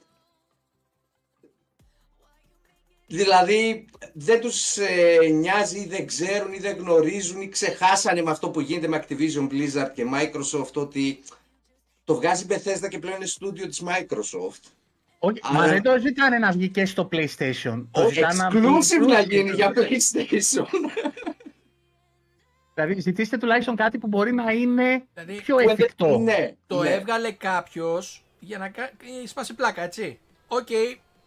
Δηλαδή 3.07 3.85
δεν 4.13 4.41
τους 4.41 4.77
ε, 4.77 5.19
νοιάζει 5.33 5.79
ή 5.79 5.87
δεν 5.87 6.07
ξέρουν 6.07 6.53
ή 6.53 6.59
δεν 6.59 6.77
γνωρίζουν 6.77 7.41
ή 7.41 7.49
ξεχάσανε 7.49 8.23
με 8.23 8.31
αυτό 8.31 8.51
που 8.51 8.61
γίνεται 8.61 8.89
με 8.89 9.05
Activision 9.09 9.49
Blizzard 9.51 9.91
και 9.95 10.05
Microsoft 10.15 10.73
ότι 10.75 11.21
το 12.05 12.15
βγάζει 12.15 12.45
η 12.45 12.47
Bethesda 12.51 12.89
και 12.89 12.99
πλέον 12.99 13.17
είναι 13.17 13.27
στούντιο 13.27 13.67
της 13.67 13.83
Microsoft. 13.87 14.61
Όχι, 15.19 15.39
Άρα- 15.43 15.59
Μα 15.59 15.67
δεν 15.67 15.83
το 15.83 15.99
ζητάνε 16.01 16.39
να 16.39 16.51
βγει 16.53 16.69
και 16.69 16.87
στο 16.87 17.09
PlayStation. 17.13 17.85
Το 17.91 18.03
Ο 18.05 18.09
ζητάνε 18.09 18.35
να 18.35 18.51
βγει 18.51 18.61
exclusive 18.61 19.07
να 19.07 19.21
exclusive. 19.21 19.29
γίνει 19.29 19.51
για 19.51 19.73
PlayStation. 19.75 20.67
Δηλαδή 22.75 23.01
ζητήστε 23.01 23.37
τουλάχιστον 23.37 23.77
κάτι 23.77 23.99
που 23.99 24.07
μπορεί 24.07 24.33
να 24.33 24.53
είναι 24.53 25.05
Δηλαδή 25.15 25.41
πιο 25.43 25.59
εφικτό. 25.59 26.19
ναι, 26.19 26.53
το 26.67 26.83
ναι. 26.83 26.89
έβγαλε 26.91 27.31
κάποιος 27.33 28.25
για 28.39 28.59
να 28.59 28.69
κα- 28.69 28.83
ε, 29.23 29.27
σπάσει 29.27 29.55
πλάκα, 29.55 29.83
έτσι. 29.83 30.19
Οκ, 30.49 30.69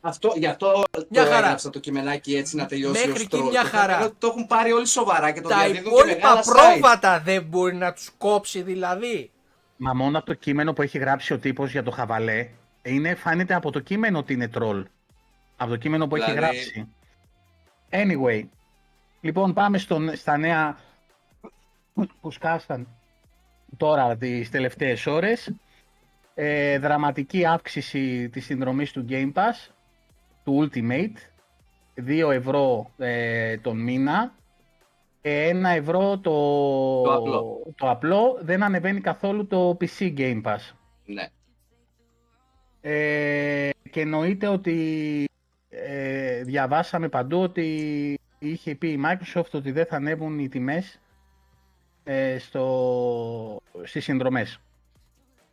Αυτό, 0.02 0.34
γι' 0.36 0.46
αυτό 0.48 0.84
Μια 1.10 1.24
το 1.24 1.30
χαρά. 1.30 1.44
έγραψα 1.46 1.70
το 1.70 1.80
κειμενάκι 1.80 2.36
έτσι 2.36 2.56
να 2.56 2.66
τελειώσει 2.66 2.92
Μέχρι 3.08 3.12
ως 3.12 3.22
εκεί 3.22 3.38
troll. 3.46 3.50
μια 3.50 3.62
Το 3.62 3.68
χαρά. 3.68 3.84
θέμα 3.86 3.96
είναι 3.98 4.06
ότι 4.06 4.16
Το 4.20 4.28
έχουν 4.28 4.48
πάρει 4.48 4.72
όλοι 4.72 4.86
σοβαρά 4.88 5.32
και 5.32 5.42
το 5.42 5.50
τα 5.50 5.56
διαδίδουν 5.58 5.84
και 5.84 5.90
υπόλοιπα 5.90 6.16
μεγάλα 6.28 6.42
site. 6.42 6.46
πρόβατα 6.46 7.20
δεν 7.20 7.44
μπορεί 7.44 7.76
να 7.76 7.94
τους 7.94 8.12
κόψει 8.18 8.62
δηλαδή. 8.62 9.32
Μα 9.78 9.94
μόνο 9.94 10.18
από 10.18 10.26
το 10.26 10.34
κείμενο 10.34 10.74
που 10.74 10.82
έχει 10.82 10.98
γράψει 10.98 11.34
ο 11.34 11.40
τύπος 11.40 11.72
για 11.72 11.84
το 11.84 11.92
χαβαλέ, 11.92 12.48
είναι, 12.84 13.16
φάνεται 13.16 13.54
από 13.54 13.72
το 13.72 13.80
κείμενο 13.80 14.18
ότι 14.20 14.34
είναι 14.34 14.48
τρόλ. 14.48 14.86
Από 15.58 15.70
το 15.70 15.78
κείμενο 15.78 16.08
που 16.08 16.16
έχει 16.16 16.32
Δηλαδή- 16.32 16.56
γράψει. 16.56 16.88
Anyway, 17.90 18.44
λοιπόν 19.22 19.54
πάμε 19.54 19.78
στον, 19.78 20.16
στα 20.16 20.38
νέα 20.38 20.78
που 22.22 22.32
σκάσαν 22.32 22.88
τώρα 23.78 24.18
τις 24.18 24.50
τελευταίες 24.50 25.06
ώρες. 25.06 25.54
Ε, 26.34 26.80
δραματική 26.80 27.46
αύξηση 27.46 28.30
της 28.30 28.46
συνδρομής 28.46 28.92
του 28.92 29.06
Game 29.10 29.34
Pass, 29.34 29.72
του 30.44 30.70
Ultimate, 30.70 31.14
2 32.08 32.32
ευρώ 32.32 32.92
ε, 32.98 33.58
τον 33.58 33.78
μήνα, 33.80 34.36
και 35.28 35.52
1 35.54 35.76
ευρώ 35.76 36.18
το, 36.18 36.32
Το 37.02 37.14
απλό. 37.14 37.62
το 37.76 37.90
απλό, 37.90 38.38
δεν 38.42 38.64
ανεβαίνει 38.64 39.02
καθόλου 39.02 39.48
το 39.48 39.78
PC 39.80 40.18
Game 40.18 40.42
Pass. 40.44 40.72
Ναι. 41.06 41.28
Ε, 42.82 43.70
και 43.92 44.02
εννοείται 44.02 44.48
ότι 44.48 45.26
ε, 45.70 46.44
διαβάσαμε 46.44 47.10
παντού 47.10 47.40
ότι 47.42 48.20
είχε 48.40 48.76
πει 48.76 48.88
η 48.88 49.00
Microsoft 49.06 49.52
ότι 49.52 49.72
δεν 49.72 49.86
θα 49.86 49.96
ανέβουν 49.96 50.40
οι 50.40 50.50
τιμές 50.50 51.00
ε, 52.10 52.38
στο, 52.40 53.62
στις 53.84 54.04
συνδρομές. 54.04 54.60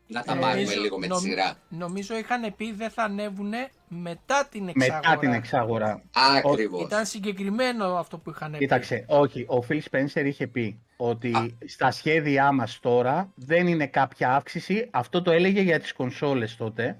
Να 0.06 0.22
τα 0.22 0.32
Ε, 0.32 0.38
πάρουμε 0.38 0.62
Νομίζω- 0.62 0.80
λίγο 0.80 0.96
με 0.98 1.02
τη 1.06 1.12
νομ- 1.12 1.22
σειρά. 1.22 1.56
Νομίζω 1.68 2.16
είχαν 2.16 2.54
πει 2.56 2.72
δεν 2.72 2.90
θα 2.90 3.02
ανέβουν 3.02 3.52
μετά 3.88 4.48
την 4.50 4.68
εξαγορά. 4.68 5.00
Μετά 5.08 5.18
την 5.18 5.32
εξαγορά. 5.32 6.02
Ακριβώς. 6.36 6.82
Ήταν 6.82 7.06
συγκεκριμένο 7.06 7.84
αυτό 7.96 8.18
που 8.18 8.30
είχαν 8.30 8.52
πει. 8.52 8.58
Κοίταξε, 8.58 9.04
όχι, 9.08 9.42
ο 9.42 9.64
Phil 9.68 9.80
Spencer 9.90 10.24
είχε 10.24 10.46
πει 10.46 10.80
ότι 10.96 11.32
Α. 11.34 11.46
στα 11.66 11.90
σχέδιά 11.90 12.52
μας 12.52 12.78
τώρα 12.80 13.32
δεν 13.34 13.66
είναι 13.66 13.86
κάποια 13.86 14.34
αύξηση. 14.34 14.88
Αυτό 14.90 15.22
το 15.22 15.30
έλεγε 15.30 15.60
για 15.60 15.80
τις 15.80 15.92
κονσόλες 15.92 16.56
τότε. 16.56 16.98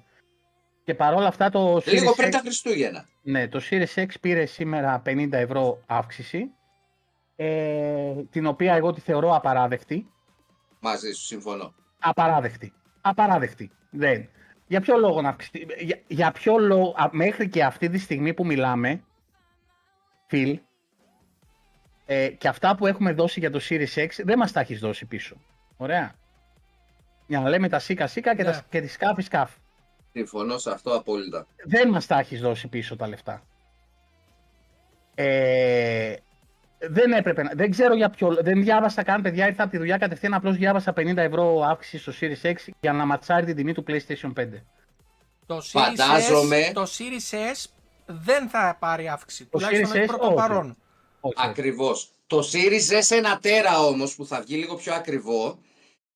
Και 0.84 0.94
παρόλα 0.94 1.26
αυτά 1.26 1.50
το 1.50 1.82
Λίγο 1.86 2.10
Series 2.10 2.16
πριν 2.16 2.28
X- 2.28 2.32
τα 2.32 2.38
Χριστούγεννα. 2.38 3.08
Ναι, 3.22 3.48
το 3.48 3.60
Series 3.70 3.94
X 4.02 4.06
πήρε 4.20 4.44
σήμερα 4.46 5.02
50 5.04 5.28
ευρώ 5.32 5.82
αύξηση, 5.86 6.50
ε, 7.36 8.12
την 8.30 8.46
οποία 8.46 8.74
εγώ 8.74 8.92
τη 8.92 9.00
θεωρώ 9.00 9.34
απαράδεκτη. 9.34 10.10
Μαζί 10.80 11.12
σου, 11.12 11.24
συμφωνώ. 11.24 11.74
Απαράδεκτη. 12.00 12.72
Απαράδεκτη. 13.00 13.70
Δεν. 13.90 14.28
Για 14.66 14.80
ποιο 14.80 14.96
λόγο 14.98 15.20
να 15.20 15.28
αυξηθεί. 15.28 15.66
Για, 15.78 16.00
για 16.06 16.30
ποιο 16.32 16.58
λόγο, 16.58 16.94
α, 16.96 17.08
μέχρι 17.12 17.48
και 17.48 17.64
αυτή 17.64 17.88
τη 17.88 17.98
στιγμή 17.98 18.34
που 18.34 18.46
μιλάμε, 18.46 19.04
Φιλ, 20.26 20.60
ε, 22.06 22.28
και 22.28 22.48
αυτά 22.48 22.76
που 22.76 22.86
έχουμε 22.86 23.12
δώσει 23.12 23.40
για 23.40 23.50
το 23.50 23.60
Series 23.68 23.94
X 23.94 24.08
δεν 24.24 24.38
μας 24.38 24.52
τα 24.52 24.60
έχεις 24.60 24.80
δώσει 24.80 25.06
πίσω. 25.06 25.36
Ωραία. 25.76 26.14
Για 27.26 27.40
να 27.40 27.48
λέμε 27.48 27.68
τα 27.68 27.78
σίκα 27.78 28.06
σίκα 28.06 28.36
και, 28.36 28.42
Ναι. 28.42 28.50
τα, 28.50 28.64
και 28.68 28.80
τη 28.80 28.86
σκάφη 28.86 29.22
σκάφη. 29.22 29.58
Συμφωνώ 30.12 30.58
σε 30.58 30.70
αυτό 30.70 30.90
απόλυτα. 30.96 31.46
δεν 31.64 31.88
μας 31.88 32.06
τα 32.06 32.18
έχεις 32.18 32.40
δώσει 32.40 32.68
πίσω 32.68 32.96
τα 32.96 33.08
λεφτά. 33.08 33.42
Ε, 35.14 36.14
δεν 36.90 37.12
έπρεπε 37.12 37.42
να, 37.42 37.50
δεν 37.54 37.70
ξέρω 37.70 37.94
για 37.94 38.10
ποιο, 38.10 38.36
δεν 38.40 38.62
διάβασα 38.62 39.02
καν 39.02 39.22
παιδιά, 39.22 39.46
ήρθα 39.46 39.62
από 39.62 39.72
τη 39.72 39.78
δουλειά 39.78 39.96
κατευθείαν 39.96 40.34
απλώς 40.34 40.56
διάβασα 40.56 40.92
50 40.96 41.16
ευρώ 41.16 41.62
αύξηση 41.64 41.98
στο 41.98 42.12
Series 42.20 42.46
X 42.46 42.54
για 42.80 42.92
να 42.92 43.04
ματσάρει 43.04 43.46
την 43.46 43.56
τιμή 43.56 43.72
του 43.74 43.84
PlayStation 43.88 44.32
5. 44.40 44.46
Το 45.46 45.56
Series, 45.56 45.62
Φαντάζομαι- 45.62 46.68
S, 46.70 46.72
το 46.72 46.82
Series 46.82 47.34
S 47.54 47.66
δεν 48.06 48.48
θα 48.48 48.76
πάρει 48.80 49.08
αύξηση. 49.08 49.44
Το 49.44 49.58
Τουλάχιστον 49.58 49.88
Series 49.90 49.94
όχι 49.94 50.04
S, 50.04 50.06
πρώτο 50.06 50.26
όχι. 50.26 50.34
παρόν. 50.34 50.76
Όχι. 51.20 51.34
Ακριβώς. 51.38 52.08
Το 52.26 52.38
Series 52.52 52.92
S 53.02 53.16
1 53.16 53.38
τέρα 53.40 53.78
όμως 53.80 54.14
που 54.14 54.26
θα 54.26 54.40
βγει 54.40 54.56
λίγο 54.56 54.74
πιο 54.74 54.94
ακριβό 54.94 55.58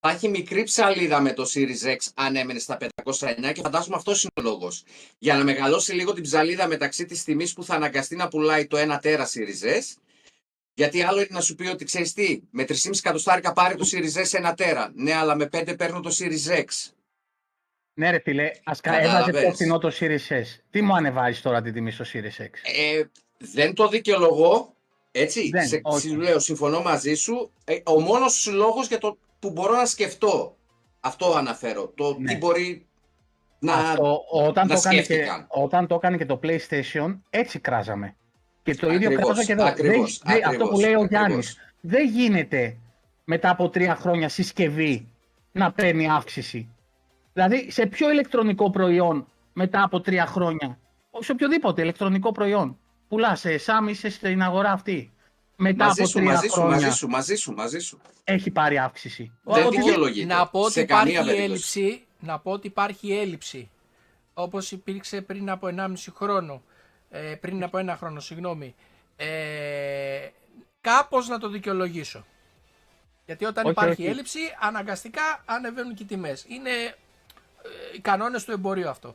θα 0.01 0.11
έχει 0.11 0.29
μικρή 0.29 0.63
ψαλίδα 0.63 1.21
με 1.21 1.33
το 1.33 1.45
Series 1.55 1.87
X 1.89 1.97
αν 2.15 2.37
έμενε 2.37 2.59
στα 2.59 2.77
509 2.77 3.53
και 3.53 3.61
φαντάζομαι 3.63 3.97
αυτό 3.97 4.11
είναι 4.11 4.49
ο 4.49 4.51
λόγος. 4.53 4.85
Για 5.19 5.35
να 5.37 5.45
μεγαλώσει 5.45 5.93
λίγο 5.93 6.13
την 6.13 6.23
ψαλίδα 6.23 6.67
μεταξύ 6.67 7.05
της 7.05 7.25
τιμής 7.25 7.53
που 7.53 7.65
θα 7.65 7.75
αναγκαστεί 7.75 8.17
να 8.17 8.29
πουλάει 8.29 8.67
το 8.67 8.77
1 8.77 8.99
τέρα 9.01 9.27
Series 9.27 9.67
S 9.79 9.97
γιατί 10.79 11.03
άλλο 11.03 11.19
είναι 11.19 11.29
να 11.31 11.41
σου 11.41 11.55
πει 11.55 11.67
ότι 11.67 11.85
ξέρεις 11.85 12.13
τι, 12.13 12.41
με 12.51 12.65
3,5 12.69 12.75
εκατοστάρικα 12.99 13.53
πάρει 13.53 13.75
το 13.77 13.85
Series 13.93 14.23
S 14.43 14.51
1 14.51 14.53
τέρα. 14.57 14.91
Ναι, 14.95 15.13
αλλά 15.15 15.35
με 15.35 15.49
5 15.53 15.75
παίρνω 15.79 16.01
το 16.01 16.11
Series 16.19 16.59
X. 16.59 16.65
Ναι, 17.95 18.11
ρε 18.11 18.19
φίλε, 18.19 18.51
ας 18.65 18.81
Καταλαβες. 18.81 19.13
έβαζε 19.13 19.31
πιο 19.33 19.53
φθηνό 19.53 19.79
το 19.79 19.93
Series 20.01 20.29
S. 20.29 20.45
Τι 20.71 20.83
μου 20.83 20.95
ανεβάζεις 20.95 21.41
τώρα 21.43 21.63
την 21.63 21.73
τιμή 21.73 21.91
στο 21.91 22.05
Series 22.13 22.43
X; 22.43 22.51
Ε, 22.63 23.03
δεν 23.39 23.75
το 23.75 23.89
δικαιολογώ. 23.89 24.75
Έτσι, 25.11 25.49
Δεν, 25.49 25.67
σε, 25.69 25.81
όχι. 25.83 26.09
σου 26.09 26.17
λέω, 26.17 26.39
συμφωνώ 26.39 26.81
μαζί 26.83 27.15
σου. 27.15 27.51
Ε, 27.65 27.77
ο 27.85 28.01
μόνος 28.01 28.47
λόγος 28.53 28.89
για 28.89 28.99
το 28.99 29.19
που 29.39 29.51
μπορώ 29.51 29.77
να 29.77 29.87
σκεφτώ, 29.87 30.57
αυτό 31.01 31.33
αναφέρω, 31.33 31.93
το 31.97 32.17
Ναι. 32.19 32.33
τι 32.33 32.37
μπορεί 32.39 32.87
να... 33.59 33.73
Αυτό, 33.75 34.25
όταν, 34.31 34.67
να 34.67 34.75
το 34.75 34.81
έκανε 34.81 34.97
και, 34.99 35.05
σκέφτηκαν. 35.05 35.47
όταν 35.49 35.87
το 35.87 35.95
έκανε 35.95 36.17
και 36.17 36.27
το 36.27 36.41
PlayStation, 36.43 37.19
έτσι 37.31 37.59
κράζαμε. 37.59 38.17
Και 38.73 38.75
το 38.81 38.93
ίδιο 38.93 39.09
Ακριβώς, 39.09 39.27
κράζα 39.27 39.45
και 39.45 39.53
εδώ. 39.53 39.65
ακριβώς, 39.65 40.19
Δεν- 40.25 40.33
δεν- 40.35 40.37
αυτό 40.37 40.49
ακριβώς, 40.49 40.71
που 40.71 40.81
λέει 40.81 40.95
ο 40.95 41.01
ακριβώς. 41.01 41.27
Γιάννης. 41.27 41.57
Δεν 41.81 42.07
γίνεται 42.09 42.77
μετά 43.25 43.51
από 43.51 43.69
τρία 43.69 43.95
χρόνια 43.95 44.29
συσκευή 44.29 45.09
να 45.53 45.73
παίρνει 45.73 46.09
αύξηση. 46.11 46.69
Δηλαδή, 47.33 47.71
σε 47.71 47.87
ποιο 47.87 48.11
ηλεκτρονικό 48.11 48.71
προϊόν 48.71 49.27
μετά 49.53 49.83
από 49.83 50.01
τρία 50.01 50.27
χρόνια, 50.27 50.79
σε 51.19 51.33
οποιοδήποτε 51.33 51.83
ηλεκτρονικό 51.83 52.33
προϊόν, 52.33 52.79
πουλάς 53.09 53.41
σε 53.41 53.51
εσά 53.51 53.85
είσαι 53.89 54.11
στην 54.11 54.43
αγορά 54.43 54.73
αυτή. 54.73 55.13
Μετά 55.57 55.85
Μαζί 55.85 56.01
από 56.01 56.11
σου, 56.11 56.19
τρία 56.19 56.31
μαζί 56.33 56.47
σου, 56.47 56.53
χρόνια 56.53 56.75
μαζί 56.77 56.91
σου, 56.97 57.09
μαζί 57.09 57.35
σου, 57.35 57.53
μαζί 57.53 57.79
σου. 57.79 57.99
έχει 58.25 58.51
πάρει 58.51 58.79
αύξηση. 58.79 59.33
Δεν 59.45 59.67
Ότι- 59.67 59.77
δικαιολογείται. 59.77 60.35
Να 60.35 60.47
πω 60.47 60.61
ότι 60.61 60.73
σε 60.73 60.81
υπάρχει 60.81 61.13
καμία 61.13 61.33
περίπτωση. 61.33 61.81
έλλειψη, 61.81 62.05
να 62.21 62.39
πω 62.39 62.51
ότι 62.51 62.67
υπάρχει 62.67 63.13
έλλειψη, 63.13 63.71
όπως 64.35 64.71
υπήρξε 64.73 65.21
πριν 65.21 65.51
από 65.51 65.67
1,5 65.67 66.11
χρόνο, 66.17 66.63
ε, 67.11 67.35
πριν 67.41 67.63
από 67.63 67.79
ένα 67.79 67.97
χρόνο, 67.97 68.21
συγγνώμη, 68.21 68.75
ε, 69.17 70.29
κάπως 70.81 71.29
να 71.29 71.39
το 71.39 71.49
δικαιολογήσω. 71.49 72.25
Γιατί 73.27 73.45
όταν 73.45 73.65
Όχι, 73.65 73.73
υπάρχει 73.73 74.01
όχι. 74.03 74.11
έλλειψη, 74.11 74.39
αναγκαστικά 74.61 75.43
ανεβαίνουν 75.45 75.95
και 75.95 76.03
οι 76.03 76.07
τιμές. 76.07 76.45
Είναι 76.49 76.71
ε, 76.71 76.93
οι 77.97 78.01
κανόνες 78.01 78.45
του 78.45 78.53
εμπορίου 78.53 78.89
αυτό. 78.89 79.15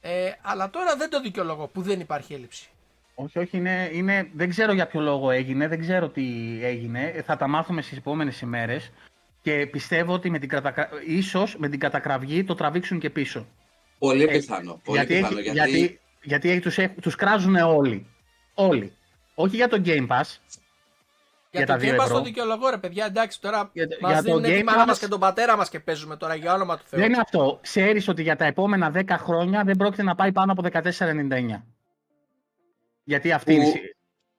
Ε, 0.00 0.30
αλλά 0.42 0.70
τώρα 0.70 0.96
δεν 0.96 1.10
το 1.10 1.20
δικαιολογώ 1.20 1.66
που 1.66 1.82
δεν 1.82 2.00
υπάρχει 2.00 2.34
έλλειψη. 2.34 2.68
Όχι, 3.14 3.38
όχι, 3.38 3.56
είναι, 3.56 3.90
είναι, 3.92 4.30
δεν 4.34 4.48
ξέρω 4.48 4.72
για 4.72 4.86
ποιο 4.86 5.00
λόγο 5.00 5.30
έγινε, 5.30 5.68
δεν 5.68 5.80
ξέρω 5.80 6.08
τι 6.08 6.58
έγινε. 6.62 7.04
Ε, 7.04 7.22
Θα 7.22 7.36
τα 7.36 7.46
μάθουμε 7.48 7.82
στις 7.82 7.98
επόμενες 7.98 8.40
ημέρες 8.40 8.90
και 9.42 9.66
πιστεύω 9.66 10.12
ότι 10.12 10.30
με 10.30 10.38
την, 10.38 10.48
κατακρα... 10.48 10.88
ίσως 11.06 11.56
με 11.58 11.68
την 11.68 11.78
κατακραυγή 11.80 12.44
το 12.44 12.54
τραβήξουν 12.54 12.98
και 12.98 13.10
πίσω. 13.10 13.46
Πολύ 13.98 14.22
Ε, 14.22 14.26
πιθανό. 14.26 14.80
Πολύ 14.84 14.98
γιατί, 14.98 15.14
πιθανό. 15.14 15.38
έχει- 15.38 15.50
Γιατί, 15.50 15.70
γιατί, 15.78 16.00
γιατί 16.22 16.60
τους, 16.60 16.78
έχ- 16.78 17.00
τους 17.02 17.14
κράζουν 17.14 17.54
όλοι. 17.56 18.06
Όλοι. 18.54 18.92
Όχι 19.34 19.56
για 19.56 19.68
το 19.68 19.82
Game 19.84 20.06
Pass. 20.06 20.38
Για, 21.52 21.64
Για 21.64 21.66
το 21.66 21.72
τα 21.72 21.78
δύο 21.78 21.92
Game 21.94 22.00
Pass 22.00 22.04
ευρώ. 22.04 22.16
το 22.18 22.22
δικαιολογώ 22.24 22.68
ρε 22.70 22.78
παιδιά, 22.78 23.04
εντάξει 23.04 23.40
τώρα 23.40 23.70
Για 23.72 23.88
το- 23.88 23.96
μας 24.00 24.12
για 24.12 24.22
το 24.22 24.26
δίνουν 24.38 24.42
τη 24.42 24.60
Game 24.60 24.64
μάνα 24.64 24.84
Pass- 24.84 24.86
μας 24.86 24.98
και 24.98 25.08
τον 25.08 25.20
πατέρα 25.20 25.56
μας 25.56 25.68
και 25.68 25.80
παίζουμε 25.80 26.16
τώρα 26.16 26.34
για 26.34 26.54
όνομα 26.54 26.76
του 26.78 26.84
Θεού. 26.86 27.00
Δεν 27.00 27.08
είναι 27.12 27.20
αυτό. 27.20 27.58
Ξέρεις 27.62 28.08
ότι 28.08 28.22
για 28.22 28.36
τα 28.36 28.44
επόμενα 28.44 28.90
10 28.90 29.16
χρόνια 29.18 29.64
δεν 29.64 29.76
πρόκειται 29.76 30.02
να 30.02 30.14
πάει 30.14 30.32
πάνω 30.32 30.52
από 30.52 30.62
14,99. 30.62 31.64
Γιατί 33.04 33.32
αυτή 33.32 33.54
Που- 33.54 33.60
είναι... 33.60 33.68
η- 33.70 33.96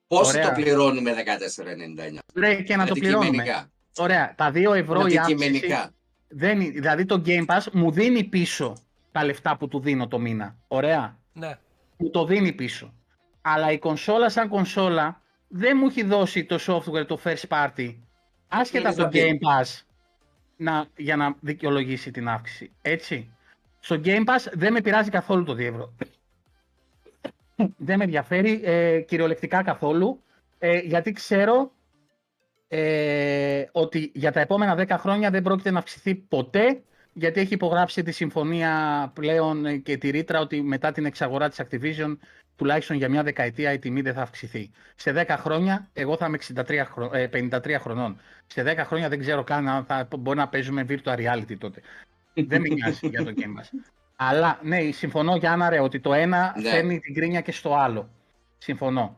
πόσο 0.07 0.29
Ωραία. 0.37 0.47
το 0.47 0.61
πληρώνουμε 0.61 1.13
14,99. 1.13 2.19
Ρε, 2.35 2.55
και 2.61 2.75
να 2.75 2.85
το 2.85 2.93
πληρώνουμε. 2.93 3.27
Αντικειμενικά. 3.27 3.69
Ωραία. 3.97 4.33
Τα 4.37 4.51
2 4.51 4.73
ευρώ 4.73 4.99
η 4.99 5.17
αύξηση... 5.17 5.19
Αντικειμενικά. 5.19 5.91
Δεν, 6.27 6.61
είναι- 6.61 6.71
δηλαδή 6.71 7.05
το 7.05 7.21
Game 7.25 7.45
Pass 7.45 7.63
μου 7.71 7.91
δίνει 7.91 8.23
πίσω 8.23 8.77
τα 9.11 9.25
λεφτά 9.25 9.57
που 9.57 9.67
του 9.67 9.79
δίνω 9.79 10.07
το 10.07 10.19
μήνα. 10.19 10.55
Ωραία. 10.67 11.17
Ναι. 11.33 11.57
Μου 12.01 12.09
το 12.09 12.25
δίνει 12.25 12.53
πίσω. 12.53 12.93
Αλλά 13.41 13.71
η 13.71 13.79
κονσόλα 13.79 14.29
σαν 14.29 14.49
κονσόλα 14.49 15.21
δεν 15.47 15.77
μου 15.77 15.87
έχει 15.87 16.03
δώσει 16.03 16.45
το 16.45 16.59
software, 16.67 17.07
το 17.07 17.19
first 17.23 17.47
party, 17.47 17.95
άσχετα 18.47 18.79
Είναι 18.79 18.87
από 18.87 18.97
το 18.97 19.01
στα 19.01 19.11
Game 19.11 19.63
Pass, 19.63 19.81
να, 20.57 20.85
για 20.97 21.15
να 21.15 21.35
δικαιολογήσει 21.39 22.11
την 22.11 22.27
αύξηση. 22.27 22.71
Έτσι. 22.81 23.35
Στο 23.79 24.01
Game 24.03 24.23
Pass 24.25 24.51
δεν 24.53 24.73
με 24.73 24.81
πειράζει 24.81 25.09
καθόλου 25.09 25.43
το 25.43 25.53
2 25.53 25.59
ευρώ. 25.59 25.93
δεν 27.77 27.97
με 27.97 28.03
ενδιαφέρει 28.03 28.61
ε, 28.63 29.01
κυριολεκτικά 29.01 29.63
καθόλου, 29.63 30.23
ε, 30.59 30.77
γιατί 30.77 31.11
ξέρω 31.11 31.71
ε, 32.67 33.65
ότι 33.71 34.11
για 34.13 34.31
τα 34.31 34.39
επόμενα 34.39 34.85
10 34.87 34.95
χρόνια 34.99 35.29
δεν 35.29 35.41
πρόκειται 35.41 35.71
να 35.71 35.79
αυξηθεί 35.79 36.15
ποτέ 36.15 36.81
γιατί 37.13 37.39
έχει 37.39 37.53
υπογράψει 37.53 38.03
τη 38.03 38.11
συμφωνία 38.11 39.11
πλέον 39.15 39.65
ε, 39.65 39.77
και 39.77 39.97
τη 39.97 40.09
ρήτρα 40.09 40.39
ότι 40.39 40.61
μετά 40.61 40.91
την 40.91 41.05
εξαγορά 41.05 41.49
της 41.49 41.61
Activision 41.63 42.17
τουλάχιστον 42.55 42.97
για 42.97 43.09
μια 43.09 43.23
δεκαετία 43.23 43.73
η 43.73 43.79
τιμή 43.79 44.01
δεν 44.01 44.13
θα 44.13 44.21
αυξηθεί. 44.21 44.71
Σε 44.95 45.25
10 45.27 45.35
χρόνια, 45.39 45.89
εγώ 45.93 46.17
θα 46.17 46.25
είμαι 46.25 46.37
63 46.55 46.83
χρο- 46.91 47.13
ε, 47.15 47.27
53 47.33 47.77
χρονών. 47.79 48.19
Σε 48.47 48.63
10 48.63 48.77
χρόνια 48.85 49.09
δεν 49.09 49.19
ξέρω 49.19 49.43
καν 49.43 49.67
αν 49.67 49.85
θα 49.85 50.07
μπορεί 50.19 50.37
να 50.37 50.47
παίζουμε 50.47 50.85
virtual 50.89 51.15
reality 51.15 51.57
τότε. 51.57 51.81
δεν 52.33 52.61
με 52.61 52.67
νοιάζει 52.67 53.07
για 53.07 53.23
το 53.23 53.33
Game 53.35 53.59
Pass. 53.59 53.67
Αλλά 54.15 54.59
ναι, 54.63 54.91
συμφωνώ 54.91 55.35
Γιάννα 55.35 55.69
ρε, 55.69 55.79
ότι 55.79 55.99
το 55.99 56.13
ένα 56.13 56.53
Ναι. 56.61 56.69
φέρνει 56.69 56.99
την 56.99 57.13
κρίνια 57.13 57.41
και 57.41 57.51
στο 57.51 57.75
άλλο. 57.75 58.09
Συμφωνώ. 58.57 59.15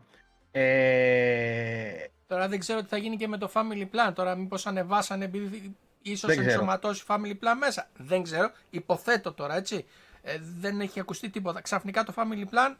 Ε, 0.51 1.91
Τώρα 2.27 2.47
δεν 2.47 2.59
ξέρω 2.59 2.81
τι 2.81 2.87
θα 2.87 2.97
γίνει 2.97 3.15
και 3.15 3.27
με 3.27 3.37
το 3.37 3.51
Family 3.53 3.83
Plan. 3.83 4.13
Τώρα 4.13 4.35
μήπως 4.35 4.65
ανεβάσανε 4.67 5.25
επειδή 5.25 5.75
ίσως 6.03 6.29
Δεν 6.29 6.37
ξέρω. 6.37 6.51
ενσωματώσει 6.51 7.03
Family 7.07 7.31
Plan 7.31 7.55
μέσα. 7.59 7.89
Δεν 7.97 8.23
ξέρω. 8.23 8.51
Υποθέτω 8.69 9.33
τώρα, 9.33 9.55
έτσι. 9.55 9.85
Ε, 10.21 10.37
δεν 10.59 10.81
έχει 10.81 10.99
ακουστεί 10.99 11.29
τίποτα. 11.29 11.61
Ξαφνικά 11.61 12.03
το 12.03 12.13
Family 12.15 12.53
Plan 12.53 12.75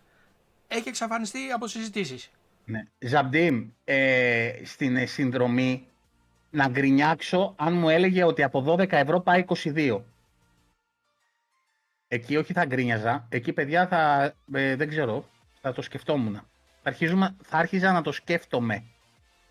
έχει 0.68 0.88
εξαφανιστεί 0.88 1.52
από 1.52 1.68
συζητήσεις. 1.68 2.32
Ναι. 2.66 2.84
Ζαμπτίμ, 3.00 3.70
ε, 3.84 4.52
στην 4.64 4.96
ε, 4.96 5.06
συνδρομή 5.06 5.88
να 6.50 6.68
γκρινιάξω 6.68 7.54
αν 7.58 7.74
μου 7.74 7.90
έλεγε 7.90 8.24
ότι 8.24 8.44
από 8.44 8.66
12 8.68 8.92
ευρώ 8.92 9.20
πάει 9.20 9.46
22. 9.64 10.02
Εκεί 12.08 12.38
όχι 12.38 12.54
θα 12.54 12.66
γκρίνιαζα. 12.66 13.26
Εκεί 13.30 13.54
παιδιά 13.54 13.88
θα, 13.88 14.34
ε, 14.54 14.76
δεν 14.76 14.90
ξέρω, 14.90 15.30
θα 15.62 15.74
το 15.74 15.82
σκεφτόμουν. 15.82 16.34
Θα, 16.34 16.90
αρχίζουμε, 16.90 17.36
θα 17.44 17.58
άρχιζα 17.58 17.92
να 17.92 18.02
το 18.02 18.12
σκέφτομαι. 18.12 18.84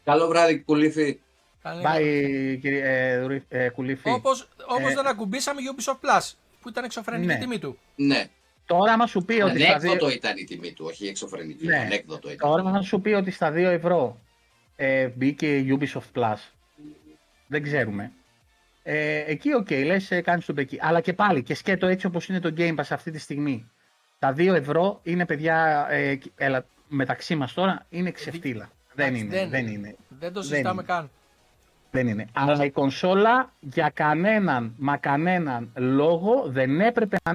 Καλό 0.04 0.28
βράδυ, 0.28 0.60
κουλήφι. 0.60 1.20
Καλή- 1.62 1.82
Πάει 1.82 2.04
κύριε 2.60 2.82
ε, 3.12 3.20
Δουρή- 3.20 3.44
ε, 3.48 3.68
Κουλήφη. 3.68 4.10
Όπως, 4.10 4.48
όπως 4.68 4.90
Ε, 4.90 4.94
δεν 4.94 5.06
ακουμπήσαμε 5.06 5.60
Ubisoft 5.74 5.92
Plus, 6.08 6.32
που 6.60 6.68
ήταν 6.68 6.84
εξωφρενική 6.84 7.26
Ναι. 7.26 7.34
η 7.34 7.38
τιμή 7.38 7.58
του. 7.58 7.78
Ναι. 7.96 8.24
Τώρα 8.66 8.92
άμα 8.92 9.06
σου 9.06 9.24
πει 9.24 9.32
ότι 9.42 9.60
στα 9.62 9.78
δύο... 9.78 9.90
Ανέκδοτο 9.90 10.12
ήταν 10.12 10.36
η 10.36 10.44
τιμή 10.44 10.72
του, 10.72 10.84
όχι 10.88 11.06
εξωφρενική. 11.06 11.66
Ναι. 11.66 11.76
Ανέκδοτο 11.78 12.30
ήταν. 12.32 12.50
Τώρα 12.50 12.62
να 12.62 12.82
σου 12.82 13.00
πει 13.00 13.10
ότι 13.12 13.30
στα 13.30 13.50
2 13.50 13.54
ευρώ 13.56 14.20
ε, 14.76 15.08
μπήκε 15.08 15.56
η 15.56 15.78
Ubisoft 15.80 16.18
Plus. 16.20 16.36
Δεν 17.46 17.62
ξέρουμε. 17.62 18.12
Ε, 18.82 19.18
εκεί, 19.26 19.54
οκ, 19.54 19.70
λες, 19.70 20.10
ε, 20.10 20.20
κάνεις 20.20 20.44
τον 20.44 20.54
πεκί. 20.54 20.78
Αλλά 20.80 21.00
και 21.00 21.12
πάλι, 21.12 21.42
και 21.42 21.54
σκέτο 21.54 21.86
έτσι 21.86 22.06
όπως 22.06 22.28
είναι 22.28 22.40
το 22.40 22.54
Game 22.56 22.74
Pass 22.74 22.84
αυτή 22.90 23.10
τη 23.10 23.18
στιγμή. 23.18 23.70
Τα 24.18 24.32
2 24.36 24.54
ευρώ 24.54 25.00
είναι, 25.02 25.26
παιδιά, 25.26 25.86
ε, 25.90 26.14
κ- 26.16 26.26
έλα, 26.36 26.64
μεταξύ 26.88 27.34
μας 27.34 27.52
τώρα, 27.52 27.86
είναι 27.88 28.10
ξεφτύλα. 28.10 28.70
Δεν 28.94 29.06
Εντάξει, 29.06 29.24
είναι, 29.24 29.46
δεν 29.46 29.66
είναι. 29.66 29.96
Δεν 30.08 30.32
το 30.32 30.40
Δεν 30.40 30.48
συζητάμε 30.50 30.82
είναι. 30.82 30.92
καν. 30.92 31.10
Δεν 31.94 32.06
είναι. 32.08 32.26
Αλλά 32.32 32.64
η 32.64 32.70
κονσόλα 32.70 33.52
για 33.60 33.90
κανέναν, 33.94 34.74
μα 34.78 34.96
κανέναν 34.96 35.72
λόγο 35.76 36.44
δεν 36.46 36.80
έπρεπε 36.80 37.16
να 37.24 37.30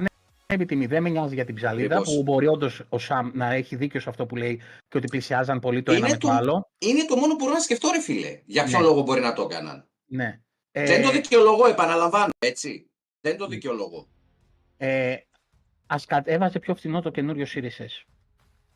ανέβει 0.46 0.66
τιμή. 0.68 0.86
Δεν 0.86 1.02
με 1.02 1.08
νοιάζει 1.08 1.34
για 1.34 1.44
την 1.44 1.54
ψαλίδα 1.54 1.96
Ακριβώς. 1.96 2.16
που 2.16 2.22
μπορεί 2.22 2.46
όντως 2.46 2.82
ο 2.88 2.98
Σαμ 2.98 3.30
να 3.34 3.52
έχει 3.52 3.76
δίκιο 3.76 4.00
σε 4.00 4.08
αυτό 4.08 4.26
που 4.26 4.36
λέει 4.36 4.56
και 4.88 4.96
ότι 4.96 5.06
πλησιάζαν 5.06 5.60
πολύ 5.60 5.82
το 5.82 5.92
Είναι 5.92 6.00
ένα 6.06 6.10
με 6.14 6.16
το 6.18 6.28
το- 6.28 6.34
άλλο. 6.34 6.68
Είναι 6.78 7.04
το 7.04 7.16
μόνο 7.16 7.32
που 7.36 7.38
μπορώ 7.44 7.52
να 7.52 7.60
σκεφτώ, 7.60 7.90
ρε 7.92 8.00
φίλε. 8.00 8.40
Για 8.46 8.64
ποιο 8.64 8.78
Ναι. 8.78 8.84
λόγο 8.84 9.02
μπορεί 9.02 9.20
να 9.20 9.32
το 9.32 9.42
έκαναν. 9.50 9.84
Ναι. 10.06 10.40
Δεν 10.72 11.02
το 11.02 11.10
δικαιολογώ, 11.10 11.66
επαναλαμβάνω, 11.66 12.30
έτσι. 12.38 12.90
Δεν 13.20 13.36
το 13.36 13.46
δικαιολογώ. 13.46 14.06
ε, 14.76 15.14
ας 15.86 16.04
κατέβαζε 16.06 16.58
πιο 16.58 16.74
φθηνό 16.74 17.02
το 17.02 17.10
καινούριο 17.10 17.46
Series 17.54 17.82
S. 17.82 18.02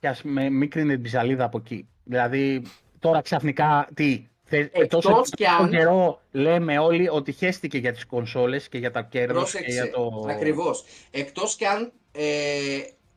Και 0.00 0.08
ας 0.08 0.22
με, 0.22 0.50
μην 0.50 0.70
κρίνει 0.70 0.94
την 0.94 1.02
ψαλίδα 1.02 1.44
από 1.44 1.58
εκεί. 1.58 1.88
Δηλαδή, 2.04 2.62
τώρα 2.98 3.20
ξαφνικά, 3.20 3.88
τι, 3.94 4.14
θε, 4.14 4.31
Εκτός 4.48 5.04
τόσο, 5.04 5.22
κι 5.22 5.44
τόσο 5.44 5.62
αν- 5.62 5.70
καιρό 5.70 6.20
λέμε 6.30 6.78
όλοι 6.78 7.08
ότι 7.08 7.32
χέστηκε 7.32 7.78
για 7.78 7.92
τις 7.92 8.06
κονσόλες 8.06 8.68
και 8.68 8.78
για 8.78 8.90
τα 8.90 9.02
κέρδη 9.02 9.50
και 9.50 9.58
Πρόσεξε. 9.58 9.72
για 9.82 9.90
το... 9.90 10.26
Ακριβώς. 10.28 10.84
Εκτός 11.10 11.56
κι 11.56 11.64
αν 11.64 11.92
ε, 12.12 12.24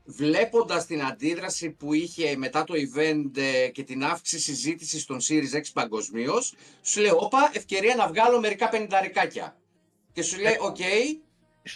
βλέποντας 0.05 0.85
την 0.85 1.01
αντίδραση 1.03 1.69
που 1.69 1.93
είχε 1.93 2.35
μετά 2.37 2.63
το 2.63 2.73
event 2.73 3.37
ε, 3.37 3.67
και 3.67 3.83
την 3.83 4.03
αύξηση 4.03 4.43
συζήτηση 4.43 5.07
των 5.07 5.17
Series 5.19 5.57
X 5.57 5.63
παγκοσμίως, 5.73 6.53
σου 6.81 7.01
λέει, 7.01 7.11
όπα, 7.19 7.49
ευκαιρία 7.53 7.95
να 7.95 8.07
βγάλω 8.07 8.39
μερικά 8.39 8.69
πενηνταρικάκια. 8.69 9.55
Και 10.13 10.21
σου 10.23 10.35
Ε, 10.39 10.41
λέει, 10.43 10.55
OK, 10.59 10.75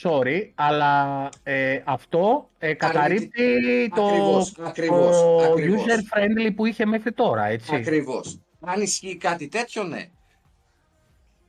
Sorry, 0.04 0.52
αλλά 0.56 1.30
ε, 1.44 1.82
αυτό 1.86 2.50
ε, 2.58 2.74
καταρρύπτει 2.74 3.90
το, 3.96 4.06
Ακριβώς, 4.06 4.54
ακριβώς, 4.60 5.18
το 5.18 5.38
ακριβώς. 5.52 5.84
user 5.86 6.18
friendly 6.18 6.52
που 6.56 6.66
είχε 6.66 6.86
μέχρι 6.86 7.12
τώρα, 7.12 7.46
έτσι. 7.46 7.76
ακριβώς. 7.76 8.40
Αν 8.60 8.82
ισχύει 8.82 9.18
κάτι 9.18 9.48
τέτοιο, 9.48 9.84
ναι. 9.84 10.10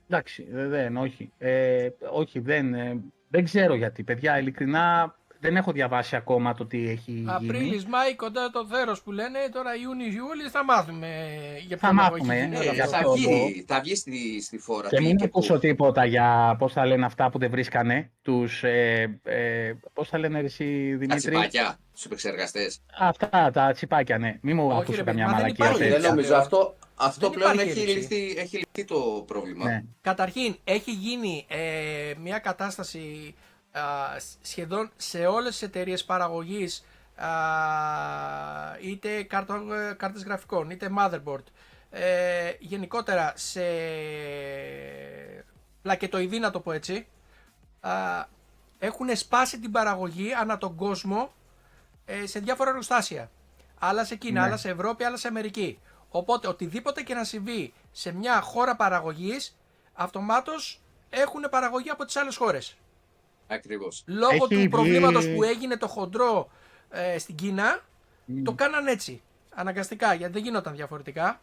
Εντάξει, 0.09 0.47
ε, 0.55 0.67
δεν, 0.67 0.97
όχι. 0.97 1.33
Ε, 1.39 1.89
όχι, 2.13 2.39
δεν, 2.41 2.75
ε, 2.75 3.01
δεν 3.29 3.45
ξέρω 3.45 3.75
γιατί. 3.75 4.03
Παιδιά, 4.03 4.39
ειλικρινά 4.39 5.15
δεν 5.41 5.57
έχω 5.57 5.73
διαβάσει 5.73 6.17
ακόμα 6.17 6.55
το 6.55 6.67
τι 6.67 6.89
έχει 6.89 7.11
γίνει. 7.13 7.31
Απρίλης, 7.31 7.85
Μάη, 7.87 8.15
κοντά 8.17 8.51
το 8.51 8.65
δέρος 8.65 9.03
που 9.03 9.13
λένε, 9.13 9.39
τώρα 9.53 9.77
Ιούνιος, 9.77 10.15
Ιούλη 10.15 10.49
θα 10.51 10.65
μάθουμε 10.65 11.09
για 11.67 11.77
ποιο 11.77 11.89
Θα 11.89 11.93
λόγο 11.95 12.03
μάθουμε, 12.11 12.35
έχει 12.35 12.45
γίνει 12.45 12.57
ε, 12.57 12.59
όλο 12.59 12.71
Ε, 12.71 12.75
για 12.75 12.85
αυτό. 12.85 12.97
θα, 12.97 12.99
αυτό 12.99 13.13
βγει, 13.13 13.65
θα 13.69 13.81
βγει 13.81 13.95
στη, 13.95 14.43
στη 14.43 14.59
φόρα. 14.59 14.89
Και 14.89 14.97
τι 14.97 15.03
μην 15.03 15.17
και 15.17 15.29
πού. 15.29 15.39
ακούσω 15.39 15.59
τίποτα 15.59 16.05
για 16.05 16.57
πώς 16.59 16.73
θα 16.73 16.87
λένε 16.87 17.05
αυτά 17.05 17.31
που 17.31 17.39
δεν 17.39 17.51
βρίσκανε. 17.51 18.11
Τους, 18.23 18.65
ε, 18.65 19.21
ε, 19.23 19.73
πώς 19.93 20.09
θα 20.09 20.19
λένε 20.19 20.39
εσύ 20.39 20.91
Τα 20.91 20.97
Δημήτρη. 20.99 21.17
τσιπάκια 21.19 21.79
στου 21.93 22.09
επεξεργαστές. 22.09 22.83
Αυτά 22.99 23.51
τα 23.53 23.73
τσιπάκια, 23.73 24.19
ναι. 24.19 24.39
Μην 24.41 24.57
μου 24.57 24.67
Όχι, 24.67 24.81
ακούσω 24.81 24.97
ρε 24.99 25.03
καμιά 25.05 25.25
παιδί, 25.25 25.37
μα 25.37 25.43
δεν 25.43 25.43
μαλακία 25.43 25.65
υπάρχει, 25.67 25.83
Όχι, 25.83 25.91
τέτοια. 25.93 26.01
δεν 26.01 26.11
νομίζω. 26.17 26.37
Αυτό, 26.37 26.77
αυτό 27.01 27.29
Δεν 27.29 27.39
πλέον 27.39 27.53
υπάρχει 27.55 27.71
έχει 27.71 27.81
έλλειψη. 27.81 28.15
λυθεί, 28.15 28.39
έχει 28.39 28.57
λυθεί 28.57 28.85
το 28.85 29.25
πρόβλημα. 29.27 29.65
Ναι. 29.65 29.83
Καταρχήν, 30.01 30.57
έχει 30.65 30.91
γίνει 30.93 31.45
ε, 31.49 32.13
μια 32.21 32.39
κατάσταση 32.39 33.35
α, 33.73 33.81
σχεδόν 34.41 34.91
σε 34.97 35.27
όλες 35.27 35.51
τις 35.51 35.63
εταιρείες 35.63 36.05
παραγωγής 36.05 36.85
α, 37.17 37.29
είτε 38.81 39.23
κάρτο, 39.23 39.55
ε, 39.55 39.93
κάρτες 39.97 40.23
γραφικών, 40.25 40.71
είτε 40.71 40.91
motherboard. 40.99 41.45
Ε, 41.91 42.53
γενικότερα 42.59 43.33
σε 43.37 43.61
πλακετοειδή 45.83 46.39
να 46.39 46.51
το 46.51 46.61
πω 46.61 46.73
έτσι, 46.73 47.07
α, 47.81 47.91
έχουν 48.79 49.17
σπάσει 49.17 49.59
την 49.61 49.71
παραγωγή 49.71 50.33
ανά 50.35 50.59
τον 50.59 50.75
κόσμο 50.75 51.33
ε, 52.05 52.27
σε 52.27 52.39
διάφορα 52.39 52.71
εργοστάσια. 52.71 53.31
Άλλα 53.79 54.05
σε 54.05 54.15
Κίνα, 54.17 54.41
Ναι. 54.41 54.47
άλλα 54.47 54.57
σε 54.57 54.69
Ευρώπη, 54.71 55.05
άλλα 55.05 55.17
σε 55.17 55.29
Αμερική. 55.29 55.79
Οπότε 56.11 56.49
οτιδήποτε 56.49 57.03
και 57.03 57.15
να 57.15 57.25
συμβεί 57.25 57.73
σε 57.93 58.13
μια 58.13 58.41
χώρα 58.41 58.77
παραγωγής, 58.77 59.57
αυτομάτως 59.95 60.81
έχουν 61.11 61.43
παραγωγή 61.51 61.91
από 61.91 62.05
τις 62.05 62.17
άλλες 62.17 62.37
χώρες. 62.37 62.77
Ακριβώς. 63.47 64.03
Λόγω 64.07 64.31
Έχει 64.33 64.39
του 64.41 64.47
βγει- 64.49 64.69
προβλήματος 64.71 65.29
που 65.29 65.43
έγινε 65.43 65.77
το 65.77 65.89
χοντρό 65.89 66.51
ε, 66.91 67.19
στην 67.19 67.35
Κίνα, 67.35 67.81
το 68.45 68.53
κάναν 68.53 68.87
έτσι. 68.87 69.23
Αναγκαστικά, 69.55 70.15
γιατί 70.15 70.33
δεν 70.33 70.43
γινόταν 70.43 70.75
διαφορετικά. 70.75 71.41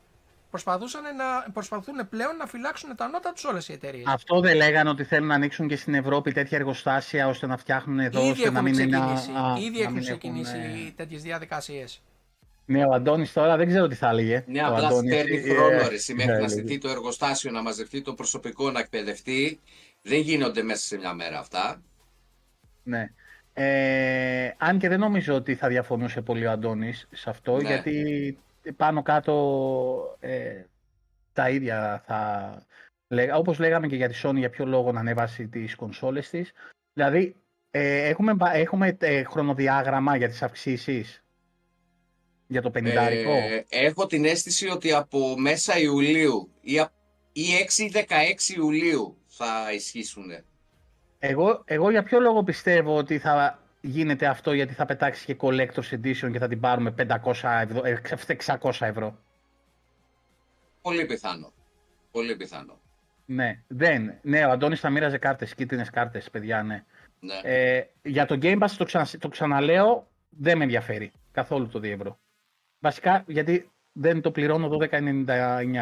Προσπαθούσαν 0.50 1.02
να, 1.16 1.52
προσπαθούν 1.54 2.10
πλέον 2.10 2.36
να 2.36 2.46
φυλάξουν 2.46 2.96
τα 2.96 3.08
νότα 3.08 3.34
τους 3.34 3.44
όλες 3.46 3.70
οι 3.70 3.74
εταιρείες. 3.74 4.04
Αυτό 4.08 4.40
δεν 4.40 4.56
λέγανε 4.56 4.90
ότι 4.90 5.04
θέλουν 5.04 5.28
να 5.28 5.34
ανοίξουν 5.36 5.68
και 5.68 5.76
στην 5.76 5.94
Ευρώπη 5.94 6.32
τέτοια 6.32 6.58
εργοστάσια 6.58 7.28
ώστε 7.28 7.48
να 7.48 7.58
φτιάχνουν 7.58 8.00
εδώ 8.00 8.20
Ήδη 8.22 8.30
ώστε 8.32 8.50
να 8.52 8.60
έχουν 8.60 8.72
μην 8.72 8.80
είναι. 8.80 8.98
ξεκινήσει, 8.98 9.32
α, 9.32 9.58
ήδη 9.60 9.78
να 9.78 9.82
έχουν 9.82 9.94
μην 9.94 10.02
ξεκινήσει 10.04 10.58
έχουν, 10.58 10.86
ε, 10.88 10.92
τέτοιες 10.96 11.22
διαδικασίες. 11.22 12.02
Ναι, 12.70 12.86
ο 12.86 12.94
Αντώνης 12.94 13.34
τώρα 13.34 13.58
δεν 13.58 13.68
ξέρω 13.68 13.88
τι 13.88 13.96
θα 13.96 14.10
έλεγε. 14.10 14.44
Ναι, 14.48 14.64
Ο 14.64 14.66
απλά 14.68 14.88
Αντώνης, 14.88 15.16
παίρνει 15.16 15.38
ε, 15.38 15.54
χρόνο 15.54 15.76
ε, 15.76 15.88
ρε, 15.88 15.96
εσύ, 15.96 16.14
μέχρι 16.14 16.32
ναι, 16.32 16.38
να 16.38 16.44
ναι. 16.44 16.48
στηθεί 16.48 16.78
το 16.78 16.90
εργοστάσιο, 16.90 17.52
να 17.52 17.62
μαζευτεί 17.62 18.02
το 18.02 18.14
προσωπικό, 18.14 18.72
να 18.72 18.80
εκπαιδευτεί. 18.80 19.60
Δεν 20.02 20.20
γίνονται 20.20 20.62
μέσα 20.64 20.86
σε 20.86 20.98
μια 20.98 21.14
μέρα 21.14 21.40
αυτά. 21.40 21.82
Ναι. 22.84 23.12
Ε, 23.54 24.52
αν 24.58 24.78
και 24.80 24.88
δεν 24.90 25.00
νομίζω 25.00 25.36
ότι 25.36 25.56
θα 25.56 25.68
διαφωνούσε 25.68 26.22
πολύ 26.22 26.46
ο 26.46 26.52
Αντώνης 26.52 27.08
σε 27.12 27.30
αυτό, 27.30 27.58
Ναι. 27.58 27.68
γιατί 27.68 28.38
πάνω 28.76 29.02
κάτω 29.02 30.18
ε, 30.20 30.64
τα 31.34 31.50
ίδια 31.50 32.04
θα 32.06 32.52
λέγα. 33.08 33.36
Όπως 33.38 33.60
λέγαμε 33.60 33.88
και 33.88 33.96
για 33.96 34.10
τη 34.10 34.20
Sony, 34.24 34.36
για 34.36 34.50
ποιο 34.50 34.66
λόγο 34.66 34.92
να 34.92 35.00
ανέβασει 35.00 35.48
τις 35.48 35.76
κονσόλες 35.76 36.30
της. 36.30 36.52
Δηλαδή, 36.94 37.36
ε, 37.72 38.08
έχουμε, 38.08 38.34
βα- 38.34 38.56
έχουμε 38.56 38.98
ε, 39.00 39.24
χρονοδιάγραμμα 39.24 40.16
για 40.16 40.28
τις 40.28 40.42
αυξήσεις; 40.44 41.24
Για 42.48 42.62
το 42.62 42.72
50 42.76 42.84
Ε, 42.86 43.64
έχω 43.70 44.06
την 44.06 44.26
αίσθηση 44.26 44.70
ότι 44.70 44.92
από 44.94 45.36
μέσα 45.38 45.80
Ιουλίου 45.80 46.52
ή, 46.62 46.80
α- 46.80 46.92
ή 47.32 47.44
6 47.54 47.84
ή 47.84 47.92
16 47.94 48.56
Ιουλίου 48.56 49.18
θα 49.28 49.74
ισχύσουν. 49.74 50.26
Εγώ, 51.20 51.62
εγώ 51.66 51.90
για 51.90 52.04
ποιο 52.04 52.20
λόγο 52.20 52.44
πιστεύω 52.44 52.98
ότι 52.98 53.18
θα 53.20 53.60
γίνεται 53.82 54.26
αυτό, 54.26 54.54
γιατί 54.54 54.74
θα 54.74 54.86
πετάξει 54.86 55.26
και 55.26 55.36
Collector's 55.40 55.90
Edition 55.92 56.32
και 56.32 56.40
θα 56.40 56.48
την 56.48 56.60
πάρουμε 56.60 56.92
500 56.92 57.62
ευρώ, 57.62 57.86
ε, 57.86 58.02
600 58.62 58.72
ευρώ; 58.80 59.18
Πολύ 60.82 61.06
πιθανό. 61.06 61.54
Πολύ 62.12 62.36
πιθανό. 62.36 62.80
Ναι, 63.26 63.62
δεν. 63.68 64.20
Ναι, 64.22 64.46
ο 64.46 64.52
Αντώνης 64.52 64.80
θα 64.80 64.90
μοίραζε 64.90 65.18
κάρτες, 65.18 65.56
κίτρινες 65.56 65.90
κάρτες, 65.90 66.30
παιδιά, 66.30 66.64
ναι. 66.64 66.84
Ναι. 67.20 67.40
Ε, 67.44 67.88
για 68.02 68.26
το 68.26 68.38
Game 68.42 68.60
Pass 68.60 68.70
το, 68.78 68.84
ξανα, 68.86 69.08
το 69.20 69.28
ξαναλέω, 69.28 70.08
δεν 70.30 70.58
με 70.58 70.64
ενδιαφέρει 70.64 71.12
καθόλου 71.32 71.68
το 71.68 71.80
2 71.80 71.84
ευρώ. 71.92 72.20
Βασικά, 72.80 73.24
γιατί 73.28 73.70
δεν 73.92 74.22
το 74.22 74.32
πληρώνω 74.32 74.70
12,99 74.92 75.26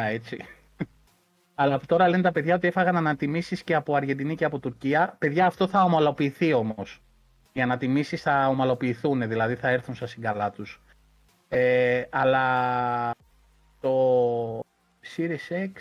έτσι. 0.09 0.37
Αλλά 1.55 1.79
τώρα 1.85 2.07
λένε 2.07 2.23
τα 2.23 2.31
παιδιά 2.31 2.55
ότι 2.55 2.67
έφαγαν 2.67 2.95
ανατιμήσεις 2.95 3.63
και 3.63 3.75
από 3.75 3.95
Αργεντινή 3.95 4.35
και 4.35 4.45
από 4.45 4.59
Τουρκία. 4.59 5.15
Παιδιά, 5.19 5.45
αυτό 5.45 5.67
θα 5.67 5.83
ομαλοποιηθεί 5.83 6.53
όμως. 6.53 7.01
Οι 7.53 7.61
ανατιμήσεις 7.61 8.21
θα 8.21 8.47
ομαλοποιηθούν, 8.47 9.27
δηλαδή 9.27 9.55
θα 9.55 9.69
έρθουν 9.69 9.95
στα 9.95 10.07
συγκαλά 10.07 10.51
τους. 10.51 10.81
Ε, 11.49 12.03
αλλά 12.09 13.11
το 13.81 14.59
Series 15.15 15.49
X 15.49 15.71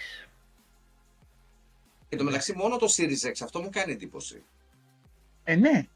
Και 2.09 2.16
το 2.16 2.24
μεταξύ 2.24 2.53
μόνο 2.57 2.77
το 2.77 2.86
Series 2.97 3.28
X, 3.28 3.32
αυτό 3.43 3.61
μου 3.61 3.69
κάνει 3.73 3.93
εντύπωση. 3.93 4.43
Ε, 5.45 5.57
ναι. 5.57 5.86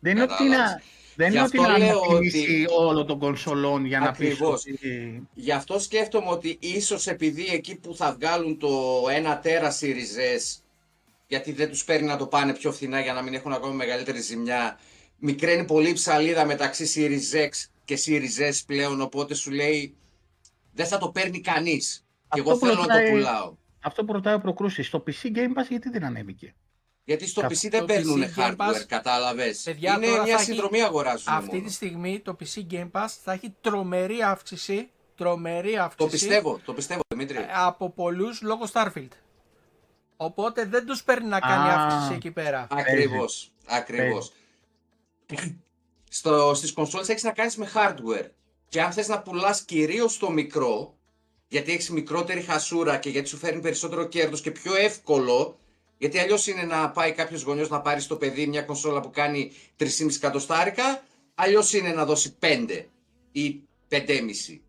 Δεν 0.00 0.12
είναι 0.12 0.22
ότι 0.22 0.42
είναι, 0.42 0.56
Κατάλαβες. 0.56 0.84
Δεν 1.16 1.30
Γι' 1.30 1.36
είναι 1.36 1.44
ότι 1.46 1.58
αυτό 1.58 1.70
είναι 1.70 1.84
λέω 1.84 2.00
ανακοίνηση 2.02 2.38
ότι- 2.38 2.66
όλων 2.78 3.06
των 3.06 3.18
κονσολών 3.18 3.84
για 3.84 3.98
να 3.98 4.12
πεις 4.12 4.26
Ακριβώς. 4.32 4.64
ότι... 4.66 5.22
Γι' 5.34 5.52
αυτό 5.52 5.78
σκέφτομαι 5.78 6.30
ότι 6.30 6.56
ίσως 6.60 7.06
επειδή 7.06 7.46
εκεί 7.52 7.76
που 7.76 7.94
θα 7.96 8.12
βγάλουν 8.20 8.58
το 8.58 9.02
1 9.34 9.38
τέρα 9.42 9.72
Series 9.80 10.36
S, 10.38 10.60
γιατί 11.26 11.52
δεν 11.52 11.68
τους 11.68 11.84
παίρνει 11.84 12.06
να 12.06 12.16
το 12.16 12.26
πάνε 12.26 12.54
πιο 12.54 12.72
φθηνά 12.72 13.00
για 13.00 13.12
να 13.12 13.22
μην 13.22 13.34
έχουν 13.34 13.52
ακόμα 13.52 13.72
μεγαλύτερη 13.72 14.20
ζημιά, 14.20 14.78
μικραίνει 15.18 15.64
πολύ 15.64 15.88
η 15.88 15.92
ψαλίδα 15.92 16.44
μεταξύ 16.46 16.90
Series 16.94 17.36
X 17.46 17.48
και 17.84 17.98
Series 18.06 18.50
S 18.50 18.60
πλέον, 18.66 19.00
οπότε 19.00 19.34
σου 19.34 19.50
λέει 19.50 19.94
δεν 20.72 20.86
θα 20.86 20.98
το 20.98 21.08
παίρνει 21.08 21.40
κανείς. 21.40 22.04
Και 22.28 22.40
Αυτό 22.40 22.50
εγώ 22.50 22.58
που 22.58 22.66
θέλω 22.66 22.80
να 22.80 22.86
το 22.86 22.92
ρωτάει- 22.92 23.10
πουλάω. 23.10 23.54
Αυτό 23.80 24.04
που 24.04 24.12
ρωτάει 24.12 24.34
ο 24.34 24.38
Προκρούσης, 24.40 24.86
στο 24.86 25.04
PC 25.06 25.36
Game 25.36 25.60
Pass 25.60 25.66
γιατί 25.68 25.88
δεν 25.88 26.04
ανέβηκε; 26.04 26.54
Γιατί 27.08 27.26
στο 27.28 27.40
Κα- 27.40 27.46
PC 27.48 27.68
δεν 27.70 27.80
το 27.80 27.86
παίρνουν 27.86 28.22
PC 28.22 28.38
Game 28.38 28.42
hardware, 28.50 28.56
Pass, 28.56 28.84
κατάλαβες. 28.86 29.62
παιδιά, 29.62 29.94
Είναι 29.96 30.06
τώρα 30.06 30.22
μια 30.22 30.34
θα 30.34 30.40
έχει- 30.42 30.50
συνδρομή 30.50 30.82
αγοράζουν 30.82 31.32
Αυτή 31.32 31.54
μόνο. 31.54 31.66
τη 31.66 31.72
στιγμή 31.72 32.20
το 32.20 32.36
PC 32.40 32.72
Game 32.72 32.90
Pass 32.92 33.06
θα 33.24 33.32
έχει 33.32 33.54
τρομερή 33.60 34.22
αύξηση, 34.22 34.90
τρομερή 35.16 35.72
Το 35.74 35.82
αύξηση 35.82 36.10
πιστεύω, 36.10 36.60
το 36.64 36.72
πιστεύω, 36.72 37.00
Δημήτρη. 37.08 37.36
ε, 37.36 37.46
από 37.54 37.90
πολλούς 37.90 38.42
λόγω 38.42 38.64
Starfield. 38.72 39.08
Οπότε 40.16 40.64
δεν 40.64 40.86
τους 40.86 41.02
παίρνει 41.04 41.28
να 41.28 41.40
κάνει 41.40 41.68
Α. 41.68 41.84
αύξηση 41.86 42.14
εκεί 42.14 42.30
πέρα. 42.30 42.66
Ακριβώς, 42.70 43.52
ακριβώς. 43.66 44.32
Στο, 46.10 46.54
στις 46.54 46.72
κονσόλες 46.72 47.08
έχεις 47.08 47.22
να 47.22 47.30
κάνεις 47.32 47.56
με 47.56 47.70
hardware. 47.74 48.28
Και 48.68 48.82
αν 48.82 48.92
θες 48.92 49.08
να 49.08 49.20
πουλάς 49.22 49.62
κυρίως 49.62 50.18
το 50.18 50.30
μικρό, 50.30 50.94
γιατί 51.48 51.72
έχεις 51.72 51.90
μικρότερη 51.90 52.40
χασούρα 52.40 52.96
και 52.96 53.10
γιατί 53.10 53.28
σου 53.28 53.36
φέρνει 53.36 53.60
περισσότερο 53.60 54.04
κέρδος 54.04 54.40
και 54.40 54.50
πιο 54.50 54.74
εύκολο, 54.74 55.58
γιατί 55.98 56.18
αλλιώς 56.18 56.46
είναι 56.46 56.62
να 56.62 56.90
πάει 56.90 57.12
κάποιος 57.12 57.42
γονιός 57.42 57.68
να 57.68 57.80
πάρει 57.80 58.00
στο 58.00 58.16
παιδί 58.16 58.46
μια 58.46 58.62
κονσόλα 58.62 59.00
που 59.00 59.10
κάνει 59.10 59.52
3,5 59.78 59.86
εκατοστάρικα, 60.16 61.02
αλλιώς 61.34 61.72
είναι 61.72 61.92
να 61.92 62.04
δώσει 62.04 62.36
5 62.40 62.84
ή 63.32 63.62
5,5. 63.90 64.60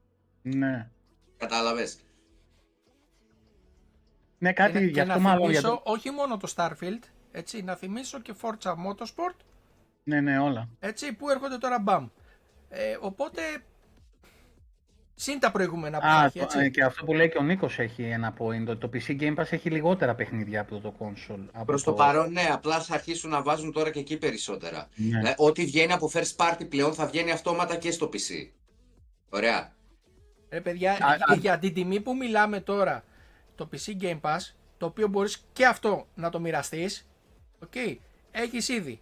Ναι. 0.41 0.90
Κατάλαβες. 1.38 1.99
Ναι, 4.38 4.54
κάτι 4.54 4.72
και, 4.72 4.80
γι' 4.86 4.91
και 4.91 5.02
αυτό 5.02 5.14
να 5.14 5.20
μάλλον. 5.20 5.41
θυμίσω 5.41 5.60
Για 5.60 5.70
το... 5.70 5.82
όχι 5.84 6.12
μόνο 6.12 6.38
το 6.38 6.54
Starfield, 6.56 7.04
έτσι, 7.32 7.62
να 7.62 7.76
θυμίσω 7.76 8.20
και 8.20 8.34
Forza 8.41 8.72
Motorsport, 8.72 9.36
Ναι, 10.04 10.22
ναι, 10.22 10.40
όλα. 10.40 10.70
έτσι, 10.80 11.14
που 11.14 11.30
έρχονται 11.30 11.58
τώρα 11.58 11.80
μπαμ. 11.80 12.08
Ε, 12.70 12.98
οπότε, 13.02 13.41
συν 15.19 15.39
τα 15.39 15.52
προηγούμενα 15.52 15.99
που 15.99 16.06
Α, 16.07 16.26
έχει, 16.26 16.38
το- 16.38 16.44
έτσι. 16.44 16.60
ε, 16.60 16.69
και 16.69 16.84
αυτό 16.84 17.06
που 17.06 17.14
λέει 17.14 17.30
και 17.30 17.38
ο 17.38 17.41
Νίκος 17.44 17.80
έχει 17.80 18.03
ένα 18.03 18.34
point, 18.38 18.65
ότι 18.68 18.76
το 18.77 18.89
PC 18.94 19.22
Game 19.22 19.35
Pass 19.35 19.45
έχει 19.49 19.69
λιγότερα 19.69 20.15
παιχνίδια 20.15 20.61
από 20.61 20.80
το 20.80 20.94
console. 20.99 21.45
Από 21.52 21.65
Προς 21.65 21.84
το 21.84 21.94
παρόν, 21.94 22.31
ναι, 22.31 22.48
απλά 22.52 22.80
θα 22.81 22.94
αρχίσουν 22.94 23.30
να 23.30 23.41
βάζουν 23.41 23.72
τώρα 23.72 23.89
και 23.91 23.99
εκεί 23.99 24.18
περισσότερα. 24.18 24.88
Ναι. 24.95 25.30
Ε, 25.30 25.34
ό,τι 25.38 25.65
βγαίνει 25.65 25.91
από 25.94 26.11
first 26.14 26.35
party 26.35 26.69
πλέον 26.69 26.94
θα 26.94 27.06
βγαίνει 27.06 27.31
αυτόματα 27.31 27.76
και 27.76 27.91
στο 27.91 28.10
PC. 28.14 28.52
Ωραία. 29.30 29.72
Ρε 30.49 30.61
παιδιά, 30.61 30.91
Α, 30.91 31.31
α. 31.31 31.35
για 31.39 31.60
την 31.60 31.73
τιμή 31.73 31.99
που 32.02 32.15
μιλάμε 32.15 32.60
τώρα, 32.60 33.03
το 33.56 33.69
PC 33.72 34.03
Game 34.03 34.19
Pass, 34.22 34.39
το 34.77 34.85
οποίο 34.85 35.07
μπορείς 35.07 35.45
και 35.53 35.65
αυτό 35.65 36.07
να 36.15 36.30
το 36.30 36.39
μοιραστείς, 36.39 37.07
okay, 37.65 37.95
έχεις 38.31 38.69
ήδη 38.69 38.99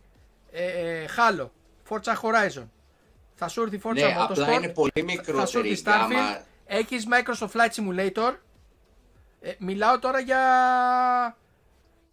ε, 0.51 0.63
ε, 0.65 1.05
Halo, 1.17 1.49
Forza 1.89 2.13
Horizon, 2.21 2.65
θα 3.35 3.47
σου 3.47 3.61
έρθει 3.61 3.79
Forza 3.83 3.93
ναι, 3.93 4.15
απλά 4.17 4.47
Motorsport, 4.47 4.57
είναι 4.57 4.69
πολύ 4.69 4.91
θα 4.93 4.99
σου 4.99 5.05
μικρότερη 5.05 5.69
έρθει 5.69 5.81
η 5.81 5.83
γκάμα. 5.83 6.07
Starfield, 6.09 6.41
έχεις 6.65 7.05
Microsoft 7.09 7.49
Flight 7.49 7.69
Simulator, 7.75 8.33
ε, 9.41 9.51
μιλάω 9.59 9.99
τώρα 9.99 10.19
για 10.19 10.39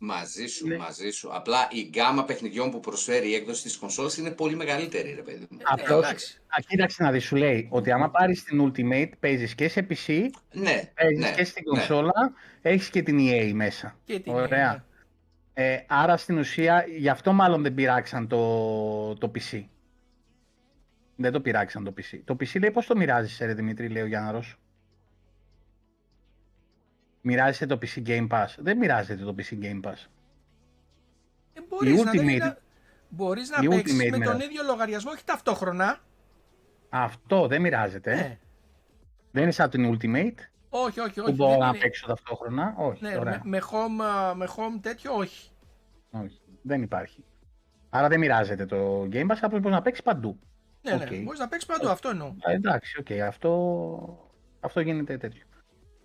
Μαζί 0.05 0.47
σου, 0.47 0.67
Ναι. 0.69 0.77
μαζί 0.77 1.11
σου. 1.11 1.29
Απλά 1.33 1.69
η 1.71 1.81
γκάμα 1.91 2.25
παιχνιδιών 2.25 2.71
που 2.71 2.81
προσφέρει 2.81 3.29
η 3.31 3.35
έκδοση 3.35 3.63
της 3.63 3.77
κονσόλας 3.77 4.17
είναι 4.17 4.31
πολύ 4.31 4.57
μεγαλύτερη, 4.57 5.13
ρε 5.15 5.23
παιδί 5.23 5.47
μου. 5.51 5.59
Απλώς, 5.63 6.05
εντάξει. 6.05 6.41
α, 6.47 6.63
κοίταξε 6.69 7.03
να 7.03 7.11
δεις, 7.11 7.25
σου 7.25 7.37
λέει 7.37 7.69
ότι 7.71 7.91
άμα 7.93 8.11
πάρεις 8.11 8.43
την 8.45 8.73
Ultimate 8.73 9.11
παίζεις 9.21 9.55
και 9.55 9.69
σε 9.69 9.87
PC, 9.91 10.15
Ναι, 10.53 10.91
παίζεις 10.95 11.19
ναι, 11.19 11.33
και 11.37 11.45
στην 11.45 11.63
ναι. 11.67 11.77
κονσόλα, 11.79 12.33
έχεις 12.63 12.91
και 12.91 13.03
την 13.03 13.19
EA 13.21 13.51
μέσα. 13.55 13.97
Και 14.05 14.21
την 14.21 14.33
Ωραία. 14.33 14.73
ναι. 15.55 15.65
Ε, 15.65 15.85
άρα 15.89 16.17
στην 16.17 16.39
ουσία, 16.39 16.85
γι' 16.99 17.09
αυτό 17.09 17.33
μάλλον 17.33 17.63
δεν 17.63 17.75
πειράξαν 17.75 18.29
το, 18.29 19.15
το 19.15 19.31
PC. 19.35 19.65
Δεν 21.17 21.33
το 21.33 21.41
πειράξαν 21.41 21.85
το 21.85 21.95
PC. 21.97 22.21
Το 22.25 22.35
PC 22.41 22.61
λέει 22.61 22.71
πώς 22.71 22.87
το 22.87 22.97
μοιράζεσαι 22.97 23.45
ρε 23.45 23.55
Δημήτρη, 23.55 23.89
λέει 23.89 24.03
ο 24.03 24.07
Γιάνναρος; 24.07 24.57
Μοιράζεσαι 27.21 27.67
το 27.67 27.79
PC 27.83 28.07
Game 28.07 28.29
Pass. 28.29 28.47
Δεν 28.59 28.77
μοιράζεται 28.79 29.25
το 29.25 29.35
PC 29.39 29.63
Game 29.65 29.81
Pass. 29.83 30.07
Ε, 31.53 31.61
μπορείς, 31.69 32.03
να, 32.03 32.11
Ultimate- 32.13 32.39
να, 32.39 32.59
μπορείς 33.09 33.51
να 33.51 33.59
η 33.63 33.69
παίξεις 33.69 33.95
Ultimate 33.97 34.05
με 34.05 34.11
τον 34.11 34.19
μοιράζεται. 34.21 34.45
ίδιο 34.45 34.63
λογαριασμό, 34.63 35.11
όχι 35.11 35.25
ταυτόχρονα. 35.25 35.99
Αυτό 36.89 37.47
δεν 37.47 37.61
μοιράζεται. 37.61 38.15
Ναι. 38.15 38.39
Δεν 39.31 39.43
είναι 39.43 39.53
σαν 39.53 39.71
την 39.71 39.93
Ultimate 39.95 40.35
Όχι, 40.69 41.01
όχι, 41.01 41.13
που 41.15 41.23
όχι. 41.27 41.33
μπορώ 41.35 41.51
δεν 41.51 41.59
να 41.59 41.67
είναι- 41.69 41.79
παίξω 41.79 42.07
ταυτόχρονα. 42.07 42.75
Όχι, 42.77 43.03
Ναι, 43.05 43.17
ωραία. 43.19 43.41
με, 43.45 43.51
με, 43.51 43.61
home, 43.71 44.05
α, 44.05 44.35
με 44.35 44.47
home 44.57 44.79
τέτοιο, 44.81 45.15
όχι. 45.15 45.51
Όχι, 46.11 46.41
δεν 46.63 46.83
υπάρχει. 46.83 47.25
Άρα 47.91 48.09
δεν 48.09 48.19
μοιράζεται 48.19 48.67
το 48.67 49.09
Game 49.13 49.27
Pass, 49.27 49.37
απλώς 49.41 49.61
μπορείς 49.61 49.77
να 49.77 49.83
παίξεις 49.83 50.05
παντού. 50.05 50.39
Ναι, 50.83 50.95
Οκ. 50.95 51.11
ναι. 51.11 51.17
Μπορείς 51.17 51.39
να 51.41 51.49
παίξεις 51.49 51.69
παντού, 51.69 51.89
αυτό 51.89 52.09
εννοώ. 52.09 52.27
Α, 52.29 52.53
εντάξει, 52.53 52.99
οκ, 53.01 53.21
αυτό, 53.27 54.31
αυτό 54.61 54.81
γίνεται 54.81 55.17
τέτοιο. 55.17 55.43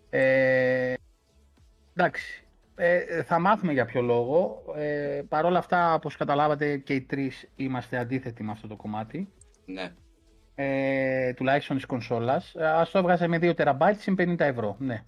Ε, 0.09 0.93
εντάξει, 1.95 2.45
ε, 2.75 3.23
θα 3.23 3.39
μάθουμε 3.39 3.73
για 3.73 3.85
ποιο 3.85 4.01
λόγο. 4.01 4.63
Ε, 4.75 5.21
Παρ' 5.29 5.45
όλα 5.45 5.59
αυτά, 5.59 5.93
όπως 5.93 6.15
καταλάβατε 6.17 6.77
και 6.77 6.93
οι 6.93 7.01
τρεις 7.01 7.49
είμαστε 7.55 7.97
αντίθετοι 7.97 8.43
με 8.43 8.51
αυτό 8.51 8.67
το 8.67 8.75
κομμάτι. 8.75 9.33
ναι. 9.65 9.91
Ε, 10.59 11.33
τουλάχιστον 11.33 11.75
της 11.75 11.85
κονσόλας. 11.85 12.53
Ε, 12.55 12.65
Ας 12.67 12.89
το 12.91 12.97
έβγαζε 12.97 13.27
με 13.27 13.37
2 13.41 13.53
TB 13.55 13.93
είναι 14.07 14.35
50 14.35 14.39
ευρώ. 14.39 14.75
Ναι. 14.79 15.03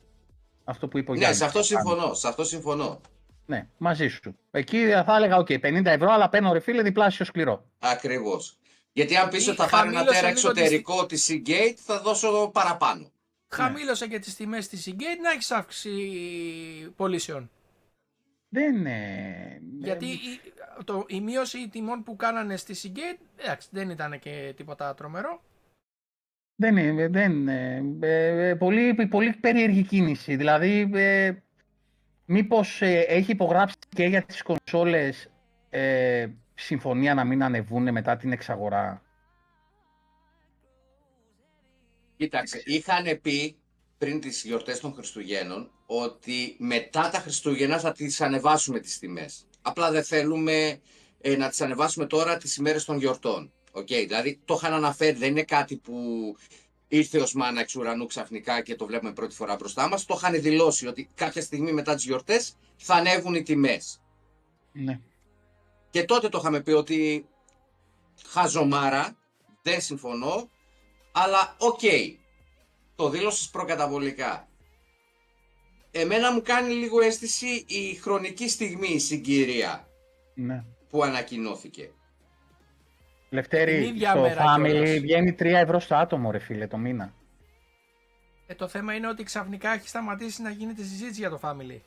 Αυτό 0.64 0.88
που 0.88 0.98
είπε 0.98 1.10
ο 1.12 1.14
Ναι, 1.14 1.20
Γιάννης. 1.20 1.40
σε 1.40 1.46
αυτό 1.46 1.64
συμφωνώ. 1.64 2.14
Σε 2.14 2.28
αυτό 2.28 2.44
συμφωνώ. 2.44 3.00
Ναι, 3.46 3.68
μαζί 3.78 4.08
σου. 4.08 4.36
Εκεί 4.52 4.78
θα 5.06 5.16
έλεγα, 5.16 5.38
οκ, 5.38 5.48
50 5.62 5.86
ευρώ, 5.86 6.12
αλλά 6.12 6.30
παίρνω 6.30 6.54
ρε 6.54 6.60
φίλε 6.60 6.82
διπλάσιο 6.82 7.26
σκληρό. 7.26 7.64
Ακριβώς. 7.80 8.58
Γιατί 8.94 9.16
αν 9.16 9.30
πεις 9.30 9.46
Ή 9.46 9.50
ότι 9.50 9.58
θα 9.60 9.68
πάρει 9.70 9.88
ένα 9.88 9.98
χαμήλωσε 9.98 10.20
τέρα 10.22 10.34
λίγο 10.34 10.52
τις- 10.52 10.62
εξωτερικό 10.62 11.06
της 11.06 11.30
Seagate, 11.32 11.74
θα 11.76 12.00
δώσω 12.02 12.50
παραπάνω. 12.54 13.12
Χαμήλωσε 13.48 14.08
και 14.08 14.20
τις 14.20 14.36
τιμές 14.36 14.68
της 14.68 14.88
Seagate 14.90 15.22
να 15.24 15.32
έχεις 15.32 15.52
αύξηση 15.52 16.00
πωλήσεων. 16.96 17.50
Δεν 18.50 18.86
ε, 18.86 19.62
Γιατί 19.80 20.06
η, 20.06 20.42
το, 20.84 21.06
η 21.08 21.22
μείωση 21.22 21.68
τιμών 21.70 22.04
που 22.04 22.16
κάνανε 22.16 22.58
στη 22.58 22.76
Seagate, 22.84 23.20
εντάξει, 23.38 23.68
δεν 23.72 23.90
ήταν 23.90 24.20
και 24.20 24.54
τίποτα 24.56 24.94
τρομερό. 24.94 25.42
Δεν 26.56 26.78
είναι, 26.78 27.08
δεν 27.08 27.32
είναι. 27.32 27.84
Ε, 28.00 28.50
ε, 28.50 28.56
πολύ, 28.56 29.08
πολύ 29.10 29.34
περίεργη 29.34 29.84
κίνηση. 29.84 30.36
Δηλαδή, 30.36 30.90
ε, 30.94 31.34
μήπως 32.26 32.82
ε, 32.82 33.00
έχει 33.00 33.32
υπογράψει 33.32 33.76
και 33.90 34.04
για 34.04 34.24
τις 34.24 34.42
κονσόλες 34.42 35.30
ε, 35.70 36.28
συμφωνία 36.60 37.14
να 37.14 37.24
μην 37.24 37.44
ανεβούν 37.44 37.92
μετά 37.92 38.18
την 38.18 38.32
εξαγορά. 38.32 39.02
Κοίταξε, 42.18 42.62
είχαν 42.66 43.20
πει 43.22 43.56
πριν 43.98 44.20
τις 44.20 44.44
γιορτές 44.44 44.80
των 44.80 44.94
Χριστουγέννων 44.94 45.72
ότι 45.86 46.56
μετά 46.60 47.10
τα 47.10 47.20
Χριστούγεννα 47.20 47.80
θα 47.80 47.92
τις 47.92 48.22
ανεβάσουμε 48.22 48.80
τις 48.80 49.00
τιμές. 49.00 49.48
Απλά 49.62 49.92
δεν 49.92 50.04
θέλουμε 50.04 50.80
ε, 51.22 51.36
να 51.36 51.50
τις 51.50 51.62
ανεβάσουμε 51.62 52.06
τώρα 52.06 52.38
τις 52.38 52.56
ημέρες 52.56 52.86
των 52.86 52.98
γιορτών. 52.98 53.52
Οκ, 53.72 53.88
δηλαδή 53.88 54.40
το 54.46 54.54
είχαν 54.54 54.74
αναφέρει, 54.74 55.18
δεν 55.18 55.30
είναι 55.30 55.44
κάτι 55.44 55.76
που 55.78 55.96
ήρθε 56.88 57.20
ως 57.20 57.34
μάννα 57.34 57.60
εξ 57.60 57.76
ουρανού 57.76 58.06
ξαφνικά 58.06 58.62
και 58.62 58.76
το 58.76 58.86
βλέπουμε 58.86 59.14
πρώτη 59.14 59.36
φορά 59.36 59.56
μπροστά 59.56 59.88
μας. 59.88 60.06
Το 60.06 60.16
είχαν 60.18 60.42
δηλώσει 60.42 60.88
ότι 60.88 61.10
κάποια 61.16 61.42
στιγμή 61.42 61.72
μετά 61.72 61.96
τις 61.96 62.04
γιορτές 62.04 62.56
θα 62.76 62.94
ανέβουν 62.94 63.36
οι 63.36 63.44
τιμές. 63.44 64.02
Ναι. 64.72 65.00
Και 65.90 66.04
τότε 66.04 66.30
το 66.30 66.38
είχαμε 66.38 66.62
πει 66.62 66.72
ότι 66.72 67.28
χαζομάρα, 68.28 69.18
δεν 69.62 69.82
συμφωνώ, 69.82 70.50
αλλά 71.12 71.56
οκ, 71.58 71.80
το 72.96 73.10
δήλωσες 73.10 73.50
προκαταβολικά. 73.50 74.48
Εμένα 75.92 76.34
μου 76.34 76.42
κάνει 76.42 76.74
λίγο 76.74 77.02
αίσθηση 77.02 77.66
η 77.68 77.96
χρονική 77.96 78.50
στιγμή, 78.50 78.88
η 78.88 79.00
συγκυρία 79.00 79.88
ναι. 80.34 80.64
που 80.90 81.04
ανακοινώθηκε. 81.04 81.92
Λευτέρη, 83.30 83.80
Την 83.80 83.96
ίδια 83.96 84.10
στο 84.10 84.22
μέρα 84.22 84.56
Family 84.56 84.72
κιόλας. 84.72 85.00
βγαίνει 85.00 85.36
3 85.40 85.46
ευρώ 85.46 85.80
στο 85.80 85.96
άτομο, 85.96 86.32
ρε 86.32 86.40
φίλε, 86.40 86.68
το 86.68 86.78
μήνα. 86.78 87.14
Ε, 88.48 88.56
το 88.56 88.68
θέμα 88.68 88.94
είναι 88.94 89.08
ότι 89.08 89.24
ξαφνικά 89.24 89.74
έχει 89.74 89.88
σταματήσει 89.88 90.42
να 90.42 90.50
γίνεται 90.50 90.82
συζήτηση 90.82 91.20
για 91.20 91.30
το 91.30 91.40
Family. 91.44 91.80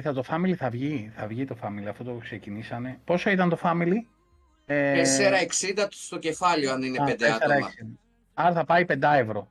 Ε, 0.00 0.02
θα 0.02 0.12
το 0.12 0.24
Family 0.28 0.52
θα 0.52 0.70
βγει, 0.70 1.12
θα 1.16 1.26
βγει 1.26 1.44
το 1.44 1.56
Family, 1.62 1.86
αυτό 1.88 2.04
το 2.04 2.14
ξεκινήσανε. 2.14 3.00
Πόσο 3.04 3.30
ήταν 3.30 3.48
το 3.48 3.58
Family? 3.62 3.96
Ε, 4.66 5.02
4,60 5.76 5.86
στο 5.90 6.18
κεφάλαιο 6.18 6.72
αν 6.72 6.82
είναι 6.82 7.02
α, 7.02 7.04
5 7.06 7.22
άτομα. 7.24 7.54
4,60. 7.54 7.86
Άρα 8.34 8.54
θα 8.54 8.64
πάει 8.64 8.84
5 8.88 8.96
ευρώ. 9.02 9.50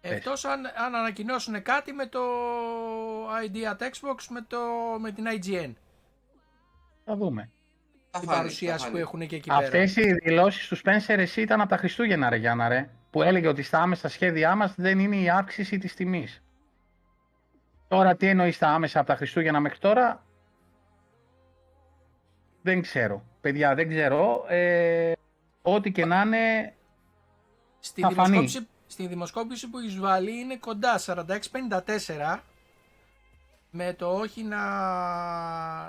Εκτός 0.00 0.44
αν, 0.44 0.60
αν 0.86 0.94
ανακοινώσουν 0.94 1.62
κάτι 1.62 1.92
με 1.92 2.06
το 2.06 2.20
ID 3.44 3.56
at 3.56 3.82
Xbox 3.82 4.24
με, 4.30 4.44
το, 4.46 4.58
με 5.00 5.12
την 5.12 5.24
IGN. 5.26 5.72
Θα 7.04 7.16
δούμε. 7.16 7.50
Θα 8.10 8.18
Την 8.18 8.28
φανεί, 8.28 8.36
θα 8.38 8.42
παρουσίαση 8.42 8.78
φανεί. 8.84 8.92
που 8.92 8.98
έχουν 8.98 9.26
και 9.26 9.36
εκεί 9.36 9.48
πέρα. 9.48 9.60
Αυτές 9.60 9.96
οι 9.96 10.12
δηλώσεις 10.12 10.68
του 10.68 10.76
Spencer 10.76 11.18
εσύ 11.18 11.40
ήταν 11.40 11.60
από 11.60 11.70
τα 11.70 11.76
Χριστούγεννα 11.76 12.28
ρε 12.28 12.36
Γιάννα 12.36 12.68
ρε, 12.68 12.90
που 13.10 13.22
έλεγε 13.22 13.48
ότι 13.48 13.62
στα 13.62 13.78
άμεσα 13.78 14.08
σχέδιά 14.08 14.54
μας 14.54 14.74
δεν 14.76 14.98
είναι 14.98 15.16
η 15.16 15.30
αύξηση 15.30 15.78
της 15.78 15.94
τιμής. 15.94 16.42
Τώρα 17.92 18.16
τι 18.16 18.26
εννοείς 18.26 18.54
στα 18.56 18.68
άμεσα 18.68 18.98
από 18.98 19.08
τα 19.08 19.16
Χριστούγεννα 19.16 19.60
μέχρι 19.60 19.78
τώρα, 19.78 20.24
δεν 22.62 22.82
ξέρω. 22.82 23.24
Παιδιά, 23.40 23.74
δεν 23.74 23.88
ξέρω. 23.88 24.44
Ε, 24.48 25.12
ό,τι 25.62 25.92
και 25.92 26.04
να 26.04 26.20
είναι, 26.22 26.74
Στη 27.80 28.00
θα 28.00 28.10
φανεί. 28.10 28.28
δημοσκόπηση, 28.36 28.68
στη 28.86 29.06
δημοσκόπηση 29.06 29.68
που 29.68 29.78
έχεις 29.78 29.98
βάλει 29.98 30.38
είναι 30.38 30.56
κοντά 30.56 31.00
46-54 31.06 32.38
με 33.70 33.92
το 33.92 34.12
όχι 34.12 34.42
να, 34.42 34.58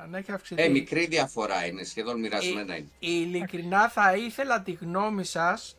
να 0.07 0.17
έχει 0.17 0.31
αυξηθεί. 0.31 0.61
Ε, 0.61 0.69
μικρή 0.69 1.05
διαφορά 1.05 1.65
είναι, 1.65 1.83
σχεδόν 1.83 2.19
μοιρασμένα 2.19 2.73
Ε, 2.73 2.77
είναι. 2.77 2.87
Ειλικρινά 2.99 3.89
θα 3.89 4.15
ήθελα 4.15 4.61
τη 4.61 4.71
γνώμη 4.71 5.23
σας 5.23 5.77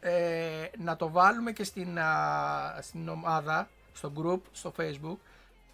ε, 0.00 0.64
να 0.78 0.96
το 0.96 1.10
βάλουμε 1.10 1.52
και 1.52 1.64
στην, 1.64 1.98
α, 1.98 2.78
στην 2.80 3.08
ομάδα, 3.08 3.68
στο 3.92 4.12
group, 4.16 4.40
στο 4.52 4.72
facebook. 4.78 5.16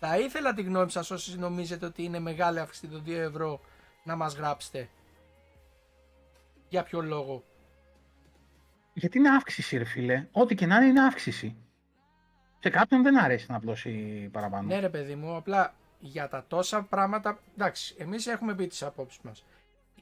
Θα 0.07 0.19
ήθελα 0.19 0.55
τη 0.55 0.63
γνώμη 0.63 0.91
σας 0.91 1.11
όσοι 1.11 1.39
νομίζετε 1.39 1.87
ότι 1.87 2.03
είναι 2.03 2.19
μεγάλη 2.19 2.61
αύξηση 2.61 2.87
των 2.87 3.03
2 3.07 3.11
ευρώ 3.11 3.61
να 4.05 4.17
μας 4.17 4.35
γράψετε. 4.35 4.89
Για 6.69 6.83
ποιο 6.83 7.01
λόγο; 7.01 7.45
γιατί 8.93 9.19
είναι 9.19 9.29
αύξηση 9.29 9.77
ρε 9.77 9.85
φίλε. 9.85 10.27
Ό,τι 10.33 10.55
και 10.55 10.67
να 10.67 10.77
είναι 10.77 10.87
είναι 10.87 11.05
αύξηση. 11.05 11.57
Σε 12.59 12.71
κάποιον 12.71 13.03
δεν 13.03 13.19
αρέσει 13.19 13.47
να 13.49 13.57
απλώσει 13.57 13.91
παραπάνω. 14.33 14.67
Ναι 14.67 14.81
ρε 14.81 14.89
παιδί 14.89 15.15
μου, 15.15 15.37
απλά 15.37 15.75
για 16.01 16.29
τα 16.29 16.45
τόσα 16.49 16.83
πράγματα, 16.83 17.39
εντάξει, 17.57 17.95
εμείς 17.99 18.27
έχουμε 18.27 18.55
πει 18.55 18.67
τις 18.67 18.83
απόψεις 18.83 19.21
μας. 19.23 19.45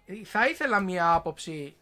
Ε, 0.06 0.24
Θα 0.24 0.48
ήθελα 0.48 0.80
μία 0.80 1.12
άποψη 1.14 1.76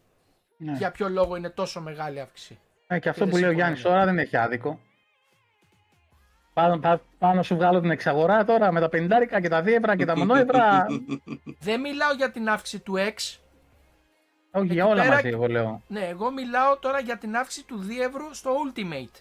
Ναι. 0.57 0.71
για 0.77 0.91
ποιο 0.91 1.09
λόγο 1.09 1.35
είναι 1.35 1.49
τόσο 1.49 1.81
μεγάλη 1.81 2.19
αύξηση. 2.19 2.59
Ε, 2.87 2.99
και 2.99 3.09
αυτό 3.09 3.25
δεν 3.25 3.33
που 3.33 3.39
λέει 3.39 3.49
ο 3.49 3.51
συμφωνώ, 3.51 3.67
Γιάννης 3.67 3.83
ναι. 3.83 3.89
τώρα 3.89 4.05
δεν 4.05 4.19
έχει 4.19 4.37
άδικο. 4.37 4.79
Πάνω, 6.53 6.77
πά- 6.79 7.01
πάνω 7.17 7.43
σου 7.43 7.55
βγάλω 7.55 7.81
την 7.81 7.91
εξαγορά 7.91 8.45
τώρα 8.45 8.71
με 8.71 8.79
τα 8.79 8.89
50 8.91 9.41
και 9.41 9.49
τα 9.49 9.61
2 9.61 9.67
ευρώ 9.67 9.95
και 9.95 10.05
τα 10.05 10.17
μονόευρα. 10.17 10.85
Δεν 11.67 11.79
μιλάω 11.79 12.13
για 12.13 12.31
την 12.31 12.49
αύξηση 12.49 12.79
του 12.83 12.93
X, 12.97 13.13
Όχι, 14.51 14.65
Εκεί 14.65 14.73
για 14.73 14.85
όλα 14.85 15.01
πέρα- 15.01 15.15
μαζί 15.15 15.27
εγώ 15.27 15.47
λέω. 15.47 15.81
Ναι, 15.87 16.07
εγώ 16.07 16.31
μιλάω 16.31 16.77
τώρα 16.77 16.99
για 16.99 17.17
την 17.17 17.35
αύξηση 17.35 17.65
του 17.65 17.85
2 17.87 17.89
ευρώ 18.07 18.33
στο 18.33 18.51
Ultimate. 18.65 19.19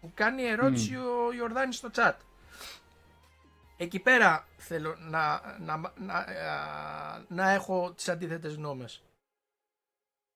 Που 0.00 0.10
κάνει 0.14 0.42
ερώτηση 0.42 0.96
ο 0.96 1.32
Ιορδάνης 1.38 1.76
στο 1.76 1.88
chat. 1.94 2.12
Εκεί 3.76 3.98
πέρα 3.98 4.46
θέλω 4.56 4.94
να, 4.98 5.40
να, 5.58 5.92
να, 5.96 6.14
α, 6.14 6.26
να 7.28 7.50
έχω 7.50 7.92
τις 7.96 8.08
αντίθετες 8.08 8.54
γνώμες. 8.54 9.02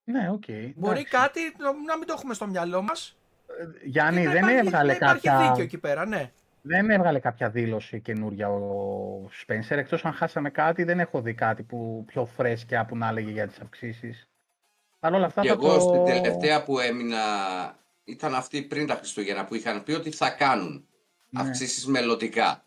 Ναι, 0.04 0.30
οκ. 0.30 0.44
Μπορεί 0.74 0.98
εντάξει. 0.98 1.04
κάτι 1.04 1.40
να- 1.58 1.72
να 1.86 1.96
μην 1.96 2.06
το 2.06 2.12
έχουμε 2.16 2.34
στο 2.34 2.46
μυαλό 2.46 2.82
μας. 2.82 3.16
Γιάννη, 3.84 4.20
και 4.20 4.26
να 4.26 4.32
δεν 4.32 4.42
υπάρχει- 4.42 4.66
έβγαλε, 4.66 4.90
να 4.90 4.96
υπάρχει 4.96 5.22
κάποια, 5.28 5.48
δίκιο 5.48 5.62
εκεί 5.62 5.78
πέρα, 5.78 6.06
ναι. 6.06 6.32
δεν 6.62 6.90
έβγαλε 6.90 7.18
κάποια 7.18 7.50
δήλωση 7.50 8.00
καινούρια 8.00 8.48
ο 8.50 9.28
Σπένσερ. 9.30 9.78
Εκτός 9.78 10.04
αν 10.04 10.12
χάσαμε 10.12 10.50
κάτι, 10.50 10.82
δεν 10.84 11.00
έχω 11.00 11.20
δει 11.20 11.34
κάτι 11.34 11.62
που 11.62 12.04
πιο 12.06 12.24
φρέσκια 12.26 12.84
που 12.84 12.96
να 12.96 13.08
έλεγε 13.08 13.30
για 13.30 13.46
τις 13.46 13.58
αυξήσεις. 13.60 14.28
Παρ' 15.00 15.14
όλα 15.14 15.26
αυτά 15.26 15.40
Και 15.40 15.48
θα 15.48 15.54
εγώ 15.54 15.74
το... 15.74 15.80
στην 15.80 16.04
τελευταία 16.04 16.62
που 16.64 16.78
έμεινα 16.78 17.18
ήταν 18.04 18.34
αυτή 18.34 18.62
πριν 18.62 18.86
τα 18.86 18.94
Χριστούγεννα 18.94 19.44
που 19.44 19.54
είχαν 19.54 19.82
πει 19.82 19.92
ότι 19.92 20.10
θα 20.10 20.30
κάνουν 20.30 20.86
Ναι. 21.30 21.40
αυξήσεις 21.40 21.86
μελλοντικά. 21.86 22.64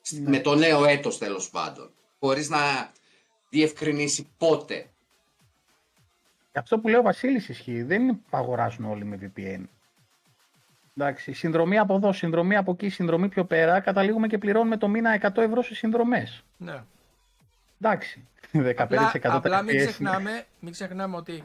Σ- 0.00 0.12
Ναι. 0.20 0.28
Με 0.30 0.38
το 0.38 0.54
νέο 0.54 0.84
έτος 0.84 1.18
τέλος 1.18 1.50
πάντων. 1.50 1.90
χωρίς 2.18 2.48
να 2.50 2.58
διευκρινίσει 3.48 4.28
πότε. 4.38 4.86
Και 6.52 6.58
αυτό 6.58 6.78
που 6.78 6.88
λέει 6.88 6.98
ο 6.98 7.02
Βασίλης 7.02 7.48
ισχύει. 7.48 7.82
Δεν 7.82 8.02
είναι 8.02 8.12
που 8.12 8.36
αγοράζουν 8.36 8.84
όλοι 8.84 9.04
με 9.04 9.18
VPN. 9.22 9.62
Εντάξει, 10.96 11.32
συνδρομή 11.32 11.78
από 11.78 11.94
εδώ, 11.94 12.12
συνδρομή 12.12 12.56
από 12.56 12.70
εκεί, 12.72 12.88
συνδρομή 12.88 13.28
πιο 13.28 13.44
πέρα. 13.44 13.80
Καταλήγουμε 13.80 14.26
και 14.26 14.38
πληρώνουμε 14.38 14.76
το 14.76 14.88
μήνα 14.88 15.20
100 15.22 15.42
ευρώ 15.42 15.62
σε 15.62 15.74
συνδρομές. 15.74 16.44
Ναι. 16.56 16.82
Εντάξει. 17.80 18.26
15% 18.52 18.74
Απλά, 18.76 19.10
τα 19.20 19.34
απλά 19.34 19.62
μην, 19.62 19.74
FPS. 19.74 19.86
ξεχνάμε, 19.86 20.44
μην 20.60 20.72
ξεχνάμε 20.72 21.16
ότι 21.16 21.44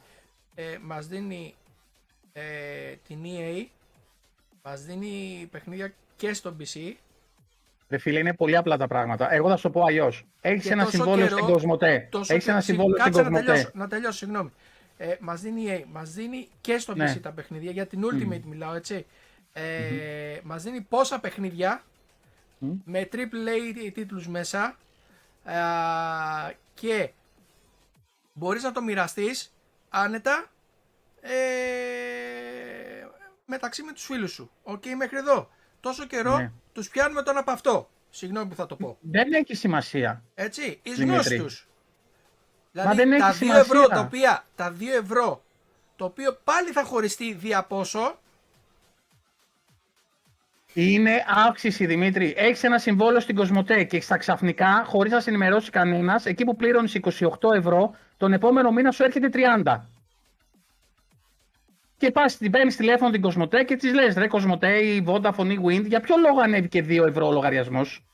ε, 0.55 0.63
μας 0.81 1.07
δίνει 1.07 1.55
ε, 2.33 2.41
την 3.07 3.17
EA, 3.23 3.65
μας 4.63 4.81
δίνει 4.83 5.47
παιχνίδια 5.51 5.93
και 6.15 6.33
στο 6.33 6.55
PC 6.59 6.93
Ρε 7.89 7.97
φίλε, 7.97 8.19
είναι 8.19 8.33
πολύ 8.33 8.55
απλά 8.55 8.77
τα 8.77 8.87
πράγματα. 8.87 9.33
Εγώ 9.33 9.49
θα 9.49 9.55
σου 9.55 9.61
το 9.61 9.69
πω 9.69 9.83
αλλιώς. 9.83 10.25
Έχεις 10.41 10.63
Και 10.63 10.71
ένα 10.73 10.83
τόσο 10.83 10.95
συμβόλαιο 10.97 11.27
καιρό- 11.27 11.39
στην 11.41 11.53
Κοσμοτέ. 11.53 12.07
τόσο 12.11 12.33
Έχεις 12.33 12.47
ένα 12.47 12.57
και- 12.57 12.63
συμβόλαιο 12.63 12.97
στην 12.99 13.11
Κάτσε 13.13 13.29
να 13.29 13.37
τελειώσω, 13.37 13.53
Κοσμοτέ. 13.63 13.77
να 13.79 13.87
τελειώσω, 13.87 14.17
συγγνώμη. 14.17 14.51
Ε, 14.97 15.15
μας 15.19 15.41
δίνει 15.41 15.61
η 15.61 15.67
EA, 15.69 15.83
μας 15.91 16.11
δίνει 16.13 16.47
και 16.61 16.77
στο 16.77 16.95
Ναι. 16.95 17.13
PC 17.15 17.19
τα 17.21 17.31
παιχνίδια, 17.31 17.71
για 17.71 17.85
την 17.85 18.01
Ultimate 18.11 18.41
μιλάω, 18.45 18.73
έτσι. 18.73 19.05
Ε, 19.59 20.39
Μας 20.43 20.63
δίνει 20.63 20.81
πόσα 20.81 21.19
παιχνίδια 21.19 21.84
Μμ. 22.57 22.71
με 22.85 23.09
AAA 23.11 23.91
τίτλους 23.93 24.27
μέσα 24.27 24.77
ε, 25.45 25.53
και 26.73 27.11
μπορείς 28.34 28.63
να 28.63 28.71
το 28.71 28.81
μοιραστείς 28.81 29.53
άνετα 29.89 30.45
ε, 31.21 31.31
μεταξύ 33.45 33.84
με 33.84 33.91
τους 33.93 34.03
φίλους 34.05 34.31
σου. 34.31 34.51
Οκ, 34.63 34.85
μέχρι 34.97 35.17
εδώ. 35.17 35.49
Τόσο 35.79 36.05
καιρό 36.05 36.38
Ναι. 36.38 36.51
τους 36.73 36.89
πιάνουμε 36.89 37.23
τον 37.23 37.38
από 37.38 37.51
αυτό. 37.51 37.89
Συγγνώμη 38.09 38.49
που 38.49 38.55
θα 38.55 38.65
το 38.65 38.75
πω. 38.75 38.97
Δεν 39.01 39.34
έχει 39.34 39.55
σημασία. 39.55 40.23
Έτσι, 40.35 40.79
εις 40.84 40.95
Δημήτρη. 40.97 41.05
γνώση 41.13 41.38
τους. 41.38 41.67
Δηλαδή 42.71 42.95
δεν 42.95 43.11
έχει 43.11 43.21
τα 43.21 43.31
2 43.31 43.35
σημασία. 43.35 43.59
ευρώ 43.61 43.88
τα 43.88 43.99
οποία, 43.99 44.45
τα 44.55 44.71
2 44.79 44.93
ευρώ, 45.01 45.43
το 45.95 46.05
οποίο 46.05 46.39
πάλι 46.43 46.71
θα 46.71 46.84
χωριστεί 46.84 47.34
δια 47.34 47.63
πόσο, 47.63 48.19
Είναι 50.79 51.23
αύξηση, 51.47 51.85
Δημήτρη. 51.85 52.33
Έχεις 52.37 52.63
ένα 52.63 52.77
συμβόλαιο 52.79 53.19
στην 53.19 53.35
Κοσμοτέ 53.35 53.83
και 53.83 54.01
στα 54.01 54.17
ξαφνικά, 54.17 54.83
χωρίς 54.85 55.11
να 55.11 55.19
σε 55.19 55.29
ενημερώσει 55.29 55.69
κανένας, 55.69 56.25
εκεί 56.25 56.43
που 56.43 56.55
πλήρωνες 56.55 56.93
28 56.93 57.53
ευρώ, 57.55 57.95
τον 58.17 58.33
επόμενο 58.33 58.71
μήνα 58.71 58.91
σου 58.91 59.03
έρχεται 59.03 59.29
30. 59.29 59.89
Και 61.97 62.11
πας 62.11 62.37
την 62.37 62.51
παίρνεις 62.51 62.75
τηλέφωνο 62.75 63.11
την 63.11 63.21
Κοσμοτέ 63.21 63.63
και 63.63 63.75
της 63.75 63.93
λες: 63.93 64.15
Ρε 64.15 64.27
Κοσμοτέ 64.27 64.77
ή 64.77 65.05
Vodafone 65.07 65.49
ή 65.49 65.59
Wind, 65.65 65.85
για 65.85 65.99
ποιο 65.99 66.15
λόγο 66.17 66.39
ανέβηκε 66.39 66.85
2 66.87 67.07
ευρώ 67.07 67.27
ο 67.27 67.31
λογαριασμός; 67.31 68.05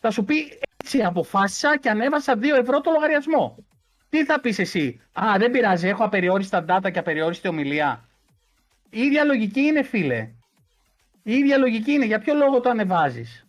Θα 0.00 0.10
σου 0.10 0.24
πει 0.24 0.58
έτσι 0.76 1.02
αποφάσισα 1.02 1.78
και 1.78 1.90
ανέβασα 1.90 2.38
2 2.38 2.56
ευρώ 2.58 2.80
το 2.80 2.90
λογαριασμό. 2.90 3.56
Τι 4.08 4.24
θα 4.24 4.40
πεις 4.40 4.58
εσύ, 4.58 5.00
Α, 5.12 5.34
δεν 5.38 5.50
πειράζει, 5.50 5.88
έχω 5.88 6.04
απεριόριστα 6.04 6.64
data 6.68 6.90
και 6.92 6.98
απεριόριστη 6.98 7.48
ομιλία. 7.48 8.08
Η 8.90 9.00
ίδια 9.00 9.24
λογική 9.24 9.60
είναι, 9.60 9.82
φίλε. 9.82 10.30
Η 11.30 11.34
ίδια 11.34 11.58
λογική 11.58 11.92
είναι. 11.92 12.04
Για 12.04 12.18
ποιο 12.18 12.34
λόγο 12.34 12.60
το 12.60 12.68
ανεβάζεις; 12.70 13.46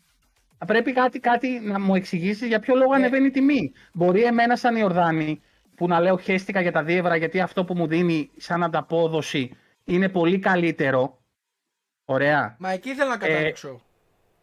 Πρέπει 0.66 0.94
κάτι, 0.94 1.20
κάτι 1.20 1.60
να 1.60 1.80
μου 1.80 1.96
εξηγήσεις 1.96 2.48
για 2.48 2.60
ποιο 2.60 2.76
λόγο 2.76 2.90
Ναι. 2.90 2.96
ανεβαίνει 2.96 3.26
η 3.26 3.32
τιμή. 3.32 3.72
Μπορεί 3.94 4.24
εμένα, 4.24 4.56
σαν 4.56 4.76
Ιορδάνη, 4.76 5.42
που 5.76 5.88
να 5.88 6.00
λέω 6.00 6.18
χέστηκα 6.18 6.62
για 6.62 6.72
τα 6.72 6.84
2 6.84 6.88
ευρώ, 6.98 7.16
γιατί 7.16 7.40
αυτό 7.40 7.66
που 7.66 7.76
μου 7.76 7.88
δίνει 7.88 8.32
σαν 8.38 8.64
ανταπόδοση 8.64 9.58
είναι 9.84 10.10
πολύ 10.10 10.40
καλύτερο. 10.40 11.20
Ωραία. 12.06 12.56
μα 12.60 12.70
εκεί 12.72 12.90
ήθελα 12.90 13.18
να 13.18 13.26
Ε, 13.26 13.28
καταλήξω. 13.30 13.82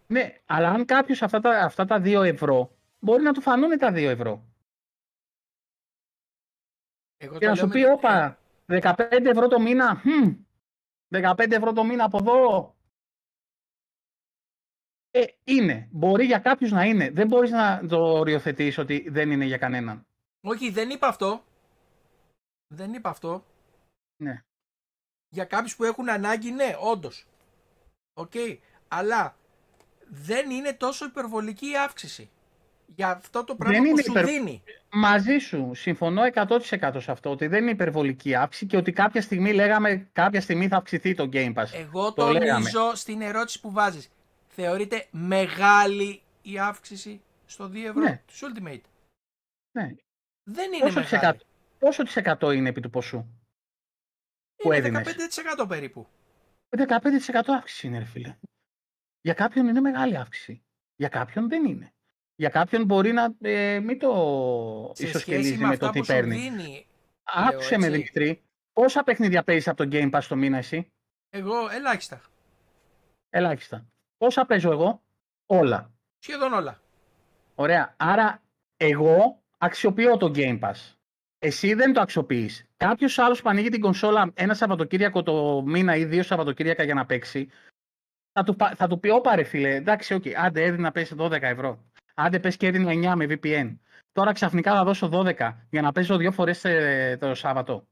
Ναι, 0.07 0.35
αλλά 0.47 0.69
αν 0.69 0.85
κάποιος 0.85 1.23
αυτά, 1.23 1.41
τα- 1.41 1.63
αυτά 1.65 1.85
τα 1.85 2.01
2 2.01 2.23
ευρώ 2.23 2.77
μπορεί 2.99 3.23
να 3.23 3.33
του 3.33 3.41
φανούν 3.41 3.79
τα 3.79 3.93
2 3.93 4.09
ευρώ. 4.09 4.45
Εγώ 7.17 7.39
Και 7.39 7.39
το 7.39 7.47
να 7.47 7.55
λέω 7.55 7.55
σου 7.55 7.67
με 7.67 7.73
πει, 7.73 7.81
την- 7.83 7.91
όπα, 7.93 8.39
15 8.67 9.31
ευρώ 9.31 9.49
το 9.49 9.61
μήνα. 9.61 9.95
Χμ, 9.95 10.33
15 11.09 11.55
ευρώ 11.57 11.73
το 11.73 11.85
μήνα 11.85 12.05
από 12.05 12.19
εδώ. 12.19 12.75
Ε, 15.11 15.25
είναι. 15.45 15.89
Μπορεί 15.91 16.25
για 16.25 16.39
κάποιους 16.39 16.71
να 16.71 16.85
είναι. 16.85 17.11
Δεν 17.11 17.27
μπορείς 17.27 17.51
να 17.51 17.87
το 17.89 17.97
οριοθετείς 17.97 18.79
ότι 18.79 19.07
δεν 19.09 19.31
είναι 19.31 19.45
για 19.45 19.57
κανέναν. 19.59 20.07
Όχι, 20.41 20.71
δεν 20.71 20.91
είπα 20.91 21.07
αυτό. 21.07 21.45
Δεν 22.75 22.93
είπα 22.93 23.11
αυτό. 23.11 23.45
Ναι. 24.23 24.43
Για 25.29 25.45
κάποιους 25.45 25.77
που 25.77 25.85
έχουν 25.85 26.11
ανάγκη, 26.11 26.51
ναι, 26.51 26.75
όντως. 26.81 27.27
Οκ. 28.15 28.33
Αλλά 28.89 29.37
δεν 30.09 30.51
είναι 30.51 30.73
τόσο 30.73 31.05
υπερβολική 31.05 31.71
η 31.71 31.77
αύξηση. 31.77 32.31
Για 32.97 33.11
αυτό 33.11 33.45
το 33.45 33.55
πράγμα 33.57 33.75
Δεν 33.75 33.83
που 33.85 33.89
είναι 33.91 34.03
σου 34.03 34.11
υπερ- 34.11 34.27
δίνει. 34.27 34.63
Μαζί 34.93 35.39
σου. 35.39 35.71
Συμφωνώ 35.75 36.23
100% 36.35 37.01
σε 37.01 37.11
αυτό. 37.11 37.31
Ότι 37.31 37.47
δεν 37.47 37.63
είναι 37.63 37.71
υπερβολική 37.71 38.35
αύξηση 38.35 38.67
και 38.67 38.77
ότι 38.77 38.93
κάποια 38.93 39.23
στιγμή 39.23 39.53
λέγαμε 39.53 40.09
κάποια 40.13 40.41
στιγμή 40.41 40.69
θα 40.69 40.77
αυξηθεί 40.77 41.15
το 41.15 41.29
Game 41.33 41.55
Pass. 41.55 41.65
Εγώ 41.73 42.13
Το 42.13 42.27
λέγαμε. 42.33 42.51
τονίζω 42.71 42.95
στην 42.95 43.21
ερώτηση 43.21 43.61
που 43.61 43.71
βάζεις. 43.73 44.11
Θεωρείται 44.63 45.07
μεγάλη 45.11 46.23
η 46.43 46.59
αύξηση 46.59 47.21
στο 47.47 47.65
2 47.69 47.77
ευρώ 47.89 48.01
Ναι. 48.03 48.23
του 48.27 48.33
Ultimate. 48.35 48.81
Ναι. 49.79 49.95
Δεν 50.43 50.73
είναι 50.73 50.83
Πόσο, 50.85 51.01
της 51.01 51.11
μεγάλη. 51.11 51.27
εκατό, 51.27 51.45
πόσο 51.79 52.03
της 52.03 52.17
εκατό 52.17 52.51
είναι 52.51 52.69
επί 52.69 52.81
του 52.81 52.91
ποσού. 52.91 53.27
που 54.57 54.67
Είναι 54.73 54.77
έδινες; 54.77 55.17
15% 55.61 55.69
περίπου. 55.69 56.07
15% 56.77 57.53
αύξηση 57.57 57.87
είναι, 57.87 57.99
ρε 57.99 58.05
φίλε. 58.05 58.37
Για 59.21 59.35
κάποιον 59.35 59.67
είναι 59.69 59.81
μεγάλη 59.81 60.17
αύξηση. 60.17 60.63
Για 60.97 61.09
κάποιον 61.09 61.49
δεν 61.49 61.65
είναι. 61.65 61.93
Για 62.35 62.49
κάποιον 62.49 62.85
μπορεί 62.85 63.13
να 63.13 63.35
ε, 63.41 63.81
μην 63.81 63.99
το 63.99 64.93
Σε 64.95 65.07
ισοσκελίζει 65.07 65.49
σχέση 65.49 65.63
με 65.63 65.69
με 65.69 65.77
το 65.77 65.87
αυτά 65.87 65.91
τι 65.91 65.99
που 65.99 66.05
σου 66.05 66.13
παίρνει. 66.13 66.37
δίνει. 66.39 66.87
Άκουσε 67.23 67.71
λέω 67.77 67.91
με, 67.91 67.97
έτσι. 67.97 68.11
Δημητρή. 68.13 68.43
Πόσα 68.73 69.03
παιχνίδια 69.03 69.45
παίζεις 69.45 69.69
από 69.69 69.85
το 69.85 69.89
Game 69.93 70.11
Pass 70.11 70.23
το 70.29 70.37
μήνα 70.37 70.57
εσύ; 70.57 70.89
Εγώ 71.29 71.69
ελάχιστα. 71.69 72.21
Ελάχιστα. 73.31 73.87
Πόσα 74.19 74.45
παίζω 74.47 74.71
εγώ; 74.71 75.03
Όλα. 75.47 75.91
Σχεδόν 76.19 76.53
όλα. 76.53 76.81
Ωραία. 77.55 77.95
Άρα 77.97 78.43
εγώ 78.77 79.43
αξιοποιώ 79.59 80.17
το 80.17 80.33
Game 80.35 80.59
Pass. 80.61 80.95
Εσύ 81.39 81.75
δεν 81.75 81.93
το 81.93 82.01
αξιοποιείς. 82.01 82.65
Κάποιος 82.77 83.19
άλλος 83.19 83.43
που 83.43 83.49
ανοίγει 83.49 83.69
την 83.69 83.81
κονσόλα 83.81 84.31
ένα 84.35 84.55
Σαββατοκύριακο 84.55 85.23
το 85.23 85.63
μήνα 85.67 85.97
ή 85.97 86.05
δύο 86.05 86.23
Σαββατοκύριακα 86.23 86.83
για 86.83 86.95
να 86.95 87.07
παίξει, 87.07 87.49
θα 88.33 88.43
του, 88.43 88.57
πα- 88.57 88.75
θα 88.75 88.87
του 88.89 88.99
πει: 89.01 89.09
Όπα 89.09 89.35
ρε 89.37 89.43
φίλε, 89.45 89.75
εντάξει, 89.75 90.15
οκ, 90.15 90.25
άντε 90.37 90.63
έδινα 90.65 90.83
να 90.83 90.93
πέσει 90.93 91.15
12 91.19 91.43
ευρώ. 91.43 91.85
Άντε 92.15 92.41
πες 92.41 92.57
και 92.57 92.67
έδινα 92.67 93.13
9 93.13 93.17
με 93.17 93.25
VPN. 93.29 93.79
Τώρα 94.13 94.33
ξαφνικά 94.33 94.75
θα 94.75 94.85
δώσω 94.85 95.09
12 95.13 95.55
για 95.71 95.83
να 95.83 95.93
παίζω 95.93 96.17
δύο 96.17 96.33
φορές 96.33 96.65
ε, 96.65 97.17
το 97.21 97.35
Σάββατο. 97.35 97.87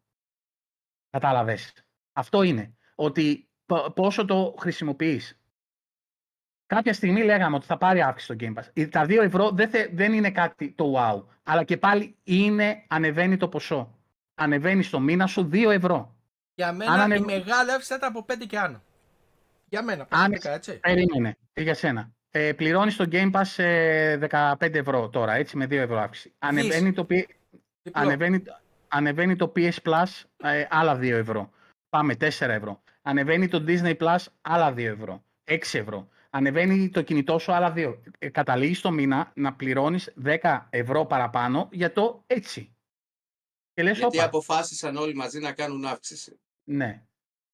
Κατάλαβες. 1.10 1.72
Αυτό 2.12 2.42
είναι. 2.42 2.76
Ότι 2.94 3.48
πο- 3.66 3.90
πόσο 3.92 4.24
το 4.24 4.54
χρησιμοποιείς. 4.58 5.35
Κάποια 6.66 6.92
στιγμή 6.92 7.22
λέγαμε 7.22 7.56
ότι 7.56 7.66
θα 7.66 7.76
πάρει 7.78 8.02
αύξηση 8.02 8.36
το 8.36 8.44
Game 8.46 8.60
Pass. 8.60 8.66
Ε, 8.72 8.86
Τα 8.86 9.04
2 9.04 9.10
ευρώ 9.22 9.50
δεν, 9.50 9.68
θε- 9.68 9.90
δεν 9.94 10.12
είναι 10.12 10.30
κάτι 10.30 10.70
το 10.76 10.94
wow. 10.96 11.22
Αλλά 11.42 11.64
και 11.64 11.76
πάλι 11.76 12.14
είναι, 12.24 12.84
ανεβαίνει 12.88 13.36
το 13.36 13.48
ποσό. 13.48 13.94
Ανεβαίνει 14.34 14.82
στο 14.82 15.00
μήνα 15.00 15.26
σου 15.26 15.50
2 15.52 15.70
ευρώ. 15.70 16.14
Για 16.54 16.72
μένα 16.72 16.92
Αν 16.92 16.98
η 16.98 17.02
ανεβ- 17.02 17.24
μεγάλη 17.24 17.70
αύξηση 17.70 17.86
θα 17.88 17.94
ήταν 17.94 18.08
από 18.08 18.22
5 18.28 18.46
και 18.46 18.58
άνω. 18.58 18.82
Για 19.68 19.82
μένα, 19.82 20.00
Αν- 20.02 20.08
προσωπικά, 20.30 20.50
έτσι. 20.54 20.80
Περίμενε. 20.80 21.36
ε, 21.52 21.62
Για 21.62 21.74
σένα. 21.74 22.10
Ε, 22.30 22.52
πληρώνεις 22.52 22.96
το 22.96 23.08
Game 23.12 23.30
Pass 23.32 23.64
ε, 23.64 24.16
15 24.16 24.74
ευρώ 24.78 25.08
τώρα, 25.08 25.34
έτσι, 25.34 25.56
με 25.56 25.64
2 25.66 25.72
ευρώ 25.72 25.98
αύξηση. 26.00 26.32
Ανεβαίνει 26.38 26.92
το, 26.92 27.04
πι- 27.04 27.28
Διπλό. 27.82 28.02
ανεβαίνει, 28.02 28.42
ανεβαίνει 28.88 29.36
το 29.36 29.52
PS 29.56 29.72
Plus 29.82 30.22
ε, 30.36 30.64
άλλα 30.70 30.96
2 30.98 31.02
ευρώ. 31.02 31.50
Πάμε 31.88 32.14
4 32.20 32.24
ευρώ. 32.48 32.82
Ανεβαίνει 33.02 33.48
το 33.48 33.64
Disney 33.66 33.96
Plus 33.96 34.16
άλλα 34.42 34.72
2 34.72 34.78
ευρώ. 34.78 35.22
6 35.44 35.78
ευρώ. 35.78 36.08
Ανεβαίνει 36.36 36.88
το 36.90 37.02
κινητό 37.02 37.38
σου 37.38 37.52
άλλα 37.52 37.72
2. 37.76 37.98
Ε, 38.18 38.28
καταλήγεις 38.28 38.80
το 38.80 38.90
μήνα 38.90 39.32
να 39.34 39.54
πληρώνεις 39.54 40.14
10 40.24 40.66
ευρώ 40.70 41.06
παραπάνω 41.06 41.68
για 41.72 41.92
το 41.92 42.22
έτσι. 42.26 42.76
Και 43.72 43.82
λες, 43.82 43.98
Γιατί 43.98 44.16
όπα, 44.16 44.26
αποφάσισαν 44.26 44.96
όλοι 44.96 45.14
μαζί 45.14 45.38
να 45.38 45.52
κάνουν 45.52 45.84
αύξηση. 45.84 46.40
ναι. 46.64 47.00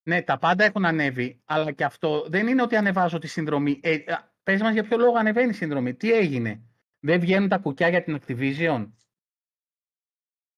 Ναι, 0.05 0.21
τα 0.21 0.37
πάντα 0.37 0.63
έχουν 0.63 0.85
ανέβει, 0.85 1.41
αλλά 1.45 1.71
και 1.71 1.83
αυτό 1.83 2.25
δεν 2.29 2.47
είναι 2.47 2.61
ότι 2.61 2.75
ανεβάζω 2.75 3.17
τη 3.17 3.27
συνδρομή. 3.27 3.79
Ε, 3.83 3.93
α, 4.13 4.33
πες 4.43 4.61
μας 4.61 4.73
για 4.73 4.83
ποιο 4.83 4.97
λόγο 4.97 5.17
ανεβαίνει 5.17 5.49
η 5.49 5.53
συνδρομή. 5.53 5.93
Τι 5.95 6.11
έγινε; 6.13 6.61
Δεν 6.99 7.19
βγαίνουν 7.19 7.49
τα 7.49 7.57
κουκιά 7.57 7.89
για 7.89 8.03
την 8.03 8.19
Activision; 8.21 8.91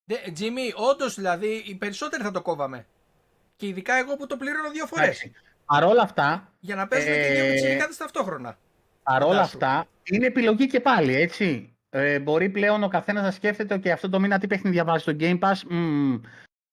Δε- 0.04 0.32
Τζίμι, 0.32 0.72
όντως 0.76 1.16
δηλαδή 1.16 1.64
οι 1.66 1.76
περισσότεροι 1.76 2.24
θα 2.24 2.32
το 2.32 2.42
κόβαμε. 2.42 2.88
Και 3.56 3.68
ειδικά 3.68 3.96
εγώ 3.96 4.16
που 4.16 4.28
το 4.28 4.38
πλήρωνω 4.38 4.72
δύο 4.72 4.86
φορές. 4.86 5.32
Εντάξει. 5.68 5.86
Παρόλα 5.86 6.02
αυτά, 6.02 6.54
Για 6.60 6.76
να 6.76 6.88
παίζουμε 6.88 7.16
και 7.16 7.22
Ε, 7.22 7.34
δύο 7.42 7.52
πιτσιρικάδες 7.52 7.98
ταυτόχρονα. 7.98 8.58
παρόλα 9.04 9.34
Φαντάσου. 9.34 9.58
αυτά, 9.58 9.88
είναι 10.04 10.26
επιλογή 10.26 10.68
και 10.68 10.80
πάλι, 10.80 11.16
έτσι. 11.16 11.76
Ε, 11.90 12.20
μπορεί 12.20 12.50
πλέον 12.50 12.84
ο 12.84 12.88
καθένας 12.88 13.24
να 13.24 13.32
σκέφτεται 13.32 13.74
ότι 13.74 13.92
αυτό 13.92 14.10
το 14.10 14.20
μήνα 14.20 14.40
τι 14.40 14.48
παιχνίδια 14.48 14.84
βάζει 14.84 15.02
στο 15.02 15.14
Game 15.20 15.40
Pass; 15.40 15.62
Μμμ, 15.70 16.22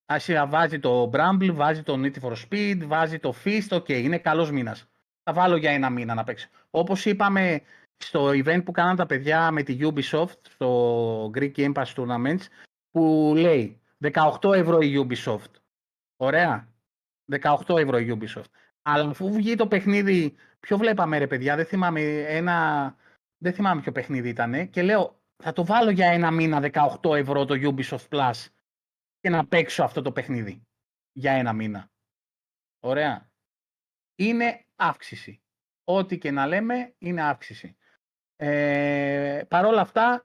ας 0.07 0.29
βάζει 0.49 0.79
το 0.79 1.11
Bramble, 1.13 1.51
βάζει 1.53 1.83
το 1.83 2.01
Need 2.03 2.21
for 2.23 2.33
Speed, 2.49 2.79
βάζει 2.85 3.19
το 3.19 3.35
Fist. 3.45 3.67
Οκ, 3.71 3.89
είναι 3.89 4.19
καλός 4.19 4.51
μήνας. 4.51 4.87
Θα 5.23 5.33
βάλω 5.33 5.57
για 5.57 5.71
ένα 5.71 5.91
μήνα 5.91 6.15
να 6.15 6.25
παίξω. 6.25 6.49
Όπως 6.71 7.05
είπαμε 7.05 7.63
στο 7.97 8.29
event 8.29 8.61
που 8.65 8.73
κάναν 8.73 8.97
τα 8.97 9.07
παιδιά 9.07 9.51
με 9.51 9.63
τη 9.63 9.79
Ubisoft, 9.81 10.39
στο 10.49 11.31
Greek 11.35 11.53
Game 11.57 11.73
Pass 11.73 11.85
Tournaments, 11.97 12.47
που 12.91 13.33
λέει 13.37 13.81
18 14.41 14.53
ευρώ 14.55 14.81
η 14.81 15.07
Ubisoft. 15.09 15.51
Ωραία. 16.17 16.69
18 17.41 17.79
ευρώ 17.79 17.99
η 17.99 18.19
Ubisoft. 18.21 18.51
Αλλά 18.83 19.11
αφού 19.11 19.33
βγει 19.33 19.55
το 19.55 19.67
παιχνίδι, 19.67 20.35
ποιο 20.61 20.77
βλέπαμε 20.77 21.19
ρε 21.19 21.27
παιδιά, 21.27 21.57
δεν 21.57 21.67
θυμάμαι 21.67 22.01
ένα... 22.21 22.97
Δεν 23.39 23.53
θυμάμαι 23.53 23.81
ποιο 23.81 23.93
παιχνίδι 23.93 24.29
ήταν 24.29 24.71
και 24.71 24.83
λέω 24.83 25.23
θα 25.43 25.53
το 25.53 25.65
βάλω 25.65 25.91
για 25.91 26.07
ένα 26.07 26.31
μήνα 26.31 26.71
18 27.03 27.17
ευρώ 27.17 27.45
το 27.45 27.55
Ubisoft 27.55 28.09
Plus 28.09 28.47
και 29.21 29.29
να 29.29 29.47
παίξω 29.47 29.85
αυτό 29.85 30.03
το 30.03 30.13
παιχνίδι 30.13 30.63
για 31.13 31.33
ένα 31.33 31.53
μήνα. 31.53 31.91
Ωραία. 32.81 33.31
Είναι 34.15 34.67
αύξηση. 34.77 35.43
Ό,τι 35.85 36.19
και 36.19 36.31
να 36.31 36.47
λέμε 36.47 36.95
είναι 36.99 37.23
αύξηση. 37.23 37.77
Ε, 38.37 39.43
Παρ' 39.49 39.65
όλα 39.65 39.81
αυτά 39.81 40.25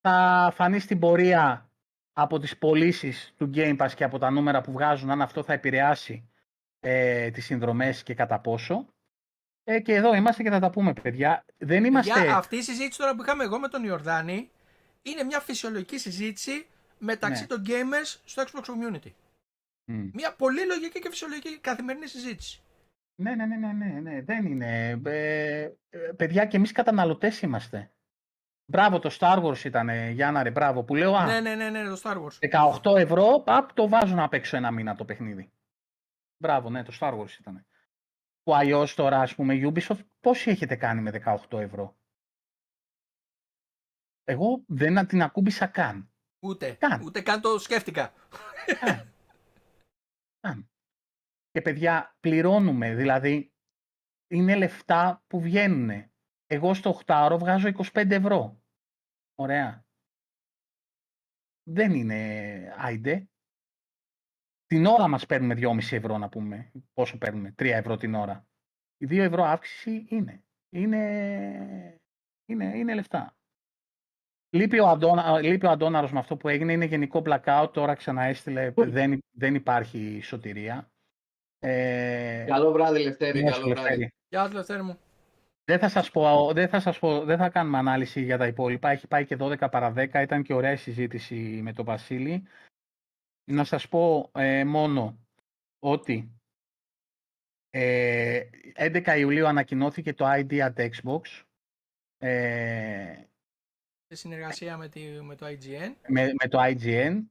θα 0.00 0.50
φανεί 0.54 0.78
στην 0.78 0.98
πορεία 0.98 1.70
από 2.12 2.38
τις 2.38 2.58
πωλήσεις 2.58 3.34
του 3.36 3.50
Game 3.54 3.76
Pass 3.76 3.90
και 3.94 4.04
από 4.04 4.18
τα 4.18 4.30
νούμερα 4.30 4.60
που 4.60 4.72
βγάζουν 4.72 5.10
αν 5.10 5.22
αυτό 5.22 5.42
θα 5.42 5.52
επηρεάσει 5.52 6.30
ε, 6.88 7.30
τις 7.30 7.44
συνδρομές 7.44 8.02
και 8.02 8.14
κατά 8.14 8.38
πόσο. 8.40 8.86
Ε, 9.64 9.80
και 9.80 9.94
εδώ 9.94 10.14
είμαστε 10.14 10.42
και 10.42 10.50
θα 10.50 10.58
τα 10.60 10.70
πούμε 10.70 10.92
παιδιά. 10.92 11.44
Δεν 11.58 11.84
είμαστε... 11.84 12.22
Για 12.22 12.36
αυτή 12.36 12.56
η 12.56 12.62
συζήτηση 12.62 12.98
τώρα 12.98 13.14
που 13.14 13.22
είχαμε 13.22 13.44
εγώ 13.44 13.58
με 13.58 13.68
τον 13.68 13.84
Ιορδάνη 13.84 14.50
είναι 15.02 15.22
μια 15.22 15.40
φυσιολογική 15.40 15.98
συζήτηση 15.98 16.66
μεταξύ 16.98 17.40
Ναι. 17.40 17.46
των 17.46 17.62
gamers 17.66 18.20
στο 18.24 18.42
Xbox 18.42 18.60
Community. 18.60 19.12
Μμ. 19.84 20.08
Μια 20.12 20.34
πολύ 20.34 20.66
λογική 20.66 20.98
και 21.00 21.08
φυσιολογική 21.10 21.58
καθημερινή 21.58 22.06
συζήτηση. 22.06 22.60
Ναι, 23.22 23.34
ναι, 23.34 23.46
ναι, 23.46 23.56
ναι, 23.56 23.72
ναι, 23.72 24.00
ναι, 24.00 24.22
δεν 24.22 24.46
είναι. 24.46 25.00
Ε, 25.04 25.60
ε, 25.90 25.98
παιδιά 26.16 26.46
και 26.46 26.56
εμείς 26.56 26.72
καταναλωτές 26.72 27.40
είμαστε. 27.40 27.90
Μπράβο, 28.72 28.98
το 28.98 29.16
Star 29.18 29.42
Wars 29.42 29.64
ήταν, 29.64 30.10
Γιάννα 30.10 30.42
ρε, 30.42 30.50
μπράβο, 30.50 30.82
που 30.82 30.94
λέω, 30.94 31.14
α, 31.14 31.26
Ναι, 31.26 31.40
ναι, 31.40 31.54
ναι, 31.54 31.70
ναι, 31.70 31.88
το 31.88 32.00
Star 32.02 32.16
Wars. 32.16 32.38
18 32.82 32.96
ευρώ, 32.96 33.42
απ, 33.46 33.72
το 33.72 33.88
βάζω 33.88 34.14
να 34.14 34.28
παίξω 34.28 34.56
ένα 34.56 34.70
μήνα 34.70 34.94
το 34.94 35.04
παιχνίδι. 35.04 35.50
Μπράβο, 36.36 36.70
ναι, 36.70 36.82
το 36.82 36.96
Star 37.00 37.18
Wars 37.20 37.38
ήταν. 37.38 37.66
Που 38.42 38.54
αλλιώς 38.54 38.94
τώρα, 38.94 39.20
ας 39.20 39.34
πούμε, 39.34 39.54
Ubisoft, 39.62 40.04
πόσοι 40.20 40.50
έχετε 40.50 40.76
κάνει 40.76 41.00
με 41.00 41.10
18 41.50 41.60
ευρώ; 41.60 41.98
Εγώ 44.24 44.64
δεν 44.66 45.06
την 45.06 45.22
ακούμπησα 45.22 45.66
καν. 45.66 46.10
Ούτε, 46.38 46.72
Καν. 46.74 47.02
ούτε 47.02 47.20
καν 47.20 47.40
το 47.40 47.58
σκέφτηκα. 47.58 48.12
Καν. 48.80 49.12
Καν. 50.40 50.70
Και 51.50 51.60
παιδιά, 51.62 52.16
πληρώνουμε, 52.20 52.94
δηλαδή, 52.94 53.52
είναι 54.26 54.56
λεφτά 54.56 55.24
που 55.26 55.40
βγαίνουν. 55.40 56.10
Εγώ 56.46 56.74
στο 56.74 57.00
8ωρο 57.06 57.36
βγάζω 57.38 57.68
25 57.68 58.10
ευρώ. 58.10 58.62
Ωραία. 59.34 59.86
Δεν 61.62 61.94
είναι 61.94 62.74
άιντε. 62.76 63.28
Την 64.66 64.86
ώρα 64.86 65.08
μας 65.08 65.26
παίρνουμε 65.26 65.54
2,5 65.54 65.96
ευρώ 65.96 66.18
να 66.18 66.28
πούμε. 66.28 66.72
Πόσο 66.94 67.18
παίρνουμε, 67.18 67.54
3 67.58 67.64
ευρώ 67.64 67.96
την 67.96 68.14
ώρα. 68.14 68.46
Η 68.96 69.06
2 69.06 69.18
ευρώ 69.18 69.44
αύξηση 69.44 70.06
είναι. 70.08 70.40
Είναι, 70.70 72.00
είναι, 72.46 72.76
είναι 72.76 72.94
λεφτά. 72.94 73.36
Λείπει 74.50 74.78
ο, 74.78 74.88
Αντώνα, 74.88 75.40
λείπει 75.40 75.66
ο 75.66 75.70
Αντώναρος 75.70 76.12
με 76.12 76.18
αυτό 76.18 76.36
που 76.36 76.48
έγινε. 76.48 76.72
Είναι 76.72 76.84
γενικό 76.84 77.22
blackout. 77.26 77.68
Τώρα 77.72 77.94
ξαναέστειλε. 77.94 78.72
Δεν, 78.76 79.18
δεν 79.30 79.54
υπάρχει 79.54 80.20
σωτηρία. 80.22 80.90
Ε, 81.58 82.44
Καλό 82.48 82.72
βράδυ, 82.72 83.02
Λευτέρη. 83.02 83.40
γεια 83.40 83.52
σου, 83.52 83.60
Καλό 83.60 83.74
βράδυ. 83.74 83.88
Λευτέρη. 83.88 84.12
Γεια 84.28 84.46
σου, 84.46 84.52
Λευτέρη 84.52 84.82
μου. 84.82 84.98
Δεν 85.64 85.78
θα 85.78 85.88
σας 85.88 86.10
πω, 86.10 86.52
δεν 86.52 86.68
θα 86.68 86.80
σας 86.80 86.98
πω, 86.98 87.24
δεν 87.24 87.38
θα 87.38 87.48
κάνουμε 87.48 87.78
ανάλυση 87.78 88.22
για 88.22 88.38
τα 88.38 88.46
υπόλοιπα. 88.46 88.90
Έχει 88.90 89.06
πάει 89.06 89.26
και 89.26 89.36
12 89.40 89.70
παρα 89.70 89.92
10. 89.96 90.22
Ήταν 90.22 90.42
και 90.42 90.54
ωραία 90.54 90.72
η 90.72 90.76
συζήτηση 90.76 91.34
με 91.62 91.72
τον 91.72 91.84
Βασίλη. 91.84 92.42
Να 93.48 93.64
σας 93.64 93.88
πω 93.88 94.30
ε, 94.34 94.64
μόνο 94.64 95.18
ότι 95.78 96.40
ε, 97.70 98.40
11 98.76 99.18
Ιουλίου 99.18 99.46
ανακοινώθηκε 99.46 100.14
το 100.14 100.24
ID 100.28 100.52
at 100.52 100.90
Xbox 100.90 101.20
ε, 102.18 103.14
Σε 104.06 104.14
συνεργασία 104.14 104.76
με, 104.76 104.88
τη, 104.88 105.00
με 105.22 105.34
το 105.34 105.46
IGN. 105.46 105.94
με, 106.08 106.32
με 106.42 106.48
το 106.48 106.58
IGN. 106.62 107.24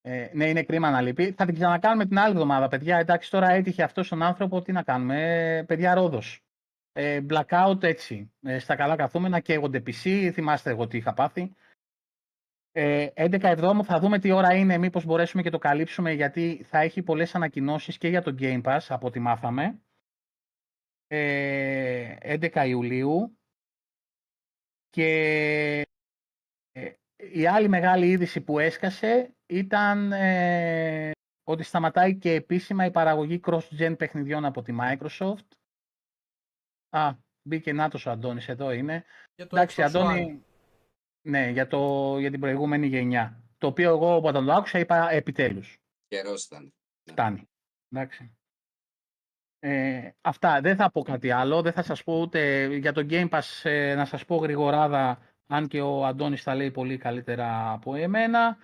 Ε, 0.00 0.30
ναι, 0.32 0.48
είναι 0.48 0.62
κρίμα 0.62 0.90
να 0.90 1.00
λείπει. 1.00 1.32
Θα 1.32 1.44
την 1.44 1.54
ξανακάνουμε 1.54 2.06
την 2.06 2.18
άλλη 2.18 2.32
εβδομάδα, 2.32 2.68
παιδιά. 2.68 2.98
Εντάξει, 2.98 3.30
τώρα 3.30 3.50
έτυχε 3.50 3.82
αυτός 3.82 4.06
στον 4.06 4.22
άνθρωπο. 4.22 4.62
Τι 4.62 4.72
να 4.72 4.82
κάνουμε. 4.82 5.56
Ε, 5.56 5.62
παιδιά, 5.62 5.94
Ρόδος. 5.94 6.44
Ε, 6.92 7.20
blackout 7.30 7.82
έτσι. 7.82 8.32
Ε, 8.42 8.58
στα 8.58 8.76
καλά 8.76 8.96
καθούμενα 8.96 9.40
καίγονται 9.40 9.82
PC. 9.86 10.30
Θυμάστε 10.32 10.70
εγώ 10.70 10.86
τι 10.86 10.96
είχα 10.96 11.14
πάθει. 11.14 11.52
Ε, 12.78 13.12
11 13.14 13.42
Εβδόμου 13.42 13.84
θα 13.84 13.98
δούμε 13.98 14.18
τι 14.18 14.30
ώρα 14.30 14.54
είναι, 14.54 14.78
μήπως 14.78 15.04
μπορέσουμε 15.04 15.42
και 15.42 15.50
το 15.50 15.58
καλύψουμε, 15.58 16.12
γιατί 16.12 16.62
θα 16.64 16.78
έχει 16.78 17.02
πολλές 17.02 17.34
ανακοινώσεις 17.34 17.98
και 17.98 18.08
για 18.08 18.22
το 18.22 18.34
Game 18.38 18.62
Pass, 18.62 18.78
από 18.88 19.06
ό,τι 19.06 19.18
μάθαμε. 19.18 19.80
Ε, 21.06 22.16
11 22.20 22.66
Ιουλίου. 22.66 23.38
Και 24.90 25.10
ε, 26.72 26.92
η 27.32 27.46
άλλη 27.46 27.68
μεγάλη 27.68 28.10
είδηση 28.10 28.40
που 28.40 28.58
έσκασε 28.58 29.34
ήταν 29.46 30.12
ε, 30.12 31.10
ότι 31.44 31.62
σταματάει 31.62 32.16
και 32.16 32.32
επίσημα 32.32 32.84
η 32.84 32.90
παραγωγή 32.90 33.40
cross-gen 33.46 33.94
παιχνιδιών 33.98 34.44
από 34.44 34.62
τη 34.62 34.74
Microsoft. 34.80 35.48
Α, 36.88 37.12
μπήκε 37.42 37.72
νάτος 37.72 38.06
ο 38.06 38.10
Αντώνης, 38.10 38.48
εδώ 38.48 38.72
είναι. 38.72 39.04
Για 39.34 39.46
το 39.46 39.56
Εντάξει, 39.56 39.82
Xbox 39.82 39.86
Αντώνη, 39.86 40.44
ναι, 41.26 41.50
για, 41.50 41.66
το, 41.66 42.14
για 42.18 42.30
την 42.30 42.40
προηγούμενη 42.40 42.86
γενιά. 42.86 43.40
Το 43.58 43.66
οποίο 43.66 43.90
εγώ 43.90 44.20
όταν 44.22 44.46
το 44.46 44.52
άκουσα 44.52 44.78
είπα 44.78 45.10
επιτέλους. 45.10 45.78
Καιρός 46.08 46.44
ήταν. 46.44 46.74
Φτάνει. 47.10 47.48
Εντάξει. 47.88 48.36
Ε, 49.58 50.10
αυτά. 50.20 50.60
Δεν 50.60 50.76
θα 50.76 50.90
πω 50.90 51.02
κάτι 51.02 51.30
άλλο. 51.30 51.62
Δεν 51.62 51.72
θα 51.72 51.82
σας 51.82 52.04
πω 52.04 52.20
ούτε 52.20 52.66
για 52.76 52.92
το 52.92 53.06
Game 53.10 53.28
Pass 53.28 53.42
ε, 53.62 53.94
να 53.94 54.04
σας 54.04 54.24
πω 54.24 54.36
γρηγοράδα 54.36 55.18
αν 55.46 55.68
και 55.68 55.80
ο 55.80 56.04
Αντώνης 56.04 56.42
τα 56.42 56.54
λέει 56.54 56.70
πολύ 56.70 56.98
καλύτερα 56.98 57.72
από 57.72 57.94
εμένα. 57.94 58.56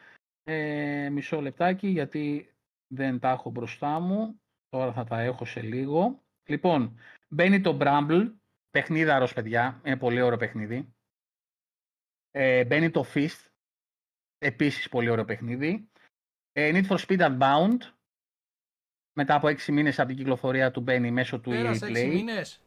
Ε, 0.45 1.09
μισό 1.13 1.41
λεπτάκι 1.41 1.89
γιατί 1.89 2.55
δεν 2.87 3.19
τα 3.19 3.31
έχω 3.31 3.51
μπροστά 3.51 4.01
μου. 4.01 4.41
Τώρα 4.69 4.93
θα 4.93 5.05
τα 5.05 5.21
έχω 5.21 5.45
σε 5.45 5.61
λίγο. 5.61 6.23
Λοιπόν, 6.49 6.99
μπαίνει 7.29 7.61
το 7.61 7.79
Bramble. 7.81 8.33
Παιχνίδαρος, 8.71 9.33
παιδιά. 9.33 9.81
Είναι 9.85 9.97
πολύ 9.97 10.21
ωραίο 10.21 10.39
παιχνίδι. 10.39 10.95
Ε, 12.35 12.65
μπαίνει 12.65 12.91
το 12.91 13.05
Fist. 13.15 13.47
Επίσης 14.39 14.89
πολύ 14.89 15.11
ωραίο 15.11 15.25
παιχνίδι. 15.25 15.91
Ε, 16.53 16.71
Need 16.75 16.87
for 16.87 16.99
Speed 16.99 17.19
Unbound. 17.21 17.79
Μετά 19.13 19.35
από 19.35 19.49
6 19.49 19.73
μήνες 19.73 19.99
από 19.99 20.09
την 20.09 20.17
κυκλοφορία 20.17 20.71
του 20.71 20.81
μπαίνει 20.81 21.11
μέσω 21.11 21.41
του 21.41 21.51
EA 21.51 21.55
Πέρασε 21.55 21.87
6 21.87 21.89
Play. 21.89 22.09
μήνες. 22.09 22.63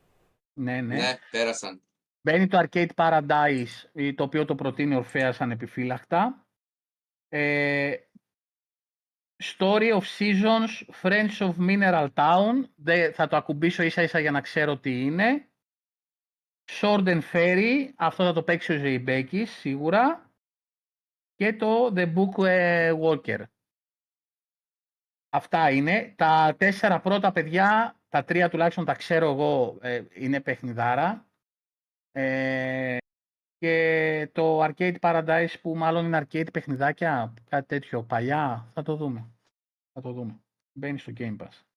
Ναι, 0.53 0.81
ναι. 0.81 0.95
Ναι, 0.95 1.17
πέρασαν. 1.31 1.81
Μπαίνει 2.21 2.47
το 2.47 2.59
Arcade 2.59 2.89
Paradise, 2.95 3.89
ε, 3.93 4.13
το 4.13 4.23
οποίο 4.23 4.45
το 4.45 4.55
προτείνει 4.55 4.95
ορφέας 4.95 5.41
ανεπιφύλακτα. 5.41 6.47
Ε, 7.29 7.95
Story 9.43 9.99
of 9.99 10.03
Seasons, 10.17 10.83
Friends 11.01 11.37
of 11.37 11.53
Mineral 11.57 12.09
Town. 12.13 12.69
Δεν, 12.75 13.13
θα 13.13 13.27
το 13.27 13.35
ακουμπήσω 13.35 13.83
ίσα 13.83 14.01
ίσα 14.01 14.19
για 14.19 14.31
να 14.31 14.41
ξέρω 14.41 14.77
τι 14.77 15.01
είναι. 15.01 15.49
Sword 16.67 17.07
and 17.07 17.21
Fairy, 17.33 17.89
αυτό 17.95 18.23
θα 18.23 18.33
το 18.33 18.43
παίξει 18.43 18.73
ο 18.73 18.77
Ζεϊμπέκης, 18.77 19.51
σίγουρα. 19.51 20.29
Και 21.35 21.53
το 21.53 21.93
The 21.95 22.13
Book 22.13 22.45
ε, 22.45 22.93
Walker. 23.01 23.43
Αυτά 25.29 25.69
είναι. 25.71 26.13
Τα 26.17 26.55
τέσσερα 26.57 26.99
πρώτα 26.99 27.31
παιδιά, 27.31 27.99
τα 28.09 28.23
τρία 28.23 28.49
τουλάχιστον 28.49 28.85
τα 28.85 28.93
ξέρω 28.93 29.31
εγώ, 29.31 29.77
ε, 29.81 30.03
είναι 30.13 30.41
παιχνιδάρα. 30.41 31.25
Ε, 32.11 32.97
και 33.57 34.29
το 34.31 34.63
Arcade 34.63 34.95
Paradise 34.99 35.53
που 35.61 35.75
μάλλον 35.75 36.05
είναι 36.05 36.25
arcade 36.27 36.53
παιχνιδάκια, 36.53 37.33
κάτι 37.49 37.67
τέτοιο 37.67 38.03
παλιά, 38.03 38.67
θα 38.73 38.83
το 38.83 38.95
δούμε. 38.95 39.25
Θα 39.93 40.01
το 40.01 40.11
δούμε. 40.11 40.39
Μπαίνει 40.71 40.97
στο 40.97 41.11
Game 41.17 41.37
Pass. 41.37 41.74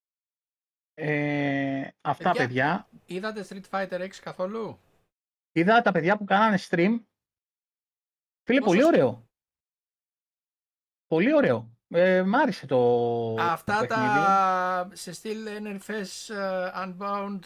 Ε, 1.00 1.88
αυτά 2.00 2.30
Παιδιά. 2.30 2.46
παιδιά. 2.46 2.88
Είδατε 3.06 3.46
Street 3.48 3.62
Fighter 3.70 4.00
6 4.00 4.08
καθόλου; 4.22 4.78
Είδα 5.52 5.82
τα 5.82 5.92
παιδιά 5.92 6.16
που 6.16 6.24
κάνανε 6.24 6.58
stream. 6.68 7.00
Φίλε, 8.44 8.60
Πόσο 8.60 8.64
πολύ 8.70 8.80
σ- 8.80 8.86
ωραίο. 8.86 9.26
Πολύ 11.06 11.34
ωραίο. 11.34 11.76
Ε, 11.88 12.22
μ' 12.22 12.34
άρεσε 12.34 12.66
το, 12.66 13.34
Αυτά 13.40 13.80
το 13.80 13.86
παιχνίδι. 13.86 14.08
τα 14.14 14.90
σε 14.92 15.12
στυλ 15.12 15.46
NRFS 15.62 16.34
ε, 16.34 16.70
Unbound 16.74 17.38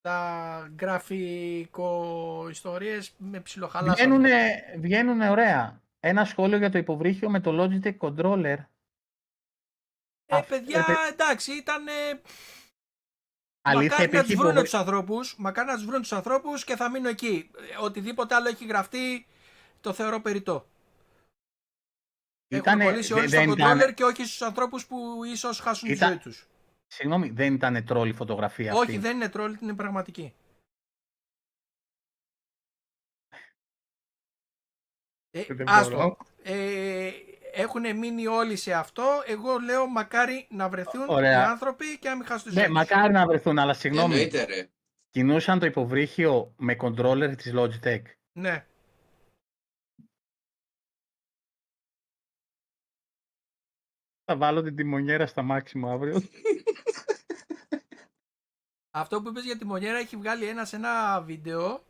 τα 0.00 0.72
γραφικό 0.80 2.46
ιστορίες 2.50 3.14
με 3.18 3.40
ψιλοχαλάσανε. 3.40 3.94
Βγαίνουνε, 4.16 4.62
βγαίνουνε 4.78 5.30
ωραία. 5.30 5.82
Ένα 6.00 6.24
σχόλιο 6.24 6.56
για 6.58 6.70
το 6.70 6.78
υποβρύχιο 6.78 7.30
με 7.30 7.40
το 7.40 7.50
Logitech 7.62 7.96
Controller. 7.98 8.56
Ε, 10.32 10.36
Αυ- 10.36 10.48
παιδιά, 10.48 10.78
ε, 10.78 10.82
παι- 10.86 11.12
εντάξει, 11.12 11.52
ήταν. 11.52 11.84
Αλήθεια 13.62 13.88
μακάρι 13.90 13.96
να 13.98 14.04
υπήρχε 14.04 14.26
τους 14.26 14.34
βρουν 14.34 14.44
υποβρύ- 14.50 14.64
τους 14.70 14.74
ανθρώπους, 14.74 15.34
μακάρι 15.38 15.68
να 15.68 15.74
τους 15.74 15.84
βρουν 15.84 16.00
τους 16.00 16.12
ανθρώπους 16.12 16.64
και 16.64 16.76
θα 16.76 16.90
μείνω 16.90 17.08
εκεί. 17.08 17.50
Ε, 17.72 17.76
Οτιδήποτε 17.76 18.34
άλλο 18.34 18.48
έχει 18.48 18.66
γραφτεί 18.66 19.26
το 19.80 19.92
θεωρώ 19.92 20.20
περιττό. 20.20 20.68
Έχουν 22.48 22.64
Ήτανε- 22.64 22.84
κολλήσει 22.84 23.12
όλοι 23.12 23.26
δε- 23.26 23.28
στο 23.28 23.36
δεν 23.36 23.50
ήταν- 23.50 23.78
controller 23.80 23.94
και 23.94 24.04
όχι 24.04 24.24
στους 24.24 24.42
ανθρώπους 24.42 24.86
που 24.86 25.24
ίσως 25.24 25.60
χάσουν 25.60 25.88
Ήταν- 25.90 26.08
τη 26.08 26.14
ζωή 26.22 26.22
τους. 26.32 26.46
Συγγνώμη, 26.86 27.30
δεν 27.30 27.54
ήταν 27.54 27.84
τρόλ 27.84 28.08
η 28.08 28.12
φωτογραφία 28.12 28.72
αυτή; 28.72 28.90
Όχι, 28.90 28.98
δεν 28.98 29.16
είναι 29.16 29.28
τρόλ, 29.28 29.58
είναι 29.60 29.74
πραγματική. 29.74 30.34
Ε, 35.30 35.44
Δεν 35.48 35.68
άστο. 35.68 35.90
μπορώ. 35.96 36.16
Ε, 36.42 37.12
έχουν 37.52 37.96
μείνει 37.98 38.26
όλοι 38.26 38.56
σε 38.56 38.72
αυτό. 38.72 39.22
Εγώ 39.26 39.58
λέω 39.58 39.86
μακάρι 39.86 40.46
να 40.50 40.68
βρεθούν 40.68 41.08
Ωραία. 41.08 41.32
οι 41.40 41.44
άνθρωποι 41.44 41.98
και 41.98 42.08
να 42.08 42.16
μην 42.16 42.26
χάσουν 42.26 42.44
τη 42.44 42.50
ζωή 42.50 42.60
Ναι, 42.60 42.68
τους. 42.68 42.76
μακάρι 42.76 43.12
να 43.12 43.26
βρεθούν, 43.26 43.58
αλλά 43.58 43.74
συγγνώμη. 43.74 44.12
Εννοείται 44.14 44.44
ρε. 44.44 44.68
Κινούσαν 45.10 45.58
το 45.58 45.66
υποβρύχιο 45.66 46.54
με 46.56 46.76
controller 46.80 47.34
της 47.36 47.52
Logitech. 47.56 48.02
Ναι. 48.38 48.64
Θα 54.24 54.36
βάλω 54.36 54.62
την 54.62 54.76
τιμονιέρα 54.76 55.26
στα 55.26 55.42
μάξιμο 55.42 55.90
αύριο. 55.90 56.22
Αυτό 58.90 59.22
που 59.22 59.28
είπες 59.28 59.44
για 59.44 59.58
τη 59.58 59.64
Μονιέρα 59.64 59.98
έχει 59.98 60.16
βγάλει 60.16 60.46
ένα 60.46 60.64
σε 60.64 60.76
ένα 60.76 61.20
βίντεο 61.20 61.82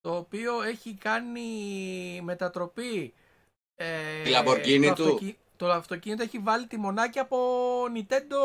το 0.00 0.16
οποίο 0.16 0.62
έχει 0.62 0.94
κάνει 0.94 2.20
μετατροπή 2.22 3.14
ε, 3.82 4.22
Τη 4.22 4.30
Lamborghini 4.34 4.86
το, 4.86 4.94
του. 4.94 5.02
αυτοκι- 5.04 5.36
το 5.56 5.72
αυτοκίνητο 5.72 6.22
έχει 6.22 6.38
βάλει 6.38 6.66
τη 6.66 6.76
μονάκι 6.76 7.18
από 7.18 7.38
Nintendo 7.94 8.38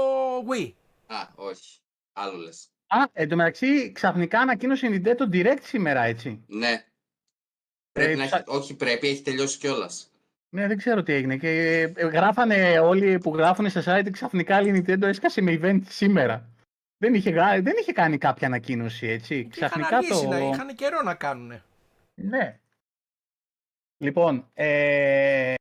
Wii. 0.51 0.71
Α, 1.07 1.27
όχι. 1.35 1.79
Άλλο 2.13 2.37
λες. 2.37 2.69
Α, 2.87 2.97
εν 3.13 3.29
τω 3.29 3.35
μεταξύ 3.35 3.91
ξαφνικά 3.91 4.39
ανακοίνωσε 4.39 4.87
η 4.87 5.01
Nintendo 5.05 5.33
Direct 5.33 5.61
σήμερα, 5.61 6.03
έτσι. 6.03 6.43
Ναι. 6.47 6.85
Πρέπει 7.91 8.17
να 8.17 8.25
ψα- 8.25 8.35
έχει... 8.37 8.57
Όχι 8.57 8.75
πρέπει, 8.75 9.07
έχει 9.07 9.21
τελειώσει 9.21 9.57
κιόλας. 9.57 10.11
Ναι, 10.49 10.67
δεν 10.67 10.77
ξέρω 10.77 11.03
τι 11.03 11.13
έγινε. 11.13 11.37
Και 11.37 11.49
ε, 11.95 12.05
γράφανε 12.07 12.79
όλοι 12.79 13.17
που 13.19 13.35
γράφουν 13.35 13.69
σε 13.69 13.83
site 13.85 14.07
ξαφνικά 14.11 14.61
η 14.61 14.71
Nintendo 14.75 15.01
έσκασε 15.01 15.41
με 15.41 15.59
event 15.61 15.81
σήμερα. 15.87 16.49
Δεν 16.97 17.13
είχε, 17.13 17.29
γρα- 17.29 17.61
δεν 17.61 17.75
είχε 17.79 17.91
κάνει 17.91 18.17
κάποια 18.17 18.47
ανακοίνωση, 18.47 19.07
έτσι. 19.07 19.27
Και 19.27 19.35
είχαν 19.57 19.69
Ξαφνικά 19.69 19.97
αργήσει, 19.97 20.23
το... 20.23 20.29
να, 20.29 20.37
είχαν 20.39 20.75
καιρό 20.75 21.01
να 21.01 21.13
κάνουν. 21.15 21.61
Ναι. 22.13 22.59
Λοιπόν, 23.97 24.49
ε, 24.53 25.53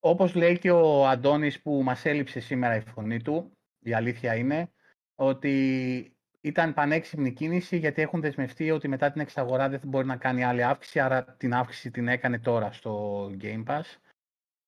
όπως 0.00 0.34
λέει 0.34 0.58
και 0.58 0.70
ο 0.70 1.06
Αντώνης 1.06 1.62
που 1.62 1.82
μας 1.82 2.04
έλειψε 2.04 2.40
σήμερα 2.40 2.76
η 2.76 2.80
φωνή 2.80 3.22
του, 3.22 3.58
η 3.78 3.94
αλήθεια 3.94 4.36
είναι 4.36 4.72
ότι 5.14 6.16
ήταν 6.40 6.74
πανέξυπνη 6.74 7.32
κίνηση 7.32 7.76
γιατί 7.76 8.02
έχουν 8.02 8.20
δεσμευτεί 8.20 8.70
ότι 8.70 8.88
μετά 8.88 9.10
την 9.12 9.20
εξαγορά 9.20 9.68
δεν 9.68 9.80
μπορεί 9.84 10.06
να 10.06 10.16
κάνει 10.16 10.44
άλλη 10.44 10.64
αύξηση, 10.64 11.00
άρα 11.00 11.24
την 11.24 11.54
αύξηση 11.54 11.90
την 11.90 12.08
έκανε 12.08 12.38
τώρα 12.38 12.72
στο 12.72 13.24
Game 13.40 13.64
Pass. 13.66 13.96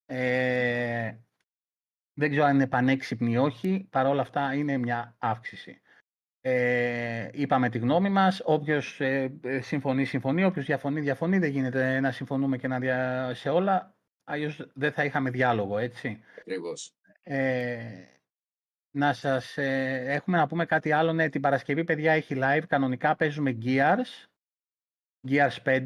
Ε, 0.05 1.15
δεν 2.13 2.29
ξέρω 2.29 2.45
αν 2.45 2.55
είναι 2.55 2.67
πανέξυπνη 2.67 3.31
ή 3.31 3.37
όχι, 3.37 3.87
παρόλα 3.89 4.21
αυτά 4.21 4.53
είναι 4.53 4.77
μια 4.77 5.15
αύξηση. 5.19 5.81
Ε, 6.47 7.29
είπαμε 7.33 7.69
τη 7.69 7.77
γνώμη 7.77 8.09
μας, 8.09 8.41
όποιος 8.45 9.01
ε, 9.01 9.39
ε, 9.43 9.61
συμφωνεί, 9.61 10.05
συμφωνεί, 10.05 10.43
όποιος 10.43 10.65
διαφωνεί, 10.65 10.99
διαφωνεί, 10.99 11.37
δεν 11.39 11.49
γίνεται 11.49 11.99
να 11.99 12.11
συμφωνούμε 12.11 12.57
και 12.57 12.67
να 12.67 12.79
δια... 12.79 13.31
σε 13.33 13.49
όλα, 13.49 13.95
αλλιώς 14.23 14.71
δεν 14.73 14.91
θα 14.91 15.03
είχαμε 15.03 15.29
διάλογο, 15.29 15.77
έτσι. 15.77 16.23
Ακριβώς. 16.39 16.93
Ε, 17.23 17.77
να 18.91 19.13
σας 19.13 19.57
ε, 19.57 20.03
έχουμε 20.07 20.37
να 20.37 20.47
πούμε 20.47 20.65
κάτι 20.65 20.91
άλλο, 20.91 21.13
ναι, 21.13 21.29
την 21.29 21.41
Παρασκευή, 21.41 21.83
παιδιά, 21.83 22.11
έχει 22.11 22.35
live, 22.37 22.63
κανονικά 22.67 23.15
παίζουμε 23.15 23.57
Gears, 23.61 24.27
Gears 25.27 25.57
5, 25.63 25.81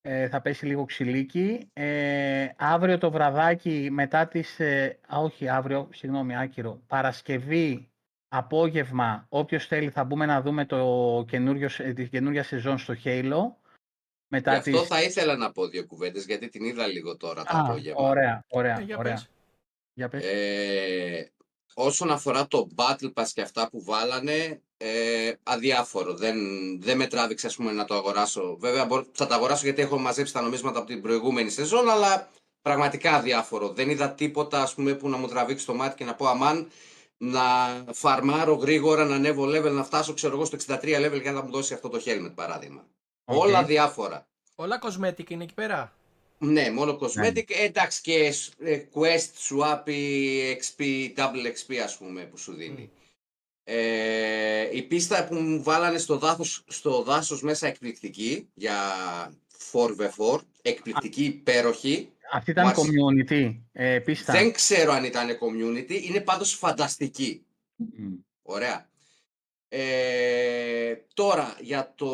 ε, 0.00 0.28
θα 0.28 0.40
πέσει 0.40 0.66
λίγο 0.66 0.84
ξυλίκι. 0.84 1.70
Ε, 1.72 2.48
αύριο 2.56 2.98
το 2.98 3.10
βραδάκι 3.10 3.88
μετά 3.90 4.28
τις... 4.28 4.60
Ε, 4.60 4.98
α, 5.14 5.18
όχι, 5.18 5.48
αύριο, 5.48 5.88
συγγνώμη, 5.92 6.36
άκυρο. 6.36 6.82
Παρασκευή, 6.86 7.89
απόγευμα, 8.32 9.26
όποιος 9.28 9.66
θέλει 9.66 9.90
θα 9.90 10.04
μπούμε 10.04 10.26
να 10.26 10.40
δούμε 10.42 10.66
το 10.66 11.24
καινούριο, 11.28 11.68
σε- 11.68 11.92
τη 11.92 12.08
καινούργια 12.08 12.42
σεζόν 12.42 12.78
στο 12.78 12.94
Halo. 13.04 13.42
Γι' 14.32 14.36
Μετά 14.36 14.52
αυτό 14.52 14.70
τις... 14.70 14.88
θα 14.88 15.02
ήθελα 15.02 15.36
να 15.36 15.52
πω 15.52 15.66
δύο 15.68 15.86
κουβέντες, 15.86 16.24
γιατί 16.24 16.48
την 16.48 16.64
είδα 16.64 16.86
λίγο 16.86 17.16
τώρα 17.16 17.42
το 17.44 17.56
Α, 17.56 17.60
απόγευμα. 17.60 18.08
ωραία, 18.08 18.44
ωραία, 18.48 18.78
Ε, 18.78 18.82
για 18.82 18.96
ωραία. 18.98 19.12
πες. 19.12 19.30
Για 19.92 20.08
πες. 20.08 20.24
Ε, 20.24 21.30
όσον 21.74 22.10
αφορά 22.10 22.46
το 22.46 22.68
Battle 22.76 23.12
Pass 23.14 23.26
και 23.34 23.40
αυτά 23.42 23.68
που 23.70 23.82
βάλανε, 23.84 24.60
ε, 24.76 25.32
αδιάφορο. 25.42 26.14
Δεν, 26.14 26.36
δεν 26.80 26.96
με 26.96 27.06
τράβηξε 27.06 27.46
ας 27.46 27.56
πούμε, 27.56 27.72
να 27.72 27.84
το 27.84 27.94
αγοράσω. 27.94 28.56
Βέβαια 28.60 28.84
μπορώ- 28.86 29.06
θα 29.12 29.26
το 29.26 29.34
αγοράσω 29.34 29.64
γιατί 29.64 29.82
έχω 29.82 29.98
μαζέψει 29.98 30.32
τα 30.32 30.40
νομίσματα 30.40 30.78
από 30.78 30.86
την 30.86 31.02
προηγούμενη 31.02 31.50
σεζόν, 31.50 31.90
αλλά 31.90 32.28
πραγματικά 32.62 33.12
αδιάφορο. 33.14 33.68
Δεν 33.68 33.90
είδα 33.90 34.10
τίποτα 34.12 34.62
ας 34.62 34.74
πούμε, 34.74 34.94
που 34.94 35.08
να 35.08 35.16
μου 35.16 35.26
τραβήξει 35.28 35.66
το 35.66 35.74
μάτι 35.74 35.94
και 35.94 36.04
να 36.04 36.14
πω 36.14 36.26
αμάν 36.26 36.70
να 37.22 37.42
φαρμάρω 37.92 38.54
γρήγορα, 38.54 39.04
να 39.04 39.14
ανέβω 39.14 39.44
level, 39.44 39.70
να 39.72 39.84
φτάσω 39.84 40.14
ξέρω 40.14 40.34
εγώ 40.34 40.44
στο 40.44 40.58
63 40.66 40.82
level 40.82 41.20
για 41.22 41.32
να 41.32 41.42
μου 41.42 41.50
δώσει 41.50 41.74
αυτό 41.74 41.88
το 41.88 42.02
helmet 42.04 42.32
παράδειγμα. 42.34 42.86
Οκ. 43.24 43.42
Όλα 43.42 43.64
διάφορα. 43.64 44.26
Όλα 44.54 44.80
cosmetic 44.82 45.30
είναι 45.30 45.42
εκεί 45.42 45.54
πέρα; 45.54 45.92
Ναι, 46.38 46.70
μόνο 46.70 46.98
cosmetic. 47.00 47.50
Ε, 47.50 47.64
εντάξει 47.64 48.00
και 48.00 48.32
ε, 48.58 48.84
quest, 48.94 49.56
swap, 49.56 49.88
XP, 50.58 51.08
double 51.16 51.46
XP 51.46 51.76
ας 51.84 51.96
πούμε 51.96 52.22
που 52.22 52.38
σου 52.38 52.52
δίνει. 52.52 52.90
Ε, 53.64 54.76
η 54.76 54.82
πίστα 54.82 55.26
που 55.26 55.34
μου 55.34 55.62
βάλανε 55.62 55.98
στο, 55.98 56.18
δάθος, 56.18 56.64
στο 56.66 57.02
δάσος 57.02 57.42
μέσα 57.42 57.66
εκπληκτική 57.66 58.48
για 58.54 58.76
4v4, 59.72 60.38
εκπληκτική, 60.62 61.24
υπέροχη. 61.24 62.12
Αυτή 62.32 62.50
ήταν 62.50 62.64
Μάλιστα. 62.64 62.84
community, 62.88 63.60
ε, 63.72 63.98
πίστα. 63.98 64.32
Δεν 64.32 64.52
ξέρω 64.52 64.92
αν 64.92 65.04
ήταν 65.04 65.28
community, 65.28 66.02
είναι 66.02 66.20
πάντως 66.20 66.54
φανταστική. 66.54 67.46
Μμ. 67.76 68.14
Ωραία. 68.42 68.88
Ε, 69.68 70.94
τώρα 71.14 71.56
για 71.60 71.94
το 71.96 72.10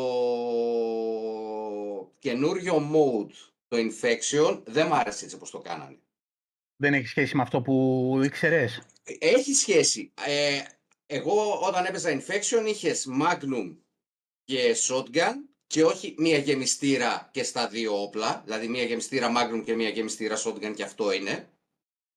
καινούριο 2.19 2.91
mode, 2.93 3.33
το 3.69 3.77
infection, 3.77 4.63
δεν 4.67 4.87
μ' 4.87 4.95
άρεσε 4.95 5.25
έτσι 5.25 5.37
όπως 5.37 5.51
το 5.51 5.59
κάνανε. 5.59 5.99
Δεν 6.77 6.95
έχει 6.95 7.07
σχέση 7.07 7.37
με 7.37 7.43
αυτό 7.43 7.61
που 7.61 8.21
ήξερες; 8.25 8.83
Έχει 9.19 9.55
σχέση. 9.55 10.13
Ε, 10.27 10.63
εγώ 11.07 11.61
όταν 11.61 11.85
έπαιζα 11.85 12.21
infection 12.21 12.67
είχες 12.67 13.09
magnum 13.23 13.77
και 14.45 14.77
shotgun 14.89 15.35
και 15.67 15.85
όχι 15.85 16.15
μία 16.19 16.39
γεμιστήρα 16.39 17.29
και 17.33 17.43
στα 17.43 17.69
δύο 17.69 18.03
όπλα. 18.03 18.43
Δηλαδή 18.45 18.69
μία 18.69 18.83
γεμιστήρα 18.83 19.33
magnum 19.37 19.63
και 19.65 19.75
μία 19.75 19.89
γεμιστήρα 19.89 20.37
shotgun 20.45 20.73
και 20.77 20.83
αυτό 20.83 21.13
είναι. 21.13 21.49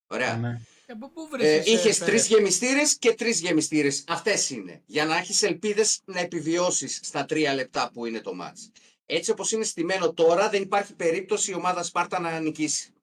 Ωραία. 0.08 0.38
Ναι. 0.38 0.62
Ε, 0.86 0.94
πού- 0.94 1.14
πού 1.14 1.22
Ε, 1.22 1.38
βρίσκεις, 1.38 1.74
ε, 1.74 1.78
είχες 1.78 1.98
Πέρε; 1.98 2.12
τρεις 2.12 2.28
γεμιστήρες 2.28 2.98
και 2.98 3.14
τρεις 3.14 3.40
γεμιστήρες. 3.40 4.04
Αυτές 4.08 4.50
είναι. 4.50 4.82
Για 4.86 5.06
να 5.06 5.18
έχεις 5.18 5.42
ελπίδες 5.42 6.02
να 6.06 6.20
επιβιώσεις 6.20 7.00
στα 7.04 7.26
τρία 7.26 7.54
λεπτά 7.54 7.92
που 7.94 8.06
είναι 8.06 8.20
το 8.22 8.32
match. 8.42 8.72
Έτσι 9.06 9.32
όπως 9.32 9.52
είναι 9.52 9.64
στημένο 9.64 10.14
τώρα 10.14 10.50
δεν 10.50 10.62
υπάρχει 10.62 10.96
περίπτωση 10.96 11.52
η 11.52 11.54
ομάδα 11.54 11.84
Σπάρτα 11.84 12.20
να 12.20 12.40
νικήσει. 12.40 12.94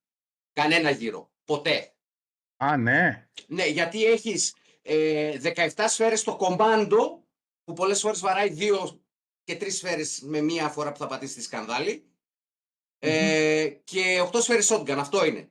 Κανένα 0.52 0.90
γύρο. 0.90 1.30
Ποτέ. 1.44 1.94
Α, 2.56 2.76
ναι. 2.76 3.28
Ναι, 3.46 3.66
γιατί 3.66 4.04
έχεις 4.04 4.54
ε, 4.82 5.38
17 5.76 5.88
σφαίρες 5.88 6.20
στο 6.20 6.36
κομπάντο 6.36 7.24
που 7.64 7.72
πολλές 7.72 8.00
φορές 8.00 8.20
βαράει 8.20 8.48
δύο 8.48 9.00
και 9.46 9.56
τρεις 9.56 9.76
σφαίρες 9.76 10.20
με 10.20 10.40
μία 10.40 10.68
φορά 10.68 10.92
που 10.92 10.98
θα 10.98 11.06
πατήσει 11.06 11.34
τη 11.34 11.42
σκανδάλη 11.42 12.04
ε, 12.98 13.68
και 13.84 14.28
8 14.32 14.42
σφαίρες 14.42 14.72
shotgun. 14.72 14.90
Αυτό 14.90 15.24
είναι. 15.24 15.50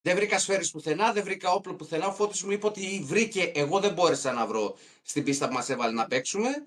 Δεν 0.00 0.16
βρήκα 0.16 0.38
σφαίρες 0.38 0.70
πουθενά, 0.70 1.12
δεν 1.12 1.24
βρήκα 1.24 1.52
όπλο 1.52 1.74
πουθενά. 1.74 2.06
Ο 2.06 2.12
Φώτης 2.12 2.42
μου 2.42 2.50
είπε 2.50 2.66
ότι 2.66 3.00
βρήκε, 3.04 3.42
εγώ 3.54 3.80
δεν 3.80 3.92
μπόρεσα 3.92 4.32
να 4.32 4.46
βρω 4.46 4.76
στην 5.02 5.24
πίστα 5.24 5.48
που 5.48 5.52
μας 5.54 5.68
έβαλε 5.68 5.92
να 5.92 6.06
παίξουμε. 6.06 6.66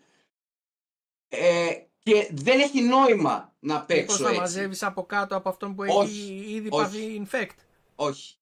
Ε, 1.27 1.81
και 1.99 2.29
δεν 2.31 2.59
έχει 2.59 2.81
νόημα 2.81 3.55
να 3.59 3.73
Μήπως 3.73 3.85
παίξω 3.87 4.17
θα 4.17 4.27
έτσι. 4.27 4.39
μαζεύεις 4.39 4.83
από 4.83 5.05
κάτω 5.05 5.35
από 5.35 5.49
αυτόν 5.49 5.75
που 5.75 5.83
Όχι, 5.87 6.19
έχει 6.19 6.53
ήδη 6.53 6.69
όχι. 6.71 6.81
πάθει 6.83 7.25
infect; 7.25 7.55
Όχι. 7.95 8.35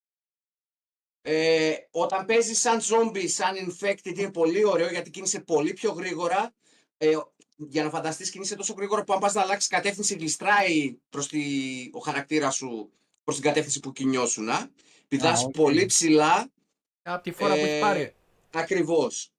Ε, 1.21 1.75
όταν 1.91 2.25
παίζει 2.25 2.53
σαν 2.53 2.79
zombie, 2.81 3.27
σαν 3.27 3.55
infected 3.55 4.17
είναι 4.17 4.31
πολύ 4.31 4.65
ωραίο 4.65 4.89
γιατί 4.89 5.09
κίνησε 5.09 5.39
πολύ 5.39 5.73
πιο 5.73 5.91
γρήγορα. 5.91 6.53
Ε, 6.97 7.15
για 7.57 7.83
να 7.83 7.89
φανταστείς 7.89 8.29
κινείσαι 8.29 8.55
τόσο 8.55 8.73
γρήγορα 8.73 9.03
που 9.03 9.13
αν 9.13 9.19
πας 9.19 9.33
να 9.33 9.41
αλλάξεις 9.41 9.69
κατεύθυνση 9.69 10.13
γλιστράει 10.15 10.97
προς 11.09 11.27
τη, 11.27 11.43
ο 11.93 11.99
χαρακτήρας 11.99 12.55
σου 12.55 12.91
προς 13.23 13.35
την 13.35 13.45
κατεύθυνση 13.45 13.79
που 13.79 13.91
κινιόσουν. 13.91 14.49
Πηδάς 15.07 15.43
οκ. 15.43 15.51
πολύ 15.51 15.85
ψηλά, 15.85 16.51
Από 17.01 17.23
τη 17.23 17.31
φορά 17.31 17.53
που 17.53 17.59
έχει 17.59 17.69
Ε, 17.69 17.79
πάρει. 17.79 18.15
ακριβώς. 18.53 19.29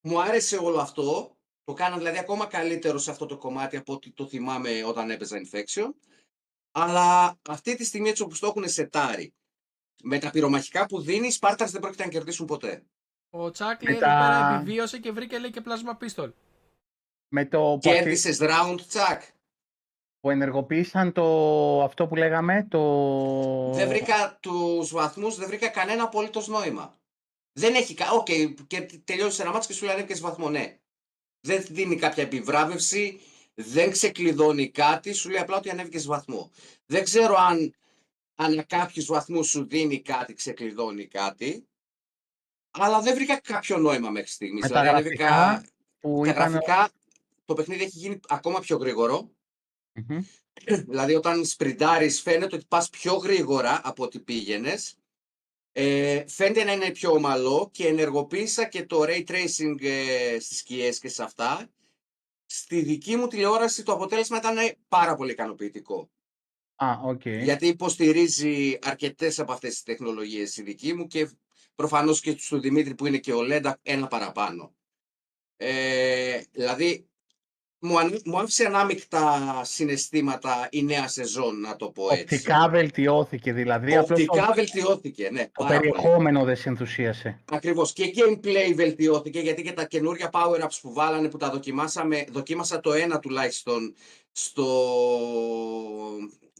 Μου 0.00 0.20
άρεσε 0.22 0.56
όλο 0.56 0.78
αυτό. 0.80 1.34
Το 1.64 1.72
κάνω 1.72 1.96
δηλαδή 1.96 2.18
ακόμα 2.18 2.46
καλύτερο 2.46 2.98
σε 2.98 3.10
αυτό 3.10 3.26
το 3.26 3.36
κομμάτι 3.36 3.76
από 3.76 3.92
ό,τι 3.92 4.10
το 4.10 4.26
θυμάμαι 4.26 4.84
όταν 4.84 5.10
έπαιζα 5.10 5.36
Infection. 5.44 5.90
Αλλά 6.72 7.38
αυτή 7.48 7.74
τη 7.76 7.84
στιγμή 7.84 8.08
έτσι 8.08 8.22
όπως 8.22 8.38
το 8.38 8.46
έχουν 8.46 8.68
σετάρει, 8.68 9.34
με 10.02 10.18
τα 10.18 10.30
πυρομαχικά 10.30 10.86
που 10.86 11.00
δίνει, 11.00 11.26
οι 11.26 11.34
Spartans 11.40 11.66
δεν 11.70 11.80
πρόκειται 11.80 12.04
να 12.04 12.10
κερδίσουν 12.10 12.46
ποτέ. 12.46 12.82
Ο 13.30 13.50
Τσακ 13.50 13.82
λέει 13.82 13.92
Με 13.92 13.98
εδώ 13.98 14.06
τα- 14.06 14.18
πέρα 14.20 14.54
επιβίωσε 14.54 14.98
και 14.98 15.12
βρήκε 15.12 15.38
λέει 15.38 15.50
και 15.50 15.60
plasma 15.60 15.96
pistol. 15.96 16.32
Με 17.32 17.44
το 17.44 17.58
που, 17.58 17.74
αυτοί- 17.74 17.90
Κέρδισες 17.90 18.38
round, 18.40 18.76
τσακ. 18.88 19.22
που 20.20 20.30
ενεργοποίησαν 20.30 21.12
το, 21.12 21.82
αυτό 21.82 22.06
που 22.06 22.16
λέγαμε, 22.16 22.66
το... 22.70 23.72
Δεν 23.72 23.88
βρήκα 23.88 24.38
τους 24.40 24.90
βαθμούς, 24.90 25.36
δεν 25.36 25.48
βρήκα 25.48 25.68
κανένα 25.68 26.02
απολύτως 26.02 26.48
νόημα. 26.48 26.98
Δεν 27.52 27.74
έχει. 27.74 27.94
κα- 27.94 28.10
Οκ, 28.10 28.26
έχει 28.66 28.80
τελειώσει 29.04 29.40
ένα 29.42 29.52
μάτσο 29.52 29.68
και 29.68 29.74
σου 29.74 29.84
λέει 29.84 29.94
ανέβηκε 29.94 30.20
βαθμό, 30.20 30.48
ναι. 30.50 30.78
Δεν 31.40 31.64
δίνει 31.70 31.96
κάποια 31.96 32.22
επιβράβευση, 32.22 33.20
δεν 33.54 33.90
ξεκλειδώνει 33.90 34.70
κάτι, 34.70 35.12
σου 35.12 35.28
λέει 35.30 35.40
απλά 35.40 35.56
ότι 35.56 35.70
ανέβηκες 35.70 36.06
βαθμό. 36.06 36.50
Δεν 36.86 37.04
ξέρω 37.04 37.34
αν 37.36 37.74
ανά 38.34 38.62
κάποιους 38.62 39.06
βαθμούς 39.06 39.48
σου 39.48 39.66
δίνει 39.66 40.00
κάτι, 40.00 40.34
ξεκλειδώνει 40.34 41.06
κάτι. 41.06 41.64
Αλλά 42.70 43.00
δεν 43.00 43.14
βρήκα 43.14 43.40
κάποιο 43.40 43.78
νόημα 43.78 44.10
μέχρι 44.10 44.30
στιγμής. 44.30 44.62
Με 44.62 44.68
τα 44.68 44.82
γραφικά 44.82 45.64
που 46.00 46.20
τα 46.24 46.30
ήταν... 46.30 46.50
γραφικά, 46.50 46.90
το 47.50 47.56
παιχνίδι 47.56 47.82
έχει 47.82 47.98
γίνει 47.98 48.20
ακόμα 48.28 48.60
πιο 48.60 48.76
γρήγορο. 48.76 49.30
Μμμ. 49.92 50.24
Δηλαδή 50.88 51.14
όταν 51.14 51.44
σπριντάρεις 51.44 52.20
φαίνεται 52.20 52.56
ότι 52.56 52.64
πας 52.68 52.90
πιο 52.90 53.14
γρήγορα 53.14 53.80
από 53.84 54.04
ό,τι 54.04 54.20
πήγαινες. 54.20 54.96
Ε, 55.72 56.24
φαίνεται 56.28 56.64
να 56.64 56.72
είναι 56.72 56.90
πιο 56.90 57.10
ομαλό 57.10 57.70
και 57.72 57.86
ενεργοποίησα 57.86 58.64
και 58.64 58.86
το 58.86 59.02
Ray 59.02 59.24
Tracing 59.26 59.82
ε, 59.82 60.36
στις 60.40 60.58
σκιές 60.58 60.98
και 60.98 61.08
σε 61.08 61.22
αυτά. 61.22 61.70
Στη 62.46 62.82
δική 62.82 63.16
μου 63.16 63.26
τηλεόραση 63.26 63.82
το 63.82 63.92
αποτέλεσμα 63.92 64.36
ήταν 64.36 64.56
πάρα 64.88 65.14
πολύ 65.14 65.30
ικανοποιητικό. 65.30 66.10
Α, 66.74 67.00
οκ. 67.02 67.26
Γιατί 67.26 67.66
υποστηρίζει 67.66 68.78
αρκετές 68.82 69.38
από 69.38 69.52
αυτές 69.52 69.70
τις 69.70 69.82
τεχνολογίες 69.82 70.56
η 70.56 70.62
δική 70.62 70.94
μου 70.94 71.06
και 71.06 71.30
προφανώς 71.74 72.20
και 72.20 72.34
του 72.34 72.60
Δημήτρη 72.60 72.94
που 72.94 73.06
είναι 73.06 73.18
και 73.18 73.32
ο 73.32 73.42
Λέντα 73.42 73.78
ένα 73.82 74.06
παραπάνω. 74.06 74.74
Ε, 75.56 76.40
δηλαδή 76.50 77.09
μου, 77.80 77.98
αν- 77.98 78.20
μου 78.24 78.38
άφησε 78.38 78.64
ανάμεικτα 78.64 79.40
συναισθήματα 79.64 80.68
η 80.70 80.82
νέα 80.82 81.08
σεζόν, 81.08 81.60
να 81.60 81.76
το 81.76 81.90
πω 81.90 82.04
έτσι. 82.10 82.22
Οπτικά 82.22 82.68
βελτιώθηκε 82.68 83.52
δηλαδή, 83.52 83.96
απλώς 83.96 84.20
Οπτικά 84.20 84.46
το, 84.46 84.52
βελτιώθηκε, 84.54 85.28
ναι. 85.32 85.42
το 85.44 85.50
πάρα 85.64 85.78
πολύ. 85.78 85.90
περιεχόμενο 85.90 86.44
δεν 86.44 86.56
σε 86.56 86.68
ενθουσίασε. 86.68 87.40
Ακριβώς. 87.52 87.92
Και 87.92 88.12
gameplay 88.16 88.72
βελτιώθηκε 88.74 89.40
γιατί 89.40 89.62
και 89.62 89.72
τα 89.72 89.84
καινούρια 89.84 90.30
power-ups 90.32 90.78
που 90.82 90.92
βάλανε 90.92 91.28
που 91.28 91.36
τα 91.36 91.50
δοκιμάσαμε, 91.50 92.24
δοκίμασα 92.30 92.80
το 92.80 92.92
ένα 92.92 93.18
τουλάχιστον 93.18 93.94
στο, 94.32 94.66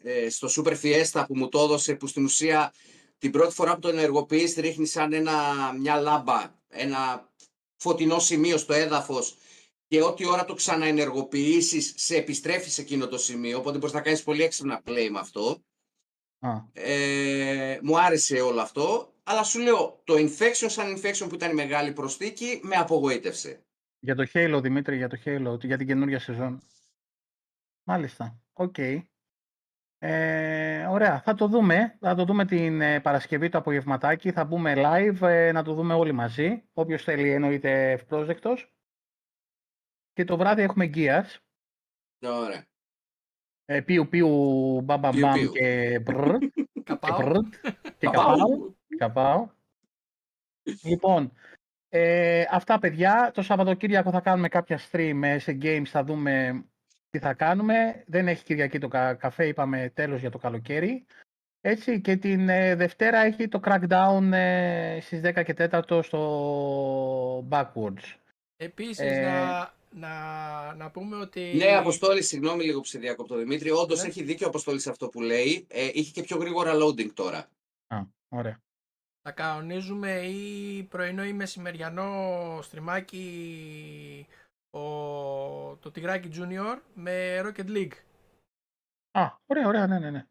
ε, 0.02 0.28
στο 0.30 0.48
Super 0.56 0.72
Fiesta 0.82 1.24
που 1.26 1.36
μου 1.36 1.48
το 1.48 1.58
έδωσε 1.60 1.94
που 1.94 2.06
στην 2.06 2.24
ουσία 2.24 2.72
την 3.18 3.30
πρώτη 3.30 3.54
φορά 3.54 3.74
που 3.74 3.80
το 3.80 3.88
ενεργοποιείς 3.88 4.54
ρίχνει 4.54 4.86
σαν 4.86 5.12
ένα, 5.12 5.32
μια 5.78 5.96
λάμπα, 5.96 6.54
ένα 6.68 7.28
φωτεινό 7.76 8.18
σημείο 8.18 8.56
στο 8.58 8.72
έδαφος 8.72 9.34
και 9.90 10.02
ό,τι 10.02 10.26
ώρα 10.26 10.44
το 10.44 10.54
ξαναενεργοποιήσεις 10.54 11.92
σε 11.96 12.16
επιστρέφεις 12.16 12.72
σε 12.72 12.80
εκείνο 12.80 13.08
το 13.08 13.18
σημείο, 13.18 13.58
οπότε 13.58 13.78
μπορείς 13.78 13.94
να 13.94 14.00
κάνεις 14.00 14.22
πολύ 14.22 14.42
έξυπνα 14.42 14.82
play 14.84 15.08
με 15.10 15.18
αυτό. 15.18 15.62
Α, 16.38 16.50
Ε, 16.72 17.78
μου 17.82 18.00
άρεσε 18.00 18.40
όλο 18.40 18.60
αυτό, 18.60 19.14
αλλά 19.22 19.42
σου 19.42 19.60
λέω, 19.60 20.00
το 20.04 20.14
infection 20.14 20.66
σαν 20.66 20.96
infection 20.96 21.26
που 21.28 21.34
ήταν 21.34 21.50
η 21.50 21.54
μεγάλη 21.54 21.92
προσθήκη 21.92 22.60
με 22.62 22.76
απογοήτευσε. 22.76 23.64
για 23.98 24.14
το 24.14 24.26
Halo, 24.32 24.58
Δημήτρη, 24.62 24.96
για 24.96 25.08
το 25.08 25.18
Halo, 25.24 25.64
για 25.64 25.76
την 25.76 25.86
καινούργια 25.86 26.18
σεζόν. 26.18 26.60
Μάλιστα. 27.84 28.40
Οκ. 28.52 28.76
Ε, 29.98 30.86
ωραία. 30.86 31.20
Θα 31.20 31.34
το 31.34 31.48
δούμε. 31.48 31.96
Θα 32.00 32.14
το 32.14 32.24
δούμε 32.24 32.44
την 32.44 32.80
ε, 32.80 33.00
Παρασκευή 33.00 33.48
το 33.48 33.58
απογευματάκι. 33.58 34.32
Θα 34.32 34.44
μπούμε 34.44 34.74
live 34.76 35.20
ε, 35.28 35.52
να 35.52 35.62
το 35.62 35.74
δούμε 35.74 35.94
όλοι 35.94 36.12
μαζί. 36.12 36.62
Όποιος 36.72 37.02
θέλει 37.02 37.30
εννοείται 37.30 37.90
ευπρόσδεκτος. 37.90 38.74
Και 40.20 40.26
το 40.26 40.36
βράδυ 40.36 40.62
έχουμε 40.62 40.90
Gears. 40.94 41.36
Ωραία. 42.26 42.64
Ε, 43.64 43.80
πιου 43.80 44.08
πιου, 44.08 44.28
μπαμ 44.80 45.00
Πιου, 45.00 45.20
μπαμ 45.20 45.32
πιου. 45.32 45.50
και 45.52 45.98
μπρρ. 46.02 46.38
και 46.72 46.82
Καπάω. 46.84 47.18
μπρρ. 47.22 47.32
και 47.98 48.06
Καπάου. 48.06 48.36
καπάω. 48.36 48.72
Καπάω. 48.98 49.48
Λοιπόν, 50.82 51.32
ε, 51.88 52.44
αυτά 52.50 52.78
παιδιά. 52.78 53.30
Το 53.34 53.42
Σαββατοκύριακο 53.42 54.10
θα 54.10 54.20
κάνουμε 54.20 54.48
κάποια 54.48 54.80
stream 54.90 55.20
ε, 55.22 55.38
σε 55.38 55.58
games, 55.62 55.84
θα 55.86 56.04
δούμε 56.04 56.64
τι 57.10 57.18
θα 57.18 57.34
κάνουμε. 57.34 58.04
Δεν 58.06 58.28
έχει 58.28 58.44
Κυριακή 58.44 58.78
το 58.78 58.88
κα- 58.88 59.14
καφέ, 59.14 59.46
είπαμε 59.46 59.90
τέλος 59.94 60.20
για 60.20 60.30
το 60.30 60.38
καλοκαίρι. 60.38 61.06
Έτσι, 61.60 62.00
και 62.00 62.16
την 62.16 62.48
ε, 62.48 62.74
Δευτέρα 62.74 63.18
έχει 63.18 63.48
το 63.48 63.60
crackdown 63.64 64.30
ε, 64.32 64.98
στις 65.00 65.20
10 65.24 65.42
και 65.44 65.54
4 65.70 66.00
στο 66.02 67.46
Backwards. 67.48 68.14
Επίσης 68.56 68.98
Ε, 68.98 69.20
να, 69.20 69.72
να, 69.94 70.74
να 70.74 70.90
πούμε 70.90 71.16
ότι... 71.16 71.52
Ναι, 71.56 71.76
Αποστόλη, 71.76 72.22
συγγνώμη 72.22 72.64
λίγο 72.64 72.80
που 72.80 72.86
σε 72.86 72.98
διακόπτω, 72.98 73.36
Δημήτρη. 73.36 73.70
Όντως 73.70 74.02
Ναι. 74.02 74.08
έχει 74.08 74.22
δίκιο 74.22 74.46
ο 74.46 74.48
Αποστόλης 74.48 74.82
σε 74.82 74.90
αυτό 74.90 75.08
που 75.08 75.20
λέει. 75.20 75.66
Ε, 75.68 75.90
είχε 75.92 76.10
και 76.10 76.22
πιο 76.22 76.36
γρήγορα 76.36 76.72
loading 76.74 77.12
τώρα. 77.12 77.48
Α, 77.86 78.00
ωραία. 78.28 78.60
Θα 79.22 79.32
κανονίζουμε 79.32 80.20
ή 80.20 80.82
πρωινό 80.82 81.24
ή 81.24 81.32
μεσημεριανό 81.32 82.58
στριμάκι 82.62 84.26
ο, 84.70 84.80
το 85.76 85.90
Τιγράκι 85.92 86.30
Junior 86.34 86.80
με 86.94 87.40
Rocket 87.40 87.68
League. 87.68 87.92
Α, 89.10 89.36
ωραία, 89.46 89.66
ωραία, 89.66 89.86
ναι, 89.86 89.98
ναι, 89.98 90.10
ναι. 90.10 90.26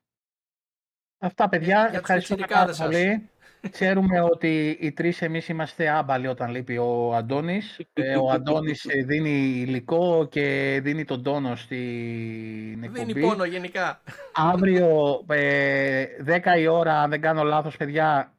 Αυτά, 1.17 1.49
παιδιά, 1.49 1.87
τους 1.87 1.97
ευχαριστούμε 1.97 2.45
πάρα 2.47 2.65
πιτσιρικάδες 2.65 2.99
πολύ. 2.99 3.29
Ξέρουμε 3.71 4.21
ότι 4.21 4.77
οι 4.79 4.91
τρεις 4.91 5.21
εμείς 5.21 5.47
είμαστε 5.47 5.89
άμπαλοι 5.89 6.27
όταν 6.27 6.51
λείπει 6.51 6.77
ο 6.77 7.15
Αντώνης. 7.15 7.81
Ε, 7.93 8.17
ο 8.17 8.29
Αντώνης 8.29 8.85
ε, 8.85 9.03
δίνει 9.03 9.63
υλικό 9.67 10.27
και 10.31 10.79
δίνει 10.83 11.05
τον 11.05 11.23
τόνο 11.23 11.55
στην 11.55 12.83
εκπομπή. 12.83 13.13
Δίνει 13.13 13.27
πόνο 13.27 13.45
γενικά. 13.45 14.01
Αύριο, 14.33 15.23
ε, 15.29 16.05
10 16.25 16.59
η 16.59 16.67
ώρα, 16.67 17.01
αν 17.01 17.09
δεν 17.09 17.21
κάνω 17.21 17.43
λάθος, 17.43 17.77
παιδιά, 17.77 18.33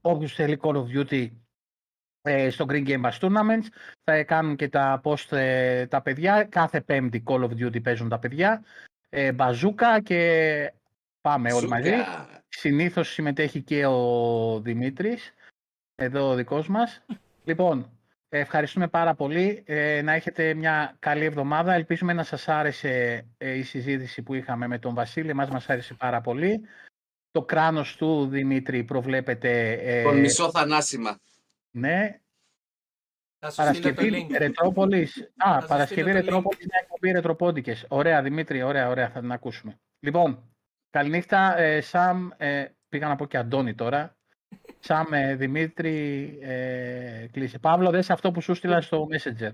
όποιος 0.00 0.34
θέλει 0.34 0.58
Call 0.62 0.74
of 0.74 0.84
Duty 0.94 1.28
ε, 2.22 2.50
στο 2.50 2.66
Green 2.68 2.88
Game 2.88 3.00
Bash 3.00 3.18
Tournaments, 3.20 3.66
θα 4.04 4.22
κάνουν 4.24 4.56
και 4.56 4.68
τα 4.68 5.00
post 5.04 5.36
ε, 5.36 5.86
τα 5.86 6.02
παιδιά. 6.02 6.44
Κάθε 6.44 6.80
πέμπτη 6.80 7.22
Call 7.26 7.40
of 7.40 7.50
Duty 7.50 7.82
παίζουν 7.82 8.08
τα 8.08 8.18
παιδιά. 8.18 8.64
Ε, 9.08 9.32
μπαζούκα 9.32 10.00
και 10.00 10.72
πάμε 11.20 11.52
όλοι 11.52 11.68
μαζί. 11.68 11.88
Σούκα. 11.90 12.42
Συνήθως 12.48 13.08
συμμετέχει 13.12 13.62
και 13.62 13.86
ο 13.86 14.60
Δημήτρης, 14.60 15.34
εδώ 15.94 16.28
ο 16.30 16.34
δικός 16.34 16.68
μας. 16.68 17.04
Λοιπόν, 17.44 17.98
ευχαριστούμε 18.28 18.88
πάρα 18.88 19.14
πολύ. 19.14 19.62
Ε, 19.66 20.02
να 20.02 20.12
έχετε 20.12 20.54
μια 20.54 20.96
καλή 20.98 21.24
εβδομάδα. 21.24 21.72
Ελπίζουμε 21.74 22.12
να 22.12 22.22
σας 22.22 22.48
άρεσε 22.48 23.24
ε, 23.38 23.52
η 23.54 23.62
συζήτηση 23.62 24.22
που 24.22 24.34
είχαμε 24.34 24.66
με 24.66 24.78
τον 24.78 24.94
Βασίλη. 24.94 25.34
Μας 25.34 25.48
μας 25.50 25.68
άρεσε 25.68 25.94
πάρα 25.94 26.20
πολύ. 26.20 26.60
Το 27.30 27.42
κράνος 27.44 27.96
του 27.96 28.26
Δημήτρη 28.26 28.84
προβλέπεται... 28.84 29.72
ε, 29.72 30.02
Τον 30.02 30.18
μισό 30.18 30.50
θανάσιμα. 30.50 31.18
ναι, 31.70 32.20
Θα 33.38 33.50
σου 33.50 33.62
στείλω 33.74 33.94
το 33.94 33.94
Παρασκευή 33.94 34.26
link. 34.30 34.38
Ρετρόπολης. 34.38 35.18
Α, 35.36 35.52
Θα 35.52 35.60
σας 35.60 35.68
Παρασκευή 35.68 36.00
στείλω 36.00 36.12
το 36.14 36.20
link. 36.20 36.24
Ρετρόπολης, 36.24 36.66
μια 36.66 36.78
εκπομπή 36.82 37.10
Ρετροπόντικες. 37.10 37.84
Ωραία, 37.88 38.22
Δημήτρη, 38.22 38.62
ωραία, 38.62 38.88
ωραία, 38.88 39.10
θα 39.10 39.20
την 39.20 39.32
ακούσουμε. 39.32 39.78
Λοιπόν, 40.00 40.52
καληνύχτα, 40.90 41.58
ε, 41.58 41.80
Σαμ, 41.80 42.28
ε, 42.36 42.68
πήγα 42.88 43.08
να 43.08 43.16
πω 43.16 43.26
και 43.26 43.36
Αντώνη 43.36 43.74
τώρα. 43.74 44.16
Σαμ, 44.86 45.12
ε, 45.12 45.34
Δημήτρη, 45.34 46.38
ε, 46.42 47.28
κλείσε. 47.32 47.58
Παύλο, 47.58 47.90
δες 47.90 48.10
αυτό 48.10 48.30
που 48.30 48.40
σου 48.40 48.54
στείλα 48.54 48.80
στο 48.80 49.06
Messenger. 49.10 49.50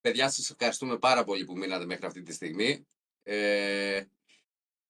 Παιδιά, 0.00 0.30
σας 0.30 0.50
ευχαριστούμε 0.50 0.98
πάρα 0.98 1.24
πολύ 1.24 1.44
που 1.44 1.56
μείνατε 1.56 1.84
μέχρι 1.84 2.06
αυτή 2.06 2.22
τη 2.22 2.32
στιγμή. 2.32 2.86
Ε, 3.22 4.02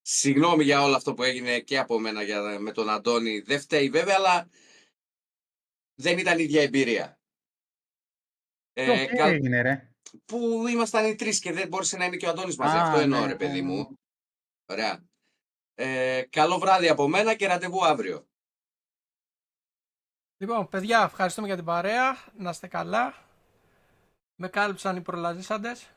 συγγνώμη 0.02 0.64
για 0.64 0.82
όλο 0.82 0.96
αυτό 0.96 1.14
που 1.14 1.22
έγινε 1.22 1.58
και 1.60 1.78
από 1.78 1.98
μένα 1.98 2.22
για, 2.22 2.58
με 2.60 2.72
τον 2.72 2.90
Αντώνη. 2.90 3.40
Δεν 3.40 3.60
φταίει 3.60 3.88
βέβαια, 3.88 4.14
αλλά 4.18 4.48
δεν 5.94 6.18
ήταν 6.18 6.38
η 6.38 6.42
ίδια 6.42 6.62
εμπειρία. 6.62 7.20
Ε, 8.72 9.06
Τι 9.06 9.14
καλ- 9.14 9.32
έγινε, 9.34 9.60
ρε. 9.60 9.92
που 10.24 10.66
ήμασταν 10.68 11.06
οι 11.06 11.14
τρεις 11.14 11.38
και 11.38 11.52
δεν 11.52 11.68
μπόρεσε 11.68 11.96
να 11.96 12.04
είναι 12.04 12.16
και 12.16 12.26
ο 12.26 12.28
Αντώνης 12.28 12.56
μαζί. 12.56 12.76
Α, 12.76 12.82
αυτό 12.82 12.98
εννοώ, 12.98 13.20
ναι, 13.20 13.26
ρε 13.26 13.36
παιδί 13.36 13.60
ναι, 13.60 13.66
ναι. 13.66 13.72
μου. 13.74 13.98
Ωραία. 14.66 15.09
Ε, 15.82 16.22
καλό 16.30 16.58
βράδυ 16.58 16.88
από 16.88 17.08
μένα 17.08 17.34
και 17.34 17.46
ραντεβού 17.46 17.84
αύριο. 17.84 18.26
Λοιπόν, 20.36 20.68
παιδιά, 20.68 21.02
ευχαριστούμε 21.02 21.46
για 21.46 21.56
την 21.56 21.64
παρέα. 21.64 22.16
Να 22.36 22.50
είστε 22.50 22.66
καλά. 22.66 23.14
Με 24.34 24.48
κάλυψαν 24.48 24.96
οι 24.96 25.00
προλαζήσαντες. 25.00 25.90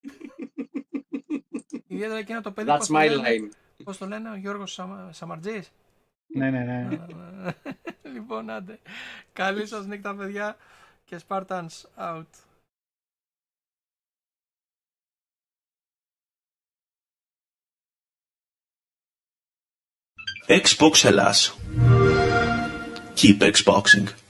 Ιδιαίτερα 1.86 2.18
εκείνο 2.18 2.40
το 2.40 2.52
παιδί, 2.52 2.68
That's 2.70 2.78
πώς 2.78 2.86
το, 2.86 2.98
my 2.98 3.08
λένε, 3.08 3.28
line. 3.28 3.48
πώς 3.84 3.98
το 3.98 4.06
λένε, 4.06 4.30
ο 4.30 4.34
Γιώργος 4.34 4.72
Σαμα... 4.72 5.12
Σαμαρτζής. 5.12 5.72
Ναι, 6.26 6.50
ναι, 6.50 6.64
ναι. 6.64 6.98
λοιπόν, 8.14 8.50
άντε. 8.50 8.78
Καλή 9.32 9.66
σας 9.66 9.86
νύχτα, 9.86 10.14
παιδιά. 10.14 10.56
Και 11.04 11.20
Spartans 11.28 11.82
out. 11.98 12.26
Xbox 20.48 21.02
Hellas. 21.02 21.52
Keep 23.14 23.38
Xboxing. 23.40 24.21